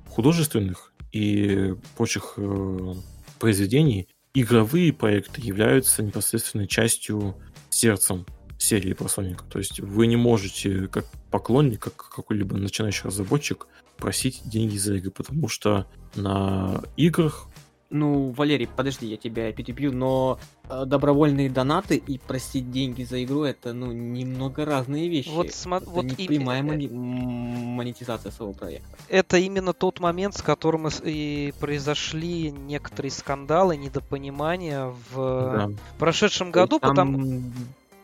художественных 0.09 0.93
и 1.13 1.75
прочих 1.95 2.33
э, 2.35 2.93
произведений, 3.39 4.09
игровые 4.33 4.91
проекты 4.91 5.39
являются 5.41 6.03
непосредственной 6.03 6.67
частью 6.67 7.35
сердцем 7.69 8.25
серии 8.57 8.91
про 8.91 9.07
Соника. 9.07 9.45
То 9.45 9.59
есть 9.59 9.79
вы 9.79 10.07
не 10.07 10.17
можете, 10.17 10.87
как 10.87 11.05
поклонник, 11.31 11.79
как 11.79 11.95
какой-либо 11.95 12.57
начинающий 12.57 13.05
разработчик, 13.05 13.67
просить 13.97 14.41
деньги 14.43 14.77
за 14.77 14.95
игры, 14.95 15.11
потому 15.11 15.47
что 15.47 15.87
на 16.15 16.81
играх 16.97 17.47
Ну, 17.91 18.31
Валерий, 18.31 18.67
подожди, 18.67 19.05
я 19.05 19.15
тебя 19.15 19.51
перебью, 19.53 19.91
но 19.93 20.39
э, 20.69 20.85
добровольные 20.85 21.49
донаты 21.49 21.95
и 21.97 22.17
просить 22.17 22.71
деньги 22.71 23.03
за 23.03 23.23
игру 23.23 23.43
это, 23.43 23.73
ну, 23.73 23.91
немного 23.91 24.65
разные 24.65 25.07
вещи. 25.07 25.29
Вот, 25.29 25.47
смо- 25.47 25.77
Это 25.77 25.89
вот 25.91 26.03
не 26.05 26.25
и- 26.25 26.27
прямая 26.27 26.61
э, 26.61 26.63
мони- 26.63 26.89
монетизация 26.91 28.31
своего 28.31 28.53
проекта. 28.53 28.87
это 29.07 29.37
именно 29.37 29.71
тот 29.73 29.99
момент, 29.99 30.35
с 30.35 30.41
которым 30.41 30.87
и 31.03 31.53
произошли 31.59 32.51
некоторые 32.51 33.11
скандалы, 33.11 33.77
недопонимания 33.77 34.91
в 35.13 35.15
да, 35.15 35.69
прошедшем 35.99 36.51
году, 36.51 36.79
там- 36.79 36.89
потому 36.95 37.41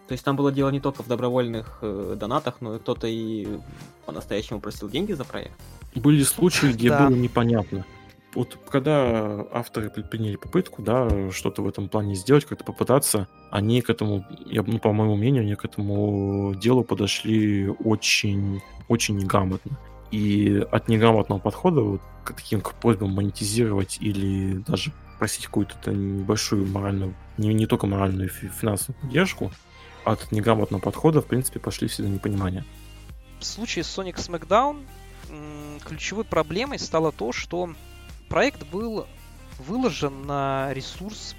То 0.08 0.14
есть 0.14 0.24
там 0.26 0.36
было 0.36 0.52
дело 0.52 0.70
не 0.70 0.80
только 0.80 1.04
в 1.04 1.08
добровольных 1.08 1.80
э, 1.82 2.16
донатах, 2.20 2.58
но 2.62 2.76
и 2.76 2.80
кто-то 2.80 3.08
и 3.08 3.48
по-настоящему 4.06 4.60
просил 4.60 4.90
деньги 4.90 5.14
за 5.14 5.24
проект. 5.26 5.54
были 5.96 6.24
случаи, 6.24 6.68
где 6.72 6.90
Да. 6.90 7.08
было 7.08 7.16
непонятно. 7.16 7.84
Вот 8.34 8.58
когда 8.70 9.46
авторы 9.52 9.90
предприняли 9.90 10.38
попытку, 10.38 10.82
да, 10.82 11.32
что-то 11.32 11.62
в 11.62 11.68
этом 11.68 11.90
плане 11.90 12.16
сделать, 12.16 12.46
как-то 12.46 12.64
попытаться, 12.64 13.28
они 13.50 13.82
к 13.82 13.90
этому, 13.90 14.26
я, 14.46 14.64
ну, 14.64 14.80
по 14.80 14.94
моему 14.94 15.18
мнению, 15.18 15.44
они 15.44 15.56
к 15.56 15.66
этому 15.66 16.56
делу 16.56 16.84
подошли 16.86 17.68
очень, 17.68 18.62
очень 18.88 19.18
неграмотно. 19.18 19.78
И 20.12 20.66
от 20.72 20.88
неграмотного 20.88 21.40
подхода 21.40 21.82
вот, 21.82 22.02
к 22.24 22.34
таким 22.34 22.62
к 22.62 22.74
просьбам 22.74 23.12
монетизировать 23.12 23.98
или 24.00 24.56
даже 24.68 24.94
просить 25.20 25.46
какую-то 25.48 25.92
небольшую 25.92 26.68
моральную, 26.68 27.14
не, 27.38 27.54
не 27.54 27.66
только 27.66 27.86
моральную 27.86 28.30
фи- 28.30 28.48
финансовую 28.48 29.00
поддержку, 29.02 29.52
от 30.04 30.32
неграмотного 30.32 30.82
подхода, 30.82 31.22
в 31.22 31.26
принципе, 31.26 31.60
пошли 31.60 31.88
всегда 31.88 32.10
непонимания. 32.10 32.66
в 33.40 33.46
случае 33.46 33.84
с 33.84 33.98
Sonic 33.98 34.16
Smackdown 34.16 34.84
ключевой 35.86 36.26
проблемой 36.26 36.80
стало 36.80 37.12
то, 37.12 37.32
что 37.32 37.74
проект 38.32 38.66
был 38.68 39.08
выложен 39.60 40.26
на 40.26 40.74
ресурс 40.74 41.36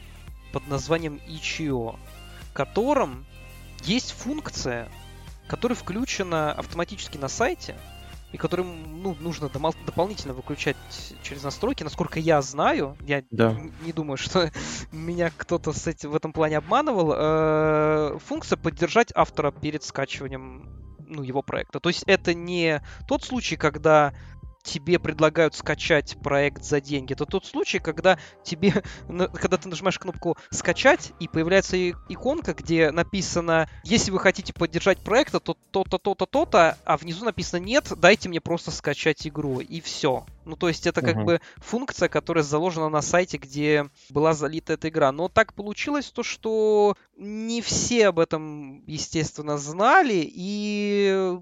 под 0.52 0.69
названием 0.69 1.20
Itch.io, 1.27 1.97
в 2.51 2.52
котором 2.52 3.24
есть 3.82 4.12
функция, 4.12 4.90
которая 5.48 5.74
включена 5.74 6.52
автоматически 6.52 7.16
на 7.16 7.28
сайте, 7.28 7.77
и 8.32 8.36
которую 8.36 8.69
ну, 8.69 9.16
нужно 9.20 9.48
дополнительно 9.48 10.35
выключать 10.35 10.77
через 11.23 11.43
настройки. 11.43 11.82
Насколько 11.82 12.20
я 12.20 12.43
знаю, 12.43 12.94
я 13.01 13.24
Да. 13.31 13.56
не 13.81 13.93
думаю, 13.94 14.19
что 14.19 14.51
меня 14.93 15.32
кто-то 15.35 15.73
с 15.73 15.86
этим, 15.86 16.10
в 16.10 16.14
этом 16.14 16.35
плане 16.35 16.59
обманывал, 16.59 17.14
э, 17.16 18.19
функция 18.19 18.59
поддержать 18.59 19.12
автора 19.14 19.51
перед 19.51 19.82
скачиванием 19.82 20.69
ну, 21.09 21.23
его 21.23 21.40
проекта. 21.40 21.81
То 21.81 21.89
есть 21.89 22.02
это 22.06 22.35
не 22.35 22.82
тот 23.09 23.24
случай, 23.24 23.56
когда 23.56 24.12
тебе 24.63 24.99
предлагают 24.99 25.55
скачать 25.55 26.17
проект 26.23 26.65
за 26.65 26.81
деньги. 26.81 27.13
Это 27.13 27.27
тот 27.27 27.45
случай, 27.45 27.79
когда 27.79 28.19
тебе, 28.45 28.83
когда 29.09 29.57
ты 29.57 29.69
нажимаешь 29.69 29.99
кнопку 29.99 30.37
скачать, 30.51 31.13
и 31.19 31.29
появляется 31.29 31.91
иконка, 31.91 32.55
где 32.55 32.91
написано, 32.91 33.69
если 33.83 34.11
вы 34.11 34.19
хотите 34.19 34.53
поддержать 34.53 34.99
проект, 34.99 35.33
то 35.33 35.41
то-то, 35.41 35.99
то-то, 35.99 36.27
то-то, 36.27 36.79
а 36.85 36.97
внизу 36.97 37.25
написано 37.25 37.61
нет, 37.61 37.93
дайте 37.97 38.29
мне 38.29 38.41
просто 38.41 38.71
скачать 38.71 39.27
игру, 39.27 39.61
и 39.61 39.81
все. 39.81 40.25
Ну, 40.45 40.57
то 40.57 40.69
есть 40.69 40.87
это 40.87 41.03
как 41.03 41.17
Мгм. 41.17 41.25
бы 41.25 41.41
функция, 41.59 42.09
которая 42.09 42.45
заложена 42.45 42.89
на 42.89 43.03
сайте, 43.03 43.39
где 43.39 43.89
была 44.11 44.35
залита 44.35 44.73
эта 44.73 44.89
игра. 44.89 45.13
Но 45.13 45.29
так 45.29 45.55
получилось 45.55 46.11
то, 46.11 46.23
что 46.23 46.97
не 47.17 47.63
все 47.63 48.09
об 48.09 48.19
этом, 48.19 48.85
естественно, 48.87 49.57
знали, 49.59 50.23
и 50.25 51.39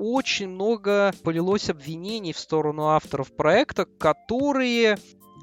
очень 0.00 0.48
много 0.48 1.12
полилось 1.22 1.68
обвинений 1.68 2.32
в 2.32 2.38
сторону 2.38 2.86
авторов 2.88 3.30
проекта, 3.36 3.84
которые 3.84 4.96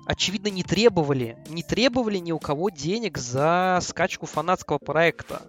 очевидно 0.07 0.47
не 0.47 0.63
требовали, 0.63 1.37
не 1.47 1.61
требовали 1.61 2.17
ни 2.17 2.31
у 2.31 2.39
кого 2.39 2.71
денег 2.71 3.19
за 3.19 3.77
скачку 3.83 4.25
фанатского 4.25 4.79
проекта, 4.79 5.43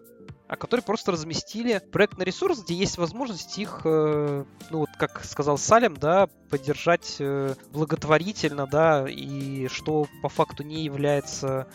а 0.46 0.56
которые 0.56 0.84
просто 0.84 1.12
разместили 1.12 1.80
проект 1.90 2.18
на 2.18 2.22
ресурс, 2.22 2.62
где 2.62 2.74
есть 2.74 2.98
возможность 2.98 3.56
их, 3.58 3.80
э, 3.84 4.44
ну 4.70 4.78
вот 4.78 4.90
как 4.98 5.24
сказал 5.24 5.56
Салем, 5.56 5.96
да, 5.96 6.28
поддержать 6.50 7.16
э, 7.18 7.54
благотворительно, 7.72 8.66
да, 8.66 9.06
и 9.08 9.68
что 9.68 10.06
по 10.20 10.28
факту 10.28 10.64
не 10.64 10.84
является 10.84 11.66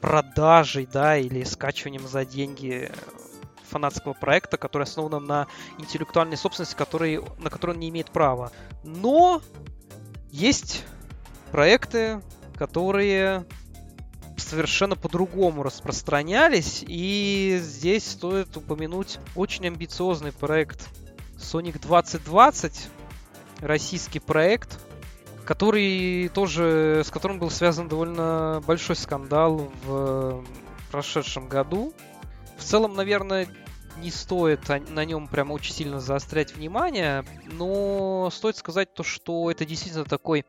продажей, 0.00 0.86
да, 0.92 1.16
или 1.16 1.42
скачиванием 1.42 2.06
за 2.06 2.24
деньги 2.24 2.92
фанатского 3.68 4.12
проекта, 4.12 4.56
который 4.56 4.84
основан 4.84 5.24
на 5.24 5.46
интеллектуальной 5.78 6.36
собственности, 6.36 6.74
который, 6.74 7.20
на 7.38 7.50
которую 7.50 7.76
он 7.76 7.80
не 7.80 7.88
имеет 7.88 8.10
права. 8.10 8.52
Но 8.84 9.42
есть 10.30 10.84
проекты, 11.50 12.20
которые 12.56 13.44
совершенно 14.36 14.96
по-другому 14.96 15.62
распространялись, 15.62 16.84
и 16.86 17.58
здесь 17.60 18.10
стоит 18.10 18.56
упомянуть 18.56 19.18
очень 19.34 19.66
амбициозный 19.66 20.32
проект 20.32 20.88
Sonic 21.36 21.80
2020, 21.80 22.88
российский 23.60 24.20
проект, 24.20 24.78
который 25.44 26.28
тоже, 26.28 27.02
с 27.04 27.10
которым 27.10 27.38
был 27.38 27.50
связан 27.50 27.88
довольно 27.88 28.62
большой 28.66 28.96
скандал 28.96 29.70
в 29.84 30.44
прошедшем 30.90 31.48
году. 31.48 31.92
В 32.56 32.62
целом, 32.62 32.94
наверное, 32.94 33.48
не 33.98 34.10
стоит 34.10 34.68
на 34.68 35.04
нем 35.04 35.28
прямо 35.28 35.52
очень 35.52 35.72
сильно 35.72 36.00
заострять 36.00 36.54
внимание, 36.54 37.24
но 37.44 38.28
стоит 38.32 38.56
сказать 38.56 38.94
то, 38.94 39.02
что 39.02 39.50
это 39.50 39.64
действительно 39.64 40.04
такой 40.04 40.44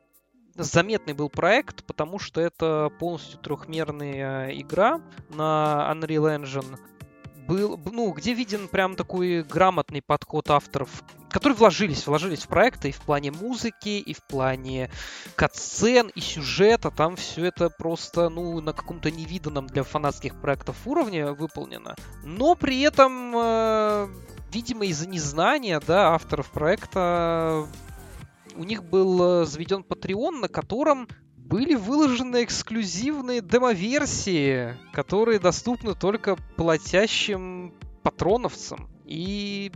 заметный 0.55 1.13
был 1.13 1.29
проект, 1.29 1.85
потому 1.85 2.19
что 2.19 2.41
это 2.41 2.91
полностью 2.99 3.39
трехмерная 3.39 4.49
игра 4.59 5.01
на 5.29 5.89
Unreal 5.93 6.41
Engine. 6.41 6.79
Был, 7.47 7.79
ну, 7.91 8.11
где 8.11 8.33
виден 8.33 8.67
прям 8.67 8.95
такой 8.95 9.43
грамотный 9.43 10.01
подход 10.01 10.49
авторов, 10.49 11.03
которые 11.29 11.57
вложились, 11.57 12.05
вложились 12.05 12.43
в 12.43 12.47
проекты 12.47 12.89
и 12.89 12.91
в 12.91 12.99
плане 12.99 13.31
музыки, 13.31 13.99
и 13.99 14.13
в 14.13 14.21
плане 14.23 14.91
катсцен, 15.35 16.11
и 16.13 16.19
сюжета. 16.19 16.91
Там 16.91 17.15
все 17.15 17.45
это 17.45 17.69
просто, 17.69 18.29
ну, 18.29 18.59
на 18.59 18.73
каком-то 18.73 19.11
невиданном 19.11 19.67
для 19.67 19.83
фанатских 19.83 20.39
проектов 20.41 20.75
уровне 20.85 21.31
выполнено. 21.31 21.95
Но 22.23 22.55
при 22.55 22.81
этом, 22.81 23.33
э, 23.35 24.07
видимо, 24.51 24.85
из-за 24.85 25.07
незнания, 25.07 25.79
да, 25.79 26.13
авторов 26.13 26.51
проекта 26.51 27.65
у 28.55 28.63
них 28.63 28.83
был 28.83 29.43
э, 29.43 29.45
заведен 29.45 29.85
Patreon, 29.87 30.41
на 30.41 30.49
котором 30.49 31.07
были 31.49 31.75
выложены 31.75 32.43
эксклюзивные 32.43 33.41
демо-версии, 33.41 34.75
которые 34.93 35.39
доступны 35.39 35.95
только 35.95 36.35
платящим 36.55 37.73
патроновцам. 38.03 38.89
И 39.05 39.71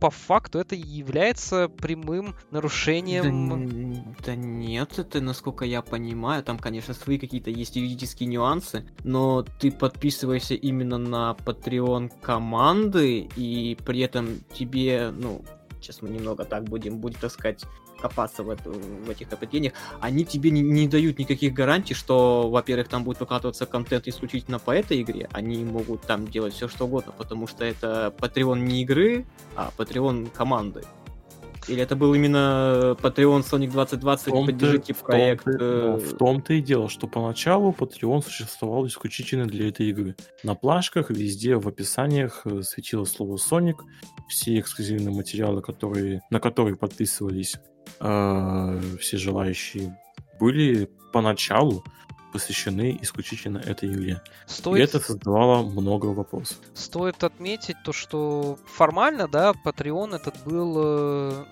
по 0.00 0.10
факту 0.10 0.58
это 0.58 0.74
является 0.74 1.68
прямым 1.68 2.32
Да, 2.32 2.36
нарушением... 2.50 3.52
н- 3.52 4.16
да 4.24 4.34
нет, 4.34 4.98
это, 4.98 5.20
насколько 5.20 5.64
я 5.64 5.80
понимаю, 5.80 6.42
там, 6.42 6.58
конечно, 6.58 6.92
свои 6.92 7.18
какие-то 7.18 7.50
есть 7.50 7.76
юридические 7.76 8.28
нюансы, 8.28 8.84
но 9.04 9.44
ты 9.60 9.70
подписываешься 9.70 10.54
именно 10.54 10.98
на 10.98 11.36
Patreon 11.44 12.10
команды, 12.20 13.28
и 13.36 13.78
при 13.86 14.00
этом 14.00 14.40
тебе, 14.52 15.12
ну, 15.16 15.44
сейчас 15.80 16.02
мы 16.02 16.08
немного 16.08 16.44
так 16.44 16.64
будем, 16.64 16.98
будем, 16.98 17.20
так 17.20 17.30
сказать, 17.30 17.64
копаться 18.02 18.42
в, 18.42 18.50
эту- 18.50 18.72
в 18.72 19.08
этих 19.08 19.32
определениях, 19.32 19.72
они 20.00 20.24
тебе 20.24 20.50
не, 20.50 20.60
не 20.60 20.88
дают 20.88 21.18
никаких 21.18 21.54
гарантий, 21.54 21.94
что, 21.94 22.50
во-первых, 22.50 22.88
там 22.88 23.04
будет 23.04 23.20
выкладываться 23.20 23.64
контент 23.66 24.08
исключительно 24.08 24.58
по 24.58 24.72
этой 24.72 25.00
игре, 25.02 25.28
они 25.32 25.64
могут 25.64 26.02
там 26.02 26.26
делать 26.26 26.52
все 26.54 26.68
что 26.68 26.84
угодно, 26.86 27.12
потому 27.16 27.46
что 27.46 27.64
это 27.64 28.12
Patreon 28.18 28.58
не 28.58 28.82
игры, 28.82 29.24
а 29.56 29.70
Patreon 29.78 30.28
команды. 30.36 30.82
Или 31.68 31.80
это 31.80 31.94
был 31.94 32.12
именно 32.12 32.96
Patreon 33.00 33.42
Sonic 33.48 33.70
2020, 33.70 34.26
В 34.26 34.30
том-то- 34.30 34.46
поддержите 34.52 34.92
в 34.94 34.96
том-то- 34.98 35.04
проект. 35.12 35.44
да, 35.44 35.52
э, 35.60 35.96
в 35.96 36.16
том-то 36.16 36.54
и 36.54 36.60
дело, 36.60 36.88
что 36.88 37.06
поначалу 37.06 37.70
Patreon 37.70 38.20
существовал 38.24 38.84
исключительно 38.88 39.46
для 39.46 39.68
этой 39.68 39.88
игры. 39.90 40.16
На 40.42 40.56
плашках 40.56 41.10
везде 41.10 41.54
в 41.54 41.68
описаниях 41.68 42.42
э, 42.46 42.62
светило 42.62 43.04
слово 43.04 43.36
Sonic, 43.36 43.76
все 44.28 44.58
эксклюзивные 44.58 45.14
материалы, 45.14 45.62
которые, 45.62 46.22
на 46.30 46.40
которые 46.40 46.74
подписывались 46.76 47.54
все 47.98 49.16
желающие, 49.16 49.96
были 50.40 50.90
поначалу 51.12 51.84
посвящены 52.32 52.98
исключительно 53.02 53.58
этой 53.58 53.92
игре. 53.92 54.22
И 54.46 54.50
Стоит, 54.50 54.88
это 54.88 55.00
создавало 55.00 55.62
много 55.62 56.06
вопросов. 56.06 56.56
стоит 56.74 57.22
отметить 57.24 57.76
то, 57.84 57.92
что 57.92 58.58
формально, 58.66 59.28
да, 59.28 59.52
Patreon 59.64 60.16
этот 60.16 60.42
был 60.44 60.74
э, 60.78 61.44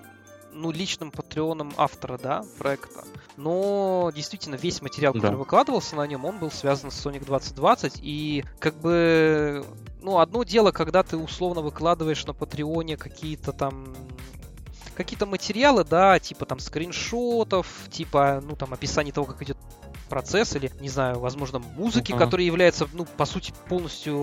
ну, 0.55 0.71
личным 0.71 1.11
патреоном 1.11 1.73
автора, 1.77 2.19
да, 2.19 2.45
проекта. 2.59 3.05
Но 3.37 4.11
действительно 4.17 4.55
весь 4.55 4.81
материал, 4.81 5.13
который 5.13 5.33
Да. 5.33 5.37
выкладывался 5.37 5.97
на 5.97 6.07
нем, 6.07 6.25
он 6.25 6.39
был 6.39 6.51
связан 6.51 6.91
с 6.91 7.07
Sonic 7.07 7.27
2020. 7.27 8.01
И 8.03 8.45
как 8.59 8.75
бы, 8.81 9.63
ну, 10.01 10.19
одно 10.19 10.45
дело, 10.45 10.73
когда 10.73 11.03
ты 11.03 11.19
условно 11.19 11.61
выкладываешь 11.61 12.25
на 12.27 12.33
Патреоне 12.33 12.97
какие-то 12.97 13.53
там 13.53 13.95
какие-то 15.01 15.27
материалы, 15.27 15.85
да, 15.85 16.19
типа 16.19 16.45
там 16.47 16.59
скриншотов, 16.59 17.67
типа, 17.91 18.43
ну 18.43 18.55
там 18.57 18.73
описание 18.75 19.13
того, 19.13 19.27
как 19.27 19.43
идет 19.43 19.57
процесс 20.11 20.55
или, 20.57 20.71
не 20.81 20.89
знаю, 20.89 21.21
возможно, 21.21 21.61
музыки, 21.61 22.13
uh-huh. 22.13 22.19
которая 22.19 22.45
является, 22.47 22.87
ну, 22.93 23.07
по 23.17 23.25
сути, 23.25 23.55
полностью, 23.69 24.15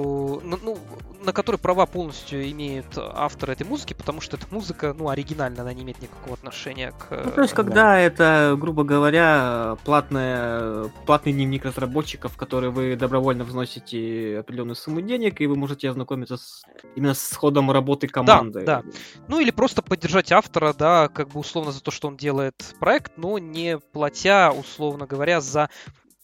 ну, 0.44 0.78
на 1.24 1.34
которой 1.34 1.58
права 1.58 1.86
полностью 1.86 2.48
имеют 2.52 2.98
автор 2.98 3.52
этой 3.52 3.66
музыки, 3.66 3.94
потому 3.94 4.22
что 4.22 4.38
эта 4.38 4.46
музыка, 4.52 4.94
ну, 4.98 5.10
оригинальная, 5.10 5.62
она 5.62 5.74
не 5.74 5.84
имеет 5.84 6.02
никакого 6.02 6.36
отношения 6.36 6.92
к... 6.92 7.10
Ну, 7.10 7.32
то 7.32 7.42
есть, 7.42 7.54
когда 7.54 7.98
это, 7.98 8.56
грубо 8.60 8.84
говоря, 8.84 9.78
платная, 9.86 10.92
платный 11.06 11.34
дневник 11.34 11.66
разработчиков, 11.66 12.34
в 12.34 12.38
который 12.38 12.70
вы 12.70 12.96
добровольно 12.96 13.44
вносите 13.44 14.40
определенную 14.40 14.76
сумму 14.76 15.02
денег, 15.02 15.42
и 15.42 15.48
вы 15.48 15.56
можете 15.56 15.90
ознакомиться 15.90 16.38
с, 16.38 16.64
именно 16.96 17.14
с 17.14 17.36
ходом 17.36 17.72
работы 17.72 18.08
команды. 18.08 18.64
Да, 18.66 18.82
да. 18.84 18.92
Ну, 19.28 19.40
или 19.40 19.52
просто 19.52 19.82
поддержать 19.82 20.32
автора, 20.32 20.74
да, 20.78 21.08
как 21.08 21.30
бы 21.30 21.40
условно 21.40 21.72
за 21.72 21.82
то, 21.82 21.92
что 21.92 22.10
он 22.10 22.18
делает 22.18 22.76
проект, 22.80 23.14
но 23.18 23.38
не 23.38 23.80
платя, 23.80 24.52
условно 24.52 25.08
говоря, 25.08 25.42
за 25.42 25.70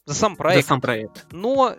за 0.06 0.14
сам 0.14 0.36
проект. 0.36 0.64
За 0.64 0.68
сам 0.68 0.82
проект. 0.82 1.26
Но 1.32 1.76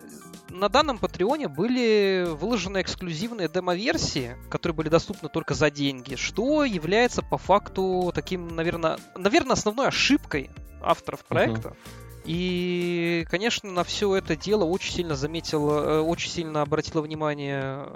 на 0.49 0.69
данном 0.69 0.97
Патреоне 0.97 1.47
были 1.47 2.25
выложены 2.27 2.81
эксклюзивные 2.81 3.47
демо-версии, 3.47 4.35
которые 4.49 4.75
были 4.75 4.89
доступны 4.89 5.29
только 5.29 5.53
за 5.53 5.69
деньги, 5.69 6.15
что 6.15 6.63
является 6.63 7.21
по 7.21 7.37
факту 7.37 8.11
таким, 8.13 8.47
наверное, 8.47 8.97
наверное 9.15 9.53
основной 9.53 9.87
ошибкой 9.87 10.49
авторов 10.81 11.25
проекта. 11.25 11.69
Uh-huh. 11.69 12.21
И, 12.25 13.25
конечно, 13.29 13.71
на 13.71 13.83
все 13.83 14.15
это 14.15 14.35
дело 14.35 14.63
очень 14.63 14.93
сильно 14.93 15.15
заметил, 15.15 15.69
э, 15.69 15.99
очень 15.99 16.31
сильно 16.31 16.63
обратило 16.63 17.01
внимание 17.01 17.87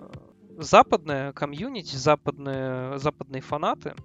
западная 0.58 1.34
комьюнити, 1.34 1.96
западные, 1.96 3.00
западные 3.00 3.42
фанаты. 3.42 3.96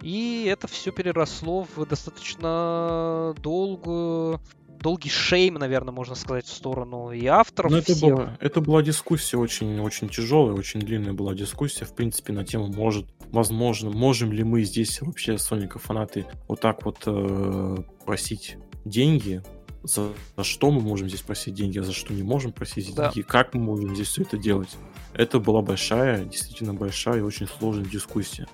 И 0.00 0.46
это 0.48 0.68
все 0.68 0.90
переросло 0.90 1.66
в 1.76 1.86
достаточно 1.86 3.34
долгую 3.38 4.40
долгий 4.80 5.10
шейм, 5.10 5.54
наверное, 5.54 5.92
можно 5.92 6.14
сказать, 6.14 6.46
в 6.46 6.52
сторону 6.52 7.10
и 7.10 7.26
авторов. 7.26 7.72
Но 7.72 7.78
это, 7.78 7.94
была, 7.96 8.36
это 8.40 8.60
была 8.60 8.82
дискуссия 8.82 9.36
очень, 9.36 9.80
очень 9.80 10.08
тяжелая, 10.08 10.54
очень 10.54 10.80
длинная 10.80 11.12
была 11.12 11.34
дискуссия, 11.34 11.84
в 11.84 11.94
принципе, 11.94 12.32
на 12.32 12.44
тему, 12.44 12.68
может, 12.68 13.06
возможно, 13.30 13.90
можем 13.90 14.32
ли 14.32 14.44
мы 14.44 14.62
здесь 14.62 15.00
вообще, 15.00 15.38
Соника 15.38 15.78
фанаты, 15.78 16.26
вот 16.48 16.60
так 16.60 16.84
вот 16.84 16.98
э, 17.06 17.76
просить 18.04 18.56
деньги, 18.84 19.42
за, 19.82 20.08
за 20.36 20.44
что 20.44 20.70
мы 20.70 20.80
можем 20.80 21.08
здесь 21.08 21.20
просить 21.20 21.54
деньги, 21.54 21.78
а 21.78 21.82
за 21.82 21.92
что 21.92 22.14
не 22.14 22.22
можем 22.22 22.52
просить 22.52 22.94
да. 22.94 23.12
деньги, 23.12 23.22
как 23.26 23.54
мы 23.54 23.60
можем 23.60 23.94
здесь 23.94 24.08
все 24.08 24.22
это 24.22 24.38
делать. 24.38 24.70
Это 25.12 25.38
была 25.38 25.62
большая, 25.62 26.24
действительно 26.24 26.74
большая 26.74 27.18
и 27.18 27.22
очень 27.22 27.46
сложная 27.46 27.84
дискуссия. 27.84 28.48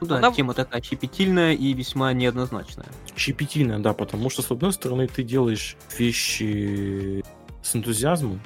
Ну 0.00 0.06
да, 0.06 0.18
Она... 0.18 0.32
тема 0.32 0.54
такая 0.54 0.82
щепетильная 0.82 1.52
и 1.52 1.72
весьма 1.72 2.12
неоднозначная. 2.12 2.86
Щепетильная, 3.16 3.78
да, 3.78 3.92
потому 3.92 4.30
что, 4.30 4.42
с 4.42 4.50
одной 4.50 4.72
стороны, 4.72 5.06
ты 5.06 5.22
делаешь 5.22 5.76
вещи 5.98 7.24
с 7.62 7.74
энтузиазмом 7.76 8.40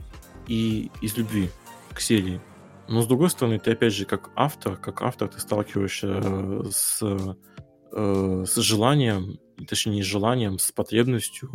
и 0.47 0.91
из 1.01 1.17
любви 1.17 1.51
к 1.93 2.01
серии. 2.01 2.41
Но 2.89 3.03
с 3.03 3.07
другой 3.07 3.31
стороны, 3.31 3.59
ты 3.59 3.73
опять 3.73 3.93
же 3.93 4.05
как 4.05 4.31
автор, 4.35 4.77
как 4.77 5.03
автор 5.03 5.29
ты 5.29 5.39
сталкиваешься 5.39 6.21
э, 6.23 6.63
с, 6.71 7.01
э, 7.93 8.45
с 8.47 8.57
желанием, 8.57 9.39
точнее 9.69 9.97
не 9.97 10.03
с 10.03 10.07
желанием, 10.07 10.59
с 10.59 10.73
потребностью 10.73 11.49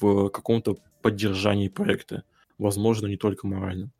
в 0.00 0.30
каком-то 0.30 0.76
поддержании 1.02 1.68
проекта. 1.68 2.24
Возможно, 2.58 3.06
не 3.06 3.16
только 3.16 3.46
морально. 3.46 3.90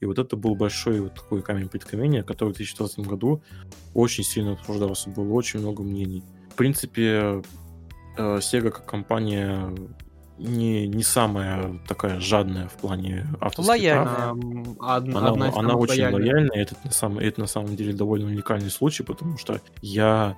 И 0.00 0.06
вот 0.06 0.18
это 0.18 0.36
был 0.36 0.54
большой 0.54 1.00
вот 1.00 1.14
такой 1.14 1.42
камень 1.42 1.68
преткновения, 1.68 2.22
который 2.22 2.54
в 2.54 2.56
2020 2.56 3.00
году 3.00 3.42
очень 3.94 4.24
сильно 4.24 4.52
обсуждался. 4.52 5.10
Было 5.10 5.32
очень 5.34 5.60
много 5.60 5.82
мнений. 5.82 6.24
В 6.50 6.54
принципе, 6.54 7.42
э, 8.16 8.36
Sega 8.38 8.70
как 8.70 8.86
компания 8.86 9.70
не, 10.38 10.88
не 10.88 11.02
самая 11.02 11.78
такая 11.86 12.18
жадная 12.18 12.68
в 12.68 12.72
плане 12.74 13.26
авторских 13.40 13.68
Лояльная. 13.68 14.14
прав. 14.14 14.38
Одна, 14.80 15.18
она 15.18 15.28
одна 15.28 15.52
она 15.54 15.74
очень 15.74 16.02
лояльная. 16.02 16.32
лояльная. 16.32 16.62
Это 16.62 16.76
на, 16.82 16.90
самом, 16.90 17.18
это 17.18 17.40
на 17.40 17.46
самом 17.46 17.76
деле 17.76 17.92
довольно 17.92 18.26
уникальный 18.26 18.70
случай, 18.70 19.02
потому 19.02 19.36
что 19.36 19.60
я 19.82 20.36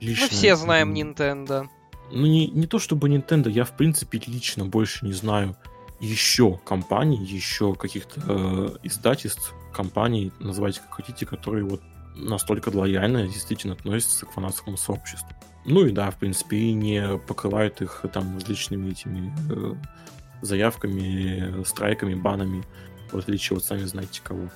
лично... 0.00 0.24
Мы 0.24 0.30
все 0.30 0.56
знаем 0.56 0.92
Nintendo. 0.92 1.68
Ну, 2.10 2.26
не, 2.26 2.48
не 2.48 2.66
то 2.66 2.80
чтобы 2.80 3.08
Nintendo, 3.08 3.48
я 3.48 3.64
в 3.64 3.76
принципе 3.76 4.20
лично 4.26 4.66
больше 4.66 5.06
не 5.06 5.12
знаю 5.12 5.56
еще 6.04 6.58
компаний, 6.64 7.24
еще 7.24 7.74
каких-то 7.74 8.20
э, 8.26 8.76
издательств, 8.82 9.54
компаний, 9.72 10.32
называйте 10.38 10.80
как 10.80 10.94
хотите, 10.94 11.26
которые 11.26 11.64
вот 11.64 11.82
настолько 12.14 12.68
лояльно 12.68 13.26
действительно 13.26 13.74
относятся 13.74 14.26
к 14.26 14.32
фанатскому 14.32 14.76
сообществу. 14.76 15.28
Ну 15.64 15.86
и 15.86 15.90
да, 15.90 16.10
в 16.10 16.16
принципе, 16.16 16.56
и 16.56 16.72
не 16.72 17.18
покрывают 17.18 17.80
их 17.80 18.04
там 18.12 18.36
различными 18.36 18.90
этими 18.90 19.32
э, 19.50 19.74
заявками, 20.42 21.64
страйками, 21.64 22.14
банами, 22.14 22.64
в 23.10 23.16
отличие 23.18 23.56
от 23.56 23.64
сами 23.64 23.84
знаете 23.84 24.20
кого. 24.22 24.48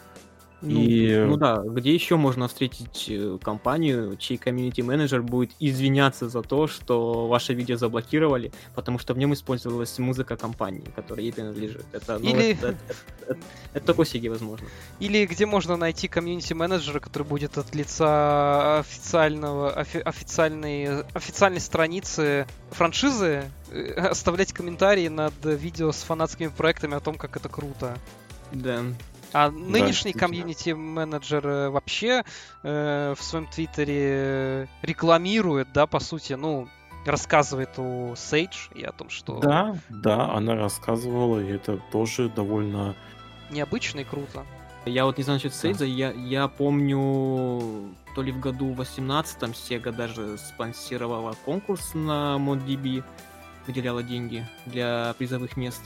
Ну, 0.60 0.82
и... 0.82 1.24
ну 1.24 1.36
да, 1.36 1.62
где 1.64 1.94
еще 1.94 2.16
можно 2.16 2.48
встретить 2.48 3.06
э, 3.08 3.38
компанию, 3.40 4.16
чей 4.16 4.38
комьюнити-менеджер 4.38 5.22
будет 5.22 5.52
извиняться 5.60 6.28
за 6.28 6.42
то, 6.42 6.66
что 6.66 7.28
ваше 7.28 7.54
видео 7.54 7.76
заблокировали, 7.76 8.50
потому 8.74 8.98
что 8.98 9.14
в 9.14 9.18
нем 9.18 9.32
использовалась 9.34 9.96
музыка 9.98 10.36
компании, 10.36 10.84
которая 10.96 11.26
ей 11.26 11.32
принадлежит. 11.32 11.84
Это, 11.92 12.18
ну, 12.18 12.30
Или... 12.30 12.52
это, 12.52 12.68
это, 12.68 12.76
это, 13.28 13.38
это 13.74 13.86
такой 13.86 14.28
возможно. 14.28 14.66
Или 14.98 15.26
где 15.26 15.46
можно 15.46 15.76
найти 15.76 16.08
комьюнити-менеджера, 16.08 16.98
который 16.98 17.22
будет 17.22 17.56
от 17.56 17.72
лица 17.76 18.80
официального, 18.80 19.70
офи, 19.70 19.98
официальной, 19.98 21.02
официальной 21.14 21.60
страницы 21.60 22.46
франшизы 22.70 23.44
э, 23.70 23.92
оставлять 23.92 24.52
комментарии 24.52 25.06
над 25.06 25.34
видео 25.44 25.92
с 25.92 26.02
фанатскими 26.02 26.48
проектами 26.48 26.96
о 26.96 27.00
том, 27.00 27.14
как 27.14 27.36
это 27.36 27.48
круто. 27.48 27.96
Да. 28.52 28.82
А 29.32 29.50
нынешний 29.50 30.12
комьюнити-менеджер 30.12 31.46
э, 31.46 31.68
вообще 31.68 32.24
э, 32.62 33.14
в 33.16 33.22
своем 33.22 33.46
твиттере 33.46 34.68
рекламирует, 34.82 35.68
да, 35.72 35.86
по 35.86 36.00
сути, 36.00 36.32
ну, 36.32 36.68
рассказывает 37.04 37.70
о 37.78 38.14
Сейдж 38.16 38.68
и 38.74 38.82
о 38.82 38.92
том, 38.92 39.10
что... 39.10 39.38
Да, 39.38 39.76
да, 39.88 40.32
она 40.32 40.54
рассказывала, 40.54 41.40
и 41.40 41.48
это 41.48 41.78
тоже 41.92 42.28
довольно... 42.28 42.94
Необычно 43.50 44.00
и 44.00 44.04
круто. 44.04 44.44
Я 44.84 45.04
вот 45.04 45.18
не 45.18 45.24
знаю 45.24 45.38
насчет 45.38 45.54
Сейджа, 45.54 45.80
да. 45.80 45.84
я, 45.84 46.12
я 46.12 46.48
помню, 46.48 47.94
то 48.14 48.22
ли 48.22 48.32
в 48.32 48.40
году 48.40 48.74
18-м 48.74 49.50
Sega 49.50 49.92
даже 49.92 50.38
спонсировала 50.38 51.34
конкурс 51.44 51.94
на 51.94 52.36
ModDB, 52.38 53.04
выделяла 53.66 54.02
деньги 54.02 54.46
для 54.66 55.14
призовых 55.18 55.56
мест. 55.56 55.82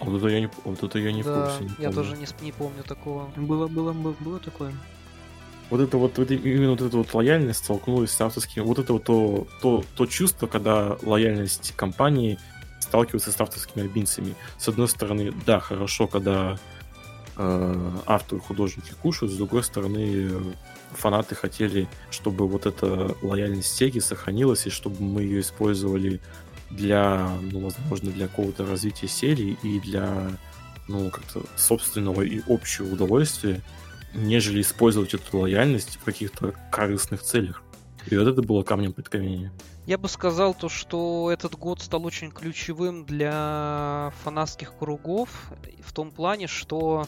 Вот 0.00 0.18
это 0.18 0.28
я 0.28 0.40
не, 0.40 0.50
вот 0.64 0.82
это 0.82 0.98
я 0.98 1.12
не 1.12 1.22
да, 1.22 1.30
в 1.30 1.58
курсе. 1.58 1.64
Не 1.64 1.68
я 1.84 1.90
помню. 1.90 1.92
тоже 1.92 2.16
не, 2.16 2.44
не 2.44 2.52
помню 2.52 2.82
такого. 2.82 3.30
Было, 3.36 3.68
было, 3.68 3.92
было, 3.92 4.14
было 4.20 4.38
такое. 4.38 4.72
Вот 5.70 5.80
это 5.80 5.98
вот, 5.98 6.18
вот 6.18 6.30
именно 6.30 6.70
вот 6.70 6.80
эта 6.80 6.96
вот 6.96 7.14
лояльность 7.14 7.64
столкнулась 7.64 8.10
с 8.10 8.20
авторским. 8.20 8.64
Вот 8.64 8.78
это 8.78 8.92
вот 8.92 9.04
то, 9.04 9.46
то, 9.62 9.84
то 9.94 10.06
чувство, 10.06 10.46
когда 10.48 10.96
лояльность 11.02 11.72
компании 11.76 12.38
сталкивается 12.80 13.30
с 13.30 13.40
авторскими 13.40 13.84
обинцами. 13.84 14.34
С 14.58 14.68
одной 14.68 14.88
стороны, 14.88 15.32
да, 15.46 15.60
хорошо, 15.60 16.08
когда 16.08 16.58
э, 17.36 17.90
авторы, 18.06 18.40
художники 18.40 18.92
кушают, 19.00 19.32
с 19.32 19.36
другой 19.36 19.62
стороны, 19.62 20.30
фанаты 20.90 21.36
хотели, 21.36 21.88
чтобы 22.10 22.48
вот 22.48 22.66
эта 22.66 23.14
лояльность 23.22 23.76
Сеги 23.76 24.00
сохранилась, 24.00 24.66
и 24.66 24.70
чтобы 24.70 25.00
мы 25.00 25.22
ее 25.22 25.40
использовали 25.40 26.20
для, 26.70 27.28
ну, 27.52 27.60
возможно, 27.60 28.10
для 28.10 28.28
какого-то 28.28 28.66
развития 28.66 29.08
серии 29.08 29.58
и 29.62 29.80
для, 29.80 30.30
ну, 30.88 31.10
как-то 31.10 31.42
собственного 31.56 32.22
и 32.22 32.40
общего 32.48 32.92
удовольствия, 32.92 33.62
нежели 34.14 34.60
использовать 34.60 35.14
эту 35.14 35.38
лояльность 35.38 35.96
в 35.96 36.04
каких-то 36.04 36.54
корыстных 36.70 37.22
целях. 37.22 37.62
И 38.06 38.16
вот 38.16 38.26
это 38.26 38.42
было 38.42 38.62
камнем 38.62 38.92
преткновения. 38.92 39.52
Я 39.86 39.98
бы 39.98 40.08
сказал 40.08 40.54
то, 40.54 40.68
что 40.68 41.30
этот 41.32 41.56
год 41.56 41.80
стал 41.80 42.04
очень 42.04 42.30
ключевым 42.30 43.04
для 43.04 44.12
фанатских 44.22 44.76
кругов 44.78 45.50
в 45.84 45.92
том 45.92 46.10
плане, 46.10 46.46
что 46.46 47.06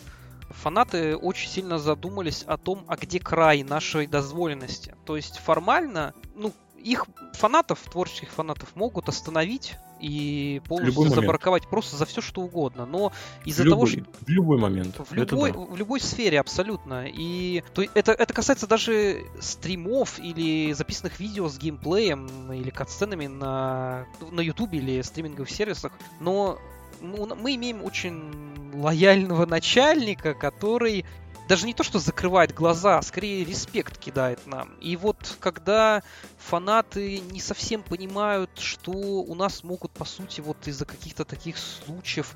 фанаты 0.50 1.16
очень 1.16 1.48
сильно 1.48 1.78
задумались 1.78 2.42
о 2.46 2.56
том, 2.56 2.84
а 2.88 2.96
где 2.96 3.20
край 3.20 3.62
нашей 3.62 4.06
дозволенности. 4.06 4.94
То 5.04 5.16
есть 5.16 5.38
формально, 5.38 6.14
ну, 6.34 6.52
их 6.84 7.06
фанатов, 7.34 7.80
творческих 7.90 8.30
фанатов 8.30 8.74
могут 8.74 9.08
остановить 9.08 9.76
и 10.00 10.60
полностью 10.66 11.08
забарковать 11.08 11.68
просто 11.68 11.96
за 11.96 12.04
все 12.06 12.20
что 12.20 12.42
угодно. 12.42 12.86
Но 12.86 13.12
из-за 13.44 13.64
того, 13.64 13.86
что... 13.86 14.02
В 14.20 14.28
любой 14.28 14.58
момент. 14.58 14.96
В 14.98 15.14
любой, 15.14 15.52
да. 15.52 15.58
в 15.58 15.76
любой 15.76 16.00
сфере 16.00 16.40
абсолютно. 16.40 17.06
И 17.06 17.62
то, 17.72 17.82
это, 17.82 18.12
это 18.12 18.34
касается 18.34 18.66
даже 18.66 19.24
стримов 19.40 20.18
или 20.18 20.72
записанных 20.72 21.20
видео 21.20 21.48
с 21.48 21.56
геймплеем 21.56 22.52
или 22.52 22.70
катсценами 22.70 23.28
на, 23.28 24.06
на 24.30 24.40
YouTube 24.40 24.74
или 24.74 25.00
стриминговых 25.02 25.50
сервисах. 25.50 25.92
Но 26.20 26.58
ну, 27.00 27.34
мы 27.36 27.54
имеем 27.54 27.82
очень 27.84 28.72
лояльного 28.74 29.46
начальника, 29.46 30.34
который 30.34 31.04
даже 31.48 31.66
не 31.66 31.74
то, 31.74 31.82
что 31.82 31.98
закрывает 31.98 32.54
глаза, 32.54 32.98
а 32.98 33.02
скорее 33.02 33.44
респект 33.44 33.98
кидает 33.98 34.46
нам. 34.46 34.74
И 34.80 34.96
вот 34.96 35.36
когда 35.40 36.02
фанаты 36.38 37.20
не 37.20 37.40
совсем 37.40 37.82
понимают, 37.82 38.50
что 38.58 38.92
у 38.92 39.34
нас 39.34 39.64
могут, 39.64 39.92
по 39.92 40.04
сути, 40.04 40.40
вот 40.40 40.56
из-за 40.66 40.84
каких-то 40.84 41.24
таких 41.24 41.56
случаев 41.58 42.34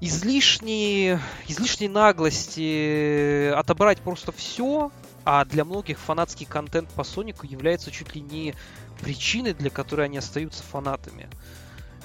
излишней, 0.00 1.18
излишней 1.48 1.88
наглости 1.88 3.48
отобрать 3.52 4.00
просто 4.00 4.32
все, 4.32 4.90
а 5.24 5.44
для 5.44 5.64
многих 5.64 5.98
фанатский 5.98 6.46
контент 6.46 6.88
по 6.90 7.04
Сонику 7.04 7.46
является 7.46 7.90
чуть 7.90 8.14
ли 8.14 8.20
не 8.20 8.54
причиной, 9.00 9.54
для 9.54 9.70
которой 9.70 10.06
они 10.06 10.18
остаются 10.18 10.62
фанатами. 10.62 11.28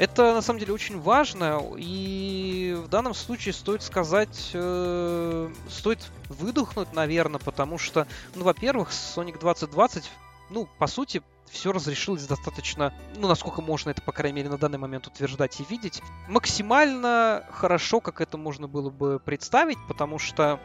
Это 0.01 0.33
на 0.33 0.41
самом 0.41 0.59
деле 0.59 0.73
очень 0.73 0.99
важно, 0.99 1.61
и 1.77 2.75
в 2.83 2.87
данном 2.87 3.13
случае 3.13 3.53
стоит 3.53 3.83
сказать, 3.83 4.49
э, 4.51 5.53
стоит 5.69 5.99
выдохнуть, 6.27 6.91
наверное, 6.91 7.39
потому 7.39 7.77
что, 7.77 8.07
ну, 8.33 8.43
во-первых, 8.43 8.89
Sonic 8.89 9.39
2020, 9.39 10.09
ну, 10.49 10.67
по 10.79 10.87
сути, 10.87 11.21
все 11.51 11.71
разрешилось 11.71 12.25
достаточно, 12.25 12.95
ну, 13.15 13.27
насколько 13.27 13.61
можно 13.61 13.91
это, 13.91 14.01
по 14.01 14.11
крайней 14.11 14.37
мере, 14.37 14.49
на 14.49 14.57
данный 14.57 14.79
момент 14.79 15.05
утверждать 15.05 15.59
и 15.59 15.65
видеть, 15.69 16.01
максимально 16.27 17.45
хорошо, 17.51 17.99
как 17.99 18.21
это 18.21 18.39
можно 18.39 18.67
было 18.67 18.89
бы 18.89 19.21
представить, 19.23 19.77
потому 19.87 20.17
что 20.17 20.59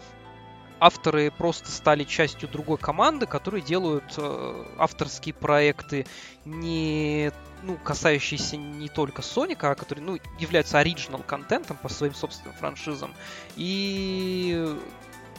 авторы 0.81 1.31
просто 1.31 1.71
стали 1.71 2.05
частью 2.05 2.49
другой 2.49 2.79
команды, 2.79 3.27
которые 3.27 3.63
делают 3.63 4.15
э, 4.17 4.65
авторские 4.79 5.35
проекты 5.35 6.07
не 6.45 7.33
ну, 7.63 7.77
касающиеся 7.77 8.57
не 8.57 8.89
только 8.89 9.23
Соника, 9.23 9.71
а 9.71 9.75
которые 9.75 10.05
ну, 10.05 10.19
являются 10.39 10.79
оригинал 10.79 11.23
контентом 11.23 11.77
по 11.77 11.89
своим 11.89 12.15
собственным 12.15 12.55
франшизам. 12.55 13.15
И 13.57 14.77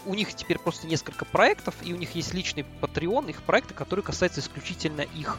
у 0.05 0.13
них 0.13 0.33
теперь 0.33 0.57
просто 0.57 0.87
несколько 0.87 1.25
проектов, 1.25 1.75
и 1.83 1.93
у 1.93 1.97
них 1.97 2.15
есть 2.15 2.33
личный 2.33 2.65
Patreon, 2.81 3.29
их 3.29 3.43
проекты, 3.43 3.73
которые 3.73 4.03
касаются 4.03 4.41
исключительно 4.41 5.01
их 5.01 5.37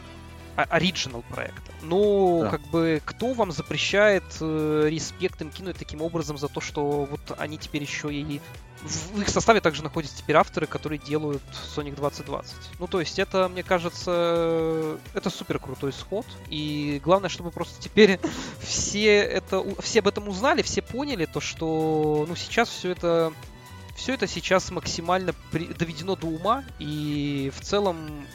оригинал 0.63 1.23
проекта. 1.23 1.71
Но 1.81 2.41
да. 2.41 2.49
как 2.51 2.61
бы 2.67 3.01
кто 3.05 3.33
вам 3.33 3.51
запрещает 3.51 4.23
э, 4.41 4.87
респект 4.89 5.41
им 5.41 5.51
кинуть 5.51 5.77
таким 5.77 6.01
образом 6.01 6.37
за 6.37 6.47
то, 6.47 6.61
что 6.61 7.05
вот 7.05 7.21
они 7.37 7.57
теперь 7.57 7.83
еще 7.83 8.13
и 8.13 8.41
в 8.81 9.21
их 9.21 9.29
составе 9.29 9.59
также 9.59 9.83
находятся 9.83 10.17
теперь 10.17 10.37
авторы, 10.37 10.65
которые 10.65 10.99
делают 10.99 11.43
Sonic 11.75 11.95
2020. 11.95 12.55
Ну, 12.79 12.87
то 12.87 12.99
есть 13.01 13.19
это, 13.19 13.49
мне 13.49 13.61
кажется, 13.61 14.97
это 15.13 15.29
супер 15.29 15.59
крутой 15.59 15.91
исход. 15.91 16.25
И 16.49 17.01
главное, 17.03 17.29
чтобы 17.29 17.51
просто 17.51 17.81
теперь 17.81 18.19
все 18.61 19.17
это, 19.17 19.63
все 19.81 19.99
об 19.99 20.07
этом 20.07 20.29
узнали, 20.29 20.61
все 20.61 20.81
поняли 20.81 21.25
то, 21.25 21.41
что, 21.41 22.25
ну, 22.27 22.35
сейчас 22.35 22.69
все 22.69 22.91
это 22.91 23.33
все 23.95 24.13
это 24.13 24.27
сейчас 24.27 24.71
максимально 24.71 25.33
при... 25.51 25.65
доведено 25.65 26.15
до 26.15 26.27
ума, 26.27 26.63
и 26.79 27.51
в 27.53 27.61
целом 27.61 28.25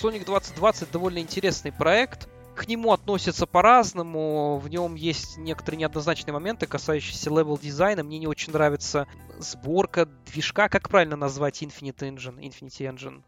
Sonic 0.00 0.24
2020 0.24 0.90
довольно 0.90 1.18
интересный 1.18 1.72
проект. 1.72 2.28
К 2.54 2.66
нему 2.66 2.92
относятся 2.92 3.46
по-разному, 3.46 4.58
в 4.58 4.68
нем 4.68 4.94
есть 4.94 5.36
некоторые 5.36 5.78
неоднозначные 5.80 6.32
моменты, 6.32 6.66
касающиеся 6.66 7.28
level 7.30 7.58
дизайна. 7.58 8.02
Мне 8.02 8.18
не 8.18 8.26
очень 8.26 8.52
нравится 8.52 9.06
сборка 9.38 10.06
движка. 10.26 10.68
Как 10.68 10.88
правильно 10.88 11.16
назвать 11.16 11.62
Infinite 11.62 11.98
Engine? 11.98 12.38
Infinity 12.40 12.94
Engine? 12.94 13.22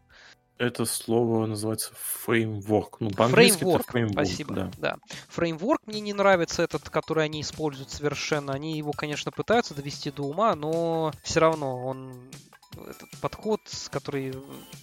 Это 0.57 0.85
слово 0.85 1.45
называется 1.45 1.93
фреймворк. 1.95 3.01
Ну, 3.01 3.09
фреймворк, 3.09 3.89
спасибо. 4.11 4.55
Да. 4.55 4.71
да. 4.77 4.97
Фреймворк 5.29 5.81
мне 5.85 5.99
не 5.99 6.13
нравится 6.13 6.63
этот, 6.63 6.89
который 6.89 7.25
они 7.25 7.41
используют 7.41 7.91
совершенно. 7.91 8.53
Они 8.53 8.77
его, 8.77 8.93
конечно, 8.93 9.31
пытаются 9.31 9.75
довести 9.75 10.09
до 10.09 10.23
ума, 10.23 10.55
но 10.55 11.11
все 11.23 11.39
равно 11.39 11.85
он 11.85 12.29
этот 12.81 13.09
подход, 13.21 13.61
который 13.91 14.33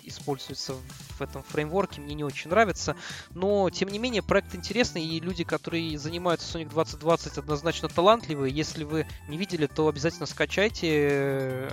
используется 0.05 0.75
в 0.75 1.21
этом 1.21 1.43
фреймворке, 1.43 2.01
мне 2.01 2.15
не 2.15 2.25
очень 2.25 2.51
нравится. 2.51 2.97
Но, 3.31 3.71
тем 3.71 3.89
не 3.89 3.99
менее, 3.99 4.23
проект 4.23 4.55
интересный, 4.55 5.05
и 5.05 5.21
люди, 5.21 5.45
которые 5.45 5.99
занимаются 5.99 6.59
Sonic 6.59 6.71
2020, 6.71 7.39
однозначно 7.39 7.89
талантливые. 7.89 8.55
Если 8.55 8.85
вы 8.85 9.07
не 9.29 9.37
видели, 9.37 9.67
то 9.67 9.89
обязательно 9.89 10.27
скачайте 10.27 10.89
э, 10.91 11.71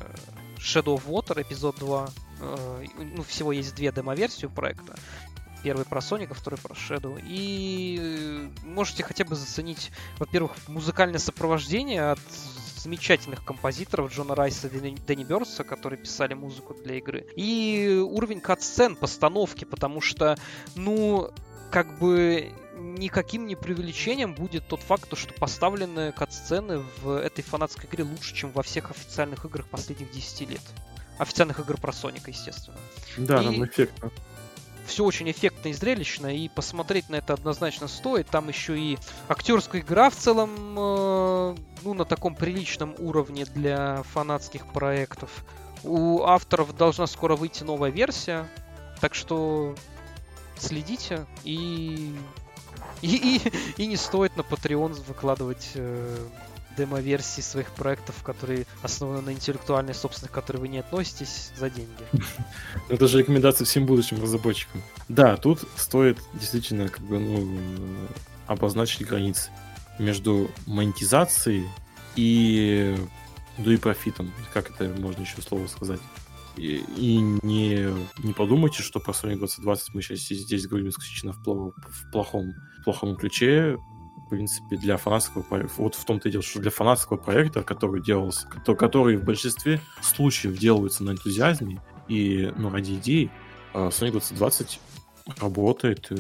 Shadow 0.58 0.96
of 0.96 1.06
Water, 1.06 1.42
эпизод 1.42 1.78
2. 1.78 2.10
Э, 2.40 2.86
ну, 2.98 3.24
всего 3.24 3.52
есть 3.52 3.76
две 3.76 3.92
демо-версии 3.92 4.48
проекта. 4.48 4.96
Первый 5.64 5.86
про 5.86 6.02
Соника, 6.02 6.34
второй 6.34 6.60
про 6.60 6.74
Shadow. 6.74 7.22
И 7.26 7.98
э, 8.00 8.50
можете 8.64 9.04
хотя 9.04 9.26
бы 9.26 9.36
заценить, 9.36 9.92
во-первых, 10.20 10.54
музыкальное 10.68 11.20
сопровождение 11.20 12.12
от 12.12 12.20
замечательных 12.88 13.44
композиторов 13.44 14.14
Джона 14.14 14.34
Райса 14.34 14.68
и 14.68 14.96
Дэнни 14.96 15.26
Бёрса, 15.26 15.66
которые 15.66 16.00
писали 16.00 16.34
музыку 16.34 16.74
для 16.74 16.96
игры. 16.96 17.28
И 17.36 18.02
уровень 18.10 18.40
кат-сцен, 18.40 18.96
постановки, 18.96 19.66
потому 19.66 20.00
что, 20.00 20.38
ну, 20.76 21.30
как 21.70 22.00
бы 22.00 22.54
никаким 22.78 23.46
не 23.46 23.56
преувеличением 23.56 24.34
будет 24.34 24.70
тот 24.70 24.82
факт, 24.82 25.18
что 25.18 25.34
поставлены 25.34 26.14
кат-сцены 26.14 26.86
в 27.02 27.12
этой 27.18 27.44
фанатской 27.44 27.90
игре 27.90 28.06
лучше, 28.06 28.34
чем 28.34 28.52
во 28.52 28.64
всех 28.64 28.92
официальных 28.92 29.44
играх 29.44 29.68
последних 29.68 30.10
10 30.12 30.50
лет. 30.50 30.62
Официальных 31.20 31.60
игр 31.60 31.78
про 31.78 31.92
Соника, 31.92 32.32
естественно. 32.32 32.78
Да, 33.18 33.42
и... 33.42 33.46
нам 33.46 33.66
эффектно 33.66 34.12
все 34.88 35.04
очень 35.04 35.30
эффектно 35.30 35.70
и 35.70 35.74
зрелищно, 35.74 36.36
и 36.36 36.50
посмотреть 36.50 37.10
на 37.10 37.18
это 37.18 37.34
однозначно 37.34 37.88
стоит. 37.88 38.28
Там 38.28 38.48
еще 38.48 38.80
и 38.80 38.98
актерская 39.28 39.82
игра 39.82 40.10
в 40.10 40.16
целом, 40.16 40.50
э, 40.78 41.56
ну, 41.84 41.94
на 41.94 42.06
таком 42.06 42.36
приличном 42.36 42.96
уровне 42.98 43.46
для 43.46 44.04
фанатских 44.04 44.66
проектов. 44.72 45.46
У 45.84 46.24
авторов 46.24 46.76
должна 46.76 47.06
скоро 47.06 47.36
выйти 47.36 47.64
новая 47.64 47.92
версия, 47.92 48.50
так 49.00 49.14
что 49.14 49.76
следите 50.58 51.26
и 51.44 52.16
и, 53.02 53.38
и, 53.38 53.84
и 53.84 53.86
не 53.86 53.96
стоит 53.96 54.36
на 54.38 54.42
Patreon 54.42 54.94
выкладывать 55.08 55.72
э, 55.76 56.18
демо-версии 56.78 57.42
своих 57.42 57.72
проектов, 57.72 58.22
которые 58.24 58.66
основаны 58.82 59.22
на 59.22 59.34
интеллектуальной 59.34 59.94
собственности, 59.94 60.32
к 60.32 60.36
которой 60.36 60.58
вы 60.58 60.68
не 60.68 60.80
относитесь, 60.80 61.52
за 61.58 61.70
деньги. 61.70 62.04
Это 62.90 63.08
же 63.08 63.20
рекомендация 63.20 63.66
всем 63.66 63.86
будущим 63.86 64.22
разработчикам. 64.22 64.82
Да, 65.10 65.38
тут 65.38 65.62
стоит 65.76 66.18
действительно 66.34 66.88
как 66.90 67.02
бы, 67.02 67.20
ну, 67.20 67.60
обозначить 68.46 69.08
границы 69.08 69.50
между 70.00 70.50
монетизацией 70.66 71.68
и 72.16 72.96
да 73.58 73.74
и 73.74 73.78
профитом, 73.78 74.32
как 74.54 74.70
это 74.70 74.94
можно 75.00 75.22
еще 75.22 75.42
слово 75.42 75.68
сказать. 75.68 76.00
И, 76.58 76.84
и 76.98 77.18
не, 77.18 77.88
не 78.24 78.34
подумайте, 78.34 78.82
что 78.82 79.00
про 79.00 79.12
Sony 79.12 79.36
2020 79.36 79.94
мы 79.94 80.02
сейчас 80.02 80.20
здесь 80.20 80.68
говорим 80.68 80.90
исключительно 80.90 81.34
в 81.34 82.12
плохом, 82.12 82.54
в 82.80 82.84
плохом 82.84 83.16
ключе 83.16 83.78
в 84.28 84.30
принципе, 84.30 84.76
для 84.76 84.98
фанатского 84.98 85.42
проекта. 85.42 85.74
Вот 85.78 85.96
в 85.96 86.04
том-то 86.04 86.28
и 86.28 86.32
дело, 86.32 86.44
что 86.44 86.60
для 86.60 86.70
фанатского 86.70 87.16
проекта, 87.16 87.64
который 87.64 88.04
делался, 88.04 88.48
который, 88.48 89.16
в 89.16 89.24
большинстве 89.24 89.80
случаев 90.02 90.58
делаются 90.58 91.04
на 91.04 91.12
энтузиазме 91.12 91.82
и 92.10 92.52
ну, 92.58 92.70
ради 92.70 92.96
идей, 92.96 93.32
Sonic 93.74 94.12
2020 94.12 94.80
работает. 95.40 96.08
Э, 96.10 96.16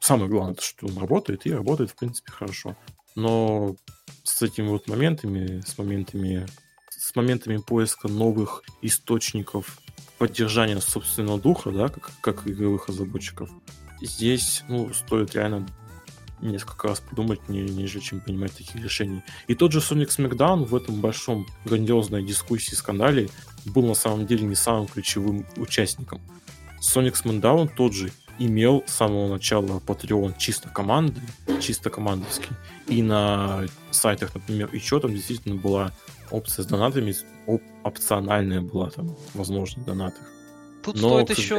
самое 0.00 0.28
главное, 0.28 0.56
что 0.60 0.86
он 0.86 0.98
работает, 0.98 1.46
и 1.46 1.52
работает, 1.52 1.90
в 1.92 1.96
принципе, 1.96 2.32
хорошо. 2.32 2.76
Но 3.14 3.76
с 4.24 4.42
этими 4.42 4.68
вот 4.68 4.88
моментами, 4.88 5.60
с 5.64 5.78
моментами, 5.78 6.46
с 6.90 7.14
моментами 7.14 7.58
поиска 7.58 8.08
новых 8.08 8.62
источников 8.82 9.78
поддержания 10.18 10.80
собственного 10.80 11.40
духа, 11.40 11.70
да, 11.70 11.88
как, 11.88 12.10
как 12.20 12.48
игровых 12.48 12.88
разработчиков, 12.88 13.48
здесь, 14.00 14.64
ну, 14.68 14.92
стоит 14.92 15.34
реально 15.34 15.66
несколько 16.40 16.88
раз 16.88 17.00
подумать, 17.00 17.48
не, 17.48 17.60
нежели 17.60 18.00
чем 18.00 18.20
принимать 18.20 18.52
такие 18.52 18.82
решения. 18.82 19.24
И 19.46 19.54
тот 19.54 19.72
же 19.72 19.80
Sonic 19.80 20.08
Smackdown 20.08 20.64
в 20.64 20.74
этом 20.74 21.00
большом 21.00 21.46
грандиозной 21.64 22.22
дискуссии, 22.24 22.74
скандале 22.74 23.28
был 23.64 23.82
на 23.86 23.94
самом 23.94 24.26
деле 24.26 24.46
не 24.46 24.54
самым 24.54 24.86
ключевым 24.86 25.46
участником. 25.56 26.20
Sonic 26.80 27.14
Smackdown 27.14 27.70
тот 27.74 27.92
же 27.92 28.10
имел 28.38 28.84
с 28.86 28.94
самого 28.94 29.28
начала 29.28 29.80
Patreon 29.80 30.34
чисто 30.38 30.68
команды, 30.68 31.20
чисто 31.60 31.90
командовский. 31.90 32.50
И 32.86 33.02
на 33.02 33.64
сайтах, 33.90 34.34
например, 34.34 34.70
что 34.80 35.00
там 35.00 35.12
действительно 35.12 35.56
была 35.56 35.92
опция 36.30 36.62
с 36.62 36.66
донатами, 36.66 37.14
оп- 37.46 37.62
опциональная 37.82 38.60
была 38.60 38.90
там 38.90 39.16
возможность 39.34 39.84
донатов. 39.84 40.22
Тут 40.92 41.02
но, 41.02 41.22
стоит 41.22 41.38
еще... 41.38 41.58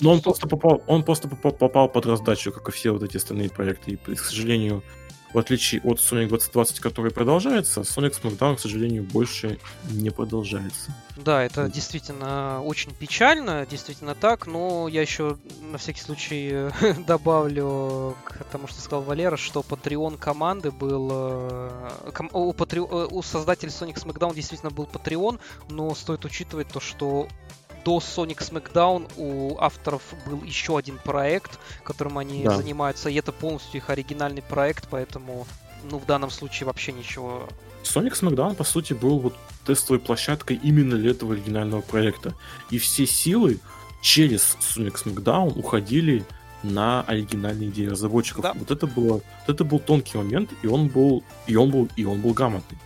Но 0.00 0.12
он 0.12 0.20
просто, 0.20 0.46
попал, 0.46 0.80
он 0.86 1.02
просто 1.02 1.28
попал, 1.28 1.50
попал 1.50 1.88
под 1.88 2.06
раздачу, 2.06 2.52
как 2.52 2.68
и 2.68 2.72
все 2.72 2.92
вот 2.92 3.02
эти 3.02 3.16
остальные 3.16 3.50
проекты. 3.50 3.92
И, 3.92 3.96
к 3.96 4.20
сожалению, 4.20 4.84
в 5.32 5.38
отличие 5.38 5.80
от 5.82 5.98
Sonic 5.98 6.28
2020, 6.28 6.78
который 6.78 7.10
продолжается, 7.10 7.80
Sonic 7.80 8.14
SmackDown, 8.20 8.56
к 8.56 8.60
сожалению, 8.60 9.02
больше 9.02 9.58
не 9.90 10.10
продолжается. 10.10 10.94
Да, 11.16 11.42
это 11.42 11.68
действительно 11.68 12.62
очень 12.62 12.94
печально, 12.94 13.66
действительно 13.66 14.14
так, 14.14 14.46
но 14.46 14.86
я 14.88 15.02
еще 15.02 15.36
на 15.72 15.78
всякий 15.78 16.00
случай 16.00 16.70
добавлю 17.06 18.16
к 18.24 18.44
тому, 18.44 18.68
что 18.68 18.80
сказал 18.80 19.02
Валера, 19.02 19.36
что 19.36 19.60
Patreon 19.60 20.16
команды 20.16 20.70
был... 20.70 21.08
Э, 21.12 21.90
у, 22.32 22.52
Патре... 22.52 22.80
Э, 22.80 23.08
у 23.10 23.20
создателей 23.22 23.72
Sonic 23.72 23.96
SmackDown 23.96 24.34
действительно 24.34 24.70
был 24.70 24.88
Patreon, 24.92 25.40
но 25.68 25.92
стоит 25.94 26.24
учитывать 26.24 26.68
то, 26.68 26.78
что 26.78 27.26
до 27.84 27.98
Sonic 27.98 28.38
SmackDown 28.38 29.10
у 29.16 29.58
авторов 29.58 30.02
был 30.26 30.42
еще 30.42 30.76
один 30.76 30.98
проект, 30.98 31.58
которым 31.84 32.18
они 32.18 32.44
да. 32.44 32.56
занимаются, 32.56 33.08
и 33.10 33.14
это 33.14 33.32
полностью 33.32 33.78
их 33.78 33.90
оригинальный 33.90 34.42
проект, 34.42 34.88
поэтому, 34.90 35.46
ну, 35.90 35.98
в 35.98 36.06
данном 36.06 36.30
случае 36.30 36.66
вообще 36.66 36.92
ничего. 36.92 37.48
Sonic 37.82 38.12
SmackDown, 38.12 38.54
по 38.54 38.64
сути, 38.64 38.92
был 38.92 39.18
вот 39.18 39.34
тестовой 39.66 40.00
площадкой 40.00 40.60
именно 40.62 40.96
для 40.96 41.12
этого 41.12 41.34
оригинального 41.34 41.80
проекта. 41.80 42.34
И 42.70 42.78
все 42.78 43.06
силы 43.06 43.58
через 44.02 44.56
Sonic 44.60 44.96
SmackDown 45.02 45.58
уходили 45.58 46.24
на 46.62 47.02
оригинальные 47.02 47.70
идеи 47.70 47.86
разработчиков. 47.86 48.42
Да. 48.42 48.52
Вот 48.54 48.70
это 48.70 48.86
было, 48.86 49.14
вот 49.14 49.48
это 49.48 49.64
был 49.64 49.78
тонкий 49.78 50.18
момент, 50.18 50.50
и 50.62 50.66
он 50.66 50.88
был, 50.88 51.24
и 51.46 51.56
он 51.56 51.70
был, 51.70 51.88
и 51.96 52.04
он 52.04 52.20
был 52.20 52.34
грамотный. 52.34 52.78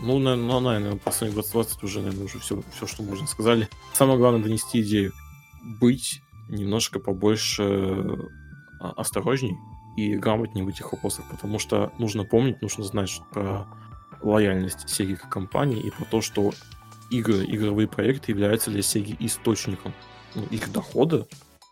Ну, 0.00 0.18
наверное, 0.18 0.46
ну, 0.46 0.60
наверное 0.60 0.96
последний 0.96 1.34
2020 1.34 1.82
уже, 1.82 2.00
наверное, 2.00 2.24
уже 2.24 2.38
все, 2.38 2.62
все, 2.74 2.86
что 2.86 3.02
можно 3.02 3.26
сказали. 3.26 3.68
Самое 3.92 4.18
главное 4.18 4.42
донести 4.42 4.82
идею. 4.82 5.12
Быть 5.80 6.20
немножко 6.48 6.98
побольше 6.98 8.18
а, 8.80 8.90
осторожней 8.96 9.56
и 9.96 10.16
грамотнее 10.16 10.64
в 10.64 10.68
этих 10.68 10.92
вопросах, 10.92 11.24
потому 11.30 11.58
что 11.58 11.92
нужно 11.98 12.24
помнить, 12.24 12.60
нужно 12.62 12.84
знать 12.84 13.20
про 13.30 13.66
лояльность 14.22 14.86
Sega 14.86 15.16
как 15.16 15.30
компании 15.30 15.80
и 15.80 15.90
про 15.90 16.04
то, 16.04 16.20
что 16.20 16.52
игры, 17.10 17.44
игровые 17.44 17.88
проекты 17.88 18.32
являются 18.32 18.70
для 18.70 18.80
Sega 18.80 19.16
источником 19.20 19.92
ну, 20.34 20.44
их 20.50 20.72
дохода, 20.72 21.26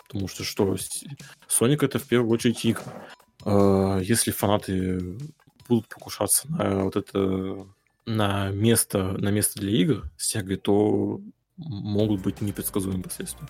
потому 0.07 0.29
что 0.29 0.45
что, 0.45 0.77
Sonic 1.49 1.85
это 1.85 1.99
в 1.99 2.05
первую 2.05 2.31
очередь 2.31 2.65
игра. 2.65 3.07
А, 3.45 3.99
если 3.99 4.31
фанаты 4.31 5.19
будут 5.69 5.89
покушаться 5.89 6.51
на 6.51 6.85
вот 6.85 6.97
это 6.97 7.67
на 8.07 8.51
место, 8.51 9.13
на 9.19 9.31
место 9.31 9.61
для 9.61 9.73
игр 9.73 10.11
с 10.17 10.35
Sega, 10.35 10.57
то 10.57 11.21
могут 11.57 12.23
быть 12.23 12.41
непредсказуемые 12.41 13.03
последствия. 13.03 13.47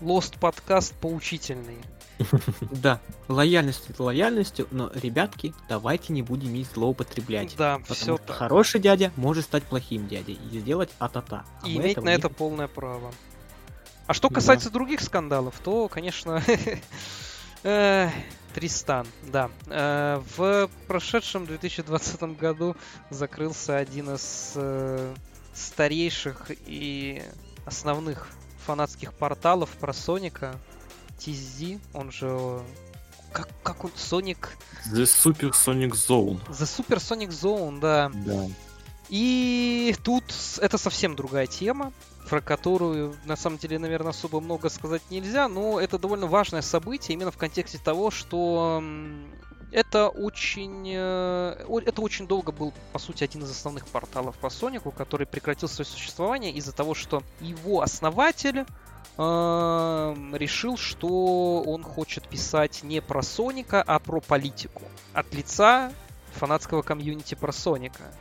Lost 0.00 0.38
подкаст 0.38 0.94
поучительный. 1.00 1.78
Да, 2.70 3.00
лояльность 3.26 3.90
это 3.90 4.02
лояльностью, 4.02 4.68
но, 4.70 4.90
ребятки, 4.94 5.52
давайте 5.68 6.12
не 6.12 6.22
будем 6.22 6.54
их 6.54 6.68
злоупотреблять. 6.72 7.54
Да, 7.56 7.80
все 7.88 8.18
так. 8.18 8.36
хороший 8.36 8.80
дядя 8.80 9.12
может 9.16 9.44
стать 9.44 9.64
плохим 9.64 10.06
дядей 10.06 10.38
и 10.52 10.58
сделать 10.60 10.90
а-та-та. 10.98 11.44
А 11.62 11.68
и 11.68 11.76
иметь 11.76 11.96
на 11.96 12.10
это 12.10 12.28
полное 12.28 12.68
право. 12.68 13.12
А 14.06 14.14
что 14.14 14.28
касается 14.28 14.70
других 14.70 15.00
скандалов, 15.00 15.58
то, 15.64 15.88
конечно, 15.88 16.42
э, 17.62 18.10
Тристан, 18.54 19.06
да. 19.24 19.50
Э, 19.66 20.22
в 20.36 20.70
прошедшем 20.86 21.44
2020 21.44 22.22
году 22.38 22.76
закрылся 23.10 23.76
один 23.76 24.14
из 24.14 24.52
э, 24.54 25.14
старейших 25.52 26.52
и 26.66 27.22
основных 27.66 28.28
фанатских 28.64 29.12
порталов 29.12 29.70
про 29.70 29.92
Соника. 29.92 30.54
TZ, 31.18 31.80
он 31.92 32.12
же... 32.12 32.60
Как, 33.32 33.48
как 33.64 33.84
он? 33.84 33.90
Соник... 33.96 34.56
The 34.92 35.02
Super 35.02 35.50
Sonic 35.50 35.90
Zone. 35.90 36.40
The 36.48 36.64
Super 36.64 36.98
Sonic 36.98 37.30
Zone, 37.30 37.80
да. 37.80 38.10
Да. 38.14 38.46
И 39.08 39.96
тут 40.04 40.24
это 40.60 40.78
совсем 40.78 41.16
другая 41.16 41.46
тема 41.46 41.92
про 42.28 42.40
которую, 42.40 43.16
на 43.24 43.36
самом 43.36 43.58
деле, 43.58 43.78
наверное, 43.78 44.10
особо 44.10 44.40
много 44.40 44.68
сказать 44.68 45.02
нельзя, 45.10 45.48
но 45.48 45.80
это 45.80 45.98
довольно 45.98 46.26
важное 46.26 46.62
событие 46.62 47.14
именно 47.14 47.30
в 47.30 47.36
контексте 47.36 47.78
того, 47.78 48.10
что 48.10 48.82
это 49.74 50.08
очень, 50.08 50.88
э, 50.94 51.66
это 51.84 52.00
очень 52.00 52.28
долго 52.28 52.52
был, 52.52 52.72
по 52.92 52.98
сути, 53.00 53.24
один 53.24 53.42
из 53.42 53.50
основных 53.50 53.86
порталов 53.88 54.36
по 54.36 54.48
Сонику, 54.48 54.92
который 54.92 55.26
прекратил 55.26 55.68
свое 55.68 55.84
существование 55.84 56.52
из-за 56.52 56.72
того, 56.72 56.94
что 56.94 57.24
его 57.40 57.82
основатель 57.82 58.60
э, 58.60 58.64
решил, 59.18 60.76
что 60.76 61.62
он 61.66 61.82
хочет 61.82 62.28
писать 62.28 62.84
не 62.84 63.02
про 63.02 63.22
Соника, 63.22 63.82
а 63.82 63.98
про 63.98 64.20
политику 64.20 64.82
от 65.12 65.34
лица 65.34 65.92
фанатского 66.34 66.82
комьюнити 66.82 67.34
про 67.34 67.52
Соника. 67.52 68.12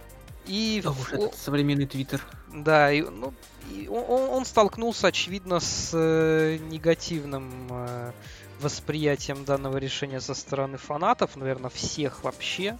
И 0.46 0.82
О, 0.86 0.92
в... 0.92 1.14
этот 1.14 1.36
современный 1.36 1.86
твиттер. 1.86 2.22
Да, 2.54 2.92
и, 2.92 3.02
ну, 3.02 3.34
и 3.72 3.88
он, 3.88 4.30
он 4.30 4.46
столкнулся, 4.46 5.08
очевидно, 5.08 5.60
с 5.60 5.92
э, 5.94 6.58
негативным 6.58 7.68
э, 7.72 8.12
восприятием 8.60 9.46
данного 9.46 9.78
решения 9.78 10.20
со 10.20 10.34
стороны 10.34 10.78
фанатов, 10.78 11.36
наверное, 11.36 11.70
всех 11.70 12.24
вообще. 12.24 12.78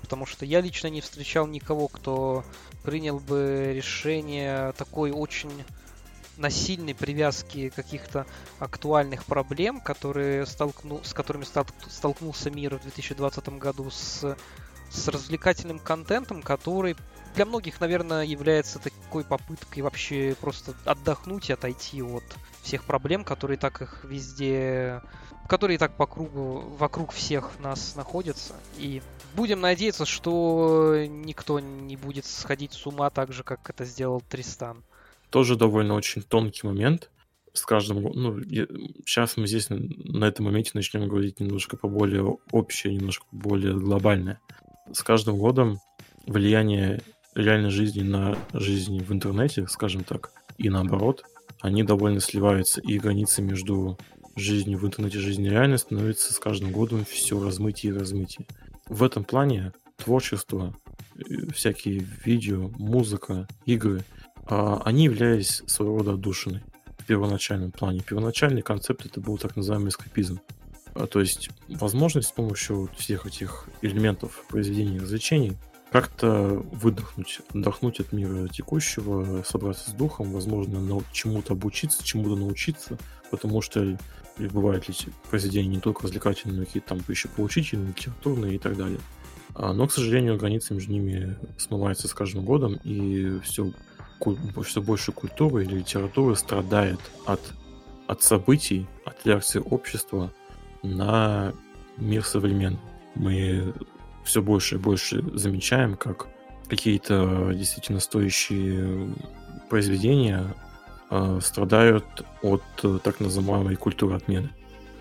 Потому 0.00 0.26
что 0.26 0.44
я 0.44 0.60
лично 0.60 0.88
не 0.88 1.00
встречал 1.00 1.46
никого, 1.46 1.88
кто 1.88 2.44
принял 2.82 3.18
бы 3.18 3.72
решение 3.74 4.72
такой 4.72 5.10
очень 5.10 5.64
насильной 6.36 6.94
привязки 6.94 7.70
каких-то 7.70 8.26
актуальных 8.58 9.24
проблем, 9.24 9.80
которые 9.80 10.46
столкну, 10.46 11.00
с 11.02 11.14
которыми 11.14 11.46
столкнулся 11.88 12.50
мир 12.50 12.76
в 12.76 12.82
2020 12.82 13.48
году 13.50 13.90
с 13.90 14.36
с 14.94 15.08
развлекательным 15.08 15.78
контентом, 15.78 16.40
который 16.42 16.96
для 17.34 17.44
многих, 17.44 17.80
наверное, 17.80 18.24
является 18.24 18.78
такой 18.78 19.24
попыткой 19.24 19.82
вообще 19.82 20.36
просто 20.40 20.74
отдохнуть 20.84 21.50
и 21.50 21.52
отойти 21.52 22.00
от 22.00 22.22
всех 22.62 22.84
проблем, 22.84 23.24
которые 23.24 23.58
так 23.58 23.82
их 23.82 24.04
везде, 24.04 25.02
которые 25.48 25.78
так 25.78 25.96
по 25.96 26.06
кругу, 26.06 26.60
вокруг 26.78 27.12
всех 27.12 27.58
нас 27.58 27.96
находятся. 27.96 28.54
И 28.78 29.02
будем 29.34 29.60
надеяться, 29.60 30.06
что 30.06 31.04
никто 31.08 31.58
не 31.58 31.96
будет 31.96 32.24
сходить 32.24 32.72
с 32.72 32.86
ума 32.86 33.10
так 33.10 33.32
же, 33.32 33.42
как 33.42 33.68
это 33.68 33.84
сделал 33.84 34.20
Тристан. 34.20 34.84
Тоже 35.30 35.56
довольно 35.56 35.94
очень 35.94 36.22
тонкий 36.22 36.66
момент. 36.66 37.10
С 37.52 37.66
каждым, 37.66 38.02
ну, 38.02 38.38
я, 38.40 38.66
сейчас 39.04 39.36
мы 39.36 39.46
здесь 39.46 39.66
на 39.70 40.24
этом 40.24 40.46
моменте 40.46 40.72
начнем 40.74 41.08
говорить 41.08 41.38
немножко 41.38 41.76
поболее 41.76 42.36
общее, 42.50 42.94
немножко 42.94 43.26
более 43.30 43.74
глобальное 43.74 44.40
с 44.92 45.02
каждым 45.02 45.38
годом 45.38 45.80
влияние 46.26 47.02
реальной 47.34 47.70
жизни 47.70 48.02
на 48.02 48.36
жизнь 48.52 49.02
в 49.02 49.12
интернете, 49.12 49.66
скажем 49.66 50.04
так, 50.04 50.30
и 50.56 50.68
наоборот, 50.70 51.24
они 51.60 51.82
довольно 51.82 52.20
сливаются, 52.20 52.80
и 52.80 52.98
границы 52.98 53.42
между 53.42 53.98
жизнью 54.36 54.78
в 54.78 54.86
интернете 54.86 55.18
и 55.18 55.20
жизнью 55.20 55.52
реальной 55.52 55.78
становятся 55.78 56.32
с 56.32 56.38
каждым 56.38 56.72
годом 56.72 57.04
все 57.04 57.42
размытие 57.42 57.92
и 57.92 57.98
размытие. 57.98 58.46
В 58.88 59.02
этом 59.02 59.24
плане 59.24 59.72
творчество, 59.96 60.74
э, 61.16 61.50
всякие 61.52 62.06
видео, 62.24 62.70
музыка, 62.76 63.48
игры, 63.64 64.04
а, 64.46 64.82
они 64.84 65.04
являлись 65.04 65.62
своего 65.66 65.98
рода 65.98 66.12
отдушиной 66.12 66.62
в 66.98 67.06
первоначальном 67.06 67.72
плане. 67.72 68.00
Первоначальный 68.00 68.62
концепт 68.62 69.06
это 69.06 69.20
был 69.20 69.38
так 69.38 69.56
называемый 69.56 69.88
эскапизм. 69.88 70.40
А, 70.94 71.06
то 71.06 71.20
есть 71.20 71.50
возможность 71.68 72.28
с 72.28 72.32
помощью 72.32 72.88
всех 72.96 73.26
этих 73.26 73.68
элементов 73.82 74.44
произведения 74.48 75.00
развлечений 75.00 75.56
как-то 75.90 76.60
выдохнуть, 76.72 77.40
отдохнуть 77.50 78.00
от 78.00 78.12
мира 78.12 78.48
текущего, 78.48 79.44
собраться 79.44 79.90
с 79.90 79.94
духом, 79.94 80.32
возможно, 80.32 81.02
чему-то 81.12 81.52
обучиться, 81.52 82.04
чему-то 82.04 82.34
научиться, 82.34 82.98
потому 83.30 83.62
что 83.62 83.96
бывают 84.36 84.88
ли 84.88 84.94
произведения 85.30 85.68
не 85.68 85.80
только 85.80 86.02
развлекательные, 86.02 86.58
но 86.58 86.66
какие-то 86.66 86.88
там 86.88 87.00
еще 87.08 87.28
поучительные, 87.28 87.88
литературные 87.88 88.56
и 88.56 88.58
так 88.58 88.76
далее. 88.76 88.98
А, 89.54 89.72
но, 89.72 89.86
к 89.86 89.92
сожалению, 89.92 90.36
границы 90.36 90.74
между 90.74 90.92
ними 90.92 91.38
смываются 91.58 92.08
с 92.08 92.14
каждым 92.14 92.44
годом, 92.44 92.74
и 92.82 93.38
все, 93.44 93.72
все 94.64 94.82
больше 94.82 95.12
культуры 95.12 95.64
или 95.64 95.78
литературы 95.78 96.34
страдает 96.34 96.98
от, 97.24 97.40
от 98.08 98.22
событий, 98.22 98.86
от 99.04 99.24
реакции 99.24 99.60
общества, 99.60 100.32
на 100.84 101.52
мир 101.96 102.24
современный. 102.24 102.78
Мы 103.14 103.74
все 104.24 104.42
больше 104.42 104.76
и 104.76 104.78
больше 104.78 105.22
замечаем, 105.36 105.96
как 105.96 106.28
какие-то 106.68 107.52
действительно 107.54 108.00
стоящие 108.00 109.14
произведения 109.68 110.54
э, 111.10 111.40
страдают 111.42 112.04
от 112.42 112.62
э, 112.82 112.98
так 113.02 113.20
называемой 113.20 113.76
культуры 113.76 114.16
отмены. 114.16 114.50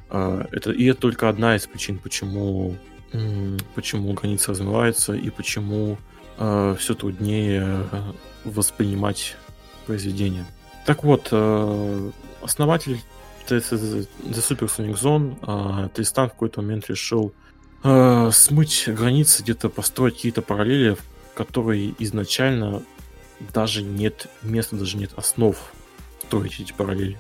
Э, 0.09 0.45
это, 0.51 0.71
и 0.71 0.85
это 0.85 1.01
только 1.01 1.27
одна 1.27 1.55
из 1.55 1.65
причин, 1.67 1.97
почему, 1.97 2.75
э, 3.11 3.57
почему 3.75 4.13
границы 4.13 4.51
размываются 4.51 5.13
и 5.13 5.29
почему 5.29 5.97
э, 6.37 6.75
все 6.79 6.93
труднее 6.93 7.87
воспринимать 8.45 9.35
произведения. 9.85 10.45
Так 10.85 11.03
вот, 11.03 11.31
основатель 12.41 12.99
The 13.47 14.07
Super 14.21 14.67
Sonic 14.67 14.99
Zone, 14.99 15.37
а, 15.41 15.89
Тристан 15.89 16.29
в 16.29 16.33
какой-то 16.33 16.61
момент 16.61 16.89
решил 16.89 17.33
э, 17.83 18.29
смыть 18.31 18.85
границы, 18.87 19.43
где-то 19.43 19.69
построить 19.69 20.15
какие-то 20.15 20.41
параллели, 20.41 20.97
которые 21.35 21.93
изначально 21.99 22.83
даже 23.53 23.81
нет 23.81 24.27
места, 24.41 24.75
даже 24.75 24.97
нет 24.97 25.11
основ 25.15 25.57
строить 26.21 26.59
эти 26.59 26.71
параллели. 26.71 27.19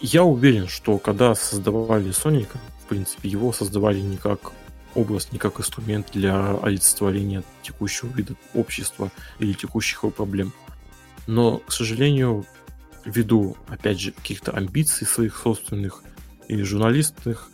Я 0.00 0.24
уверен, 0.24 0.68
что 0.68 0.98
когда 0.98 1.34
создавали 1.34 2.10
Соника, 2.10 2.58
в 2.84 2.88
принципе, 2.88 3.28
его 3.28 3.52
создавали 3.52 4.00
не 4.00 4.16
как 4.16 4.52
образ, 4.94 5.32
не 5.32 5.38
как 5.38 5.60
инструмент 5.60 6.08
для 6.12 6.56
олицетворения 6.56 7.42
текущего 7.62 8.08
вида 8.08 8.34
общества 8.54 9.10
или 9.38 9.52
текущих 9.52 10.02
его 10.02 10.10
проблем. 10.10 10.52
Но, 11.26 11.58
к 11.58 11.72
сожалению, 11.72 12.44
ввиду, 13.04 13.56
опять 13.68 14.00
же, 14.00 14.12
каких-то 14.12 14.52
амбиций 14.52 15.06
своих 15.06 15.36
собственных 15.36 16.02
или 16.48 16.62
журналистных, 16.62 17.48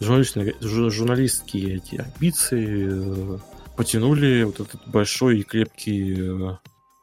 журналистские 0.00 1.76
эти 1.76 1.96
амбиции 1.96 2.88
э, 2.90 3.38
потянули 3.76 4.44
вот 4.44 4.60
этот 4.60 4.88
большой 4.88 5.40
и 5.40 5.42
крепкий 5.42 6.16
э, 6.18 6.56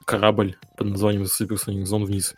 корабль 0.06 0.57
под 0.78 0.88
названием 0.88 1.24
Supersonic 1.24 1.84
Zone 1.84 2.06
вниз. 2.06 2.36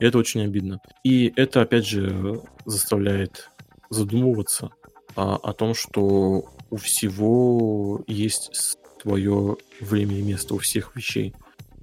И 0.00 0.04
это 0.04 0.18
очень 0.18 0.42
обидно. 0.42 0.80
И 1.04 1.32
это, 1.36 1.62
опять 1.62 1.86
же, 1.86 2.40
заставляет 2.66 3.50
задумываться 3.90 4.70
о, 5.14 5.36
о 5.36 5.52
том, 5.52 5.74
что 5.74 6.50
у 6.70 6.76
всего 6.76 8.02
есть 8.08 8.78
свое 9.00 9.56
время 9.80 10.18
и 10.18 10.22
место 10.22 10.54
у 10.54 10.58
всех 10.58 10.96
вещей. 10.96 11.34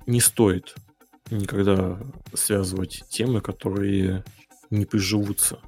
Не 0.07 0.19
стоит 0.19 0.75
никогда 1.31 1.97
связывать 2.33 3.03
темы, 3.09 3.41
которые 3.41 4.23
не 4.69 4.85
приживутся. 4.85 5.59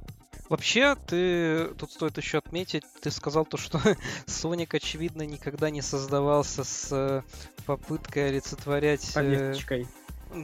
Вообще, 0.49 0.95
ты 1.07 1.69
тут 1.79 1.91
стоит 1.91 2.17
еще 2.17 2.37
отметить, 2.37 2.83
ты 3.01 3.09
сказал 3.11 3.45
то, 3.45 3.57
что 3.57 3.79
Соник, 4.27 4.73
очевидно, 4.73 5.23
никогда 5.23 5.69
не 5.69 5.81
создавался 5.81 6.63
с 6.63 6.89
э, 6.91 7.21
попыткой 7.65 8.29
олицетворять... 8.29 9.09
Э, 9.11 9.13
Повесточкой. 9.15 9.87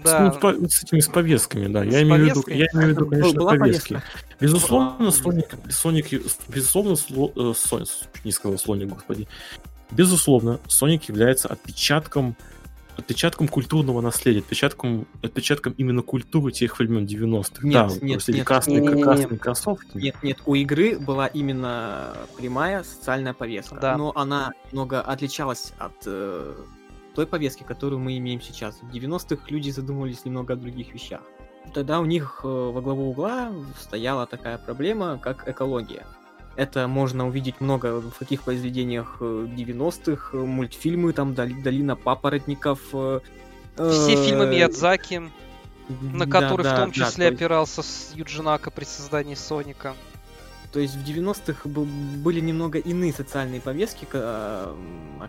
Да. 0.04 0.32
С, 0.32 0.42
ну, 0.42 0.70
с 0.70 0.84
этими 0.84 1.00
с 1.00 1.08
повестками, 1.08 1.68
да. 1.68 1.84
С 1.84 1.88
я, 1.92 2.04
имею 2.04 2.26
виду, 2.26 2.44
я 2.48 2.68
имею 2.74 2.88
в 2.88 2.90
виду, 2.90 3.08
конечно, 3.08 3.34
Была 3.34 3.56
повестки. 3.56 3.94
Повестка. 3.94 4.20
Безусловно, 4.40 5.12
Соник, 5.12 5.56
Соник, 5.70 6.08
безусловно, 6.48 6.96
Соник, 6.96 7.90
не 8.24 8.32
сказал 8.32 8.58
Соник, 8.58 8.90
господи. 8.90 9.28
Безусловно, 9.92 10.60
Соник 10.68 11.04
является 11.04 11.48
отпечатком 11.50 12.36
отпечатком 13.00 13.48
культурного 13.48 14.02
наследия, 14.02 14.40
отпечатком, 14.40 15.08
отпечатком 15.22 15.74
именно 15.78 16.02
культуры 16.02 16.52
тех 16.52 16.78
времен 16.80 17.06
90-х. 17.06 17.68
Нет, 17.68 17.74
да, 17.74 18.06
нет, 18.06 18.28
нет, 18.28 18.46
красные, 18.46 18.82
нет, 18.82 19.04
красные 19.04 19.28
нет, 19.32 19.42
кроссовки. 19.42 19.98
Нет, 19.98 20.16
нет, 20.24 20.38
у 20.46 20.56
игры 20.56 21.00
была 21.00 21.28
именно 21.28 22.16
прямая 22.38 22.84
социальная 22.84 23.34
повестка, 23.34 23.80
да. 23.80 23.98
но 23.98 24.12
она 24.16 24.52
много 24.72 25.02
отличалась 25.02 25.74
от 25.78 25.94
э, 26.06 26.56
той 27.16 27.28
повестки, 27.28 27.64
которую 27.64 28.00
мы 28.00 28.18
имеем 28.18 28.42
сейчас. 28.42 28.80
В 28.82 28.90
90-х 28.94 29.44
люди 29.50 29.70
задумывались 29.70 30.26
немного 30.26 30.54
о 30.54 30.56
других 30.56 30.94
вещах. 30.94 31.22
Тогда 31.74 32.00
у 32.00 32.06
них 32.06 32.42
э, 32.44 32.48
во 32.48 32.82
главу 32.82 33.10
угла 33.10 33.52
стояла 33.80 34.26
такая 34.26 34.58
проблема, 34.58 35.18
как 35.18 35.48
экология. 35.48 36.06
Это 36.60 36.90
можно 36.90 37.26
увидеть 37.26 37.62
много 37.62 38.02
в 38.02 38.20
каких 38.20 38.44
произведениях 38.44 39.22
90-х, 39.22 40.38
э, 40.38 40.38
мультфильмы, 40.42 41.14
там 41.14 41.34
«Долина 41.34 41.96
папоротников». 41.96 42.82
Э, 42.92 43.22
Все 43.78 44.26
фильмы 44.26 44.46
Миядзаки, 44.46 45.32
на 46.02 46.28
которые 46.28 46.66
да, 46.66 46.76
в 46.76 46.80
том 46.80 46.92
числе 46.92 47.30
да, 47.30 47.36
опирался 47.38 47.82
с 47.82 48.12
Юджинака 48.14 48.72
при 48.72 48.84
создании 48.84 49.36
Соника. 49.36 49.96
То 50.74 50.82
есть 50.82 50.96
в 50.96 51.08
90-х 51.08 51.70
были 51.70 52.42
немного 52.42 52.78
иные 52.78 53.14
социальные 53.14 53.62
повестки, 53.62 54.06
о 54.12 54.76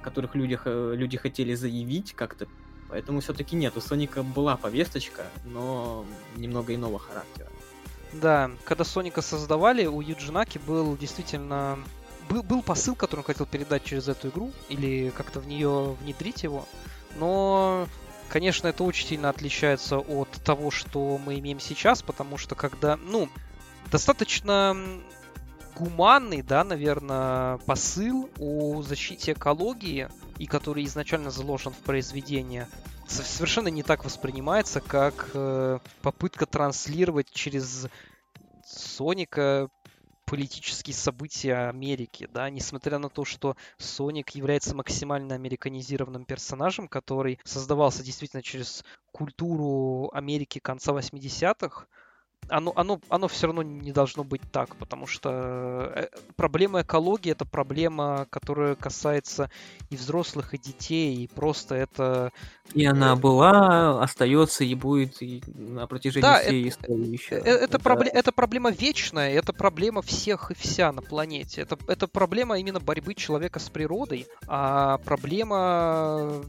которых 0.02 0.35
люди, 0.35 0.59
люди 0.97 1.16
хотели 1.16 1.55
заявить 1.55 2.12
как-то. 2.12 2.48
Поэтому 2.89 3.20
все-таки 3.20 3.55
нет, 3.55 3.77
у 3.77 3.81
Соника 3.81 4.24
была 4.24 4.57
повесточка, 4.57 5.23
но 5.44 6.05
немного 6.36 6.74
иного 6.74 6.98
характера. 6.98 7.50
Да, 8.12 8.51
когда 8.65 8.85
Соника 8.85 9.23
создавали, 9.23 9.87
у 9.87 10.01
Юджинаки 10.01 10.59
был 10.59 10.97
действительно... 10.97 11.78
Был, 12.28 12.43
был 12.43 12.62
посыл, 12.62 12.95
который 12.95 13.20
он 13.20 13.27
хотел 13.27 13.47
передать 13.47 13.85
через 13.85 14.09
эту 14.09 14.28
игру, 14.28 14.53
или 14.69 15.11
как-то 15.11 15.41
в 15.41 15.49
нее 15.49 15.97
внедрить 16.01 16.45
его. 16.45 16.66
Но, 17.16 17.89
конечно, 18.28 18.69
это 18.69 18.85
очень 18.85 19.07
сильно 19.09 19.31
отличается 19.31 19.99
от 19.99 20.31
того, 20.45 20.70
что 20.70 21.19
мы 21.19 21.39
имеем 21.41 21.59
сейчас, 21.59 22.03
потому 22.03 22.39
что 22.39 22.55
когда, 22.55 22.97
ну, 22.97 23.28
достаточно 23.91 24.77
гуманный, 25.77 26.43
да, 26.43 26.62
наверное, 26.62 27.59
посыл 27.59 28.31
о 28.39 28.82
защите 28.82 29.32
экологии, 29.32 30.09
и 30.39 30.47
который 30.47 30.85
изначально 30.85 31.31
заложен 31.31 31.73
в 31.73 31.78
произведение, 31.78 32.69
совершенно 33.11 33.69
не 33.69 33.82
так 33.82 34.05
воспринимается, 34.05 34.81
как 34.81 35.31
э, 35.35 35.78
попытка 36.03 36.47
транслировать 36.47 37.31
через 37.31 37.89
Соника 38.65 39.69
политические 40.31 40.95
события 40.95 41.69
Америки, 41.69 42.28
да, 42.32 42.49
несмотря 42.51 42.99
на 42.99 43.09
то, 43.09 43.24
что 43.24 43.57
Соник 43.78 44.31
является 44.31 44.77
максимально 44.77 45.35
американизированным 45.35 46.24
персонажем, 46.24 46.87
который 46.87 47.41
создавался 47.45 48.05
действительно 48.05 48.41
через 48.41 48.85
культуру 49.11 50.09
Америки 50.12 50.61
конца 50.61 50.93
80-х, 50.93 51.87
оно, 52.49 52.73
оно, 52.77 53.01
оно 53.09 53.29
все 53.29 53.47
равно 53.47 53.62
не 53.62 53.93
должно 53.93 54.25
быть 54.25 54.43
так, 54.51 54.77
потому 54.77 55.07
что 55.07 55.93
э, 55.95 56.09
проблема 56.37 56.83
экологии 56.83 57.33
это 57.33 57.45
проблема, 57.45 58.27
которая 58.31 58.75
касается 58.75 59.51
и 59.89 59.97
взрослых, 59.97 60.55
и 60.55 60.59
детей, 60.59 61.17
и 61.17 61.29
просто 61.29 61.75
это... 61.75 62.33
И 62.75 62.85
она 62.85 63.17
была, 63.17 64.03
остается 64.03 64.65
и 64.65 64.75
будет 64.75 65.23
и 65.23 65.43
на 65.47 65.87
протяжении 65.87 66.23
да, 66.23 66.41
всей 66.41 66.69
это, 66.69 66.69
истории 66.69 67.07
еще. 67.07 67.35
Это, 67.37 67.51
это, 67.51 67.79
пробле, 67.79 68.09
это 68.09 68.33
проблема 68.33 68.71
вечная, 68.71 69.31
это 69.31 69.53
проблема 69.53 70.03
всех 70.03 70.51
и 70.51 70.55
вся 70.55 70.93
на 70.93 71.03
планете. 71.03 71.62
Это, 71.62 71.79
это 71.87 72.07
проблема 72.09 72.59
именно 72.59 72.81
борьбы 72.81 73.15
человека 73.15 73.59
с 73.59 73.69
природой, 73.71 74.27
а 74.47 74.99
проблема 74.99 76.43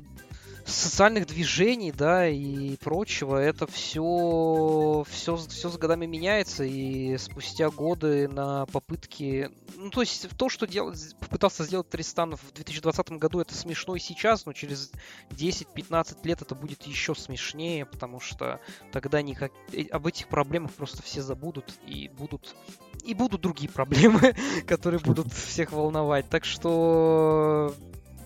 социальных 0.66 1.28
движений, 1.28 1.92
да, 1.92 2.28
и 2.28 2.76
прочего, 2.78 3.38
это 3.38 3.68
все, 3.68 5.04
все, 5.10 5.36
все 5.36 5.70
с 5.70 5.78
годами 5.78 6.06
меняется, 6.06 6.64
и 6.64 7.18
спустя 7.18 7.70
годы 7.70 8.28
на 8.28 8.66
попытки... 8.68 9.50
Ну, 9.76 9.90
то 9.90 10.02
есть 10.02 10.28
то, 10.38 10.50
что 10.50 10.68
дел... 10.68 10.94
попытался 11.20 11.64
сделать 11.64 11.90
Тристан 11.90 12.36
в 12.36 12.54
2020 12.54 13.12
году, 13.14 13.40
это 13.40 13.56
смешно 13.56 13.96
и 13.96 14.00
сейчас, 14.00 14.46
но 14.46 14.54
через 14.54 14.92
10-15 15.32 16.18
лет 16.24 16.42
это 16.42 16.56
будет 16.56 16.84
еще 16.84 17.16
смешнее, 17.16 17.86
потому 17.86 18.20
что 18.20 18.60
тогда 18.92 19.22
никак... 19.22 19.52
Э, 19.74 19.84
об 19.92 20.08
этих 20.08 20.28
проблемах 20.28 20.72
просто 20.72 21.02
все 21.02 21.22
забудут, 21.22 21.74
и 21.88 22.10
будут 22.10 22.56
и 23.04 23.14
будут 23.14 23.42
другие 23.42 23.70
проблемы, 23.74 24.36
которые 24.68 25.00
будут 25.00 25.32
всех 25.34 25.72
волновать. 25.72 26.30
Так 26.30 26.46
что 26.46 27.74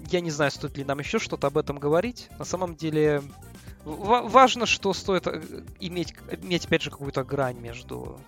я 0.09 0.21
не 0.21 0.31
знаю, 0.31 0.51
стоит 0.51 0.77
ли 0.77 0.83
нам 0.83 0.99
еще 0.99 1.19
что-то 1.19 1.47
об 1.47 1.57
этом 1.57 1.77
говорить. 1.77 2.29
На 2.39 2.45
самом 2.45 2.75
деле 2.75 3.21
важно, 3.83 4.65
что 4.65 4.93
стоит 4.93 5.27
э, 5.27 5.41
иметь, 5.79 6.13
иметь 6.41 6.65
опять 6.65 6.81
же 6.81 6.89
какую-то 6.89 7.23
грань 7.23 7.59
между 7.59 8.19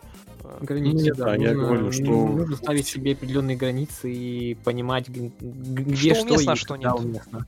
э, 0.44 0.58
границы, 0.62 1.14
да, 1.16 1.26
да 1.26 1.32
нужно, 1.32 1.44
я 1.44 1.54
говорю, 1.56 1.92
что 1.92 2.04
нужно 2.04 2.56
ставить 2.56 2.88
себе 2.88 3.14
определенные 3.14 3.58
границы 3.58 4.14
и 4.14 4.54
понимать, 4.56 5.10
где 5.10 6.14
что, 6.14 6.26
что 6.26 6.34
уместно, 6.34 6.52
а 6.52 6.56
что 6.56 6.76
нет. 6.76 6.94
Уместно. 6.94 7.48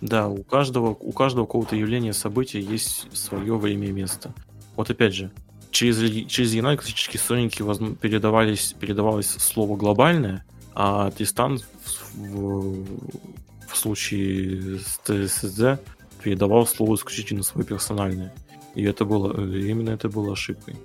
Да, 0.00 0.28
у 0.28 0.42
каждого, 0.42 0.88
у 0.88 1.12
каждого 1.12 1.46
какого-то 1.46 1.76
явления, 1.76 2.12
события 2.12 2.60
есть 2.60 3.06
свое 3.16 3.56
время 3.56 3.88
и 3.88 3.92
место. 3.92 4.34
Вот 4.76 4.90
опять 4.90 5.14
же, 5.14 5.30
через, 5.70 6.26
через 6.28 6.52
Янай 6.52 6.76
классические 6.76 7.20
соники 7.20 7.62
передавались, 7.94 8.74
передавалось 8.78 9.30
слово 9.30 9.76
глобальное, 9.76 10.44
а 10.74 11.10
Тристан 11.12 11.58
в, 11.58 12.16
в, 12.16 12.86
в 13.68 13.76
случае 13.76 14.80
с 14.80 15.00
ТСЗ 15.04 15.80
передавал 16.22 16.66
слово 16.66 16.94
исключительно 16.94 17.42
свое 17.42 17.66
персональное. 17.66 18.34
И 18.74 18.82
это 18.82 19.04
было, 19.04 19.32
э, 19.36 19.58
именно 19.58 19.90
это 19.90 20.08
было 20.08 20.32
ошибкой. 20.32 20.76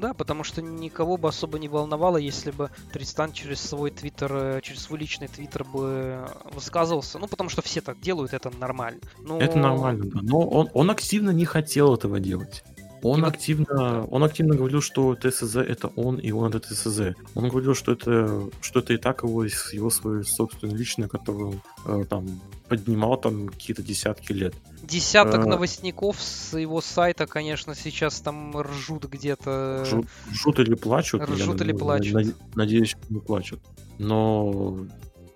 Да, 0.00 0.14
потому 0.14 0.44
что 0.44 0.62
никого 0.62 1.18
бы 1.18 1.28
особо 1.28 1.58
не 1.58 1.68
волновало, 1.68 2.16
если 2.16 2.50
бы 2.50 2.70
Тристан 2.92 3.32
через 3.32 3.60
свой 3.60 3.90
твиттер, 3.90 4.32
э, 4.32 4.60
через 4.62 4.82
свой 4.82 4.98
личный 4.98 5.28
твиттер 5.28 5.64
бы 5.64 6.26
высказывался. 6.54 7.18
Ну, 7.18 7.28
потому 7.28 7.50
что 7.50 7.60
все 7.60 7.82
так 7.82 8.00
делают, 8.00 8.32
это 8.32 8.50
нормально. 8.58 9.00
Но... 9.18 9.38
Это 9.38 9.58
нормально, 9.58 10.06
да. 10.06 10.20
Но 10.22 10.40
он, 10.40 10.70
он 10.72 10.90
активно 10.90 11.30
не 11.30 11.44
хотел 11.44 11.94
этого 11.94 12.18
делать. 12.18 12.64
Он 13.02 13.24
активно, 13.24 14.04
он 14.06 14.24
активно 14.24 14.54
говорил, 14.54 14.80
что 14.80 15.14
ТСЗ 15.14 15.56
это 15.56 15.88
он, 15.96 16.16
и 16.16 16.30
он 16.32 16.52
это 16.52 16.60
ТСЗ. 16.60 17.16
Он 17.34 17.48
говорил, 17.48 17.74
что 17.74 17.92
это, 17.92 18.48
что 18.60 18.80
это 18.80 18.92
и 18.92 18.96
так 18.96 19.22
его, 19.22 19.44
его 19.44 19.90
свое 19.90 20.24
собственное 20.24 20.76
личное, 20.76 21.08
которое 21.08 21.44
он 21.44 21.62
э, 21.86 22.04
там 22.04 22.40
поднимал 22.68 23.16
там 23.16 23.48
какие-то 23.48 23.82
десятки 23.82 24.32
лет. 24.32 24.54
Десяток 24.82 25.46
а... 25.46 25.48
новостников 25.48 26.20
с 26.20 26.58
его 26.58 26.80
сайта, 26.80 27.26
конечно, 27.26 27.74
сейчас 27.74 28.20
там 28.20 28.58
ржут 28.60 29.06
где-то. 29.06 29.84
Ржут, 29.84 30.06
ржут 30.30 30.58
или 30.58 30.74
плачут. 30.74 31.22
Ржут 31.22 31.60
я, 31.60 31.66
или 31.66 31.72
плачут. 31.72 32.36
Надеюсь, 32.54 32.96
не 33.08 33.20
плачут. 33.20 33.60
Но 33.98 34.86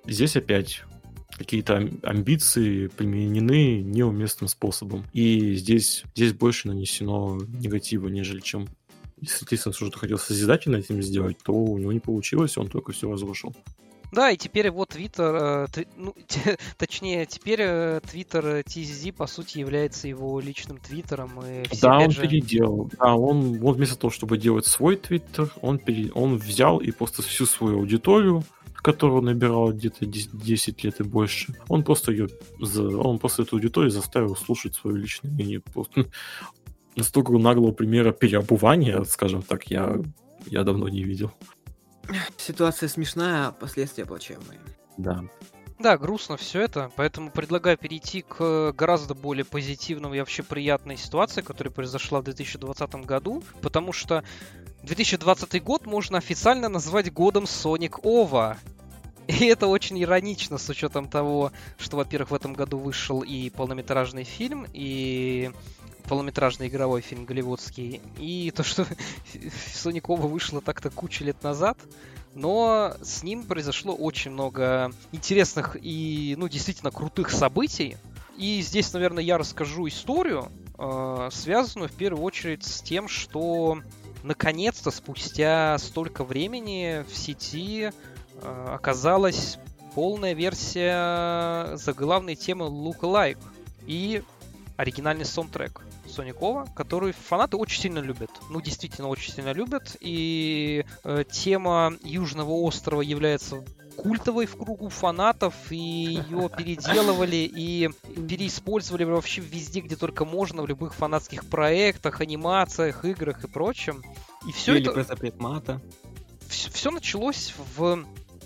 здесь 0.07 0.37
опять 0.37 0.83
какие-то 1.37 1.91
амбиции 2.03 2.89
применены 2.89 3.83
неуместным 3.83 4.49
способом. 4.49 5.05
И 5.13 5.55
здесь, 5.55 6.05
здесь 6.15 6.33
больше 6.33 6.69
нанесено 6.69 7.41
негатива, 7.61 8.09
нежели 8.09 8.41
чем 8.41 8.69
если 9.21 9.47
Тисон 9.47 9.73
что-то 9.73 9.99
хотел 9.99 10.19
созидательно 10.19 10.77
этим 10.77 11.01
сделать, 11.03 11.39
то 11.43 11.53
у 11.53 11.79
него 11.79 11.93
не 11.93 12.01
получилось, 12.01 12.59
он 12.59 12.69
только 12.69 12.93
все 12.93 13.11
разрушил. 13.11 13.55
Да, 14.13 14.31
и 14.31 14.37
теперь 14.37 14.71
вот 14.71 14.91
Твиттер, 14.91 15.67
э, 15.75 15.85
ну, 15.97 16.15
точнее, 16.77 17.27
теперь 17.27 17.61
э, 17.63 18.01
Твиттер 18.09 18.61
TZZ, 18.61 19.13
по 19.13 19.27
сути, 19.27 19.59
является 19.59 20.07
его 20.07 20.39
личным 20.39 20.79
Твиттером. 20.79 21.41
И 21.45 21.67
все, 21.69 21.81
да, 21.81 21.99
он 21.99 22.11
же... 22.13 22.23
переделал. 22.23 22.91
Да, 22.99 23.17
он, 23.17 23.61
он 23.65 23.75
вместо 23.75 23.97
того, 23.99 24.13
чтобы 24.13 24.39
делать 24.39 24.67
свой 24.67 24.97
Твиттер, 24.97 25.53
он, 25.63 25.79
пере, 25.79 26.13
он 26.13 26.37
взял 26.37 26.79
и 26.79 26.93
просто 26.93 27.23
всю 27.23 27.45
свою 27.47 27.79
аудиторию, 27.79 28.45
которую 28.85 29.21
он 29.21 29.25
набирал 29.25 29.73
где-то 29.73 30.05
10 30.05 30.85
лет 30.85 31.01
и 31.01 31.05
больше, 31.05 31.55
он 31.69 31.83
просто 31.83 32.13
ее, 32.13 32.29
он 32.61 33.19
просто 33.19 33.43
эту 33.43 33.57
аудиторию 33.57 33.91
заставил 33.91 34.37
слушать 34.37 34.75
свое 34.75 34.99
личное 34.99 35.31
мнение. 35.31 35.61
Просто 35.61 36.05
настолько 36.97 37.33
наглого 37.33 37.73
примера 37.73 38.13
переобувания, 38.13 39.03
скажем 39.05 39.41
так, 39.41 39.71
я, 39.71 39.97
я 40.47 40.65
давно 40.65 40.91
не 40.91 41.03
видел. 41.03 41.33
Ситуация 42.37 42.91
смешная, 42.91 43.47
а 43.47 43.53
последствия 43.53 44.05
плачевные. 44.05 44.61
Да. 44.99 45.25
Да, 45.79 45.97
грустно 45.97 46.37
все 46.37 46.61
это, 46.61 46.91
поэтому 46.95 47.31
предлагаю 47.31 47.79
перейти 47.79 48.21
к 48.21 48.73
гораздо 48.73 49.15
более 49.15 49.47
позитивной 49.47 50.19
и 50.19 50.21
вообще 50.21 50.43
приятной 50.43 50.99
ситуации, 50.99 51.41
которая 51.41 51.73
произошла 51.73 52.21
в 52.21 52.25
2020 52.25 52.95
году, 53.07 53.43
потому 53.63 53.95
что 53.95 54.23
2020 54.83 55.63
год 55.63 55.87
можно 55.87 56.19
официально 56.19 56.69
назвать 56.69 57.13
годом 57.13 57.45
Sonic 57.45 58.01
Ова. 58.03 58.59
И 59.27 59.47
это 59.47 59.67
очень 59.67 60.03
иронично 60.03 60.59
с 60.59 60.69
учетом 60.69 61.09
того, 61.09 61.53
что, 61.79 61.97
во-первых, 61.97 62.31
в 62.31 62.35
этом 62.35 62.53
году 62.53 62.79
вышел 62.79 63.23
и 63.23 63.51
полнометражный 63.51 64.25
фильм, 64.25 64.67
и 64.73 65.51
полнометражный 66.09 66.69
игровой 66.69 67.01
фильм 67.01 67.25
голливудский, 67.25 68.03
и 68.19 68.53
то, 68.55 68.63
что 68.63 68.87
Соникова 69.75 70.27
вышла 70.27 70.61
так-то 70.61 70.91
кучу 70.91 71.25
лет 71.25 71.43
назад, 71.43 71.79
но 72.35 72.95
с 73.01 73.23
ним 73.23 73.45
произошло 73.45 73.95
очень 73.95 74.33
много 74.33 74.93
интересных 75.13 75.77
и, 75.81 76.35
ну, 76.37 76.49
действительно 76.49 76.91
крутых 76.91 77.31
событий. 77.31 77.97
И 78.37 78.61
здесь, 78.63 78.93
наверное, 78.93 79.23
я 79.23 79.39
расскажу 79.39 79.87
историю, 79.89 80.51
э, 80.77 81.29
связанную 81.33 81.89
в 81.89 81.93
первую 81.93 82.23
очередь 82.23 82.65
с 82.65 82.83
тем, 82.83 83.09
что 83.09 83.79
наконец-то 84.25 84.91
спустя 84.91 85.79
столько 85.79 86.25
времени 86.25 87.05
в 87.09 87.17
сети 87.17 87.93
оказалась 88.43 89.59
полная 89.95 90.35
версия 90.35 91.77
заглавной 91.77 92.35
темы 92.35 92.67
Look 92.67 93.01
Alike 93.01 93.39
и 93.87 94.23
оригинальный 94.77 95.25
саундтрек. 95.25 95.83
Соникова, 96.07 96.67
которую 96.77 97.13
фанаты 97.13 97.57
очень 97.57 97.83
сильно 97.83 97.99
любят. 97.99 98.31
Ну, 98.51 98.61
действительно, 98.61 99.09
очень 99.09 99.33
сильно 99.33 99.53
любят. 99.53 99.97
И 100.01 100.85
э, 101.03 101.25
тема 101.31 101.95
Южного 102.03 102.53
острова 102.53 103.01
является 103.01 103.65
культовой 103.97 104.47
в 104.47 104.57
кругу 104.57 104.89
фанатов, 104.89 105.55
и 105.71 105.77
ее 105.77 106.51
переделывали 106.57 107.37
и 107.37 107.91
переиспользовали 108.15 109.05
вообще 109.05 109.41
везде, 109.41 109.81
где 109.81 109.97
только 109.97 110.25
можно, 110.25 110.63
в 110.63 110.67
любых 110.67 110.95
фанатских 110.95 111.47
проектах, 111.47 112.21
анимациях, 112.21 113.05
играх 113.05 113.45
и 113.45 113.49
прочем. 113.49 114.03
И 114.47 114.53
все 114.53 114.75
Или 114.75 114.83
это... 114.83 114.93
про 114.93 115.05
запрет 115.05 115.41
мата. 115.41 115.81
Все, 116.49 116.71
все 116.71 116.91
началось 116.91 117.55
в 117.77 118.05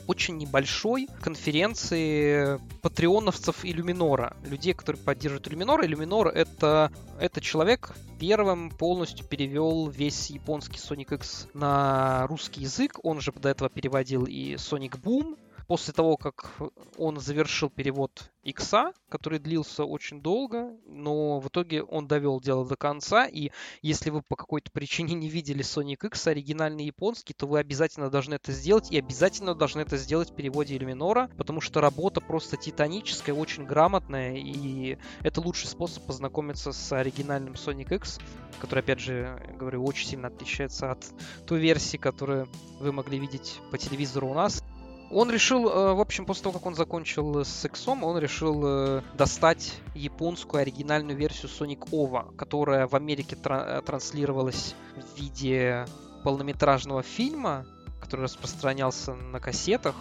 очень 0.09 0.39
небольшой 0.39 1.07
конференции 1.21 2.59
патреоновцев 2.81 3.65
Иллюминора, 3.65 4.37
людей, 4.43 4.73
которые 4.73 5.01
поддерживают 5.03 5.47
Иллюминора. 5.47 5.85
Иллюминор 5.87 6.29
это, 6.29 6.91
это 7.21 7.43
человек, 7.43 7.95
первым 8.19 8.71
полностью 8.71 9.27
перевел 9.27 9.89
весь 9.89 10.31
японский 10.31 10.79
Sonic 10.79 11.15
X 11.17 11.49
на 11.53 12.27
русский 12.27 12.63
язык. 12.63 12.99
Он 13.03 13.21
же 13.21 13.33
до 13.33 13.51
этого 13.51 13.69
переводил 13.69 14.25
и 14.25 14.55
Sonic 14.55 14.99
Boom, 15.01 15.37
после 15.69 15.93
того, 15.93 16.17
как 16.17 16.51
он 16.97 17.21
завершил 17.21 17.69
перевод 17.69 18.31
Икса, 18.43 18.95
который 19.11 19.39
длился 19.39 19.85
очень 19.85 20.23
долго, 20.23 20.75
но 20.87 21.41
в 21.41 21.49
итоге 21.49 21.83
он 21.83 22.09
довел 22.09 22.41
дело 22.41 22.67
до 22.67 22.75
конца, 22.75 23.27
и 23.27 23.51
если 23.83 24.09
вы 24.09 24.23
по 24.23 24.35
какой-то 24.35 24.73
причине 24.73 25.15
не 25.15 25.29
видели 25.29 25.63
Sonic 25.63 26.07
X 26.07 26.27
оригинальный 26.27 26.87
японский, 26.87 27.35
то 27.35 27.47
вы 27.47 27.59
обязательно 27.59 28.09
должны 28.09 28.35
это 28.35 28.51
сделать, 28.51 28.91
и 28.91 28.99
обязательно 28.99 29.55
должны 29.55 29.83
это 29.83 29.99
сделать 29.99 30.31
в 30.31 30.35
переводе 30.35 30.75
Иллюминора, 30.75 31.29
потому 31.37 31.61
что 31.61 31.83
работа 31.83 32.23
просто 32.23 32.57
титаническая, 32.57 33.35
очень 33.35 33.67
грамотная, 33.67 34.37
и 34.37 34.97
это 35.23 35.43
лучший 35.43 35.69
способ 35.69 36.07
познакомиться 36.07 36.73
с 36.73 36.93
оригинальным 36.93 37.55
Sonic 37.55 37.95
X, 37.95 38.21
который, 38.59 38.81
опять 38.81 39.01
же, 39.01 39.39
говорю, 39.59 39.85
очень 39.85 40.09
сильно 40.09 40.29
отличается 40.29 40.93
от 40.93 41.05
той 41.47 41.61
версии, 41.61 41.99
которую 41.99 42.49
вы 42.81 42.91
могли 42.91 43.19
видеть 43.19 43.61
по 43.71 43.77
телевизору 43.77 44.29
у 44.29 44.35
нас. 44.35 44.65
Он 45.11 45.31
решил, 45.31 45.69
э, 45.69 45.95
в 45.95 46.01
общем, 46.01 46.27
после 46.27 46.45
того, 46.45 46.59
как 46.59 46.67
он 46.67 46.75
закончил 46.75 47.45
с 47.45 47.49
сексом, 47.49 48.05
он 48.05 48.19
решил 48.19 48.61
э, 48.65 49.03
достать 49.15 49.81
японскую 49.95 50.61
оригинальную 50.61 51.17
версию 51.17 51.51
Sonic 51.51 51.89
OVA, 51.91 52.35
которая 52.37 52.87
в 52.87 52.95
Америке 52.95 53.35
тра- 53.37 53.83
транслировалась 53.85 54.75
в 54.97 55.19
виде 55.19 55.87
полнометражного 56.25 57.03
фильма, 57.03 57.65
который 58.01 58.23
распространялся 58.23 59.15
на 59.15 59.41
кассетах 59.41 59.95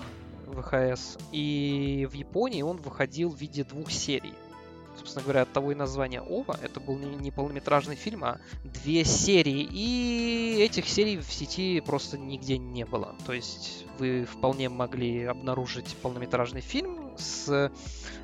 ВХС, 0.47 1.17
и 1.31 2.07
в 2.11 2.13
Японии 2.13 2.61
он 2.61 2.77
выходил 2.77 3.29
в 3.29 3.37
виде 3.37 3.63
двух 3.63 3.91
серий 3.91 4.33
собственно 4.97 5.23
говоря, 5.23 5.41
от 5.43 5.53
того 5.53 5.71
и 5.71 5.75
название 5.75 6.21
Ова. 6.21 6.57
Это 6.61 6.79
был 6.79 6.97
не, 6.97 7.15
не 7.15 7.31
полнометражный 7.31 7.95
фильм, 7.95 8.23
а 8.23 8.39
две 8.63 9.05
серии. 9.05 9.67
И 9.69 10.57
этих 10.59 10.87
серий 10.87 11.17
в 11.17 11.31
сети 11.31 11.81
просто 11.81 12.17
нигде 12.17 12.57
не 12.57 12.85
было. 12.85 13.15
То 13.25 13.33
есть 13.33 13.85
вы 13.99 14.25
вполне 14.25 14.69
могли 14.69 15.23
обнаружить 15.23 15.95
полнометражный 16.01 16.61
фильм 16.61 17.11
с 17.17 17.71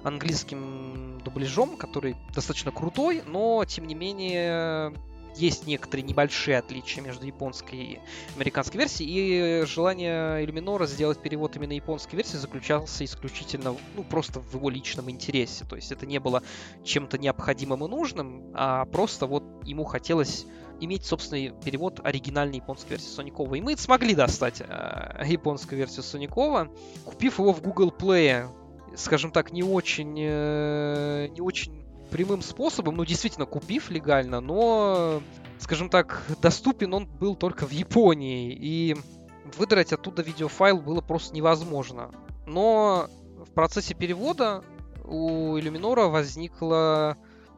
английским 0.03 1.21
дубляжом, 1.23 1.77
который 1.77 2.15
достаточно 2.33 2.71
крутой, 2.71 3.23
но 3.25 3.63
тем 3.65 3.85
не 3.85 3.95
менее 3.95 4.93
есть 5.35 5.67
некоторые 5.67 6.03
небольшие 6.03 6.57
отличия 6.57 7.03
между 7.03 7.25
японской 7.25 7.75
и 7.75 7.99
американской 8.35 8.79
версией, 8.79 9.61
и 9.61 9.65
желание 9.65 10.43
Иллюминора 10.43 10.85
сделать 10.85 11.21
перевод 11.21 11.55
именно 11.55 11.73
японской 11.73 12.15
версии 12.15 12.37
заключался 12.37 13.05
исключительно, 13.05 13.75
ну, 13.95 14.03
просто 14.03 14.39
в 14.39 14.53
его 14.53 14.69
личном 14.69 15.09
интересе. 15.09 15.65
То 15.65 15.75
есть 15.75 15.91
это 15.91 16.05
не 16.05 16.19
было 16.19 16.43
чем-то 16.83 17.17
необходимым 17.17 17.85
и 17.85 17.87
нужным, 17.87 18.51
а 18.53 18.85
просто 18.85 19.25
вот 19.25 19.43
ему 19.65 19.83
хотелось 19.83 20.45
иметь 20.79 21.05
собственный 21.05 21.53
перевод 21.63 21.99
оригинальной 22.03 22.57
японской 22.57 22.91
версии 22.91 23.09
Соникова. 23.09 23.55
И 23.55 23.61
мы 23.61 23.77
смогли 23.77 24.15
достать 24.15 24.61
э, 24.61 25.23
японскую 25.25 25.77
версию 25.77 26.03
Соникова, 26.03 26.69
купив 27.05 27.39
его 27.39 27.53
в 27.53 27.61
Google 27.61 27.93
Play, 27.97 28.47
скажем 28.95 29.31
так, 29.31 29.51
не 29.51 29.63
очень, 29.63 30.15
э, 30.19 31.27
не 31.29 31.41
очень 31.41 31.82
прямым 32.13 32.43
способом, 32.43 32.97
ну, 32.97 33.05
действительно, 33.05 33.47
купив 33.47 33.89
легально, 33.89 34.39
но, 34.39 35.23
скажем 35.57 35.89
так, 35.89 36.21
доступен 36.43 36.93
он 36.93 37.07
был 37.07 37.35
только 37.35 37.65
в 37.65 37.71
Японии, 37.71 38.53
и 38.53 38.95
выдрать 39.57 39.91
оттуда 39.93 40.21
видеофайл 40.21 40.79
было 40.79 41.01
просто 41.01 41.35
невозможно. 41.35 42.11
Но 42.45 43.09
в 43.39 43.51
процессе 43.53 43.95
перевода 43.95 44.63
у 45.03 45.57
Иллюминора 45.57 46.05
возникла 46.05 47.17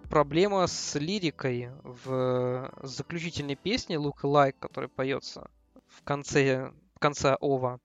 проблема 0.09 0.67
с 0.67 0.97
лирикой 0.97 1.71
в 1.83 2.71
заключительной 2.81 3.55
песне 3.55 3.97
Look 3.97 4.21
Alike, 4.23 4.55
которая 4.57 4.87
поется 4.87 5.49
в 5.89 6.01
конце, 6.03 6.71
в 6.95 6.99
конце 6.99 7.35
Ова. 7.41 7.81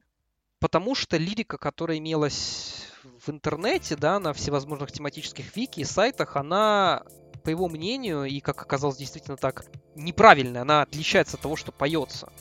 Потому 0.61 0.95
что 0.95 1.17
лирика, 1.17 1.59
которая 1.59 1.99
имелась 1.99 2.90
в 3.05 3.31
интернете, 3.31 3.97
да, 3.97 4.19
на 4.19 4.33
всевозможных 4.33 4.93
тематических 4.93 5.57
вики 5.57 5.81
и 5.81 5.85
сайтах, 5.85 6.37
она, 6.37 7.03
по 7.45 7.49
его 7.49 7.69
мнению, 7.69 8.25
и 8.25 8.41
как 8.41 8.61
оказалось 8.63 8.97
действительно 8.97 9.37
так, 9.37 9.65
неправильная, 9.95 10.63
она 10.63 10.83
отличается 10.83 11.37
от 11.37 11.43
того, 11.43 11.57
что 11.57 11.73
поется. 11.73 12.33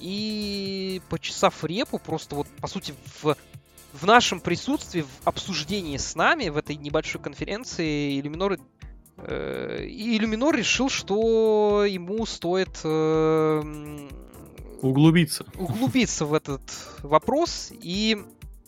И 0.00 1.02
почесав 1.08 1.64
репу, 1.64 1.98
просто 1.98 2.36
вот, 2.36 2.46
по 2.60 2.68
сути, 2.68 2.94
в, 3.22 3.36
в 3.92 4.06
нашем 4.06 4.40
присутствии, 4.40 5.02
в 5.02 5.26
обсуждении 5.26 5.96
с 5.96 6.14
нами, 6.14 6.48
в 6.48 6.56
этой 6.56 6.76
небольшой 6.76 7.20
конференции, 7.20 8.20
Иллюминор, 8.20 8.58
э, 9.16 9.86
Иллюминор 9.88 10.54
решил, 10.54 10.88
что 10.88 11.84
ему 11.84 12.24
стоит... 12.26 12.80
Э, 12.84 13.62
углубиться. 14.80 15.44
Углубиться 15.56 16.24
в 16.24 16.34
этот 16.34 16.62
вопрос 17.02 17.72
и 17.72 18.24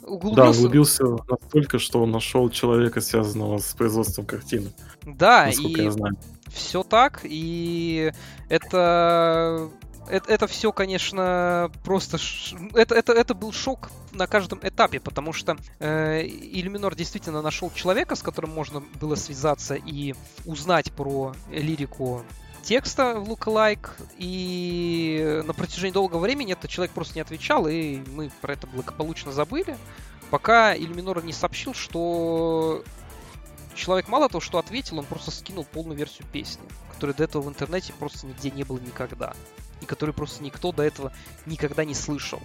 углубился... 0.07 0.37
Да, 0.37 0.51
углубился 0.51 1.05
настолько, 1.29 1.79
что 1.79 2.03
он 2.03 2.11
нашел 2.11 2.49
человека, 2.51 3.01
связанного 3.01 3.59
с 3.59 3.75
производством 3.75 4.27
картины. 4.27 4.73
Да, 5.05 5.49
и 5.49 5.83
я 5.83 5.91
знаю. 5.91 6.15
все 6.53 6.83
так, 6.83 7.21
и 7.25 8.13
это 8.49 9.71
это, 10.11 10.33
это 10.33 10.47
все, 10.47 10.73
конечно, 10.73 11.71
просто... 11.85 12.19
Ш... 12.19 12.57
Это, 12.75 12.95
это, 12.95 13.13
это 13.13 13.35
был 13.35 13.53
шок 13.53 13.91
на 14.13 14.27
каждом 14.27 14.59
этапе, 14.63 14.99
потому 14.99 15.33
что 15.33 15.57
э, 15.79 16.27
Иллюминор 16.27 16.95
действительно 16.95 17.43
нашел 17.43 17.71
человека, 17.71 18.17
с 18.17 18.23
которым 18.23 18.51
можно 18.51 18.83
было 19.01 19.15
связаться 19.15 19.75
и 19.75 20.15
узнать 20.45 20.93
про 20.93 21.35
лирику 21.51 22.25
текста 22.63 23.15
в 23.21 23.29
Lookalike, 23.29 23.91
и 24.19 25.43
на 25.45 25.55
протяжении 25.55 25.93
долгого 25.93 26.21
времени 26.21 26.53
этот 26.53 26.71
человек 26.71 26.93
просто 26.93 27.15
не 27.15 27.21
отвечал, 27.21 27.67
и 27.67 27.99
мы 28.13 28.31
про 28.41 28.55
это 28.55 28.67
благополучно 28.67 29.33
забыли, 29.33 29.77
пока 30.31 30.77
Иллюминор 30.77 31.25
не 31.25 31.33
сообщил, 31.33 31.75
что 31.75 32.85
человек 33.75 34.09
мало 34.09 34.29
того, 34.29 34.41
что 34.41 34.59
ответил, 34.59 34.99
он 34.99 35.05
просто 35.05 35.31
скинул 35.31 35.65
полную 35.65 35.97
версию 35.97 36.27
песни, 36.33 36.63
которой 36.93 37.13
до 37.13 37.25
этого 37.25 37.43
в 37.43 37.49
интернете 37.49 37.93
просто 37.99 38.27
нигде 38.27 38.51
не 38.51 38.65
было 38.65 38.79
никогда. 38.79 39.35
И 39.81 39.87
которую 39.87 40.15
просто 40.15 40.43
никто 40.43 40.73
до 40.73 40.83
этого 40.83 41.13
никогда 41.47 41.85
не 41.85 41.95
слышал. 41.95 42.41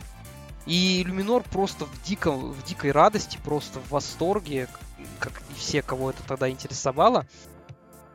И 0.65 1.03
Люминор 1.05 1.43
просто 1.43 1.85
в, 1.85 2.03
диком, 2.03 2.53
в 2.53 2.63
дикой 2.63 2.91
радости, 2.91 3.37
просто 3.43 3.79
в 3.79 3.91
восторге, 3.91 4.67
как 5.19 5.33
и 5.51 5.59
все, 5.59 5.81
кого 5.81 6.09
это 6.09 6.23
тогда 6.23 6.49
интересовало, 6.49 7.27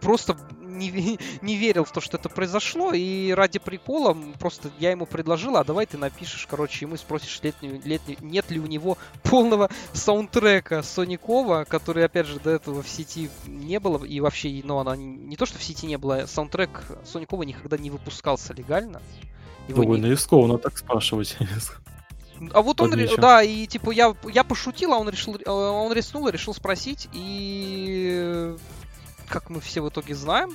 просто 0.01 0.37
не, 0.61 1.19
не 1.43 1.57
верил 1.57 1.85
в 1.85 1.93
то, 1.93 2.01
что 2.01 2.17
это 2.17 2.29
произошло, 2.29 2.93
и 2.93 3.31
ради 3.33 3.59
прикола 3.59 4.17
просто 4.39 4.71
я 4.79 4.91
ему 4.91 5.07
предложил, 5.07 5.57
а 5.57 5.65
давай 5.65 5.87
ты 5.87 5.99
напишешь, 5.99 6.47
короче, 6.49 6.87
ему 6.87 6.97
спросишь, 6.97 7.41
летнюю, 7.43 7.81
летнюю, 7.85 8.19
нет 8.21 8.51
ли 8.51 8.59
у 8.59 8.67
него 8.67 8.99
полного 9.23 9.71
саундтрека 9.93 10.83
Соникова, 10.83 11.65
который, 11.69 12.05
опять 12.05 12.27
же, 12.27 12.41
до 12.41 12.51
этого 12.51 12.83
в 12.83 12.89
сети 12.89 13.31
не 13.47 13.79
было, 13.79 14.05
и 14.05 14.21
вообще, 14.21 14.61
ну, 14.65 14.79
она 14.79 14.97
не 14.97 15.37
то, 15.37 15.47
что 15.47 15.59
в 15.59 15.63
сети 15.63 15.87
не 15.87 15.99
было, 15.99 16.27
саундтрек 16.27 16.83
Соникова 17.05 17.43
никогда 17.43 17.77
не 17.79 17.91
выпускался 17.91 18.55
легально. 18.55 19.01
Его 19.69 19.83
Довольно 19.83 20.07
не... 20.07 20.13
рискованно 20.13 20.59
так 20.59 20.79
спрашивать. 20.79 21.37
А 22.55 22.63
вот 22.63 22.81
он, 22.81 22.91
Отлично. 22.91 23.19
да, 23.19 23.43
и 23.43 23.67
типа 23.67 23.91
я, 23.91 24.17
я 24.33 24.45
пошутил, 24.45 24.95
а 24.95 24.99
он 24.99 25.11
решил, 25.11 25.37
э, 25.37 25.51
он 25.51 25.93
рискнул 25.93 26.27
и 26.29 26.33
решил 26.33 26.55
спросить, 26.55 27.07
и 27.13 28.57
как 29.31 29.49
мы 29.49 29.61
все 29.61 29.81
в 29.81 29.89
итоге 29.89 30.15
знаем, 30.15 30.55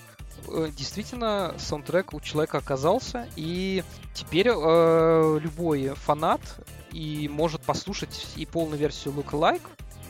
э, 0.49 0.69
действительно 0.75 1.55
саундтрек 1.57 2.13
у 2.13 2.19
человека 2.19 2.57
оказался, 2.57 3.27
и 3.35 3.83
теперь 4.13 4.49
э, 4.49 5.39
любой 5.41 5.93
фанат 5.95 6.41
и 6.91 7.27
может 7.31 7.61
послушать 7.61 8.27
и 8.35 8.45
полную 8.45 8.77
версию 8.77 9.13
Lookalike, 9.15 9.61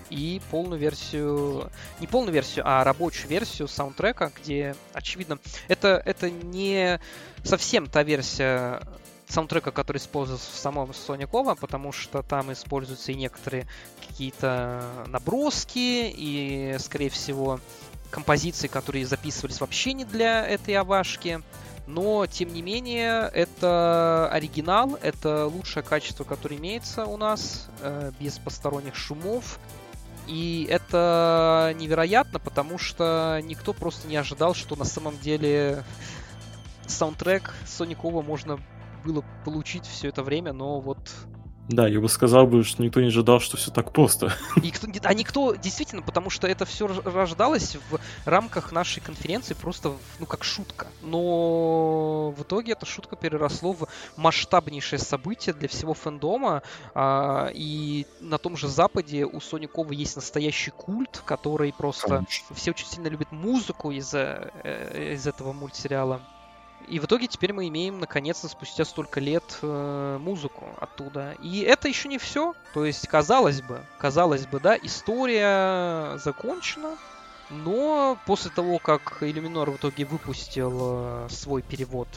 и 0.10 0.42
полную 0.52 0.80
версию, 0.80 1.70
не 2.00 2.08
полную 2.08 2.34
версию, 2.34 2.66
а 2.68 2.84
рабочую 2.84 3.30
версию 3.30 3.68
саундтрека, 3.68 4.32
где, 4.36 4.76
очевидно, 4.94 5.40
это, 5.68 6.02
это 6.06 6.30
не 6.30 7.00
совсем 7.44 7.88
та 7.88 8.04
версия 8.04 8.82
саундтрека, 9.28 9.72
который 9.72 9.98
используется 9.98 10.52
в 10.52 10.58
самом 10.58 10.92
OVA, 10.92 11.58
потому 11.60 11.92
что 11.92 12.22
там 12.22 12.54
используются 12.54 13.12
и 13.12 13.16
некоторые 13.16 13.68
какие-то 14.08 15.06
наброски, 15.08 16.14
и, 16.16 16.76
скорее 16.80 17.10
всего, 17.10 17.60
композиции, 18.10 18.68
которые 18.68 19.06
записывались 19.06 19.62
вообще 19.62 19.94
не 19.94 20.06
для 20.06 20.46
этой 20.46 20.76
авашки. 20.76 21.42
Но, 21.88 22.26
тем 22.26 22.52
не 22.52 22.64
менее, 22.64 23.30
это 23.32 24.28
оригинал, 24.32 24.98
это 25.02 25.46
лучшее 25.46 25.84
качество, 25.84 26.24
которое 26.24 26.56
имеется 26.56 27.06
у 27.06 27.16
нас, 27.16 27.68
э, 27.82 28.12
без 28.20 28.40
посторонних 28.40 28.96
шумов. 28.96 29.60
И 30.28 30.68
это 30.72 31.76
невероятно, 31.78 32.40
потому 32.40 32.80
что 32.80 33.40
никто 33.44 33.74
просто 33.74 34.08
не 34.08 34.16
ожидал, 34.16 34.56
что 34.56 34.76
на 34.76 34.86
самом 34.86 35.20
деле 35.20 35.84
саундтрек 36.88 37.54
Соникова 37.68 38.24
можно 38.24 38.60
было 39.04 39.24
получить 39.44 39.86
все 39.86 40.10
это 40.10 40.24
время, 40.24 40.52
но 40.52 40.80
вот 40.80 40.98
да, 41.68 41.88
я 41.88 42.00
бы 42.00 42.08
сказал 42.10 42.46
бы, 42.46 42.64
что 42.64 42.84
никто 42.84 43.02
не 43.02 43.08
ожидал, 43.08 43.40
что 43.40 43.58
все 43.58 43.72
так 43.72 43.92
просто. 43.92 44.32
И 44.62 44.70
кто, 44.70 44.88
а 45.04 45.14
никто, 45.16 45.56
действительно, 45.56 46.04
потому 46.04 46.30
что 46.30 46.48
это 46.48 46.66
все 46.66 46.88
рождалось 46.88 47.78
в 47.90 48.00
рамках 48.26 48.72
нашей 48.72 49.00
конференции 49.02 49.56
просто, 49.56 49.94
ну, 50.20 50.28
как 50.28 50.44
шутка. 50.44 50.88
Но 51.02 52.32
в 52.38 52.44
итоге 52.44 52.74
эта 52.74 52.86
шутка 52.86 53.16
переросло 53.16 53.74
в 53.74 53.88
масштабнейшее 54.16 55.00
событие 55.00 55.56
для 55.56 55.68
всего 55.68 55.96
фэндома. 55.96 56.62
А, 56.94 57.50
и 57.54 58.06
на 58.20 58.38
том 58.38 58.58
же 58.58 58.68
Западе 58.68 59.26
у 59.26 59.40
Соникова 59.42 59.92
есть 59.92 60.16
настоящий 60.16 60.72
культ, 60.72 61.24
который 61.26 61.74
просто... 61.74 62.08
Конечно. 62.08 62.56
Все 62.56 62.72
очень 62.72 62.88
сильно 62.88 63.08
любят 63.08 63.32
музыку 63.32 63.90
из, 63.92 64.14
э, 64.14 65.14
из 65.16 65.26
этого 65.26 65.52
мультсериала. 65.52 66.22
И 66.88 67.00
в 67.00 67.06
итоге 67.06 67.28
теперь 67.28 67.54
мы 67.54 67.68
имеем, 67.68 68.00
наконец-то, 68.00 68.48
спустя 68.48 68.86
столько 68.86 69.20
лет 69.20 69.60
э, 69.62 70.18
музыку 70.20 70.66
оттуда. 70.80 71.36
И 71.42 71.62
это 71.62 71.88
еще 71.88 72.08
не 72.08 72.18
все. 72.18 72.54
То 72.74 72.86
есть, 72.86 73.08
казалось 73.08 73.62
бы, 73.62 73.82
казалось 73.98 74.46
бы, 74.46 74.60
да, 74.60 74.78
история 74.78 76.18
закончена. 76.18 76.98
Но 77.50 78.18
после 78.26 78.50
того, 78.52 78.80
как 78.80 79.18
Иллюминор 79.22 79.72
в 79.72 79.78
итоге 79.78 80.06
выпустил 80.06 80.74
э, 80.82 81.28
свой 81.30 81.62
перевод 81.62 82.08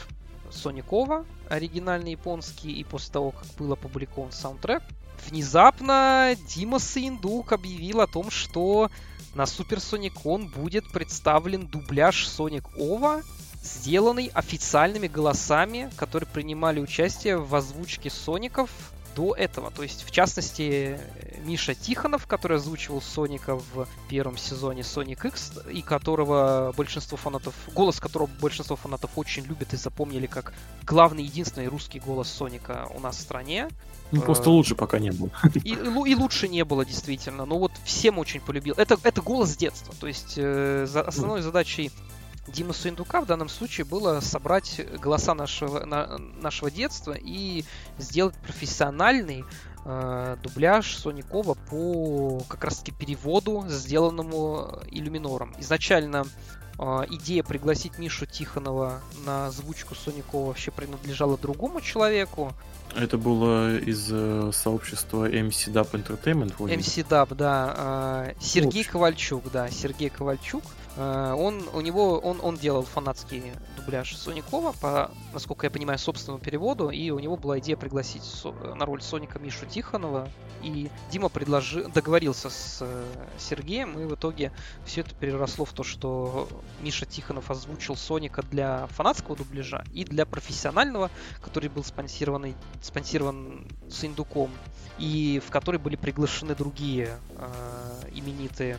Соникова, 0.51 1.25
оригинальный 1.49 2.11
японский, 2.11 2.71
и 2.71 2.83
после 2.83 3.13
того, 3.13 3.31
как 3.31 3.45
был 3.57 3.73
опубликован 3.73 4.31
саундтрек, 4.31 4.81
внезапно 5.27 6.35
Дима 6.47 6.79
Саиндук 6.79 7.51
объявил 7.51 8.01
о 8.01 8.07
том, 8.07 8.31
что 8.31 8.89
на 9.35 9.43
Super 9.43 9.77
Sonic 9.77 10.13
Con 10.23 10.49
будет 10.49 10.91
представлен 10.91 11.67
дубляж 11.67 12.27
Sonic 12.27 12.65
Ова 12.77 13.21
сделанный 13.61 14.31
официальными 14.33 15.07
голосами, 15.07 15.89
которые 15.95 16.27
принимали 16.27 16.79
участие 16.79 17.37
в 17.37 17.53
озвучке 17.55 18.09
Соников 18.09 18.69
до 19.15 19.35
этого. 19.35 19.71
То 19.71 19.83
есть, 19.83 20.03
в 20.03 20.11
частности, 20.11 20.97
Миша 21.43 21.75
Тихонов, 21.75 22.25
который 22.27 22.57
озвучивал 22.57 23.01
Соника 23.01 23.55
в 23.55 23.87
первом 24.07 24.37
сезоне 24.37 24.81
Sonic 24.81 25.27
X, 25.27 25.59
и 25.71 25.81
которого 25.81 26.73
большинство 26.77 27.17
фанатов, 27.17 27.53
голос 27.73 27.99
которого 27.99 28.29
большинство 28.39 28.75
фанатов 28.75 29.11
очень 29.17 29.43
любят 29.43 29.73
и 29.73 29.77
запомнили 29.77 30.27
как 30.27 30.53
главный, 30.83 31.23
единственный 31.23 31.67
русский 31.67 31.99
голос 31.99 32.29
Соника 32.29 32.87
у 32.95 32.99
нас 32.99 33.17
в 33.17 33.21
стране. 33.21 33.67
Ну, 34.11 34.21
просто 34.21 34.49
э, 34.49 34.53
лучше 34.53 34.75
пока 34.75 34.99
не 34.99 35.11
было. 35.11 35.29
И, 35.63 35.73
и, 35.73 36.11
и 36.11 36.15
лучше 36.15 36.47
не 36.47 36.63
было, 36.63 36.85
действительно. 36.85 37.45
Но 37.45 37.59
вот 37.59 37.71
всем 37.83 38.17
очень 38.17 38.41
полюбил. 38.41 38.73
Это, 38.77 38.97
это 39.03 39.21
голос 39.21 39.55
детства. 39.55 39.93
То 39.99 40.07
есть 40.07 40.33
э, 40.37 40.85
за, 40.87 41.01
основной 41.01 41.41
задачей 41.41 41.91
Дима 42.51 42.73
Суиндука 42.73 43.21
в 43.21 43.25
данном 43.25 43.49
случае 43.49 43.85
было 43.85 44.19
собрать 44.19 44.81
голоса 44.99 45.33
нашего, 45.33 45.85
на, 45.85 46.17
нашего 46.17 46.71
детства 46.71 47.13
и 47.13 47.63
сделать 47.97 48.35
профессиональный 48.35 49.45
э, 49.85 50.37
дубляж 50.41 50.95
Соникова 50.95 51.53
по 51.53 52.41
как 52.47 52.63
раз 52.63 52.79
таки 52.79 52.91
переводу, 52.91 53.65
сделанному 53.67 54.81
Иллюминором. 54.87 55.53
Изначально 55.59 56.25
э, 56.77 56.83
идея 57.09 57.43
пригласить 57.43 57.97
Мишу 57.99 58.25
Тихонова 58.25 59.01
на 59.25 59.47
озвучку 59.47 59.95
Соникова 59.95 60.47
вообще 60.47 60.71
принадлежала 60.71 61.37
другому 61.37 61.81
человеку. 61.81 62.53
Это 62.95 63.17
было 63.17 63.77
из 63.77 64.09
э, 64.11 64.51
сообщества 64.53 65.29
MC 65.29 65.71
Dub 65.71 65.91
Entertainment? 65.91 66.53
Вроде. 66.57 66.75
MC 66.75 67.07
Dub, 67.07 67.35
да. 67.35 68.25
Э, 68.29 68.33
Сергей 68.39 68.83
Ковальчук, 68.83 69.51
да, 69.51 69.69
Сергей 69.69 70.09
Ковальчук. 70.09 70.63
Э, 70.95 71.33
он, 71.37 71.63
у 71.73 71.81
него, 71.81 72.19
он, 72.19 72.39
он 72.41 72.57
делал 72.57 72.83
фанатский 72.83 73.53
дубляж 73.77 74.15
Соникова, 74.17 74.73
по, 74.73 75.11
насколько 75.33 75.65
я 75.65 75.71
понимаю, 75.71 75.99
собственному 75.99 76.43
переводу, 76.43 76.89
и 76.89 77.09
у 77.11 77.19
него 77.19 77.37
была 77.37 77.59
идея 77.59 77.77
пригласить 77.77 78.23
со, 78.23 78.51
на 78.51 78.85
роль 78.85 79.01
Соника 79.01 79.39
Мишу 79.39 79.65
Тихонова, 79.65 80.27
и 80.61 80.89
Дима 81.11 81.29
предложил, 81.29 81.89
договорился 81.89 82.49
с 82.49 82.79
э, 82.81 83.05
Сергеем, 83.37 83.97
и 83.99 84.05
в 84.05 84.15
итоге 84.15 84.51
все 84.85 85.01
это 85.01 85.15
переросло 85.15 85.63
в 85.63 85.71
то, 85.71 85.83
что 85.83 86.49
Миша 86.81 87.05
Тихонов 87.05 87.49
озвучил 87.49 87.95
Соника 87.95 88.41
для 88.41 88.87
фанатского 88.87 89.37
дубляжа 89.37 89.85
и 89.93 90.03
для 90.03 90.25
профессионального, 90.25 91.09
который 91.41 91.69
был 91.69 91.83
спонсирован, 91.83 92.55
спонсирован 92.81 93.65
Синдуком, 93.89 94.51
и 94.97 95.41
в 95.45 95.51
который 95.51 95.79
были 95.79 95.95
приглашены 95.95 96.55
другие 96.55 97.17
э, 97.37 98.09
именитые 98.13 98.77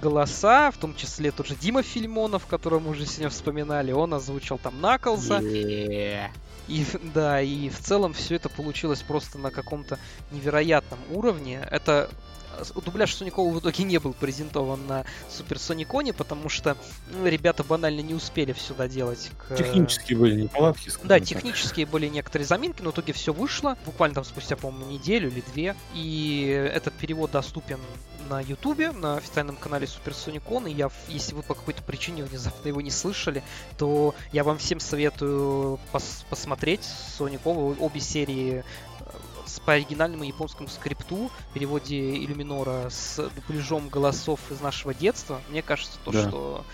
голоса, 0.00 0.70
в 0.70 0.78
том 0.78 0.94
числе 0.94 1.30
тот 1.30 1.46
же 1.46 1.54
Дима 1.54 1.82
Фильмонов, 1.82 2.46
которого 2.46 2.80
мы 2.80 2.90
уже 2.90 3.06
сегодня 3.06 3.30
вспоминали, 3.30 3.92
он 3.92 4.14
озвучил 4.14 4.58
там 4.58 4.80
Наклза. 4.80 5.38
Yeah. 5.38 6.28
И 6.66 6.86
да, 7.14 7.42
и 7.42 7.68
в 7.68 7.78
целом 7.78 8.14
все 8.14 8.36
это 8.36 8.48
получилось 8.48 9.02
просто 9.02 9.38
на 9.38 9.50
каком-то 9.50 9.98
невероятном 10.30 10.98
уровне. 11.10 11.66
Это 11.70 12.08
дубляж 12.84 13.14
Соникова 13.14 13.50
в 13.50 13.60
итоге 13.60 13.84
не 13.84 13.98
был 13.98 14.12
презентован 14.12 14.86
на 14.86 15.04
Супер 15.30 15.58
Сониконе, 15.58 16.12
потому 16.12 16.48
что 16.48 16.76
ну, 17.10 17.26
ребята 17.26 17.64
банально 17.64 18.00
не 18.00 18.14
успели 18.14 18.52
все 18.52 18.74
доделать. 18.74 19.30
К... 19.48 19.56
Технические 19.56 20.18
были 20.18 20.42
неполадки. 20.42 20.90
Да, 21.02 21.18
так. 21.18 21.24
технические 21.24 21.86
были 21.86 22.08
некоторые 22.08 22.46
заминки, 22.46 22.82
но 22.82 22.90
в 22.90 22.94
итоге 22.94 23.12
все 23.12 23.32
вышло. 23.32 23.76
Буквально 23.84 24.14
там 24.14 24.24
спустя, 24.24 24.56
по-моему, 24.56 24.90
неделю 24.90 25.30
или 25.30 25.42
две. 25.52 25.76
И 25.94 26.70
этот 26.72 26.94
перевод 26.94 27.30
доступен 27.30 27.78
на 28.28 28.40
Ютубе, 28.40 28.92
на 28.92 29.16
официальном 29.16 29.56
канале 29.56 29.86
Супер 29.86 30.14
Соникон. 30.14 30.66
И 30.66 30.72
я, 30.72 30.90
если 31.08 31.34
вы 31.34 31.42
по 31.42 31.54
какой-то 31.54 31.82
причине 31.82 32.24
внезапно 32.24 32.68
его 32.68 32.80
не 32.80 32.90
слышали, 32.90 33.42
то 33.78 34.14
я 34.32 34.44
вам 34.44 34.58
всем 34.58 34.80
советую 34.80 35.78
пос 35.92 36.24
посмотреть 36.30 36.84
Соникова 37.16 37.76
обе 37.78 38.00
серии 38.00 38.64
с, 39.54 39.60
по 39.60 39.74
оригинальному 39.74 40.24
японскому 40.24 40.68
скрипту, 40.68 41.30
в 41.50 41.54
переводе 41.54 42.16
Иллюминора 42.16 42.90
с 42.90 43.30
дубляжом 43.36 43.88
голосов 43.88 44.40
из 44.50 44.60
нашего 44.60 44.92
детства, 44.92 45.40
мне 45.50 45.62
кажется, 45.62 45.98
то, 46.04 46.12
да. 46.12 46.28
что 46.28 46.64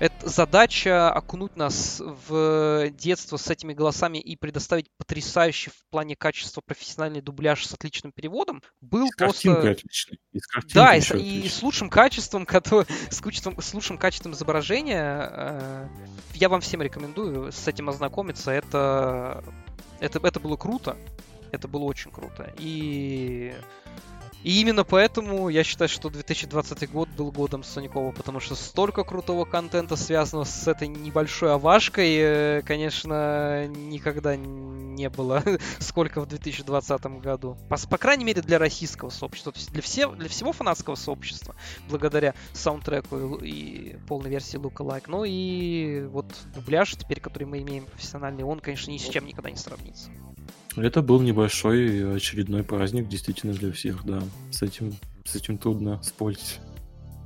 это 0.00 0.28
задача 0.28 1.10
окунуть 1.12 1.56
нас 1.56 2.02
в 2.28 2.90
детство 2.90 3.36
с 3.36 3.48
этими 3.48 3.72
голосами 3.74 4.18
и 4.18 4.36
предоставить 4.36 4.86
потрясающий 4.98 5.70
в 5.70 5.86
плане 5.90 6.16
качества 6.16 6.62
профессиональный 6.64 7.20
дубляж 7.20 7.64
с 7.66 7.74
отличным 7.74 8.12
переводом 8.12 8.62
был 8.80 9.08
с 9.08 9.16
просто... 9.16 9.70
Отличный. 9.70 10.18
И 10.32 10.40
с 10.40 10.48
да, 10.74 10.96
и, 10.96 11.00
и 11.44 11.48
с 11.48 11.62
лучшим 11.62 11.90
качеством, 11.90 12.44
который... 12.44 12.86
с, 13.10 13.20
качеством, 13.20 13.60
с 13.60 13.72
лучшим 13.72 13.98
качеством 13.98 14.32
изображения. 14.32 15.30
Э, 15.30 15.88
я 16.34 16.48
вам 16.48 16.60
всем 16.60 16.82
рекомендую 16.82 17.52
с 17.52 17.68
этим 17.68 17.88
ознакомиться. 17.88 18.50
Это, 18.50 19.44
это, 20.00 20.18
это 20.26 20.40
было 20.40 20.56
круто. 20.56 20.96
Это 21.54 21.68
было 21.68 21.84
очень 21.84 22.10
круто. 22.10 22.52
И 22.58 23.54
и 24.44 24.60
именно 24.60 24.84
поэтому 24.84 25.48
я 25.48 25.64
считаю, 25.64 25.88
что 25.88 26.10
2020 26.10 26.92
год 26.92 27.08
был 27.08 27.32
годом 27.32 27.64
Соникова, 27.64 28.12
потому 28.12 28.40
что 28.40 28.54
столько 28.54 29.02
крутого 29.02 29.46
контента 29.46 29.96
связанного 29.96 30.44
с 30.44 30.68
этой 30.68 30.86
небольшой 30.86 31.54
овашкой, 31.54 32.16
э, 32.18 32.62
конечно, 32.62 33.66
никогда 33.68 34.36
не 34.36 35.08
было, 35.08 35.42
сколько 35.78 36.20
в 36.20 36.26
2020 36.26 37.04
году. 37.22 37.56
По, 37.70 37.78
по 37.88 37.96
крайней 37.96 38.26
мере, 38.26 38.42
для 38.42 38.58
российского 38.58 39.08
сообщества. 39.08 39.50
То 39.50 39.58
есть 39.60 39.72
для, 39.72 39.80
все, 39.80 40.10
для 40.10 40.28
всего 40.28 40.52
фанатского 40.52 40.94
сообщества, 40.94 41.56
благодаря 41.88 42.34
саундтреку 42.52 43.36
и, 43.36 43.50
и 43.50 43.96
полной 44.06 44.28
версии 44.28 44.58
Lookalike. 44.58 45.04
Ну 45.06 45.24
и 45.24 46.04
вот 46.04 46.26
дубляж 46.54 46.94
теперь, 46.96 47.20
который 47.20 47.44
мы 47.44 47.62
имеем 47.62 47.86
профессиональный, 47.86 48.44
он, 48.44 48.60
конечно, 48.60 48.90
ни 48.90 48.98
с 48.98 49.08
чем 49.08 49.24
никогда 49.24 49.50
не 49.50 49.56
сравнится. 49.56 50.10
Это 50.76 51.02
был 51.02 51.20
небольшой 51.20 52.16
очередной 52.16 52.64
праздник, 52.64 53.08
действительно, 53.08 53.52
для 53.52 53.72
всех, 53.72 54.04
да. 54.04 54.22
С 54.50 54.62
этим, 54.62 54.94
с 55.24 55.34
этим 55.36 55.58
трудно 55.58 56.02
спорить. 56.02 56.58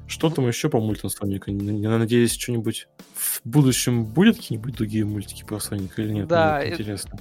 Что 0.07 0.31
там 0.31 0.49
еще 0.49 0.69
по 0.71 0.81
мультам 0.81 1.11
Соника? 1.11 1.51
Я 1.51 1.99
надеюсь, 1.99 2.33
что-нибудь 2.33 2.89
в 3.15 3.41
будущем 3.45 4.05
будет 4.05 4.37
какие-нибудь 4.37 4.75
другие 4.75 5.05
мультики 5.05 5.45
про 5.45 5.61
Соника 5.61 6.03
или 6.03 6.13
нет? 6.13 6.29
Да, 6.29 6.61
Мне 6.61 6.73
интересно. 6.73 7.19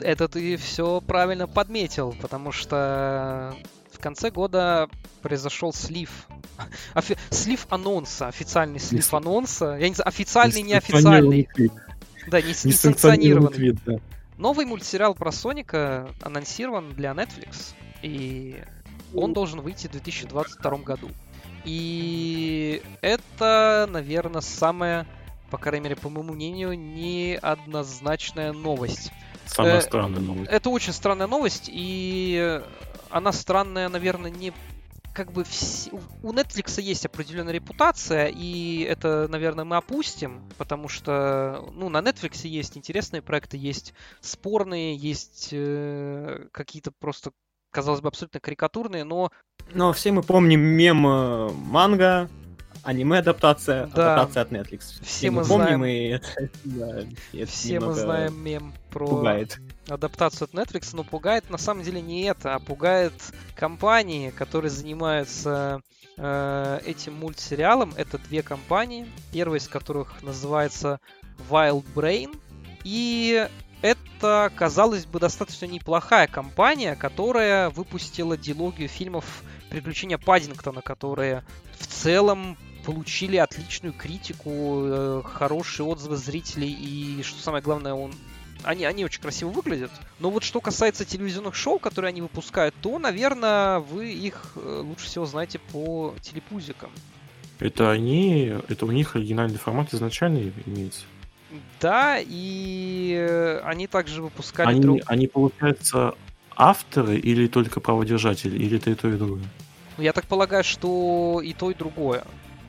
Это 0.00 0.28
ты 0.28 0.56
все 0.58 1.00
правильно 1.00 1.46
подметил, 1.46 2.14
потому 2.20 2.52
что 2.52 3.54
в 3.90 3.98
конце 3.98 4.30
года 4.30 4.88
произошел 5.22 5.72
слив. 5.72 6.26
Офи... 6.94 7.16
Слив 7.30 7.66
анонса, 7.70 8.28
официальный 8.28 8.80
слив 8.80 9.10
не 9.10 9.16
анонса. 9.16 9.76
Я 9.80 9.88
не 9.88 9.94
знаю, 9.94 10.08
официальный, 10.08 10.62
неофициальный. 10.62 11.48
Да, 12.30 12.42
не, 12.42 12.48
не 12.48 12.72
санкционированный. 12.72 13.58
Вид, 13.58 13.76
да. 13.86 13.98
Новый 14.38 14.66
мультсериал 14.66 15.14
про 15.14 15.32
Соника 15.32 16.08
анонсирован 16.20 16.90
для 16.90 17.12
Netflix, 17.12 17.74
и 18.02 18.62
он 19.14 19.32
должен 19.32 19.60
выйти 19.60 19.86
в 19.86 19.92
2022 19.92 20.78
году. 20.78 21.10
И 21.64 22.82
это, 23.00 23.88
наверное, 23.90 24.42
самая, 24.42 25.06
по 25.50 25.58
крайней 25.58 25.84
мере, 25.84 25.96
по 25.96 26.08
моему 26.08 26.34
мнению, 26.34 26.78
неоднозначная 26.78 28.52
новость. 28.52 29.10
Самая 29.46 29.78
э, 29.78 29.80
странная 29.80 30.20
новость. 30.20 30.50
Это 30.50 30.70
очень 30.70 30.92
странная 30.92 31.26
новость, 31.26 31.70
и 31.72 32.60
она 33.10 33.32
странная, 33.32 33.88
наверное, 33.88 34.30
не 34.30 34.52
как 35.16 35.32
бы 35.32 35.44
вс... 35.44 35.88
у 36.22 36.30
Netflix 36.30 36.78
есть 36.78 37.06
определенная 37.06 37.54
репутация, 37.54 38.26
и 38.26 38.82
это, 38.82 39.26
наверное, 39.28 39.64
мы 39.64 39.76
опустим, 39.76 40.42
потому 40.58 40.88
что, 40.88 41.70
ну, 41.72 41.88
на 41.88 42.02
Netflix 42.02 42.46
есть 42.46 42.76
интересные 42.76 43.22
проекты, 43.22 43.56
есть 43.56 43.94
спорные, 44.20 44.94
есть 44.94 45.48
э, 45.52 46.48
какие-то 46.52 46.92
просто, 47.00 47.30
казалось 47.70 48.02
бы, 48.02 48.08
абсолютно 48.08 48.40
карикатурные, 48.40 49.04
но... 49.04 49.32
Но 49.72 49.94
все 49.94 50.12
мы 50.12 50.22
помним 50.22 50.60
мем 50.60 51.06
э, 51.06 51.50
манга, 51.50 52.28
аниме-адаптация, 52.82 53.86
да. 53.86 54.16
адаптация 54.16 54.42
от 54.42 54.52
Netflix. 54.52 54.80
Все, 54.80 55.04
все 55.04 55.30
мы 55.30 55.46
помним, 55.46 55.78
знаем... 55.78 55.84
и 55.84 56.08
это, 56.08 56.50
да, 56.64 57.00
это 57.32 57.50
Все 57.50 57.80
мы 57.80 57.94
знаем 57.94 58.44
мем 58.44 58.74
про 58.90 59.06
пугает. 59.06 59.58
Адаптацию 59.88 60.46
от 60.46 60.54
Netflix, 60.54 60.90
но 60.92 61.04
пугает 61.04 61.50
на 61.50 61.58
самом 61.58 61.82
деле 61.82 62.00
не 62.00 62.22
это, 62.22 62.54
а 62.54 62.58
пугает 62.58 63.12
компании, 63.54 64.30
которые 64.30 64.70
занимаются 64.70 65.80
э, 66.16 66.80
этим 66.84 67.14
мультсериалом. 67.14 67.92
Это 67.96 68.18
две 68.18 68.42
компании, 68.42 69.06
первая 69.32 69.60
из 69.60 69.68
которых 69.68 70.22
называется 70.22 71.00
Wild 71.50 71.84
Brain, 71.94 72.36
и 72.84 73.48
это, 73.82 74.50
казалось 74.56 75.06
бы, 75.06 75.20
достаточно 75.20 75.66
неплохая 75.66 76.26
компания, 76.26 76.96
которая 76.96 77.70
выпустила 77.70 78.36
дилогию 78.36 78.88
фильмов 78.88 79.42
«Приключения 79.70 80.18
Паддингтона», 80.18 80.82
которые 80.82 81.44
в 81.78 81.86
целом 81.86 82.56
получили 82.84 83.36
отличную 83.36 83.92
критику, 83.92 84.50
э, 84.52 85.22
хорошие 85.24 85.86
отзывы 85.86 86.16
зрителей 86.16 86.70
и, 86.70 87.22
что 87.22 87.42
самое 87.42 87.62
главное, 87.62 87.94
он 87.94 88.14
они, 88.66 88.84
они 88.84 89.04
очень 89.04 89.22
красиво 89.22 89.50
выглядят. 89.50 89.90
Но 90.18 90.30
вот 90.30 90.42
что 90.42 90.60
касается 90.60 91.04
телевизионных 91.04 91.54
шоу, 91.54 91.78
которые 91.78 92.10
они 92.10 92.20
выпускают, 92.20 92.74
то, 92.82 92.98
наверное, 92.98 93.78
вы 93.78 94.12
их 94.12 94.52
э, 94.56 94.82
лучше 94.84 95.06
всего 95.06 95.24
знаете 95.24 95.58
по 95.58 96.14
телепузикам. 96.20 96.90
Это 97.58 97.90
они, 97.90 98.52
это 98.68 98.84
у 98.84 98.90
них 98.90 99.16
оригинальный 99.16 99.58
формат 99.58 99.94
изначально 99.94 100.52
имеется? 100.66 101.02
Да, 101.80 102.18
и 102.20 103.60
они 103.64 103.86
также 103.86 104.20
выпускали... 104.20 104.68
Они, 104.68 104.80
друг... 104.80 105.00
они 105.06 105.26
получается, 105.28 106.14
авторы 106.54 107.16
или 107.16 107.46
только 107.46 107.80
праводержатели, 107.80 108.56
или 108.58 108.76
это 108.78 108.90
и 108.90 108.94
то, 108.94 109.08
и 109.08 109.16
другое? 109.16 109.44
Ну, 109.96 110.02
я 110.02 110.12
так 110.12 110.26
полагаю, 110.26 110.64
что 110.64 111.40
и 111.42 111.52
то, 111.52 111.70
и 111.70 111.74
другое. 111.74 112.24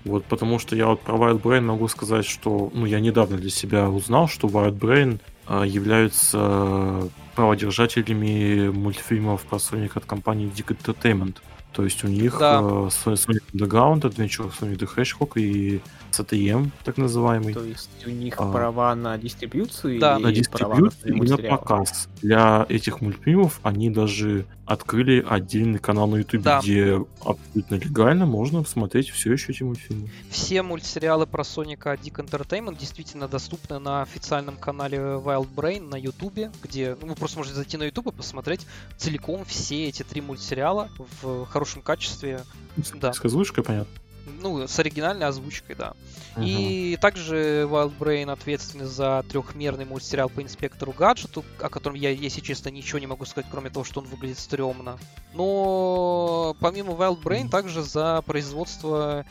Вот 0.05 0.23
потому 0.25 0.59
что 0.59 0.75
я 0.75 0.87
вот 0.87 1.01
про 1.01 1.17
Wild 1.17 1.41
Brain 1.41 1.61
могу 1.61 1.87
сказать, 1.89 2.25
что 2.25 2.71
ну, 2.73 2.85
я 2.85 2.99
недавно 2.99 3.37
для 3.37 3.49
себя 3.49 3.89
узнал, 3.89 4.29
что 4.29 4.47
Wild 4.47 4.79
Brain 4.79 5.19
являются 5.49 7.09
праводержателями 7.35 8.69
мультфильмов 8.69 9.43
про 9.43 9.57
Sonic 9.57 9.91
от 9.95 10.05
компании 10.05 10.51
Dick 10.51 10.75
Entertainment. 10.75 11.37
То 11.71 11.83
есть 11.83 12.03
у 12.03 12.07
них 12.07 12.37
да. 12.39 12.59
uh, 12.59 12.87
Sonic 12.87 13.43
Underground, 13.53 14.01
Adventure 14.01 14.51
Sonic 14.51 14.77
the 14.77 14.89
Hedgehog 14.95 15.31
и 15.35 15.79
CTM, 16.17 16.71
так 16.83 16.97
называемый. 16.97 17.53
То 17.53 17.63
есть 17.63 17.89
у 18.05 18.09
них 18.09 18.35
а, 18.37 18.51
права 18.51 18.95
на 18.95 19.17
дистрибьюцию 19.17 19.99
да. 19.99 20.17
или 20.17 20.23
на 20.23 20.31
дистрибьюцию 20.31 21.15
и 21.15 21.29
на 21.29 21.37
показ. 21.37 22.07
Для 22.21 22.65
этих 22.69 23.01
мультфильмов 23.01 23.59
они 23.63 23.89
даже 23.89 24.45
открыли 24.67 25.25
отдельный 25.27 25.79
канал 25.79 26.07
на 26.07 26.17
YouTube, 26.17 26.41
да. 26.41 26.59
где 26.59 26.99
абсолютно 27.23 27.75
легально 27.75 28.25
можно 28.25 28.63
смотреть 28.65 29.09
все 29.09 29.31
еще 29.31 29.53
эти 29.53 29.63
мультфильмы. 29.63 30.09
Все 30.29 30.61
мультсериалы 30.61 31.25
про 31.25 31.43
Соника 31.45 31.93
Dick 31.93 32.15
Entertainment 32.15 32.77
действительно 32.77 33.29
доступны 33.29 33.79
на 33.79 34.01
официальном 34.01 34.57
канале 34.57 34.97
Wild 34.97 35.47
Brain 35.55 35.87
на 35.89 35.95
YouTube, 35.95 36.51
где 36.61 36.97
ну, 37.01 37.07
вы 37.07 37.15
просто 37.15 37.37
можете 37.37 37.55
зайти 37.55 37.77
на 37.77 37.83
YouTube 37.83 38.07
и 38.07 38.11
посмотреть 38.11 38.67
целиком 38.97 39.45
все 39.45 39.87
эти 39.87 40.03
три 40.03 40.19
мультсериала 40.19 40.89
в 41.21 41.45
хорошем 41.45 41.81
качестве. 41.81 42.41
С, 42.75 42.91
да. 42.91 43.13
с 43.13 43.23
озвучкой, 43.23 43.63
понятно 43.63 43.93
ну, 44.41 44.67
с 44.67 44.79
оригинальной 44.79 45.27
озвучкой, 45.27 45.75
да. 45.75 45.93
Uh-huh. 46.35 46.45
И 46.45 46.97
также 46.97 47.67
Wild 47.69 47.93
Brain 47.97 48.31
ответственный 48.31 48.85
за 48.85 49.23
трехмерный 49.29 49.85
мультсериал 49.85 50.29
по 50.29 50.41
инспектору 50.41 50.91
гаджету, 50.91 51.43
о 51.59 51.69
котором 51.69 51.95
я, 51.95 52.11
если 52.11 52.41
честно, 52.41 52.69
ничего 52.69 52.99
не 52.99 53.07
могу 53.07 53.25
сказать, 53.25 53.49
кроме 53.51 53.69
того, 53.69 53.83
что 53.83 54.01
он 54.01 54.07
выглядит 54.07 54.39
стрёмно. 54.39 54.97
Но 55.33 56.55
помимо 56.59 56.93
Wild 56.93 57.21
Brain, 57.21 57.49
также 57.49 57.81
за 57.81 58.21
производство 58.25 59.25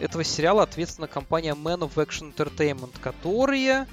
этого 0.00 0.24
сериала 0.24 0.62
ответственна 0.62 1.08
компания 1.08 1.54
Man 1.54 1.80
of 1.80 1.94
Action 1.94 2.34
Entertainment, 2.34 2.94
которая 3.00 3.86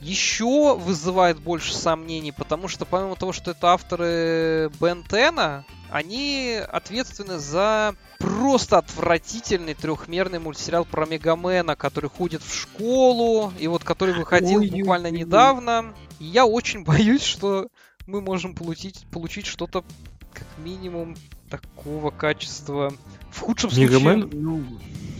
еще 0.00 0.76
вызывает 0.76 1.40
больше 1.40 1.74
сомнений, 1.74 2.32
потому 2.32 2.68
что 2.68 2.86
помимо 2.86 3.16
того, 3.16 3.32
что 3.32 3.50
это 3.50 3.68
авторы 3.68 4.70
Бен 4.80 5.04
Тена, 5.04 5.64
они 5.90 6.58
ответственны 6.70 7.38
за 7.38 7.94
просто 8.18 8.78
отвратительный 8.78 9.74
трехмерный 9.74 10.38
мультсериал 10.38 10.84
про 10.84 11.06
Мегамена, 11.06 11.76
который 11.76 12.10
ходит 12.10 12.42
в 12.42 12.54
школу, 12.54 13.52
и 13.58 13.66
вот 13.66 13.84
который 13.84 14.14
выходил 14.14 14.60
Ой, 14.60 14.70
буквально 14.70 15.08
ой, 15.08 15.18
недавно. 15.18 15.94
И 16.18 16.24
я 16.24 16.46
очень 16.46 16.84
боюсь, 16.84 17.22
что 17.22 17.68
мы 18.06 18.20
можем 18.20 18.54
получить, 18.54 19.06
получить 19.10 19.46
что-то 19.46 19.84
как 20.32 20.46
минимум 20.58 21.16
такого 21.48 22.10
качества 22.10 22.92
В 23.30 23.40
худшем 23.40 23.70
случае... 23.70 23.98
Мегамен? 23.98 24.30
Ну, 24.32 24.62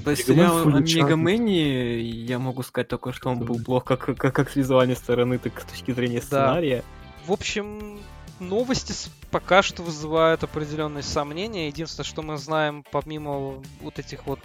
по 0.04 0.16
сериалу 0.16 0.76
о. 0.76 0.80
Мегамене 0.80 2.00
я 2.00 2.38
могу 2.38 2.62
сказать 2.62 2.88
только, 2.88 3.12
что 3.12 3.30
он 3.30 3.40
был 3.40 3.62
плох 3.62 3.84
как, 3.84 4.16
как, 4.16 4.34
как 4.34 4.50
с 4.50 4.56
визуальной 4.56 4.96
стороны, 4.96 5.38
так 5.38 5.58
и 5.58 5.60
с 5.60 5.64
точки 5.64 5.92
зрения 5.92 6.20
сценария. 6.22 6.82
В 7.26 7.32
общем, 7.32 7.98
новости 8.40 8.94
пока 9.30 9.62
что 9.62 9.82
вызывают 9.82 10.42
определенные 10.42 11.02
сомнения. 11.02 11.68
Единственное, 11.68 12.06
что 12.06 12.22
мы 12.22 12.38
знаем, 12.38 12.84
помимо 12.90 13.62
вот 13.80 13.98
этих 13.98 14.26
вот 14.26 14.40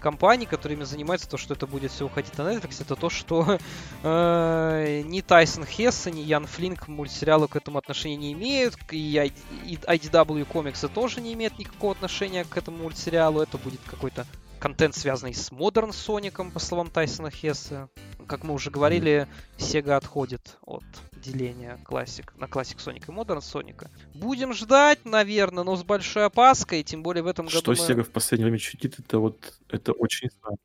компаний, 0.00 0.46
которыми 0.46 0.84
занимаются, 0.84 1.28
то, 1.28 1.36
что 1.36 1.54
это 1.54 1.66
будет 1.66 1.92
все 1.92 2.06
уходить 2.06 2.36
на 2.36 2.42
Netflix, 2.42 2.82
это 2.82 2.96
то, 2.96 3.10
что 3.10 3.58
э, 4.02 5.02
ни 5.04 5.20
Тайсон 5.20 5.64
Хесса, 5.64 6.10
ни 6.10 6.20
Ян 6.20 6.46
Флинк 6.46 6.88
мультсериалы 6.88 7.46
к 7.46 7.56
этому 7.56 7.78
отношения 7.78 8.16
не 8.16 8.32
имеют, 8.32 8.76
и, 8.90 9.32
и 9.66 9.74
IDW 9.76 10.44
комиксы 10.44 10.88
тоже 10.88 11.20
не 11.20 11.34
имеют 11.34 11.58
никакого 11.58 11.92
отношения 11.92 12.44
к 12.44 12.56
этому 12.56 12.78
мультсериалу. 12.78 13.40
Это 13.40 13.58
будет 13.58 13.80
какой-то 13.86 14.26
контент, 14.58 14.94
связанный 14.94 15.34
с 15.34 15.50
Modern 15.50 15.92
Соником, 15.92 16.50
по 16.50 16.58
словам 16.58 16.90
Тайсона 16.90 17.30
Хесса. 17.30 17.88
Как 18.26 18.44
мы 18.44 18.54
уже 18.54 18.70
говорили, 18.70 19.26
Sega 19.58 19.96
отходит 19.96 20.58
от 20.62 20.84
деления 21.20 21.78
классик 21.84 22.32
на 22.36 22.46
классик 22.48 22.78
Sonic 22.78 23.04
и 23.08 23.12
Modern 23.12 23.40
Соника. 23.40 23.90
Будем 24.14 24.52
ждать, 24.54 25.04
наверное, 25.04 25.64
но 25.64 25.76
с 25.76 25.82
большой 25.84 26.24
опаской, 26.26 26.82
тем 26.82 27.02
более 27.02 27.22
в 27.22 27.26
этом 27.26 27.46
году 27.46 27.58
Что 27.58 27.70
мы- 27.70 27.76
Sega 27.76 28.02
в 28.02 28.10
последнее 28.10 28.46
время 28.46 28.58
чудит, 28.58 28.98
это 28.98 29.18
вот 29.18 29.54
это 29.68 29.92
очень 29.92 30.30
странно. 30.30 30.58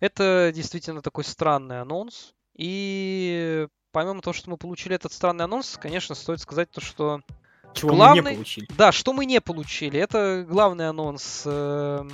Это 0.00 0.52
действительно 0.54 1.00
такой 1.02 1.24
странный 1.24 1.80
анонс. 1.80 2.34
И 2.54 3.66
помимо 3.92 4.20
того, 4.20 4.34
что 4.34 4.50
мы 4.50 4.56
получили 4.56 4.94
этот 4.94 5.12
странный 5.12 5.44
анонс, 5.44 5.78
конечно, 5.80 6.14
стоит 6.14 6.40
сказать 6.40 6.70
то, 6.70 6.80
что 6.80 7.20
Чего 7.74 7.90
мы 7.90 7.96
Главный- 7.96 8.30
не 8.30 8.36
получили. 8.36 8.66
Да, 8.78 8.92
что 8.92 9.12
мы 9.12 9.24
не 9.24 9.40
получили, 9.40 9.98
это 9.98 10.46
главный 10.48 10.88
анонс, 10.88 11.42
эм, 11.44 12.08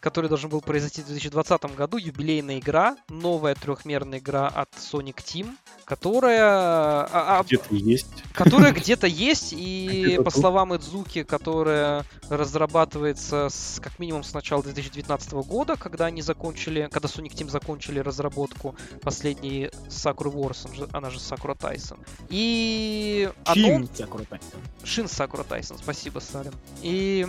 который 0.00 0.28
должен 0.28 0.50
был 0.50 0.60
произойти 0.60 1.02
в 1.02 1.06
2020 1.06 1.76
году, 1.76 1.98
юбилейная 1.98 2.58
игра, 2.58 2.96
новая 3.08 3.54
трехмерная 3.54 4.18
игра 4.18 4.48
от 4.48 4.70
Sonic 4.72 5.16
Team, 5.16 5.54
которая, 5.84 6.42
а, 6.42 7.40
а, 7.40 7.42
Где-то 7.44 7.74
есть. 7.74 8.06
которая 8.32 8.72
где-то 8.80 9.06
есть, 9.06 9.52
и 9.52 10.02
Где-то 10.04 10.22
по 10.22 10.30
словам 10.30 10.74
Идзуки, 10.74 11.22
которая 11.22 12.04
разрабатывается 12.28 13.48
с, 13.50 13.80
как 13.80 13.98
минимум 13.98 14.24
с 14.24 14.32
начала 14.32 14.62
2019 14.62 15.32
года, 15.32 15.76
когда 15.76 16.06
они 16.06 16.22
закончили, 16.22 16.88
когда 16.90 17.08
Sonic 17.08 17.34
Team 17.34 17.50
закончили 17.50 17.98
разработку 17.98 18.74
последней 19.02 19.70
Sakura 19.88 20.32
Wars, 20.32 20.88
она 20.92 21.10
же 21.10 21.18
Sakura 21.18 21.56
Tyson. 21.56 21.98
И 22.28 23.30
анонс- 23.44 23.94
тебя 23.94 24.06
крутой. 24.06 24.40
Шин 24.84 25.08
Сакура 25.08 25.44
Тайсон, 25.44 25.76
спасибо, 25.78 26.20
Салим. 26.20 26.52
И 26.82 27.26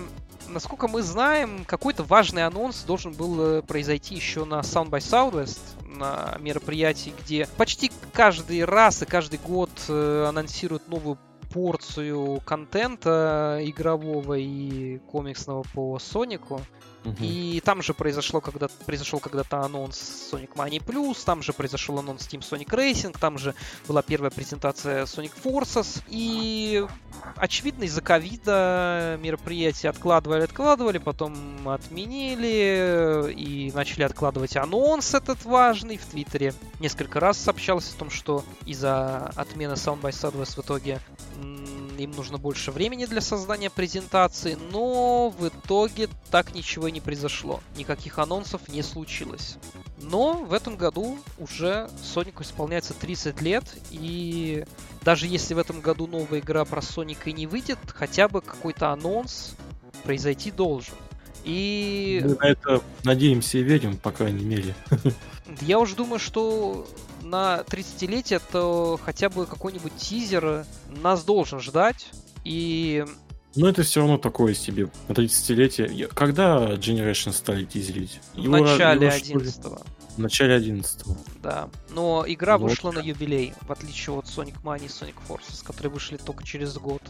насколько 0.47 0.87
мы 0.87 1.01
знаем, 1.01 1.65
какой-то 1.65 2.03
важный 2.03 2.45
анонс 2.45 2.60
должен 2.85 3.13
был 3.13 3.41
э, 3.41 3.61
произойти 3.61 4.15
еще 4.15 4.45
на 4.45 4.59
Sound 4.59 4.89
by 4.89 4.99
Southwest, 4.99 5.59
на 5.85 6.37
мероприятии, 6.39 7.13
где 7.23 7.47
почти 7.57 7.91
каждый 8.13 8.63
раз 8.65 9.01
и 9.01 9.05
каждый 9.05 9.39
год 9.39 9.69
э, 9.87 10.25
анонсируют 10.27 10.87
новую 10.87 11.17
порцию 11.53 12.41
контента 12.45 13.59
игрового 13.61 14.35
и 14.35 14.99
комиксного 14.99 15.63
по 15.73 15.99
Сонику. 15.99 16.61
Мгм. 17.03 17.15
И 17.19 17.61
там 17.61 17.81
же 17.81 17.93
произошло 17.93 18.41
когда 18.41 18.67
произошел 18.85 19.19
когда-то 19.19 19.61
анонс 19.61 20.29
Sonic 20.31 20.53
Mania 20.55 20.83
Plus, 20.83 21.17
там 21.25 21.41
же 21.41 21.51
произошел 21.51 21.97
анонс 21.97 22.27
Team 22.27 22.41
Sonic 22.41 22.69
Racing, 22.69 23.17
там 23.19 23.37
же 23.37 23.55
была 23.87 24.01
первая 24.03 24.29
презентация 24.29 25.05
Sonic 25.05 25.31
Forces. 25.43 26.03
И 26.07 26.85
очевидно 27.35 27.85
из-за 27.85 28.01
ковида 28.01 29.17
мероприятия 29.19 29.89
откладывали, 29.89 30.43
откладывали, 30.43 30.99
потом 30.99 31.67
отменили 31.67 33.33
и 33.35 33.71
начали 33.73 34.03
откладывать 34.03 34.55
анонс 34.55 35.13
этот 35.15 35.43
важный. 35.45 35.97
В 35.97 36.05
Твиттере 36.05 36.53
несколько 36.79 37.19
раз 37.19 37.37
сообщалось 37.37 37.91
о 37.95 37.97
том, 37.97 38.09
что 38.11 38.43
из-за 38.65 39.31
отмены 39.35 39.73
Sound 39.73 40.01
by 40.01 40.11
Southwest 40.11 40.55
в 40.55 40.59
итоге 40.59 40.99
им 42.03 42.11
нужно 42.11 42.37
больше 42.37 42.71
времени 42.71 43.05
для 43.05 43.21
создания 43.21 43.69
презентации, 43.69 44.57
но 44.71 45.29
в 45.29 45.47
итоге 45.47 46.09
так 46.29 46.53
ничего 46.53 46.87
и 46.87 46.91
не 46.91 47.01
произошло. 47.01 47.61
Никаких 47.77 48.19
анонсов 48.19 48.67
не 48.67 48.81
случилось. 48.81 49.57
Но 50.01 50.33
в 50.33 50.53
этом 50.53 50.75
году 50.75 51.19
уже 51.37 51.89
Сонику 52.03 52.43
исполняется 52.43 52.93
30 52.93 53.41
лет, 53.41 53.63
и 53.91 54.65
даже 55.03 55.27
если 55.27 55.53
в 55.53 55.59
этом 55.59 55.81
году 55.81 56.07
новая 56.07 56.39
игра 56.39 56.65
про 56.65 56.81
Соника 56.81 57.29
и 57.29 57.33
не 57.33 57.47
выйдет, 57.47 57.79
хотя 57.87 58.27
бы 58.27 58.41
какой-то 58.41 58.91
анонс 58.91 59.55
произойти 60.03 60.51
должен. 60.51 60.95
И 61.43 62.21
Мы 62.23 62.35
на 62.35 62.49
это 62.49 62.81
надеемся 63.03 63.57
и 63.57 63.63
верим, 63.63 63.97
по 63.97 64.11
крайней 64.11 64.43
мере. 64.43 64.75
я 65.61 65.79
уж 65.79 65.93
думаю, 65.93 66.19
что 66.19 66.87
на 67.31 67.63
30-летие 67.67 68.41
то 68.51 68.99
хотя 69.03 69.29
бы 69.29 69.45
какой-нибудь 69.45 69.95
тизер 69.95 70.65
нас 71.01 71.23
должен 71.23 71.59
ждать. 71.59 72.07
И 72.43 73.05
Но 73.55 73.67
это 73.69 73.83
все 73.83 74.01
равно 74.01 74.17
такое 74.17 74.53
себе. 74.53 74.89
На 75.07 75.13
30-летие. 75.13 75.91
Я- 75.93 76.07
Когда 76.07 76.73
Generation 76.75 77.31
стали 77.33 77.65
тизерить? 77.65 78.19
в 78.33 78.37
Его 78.37 78.57
ра- 78.57 78.61
начале 78.71 79.07
его, 79.07 79.17
что 79.17 79.27
ли, 79.33 79.33
11 79.41 79.65
В 80.15 80.19
начале 80.19 80.55
11 80.55 81.05
да. 81.41 81.69
Но 81.89 82.23
игра 82.27 82.57
Ну, 82.57 82.65
вышла 82.65 82.91
на 82.91 82.99
юбилей, 82.99 83.53
в 83.61 83.71
отличие 83.71 84.15
от 84.15 84.25
Sonic 84.25 84.55
Mania 84.63 84.85
и 84.85 84.87
Sonic 84.87 85.15
Forces, 85.27 85.63
которые 85.63 85.91
вышли 85.91 86.17
только 86.17 86.43
через 86.43 86.77
год. 86.77 87.01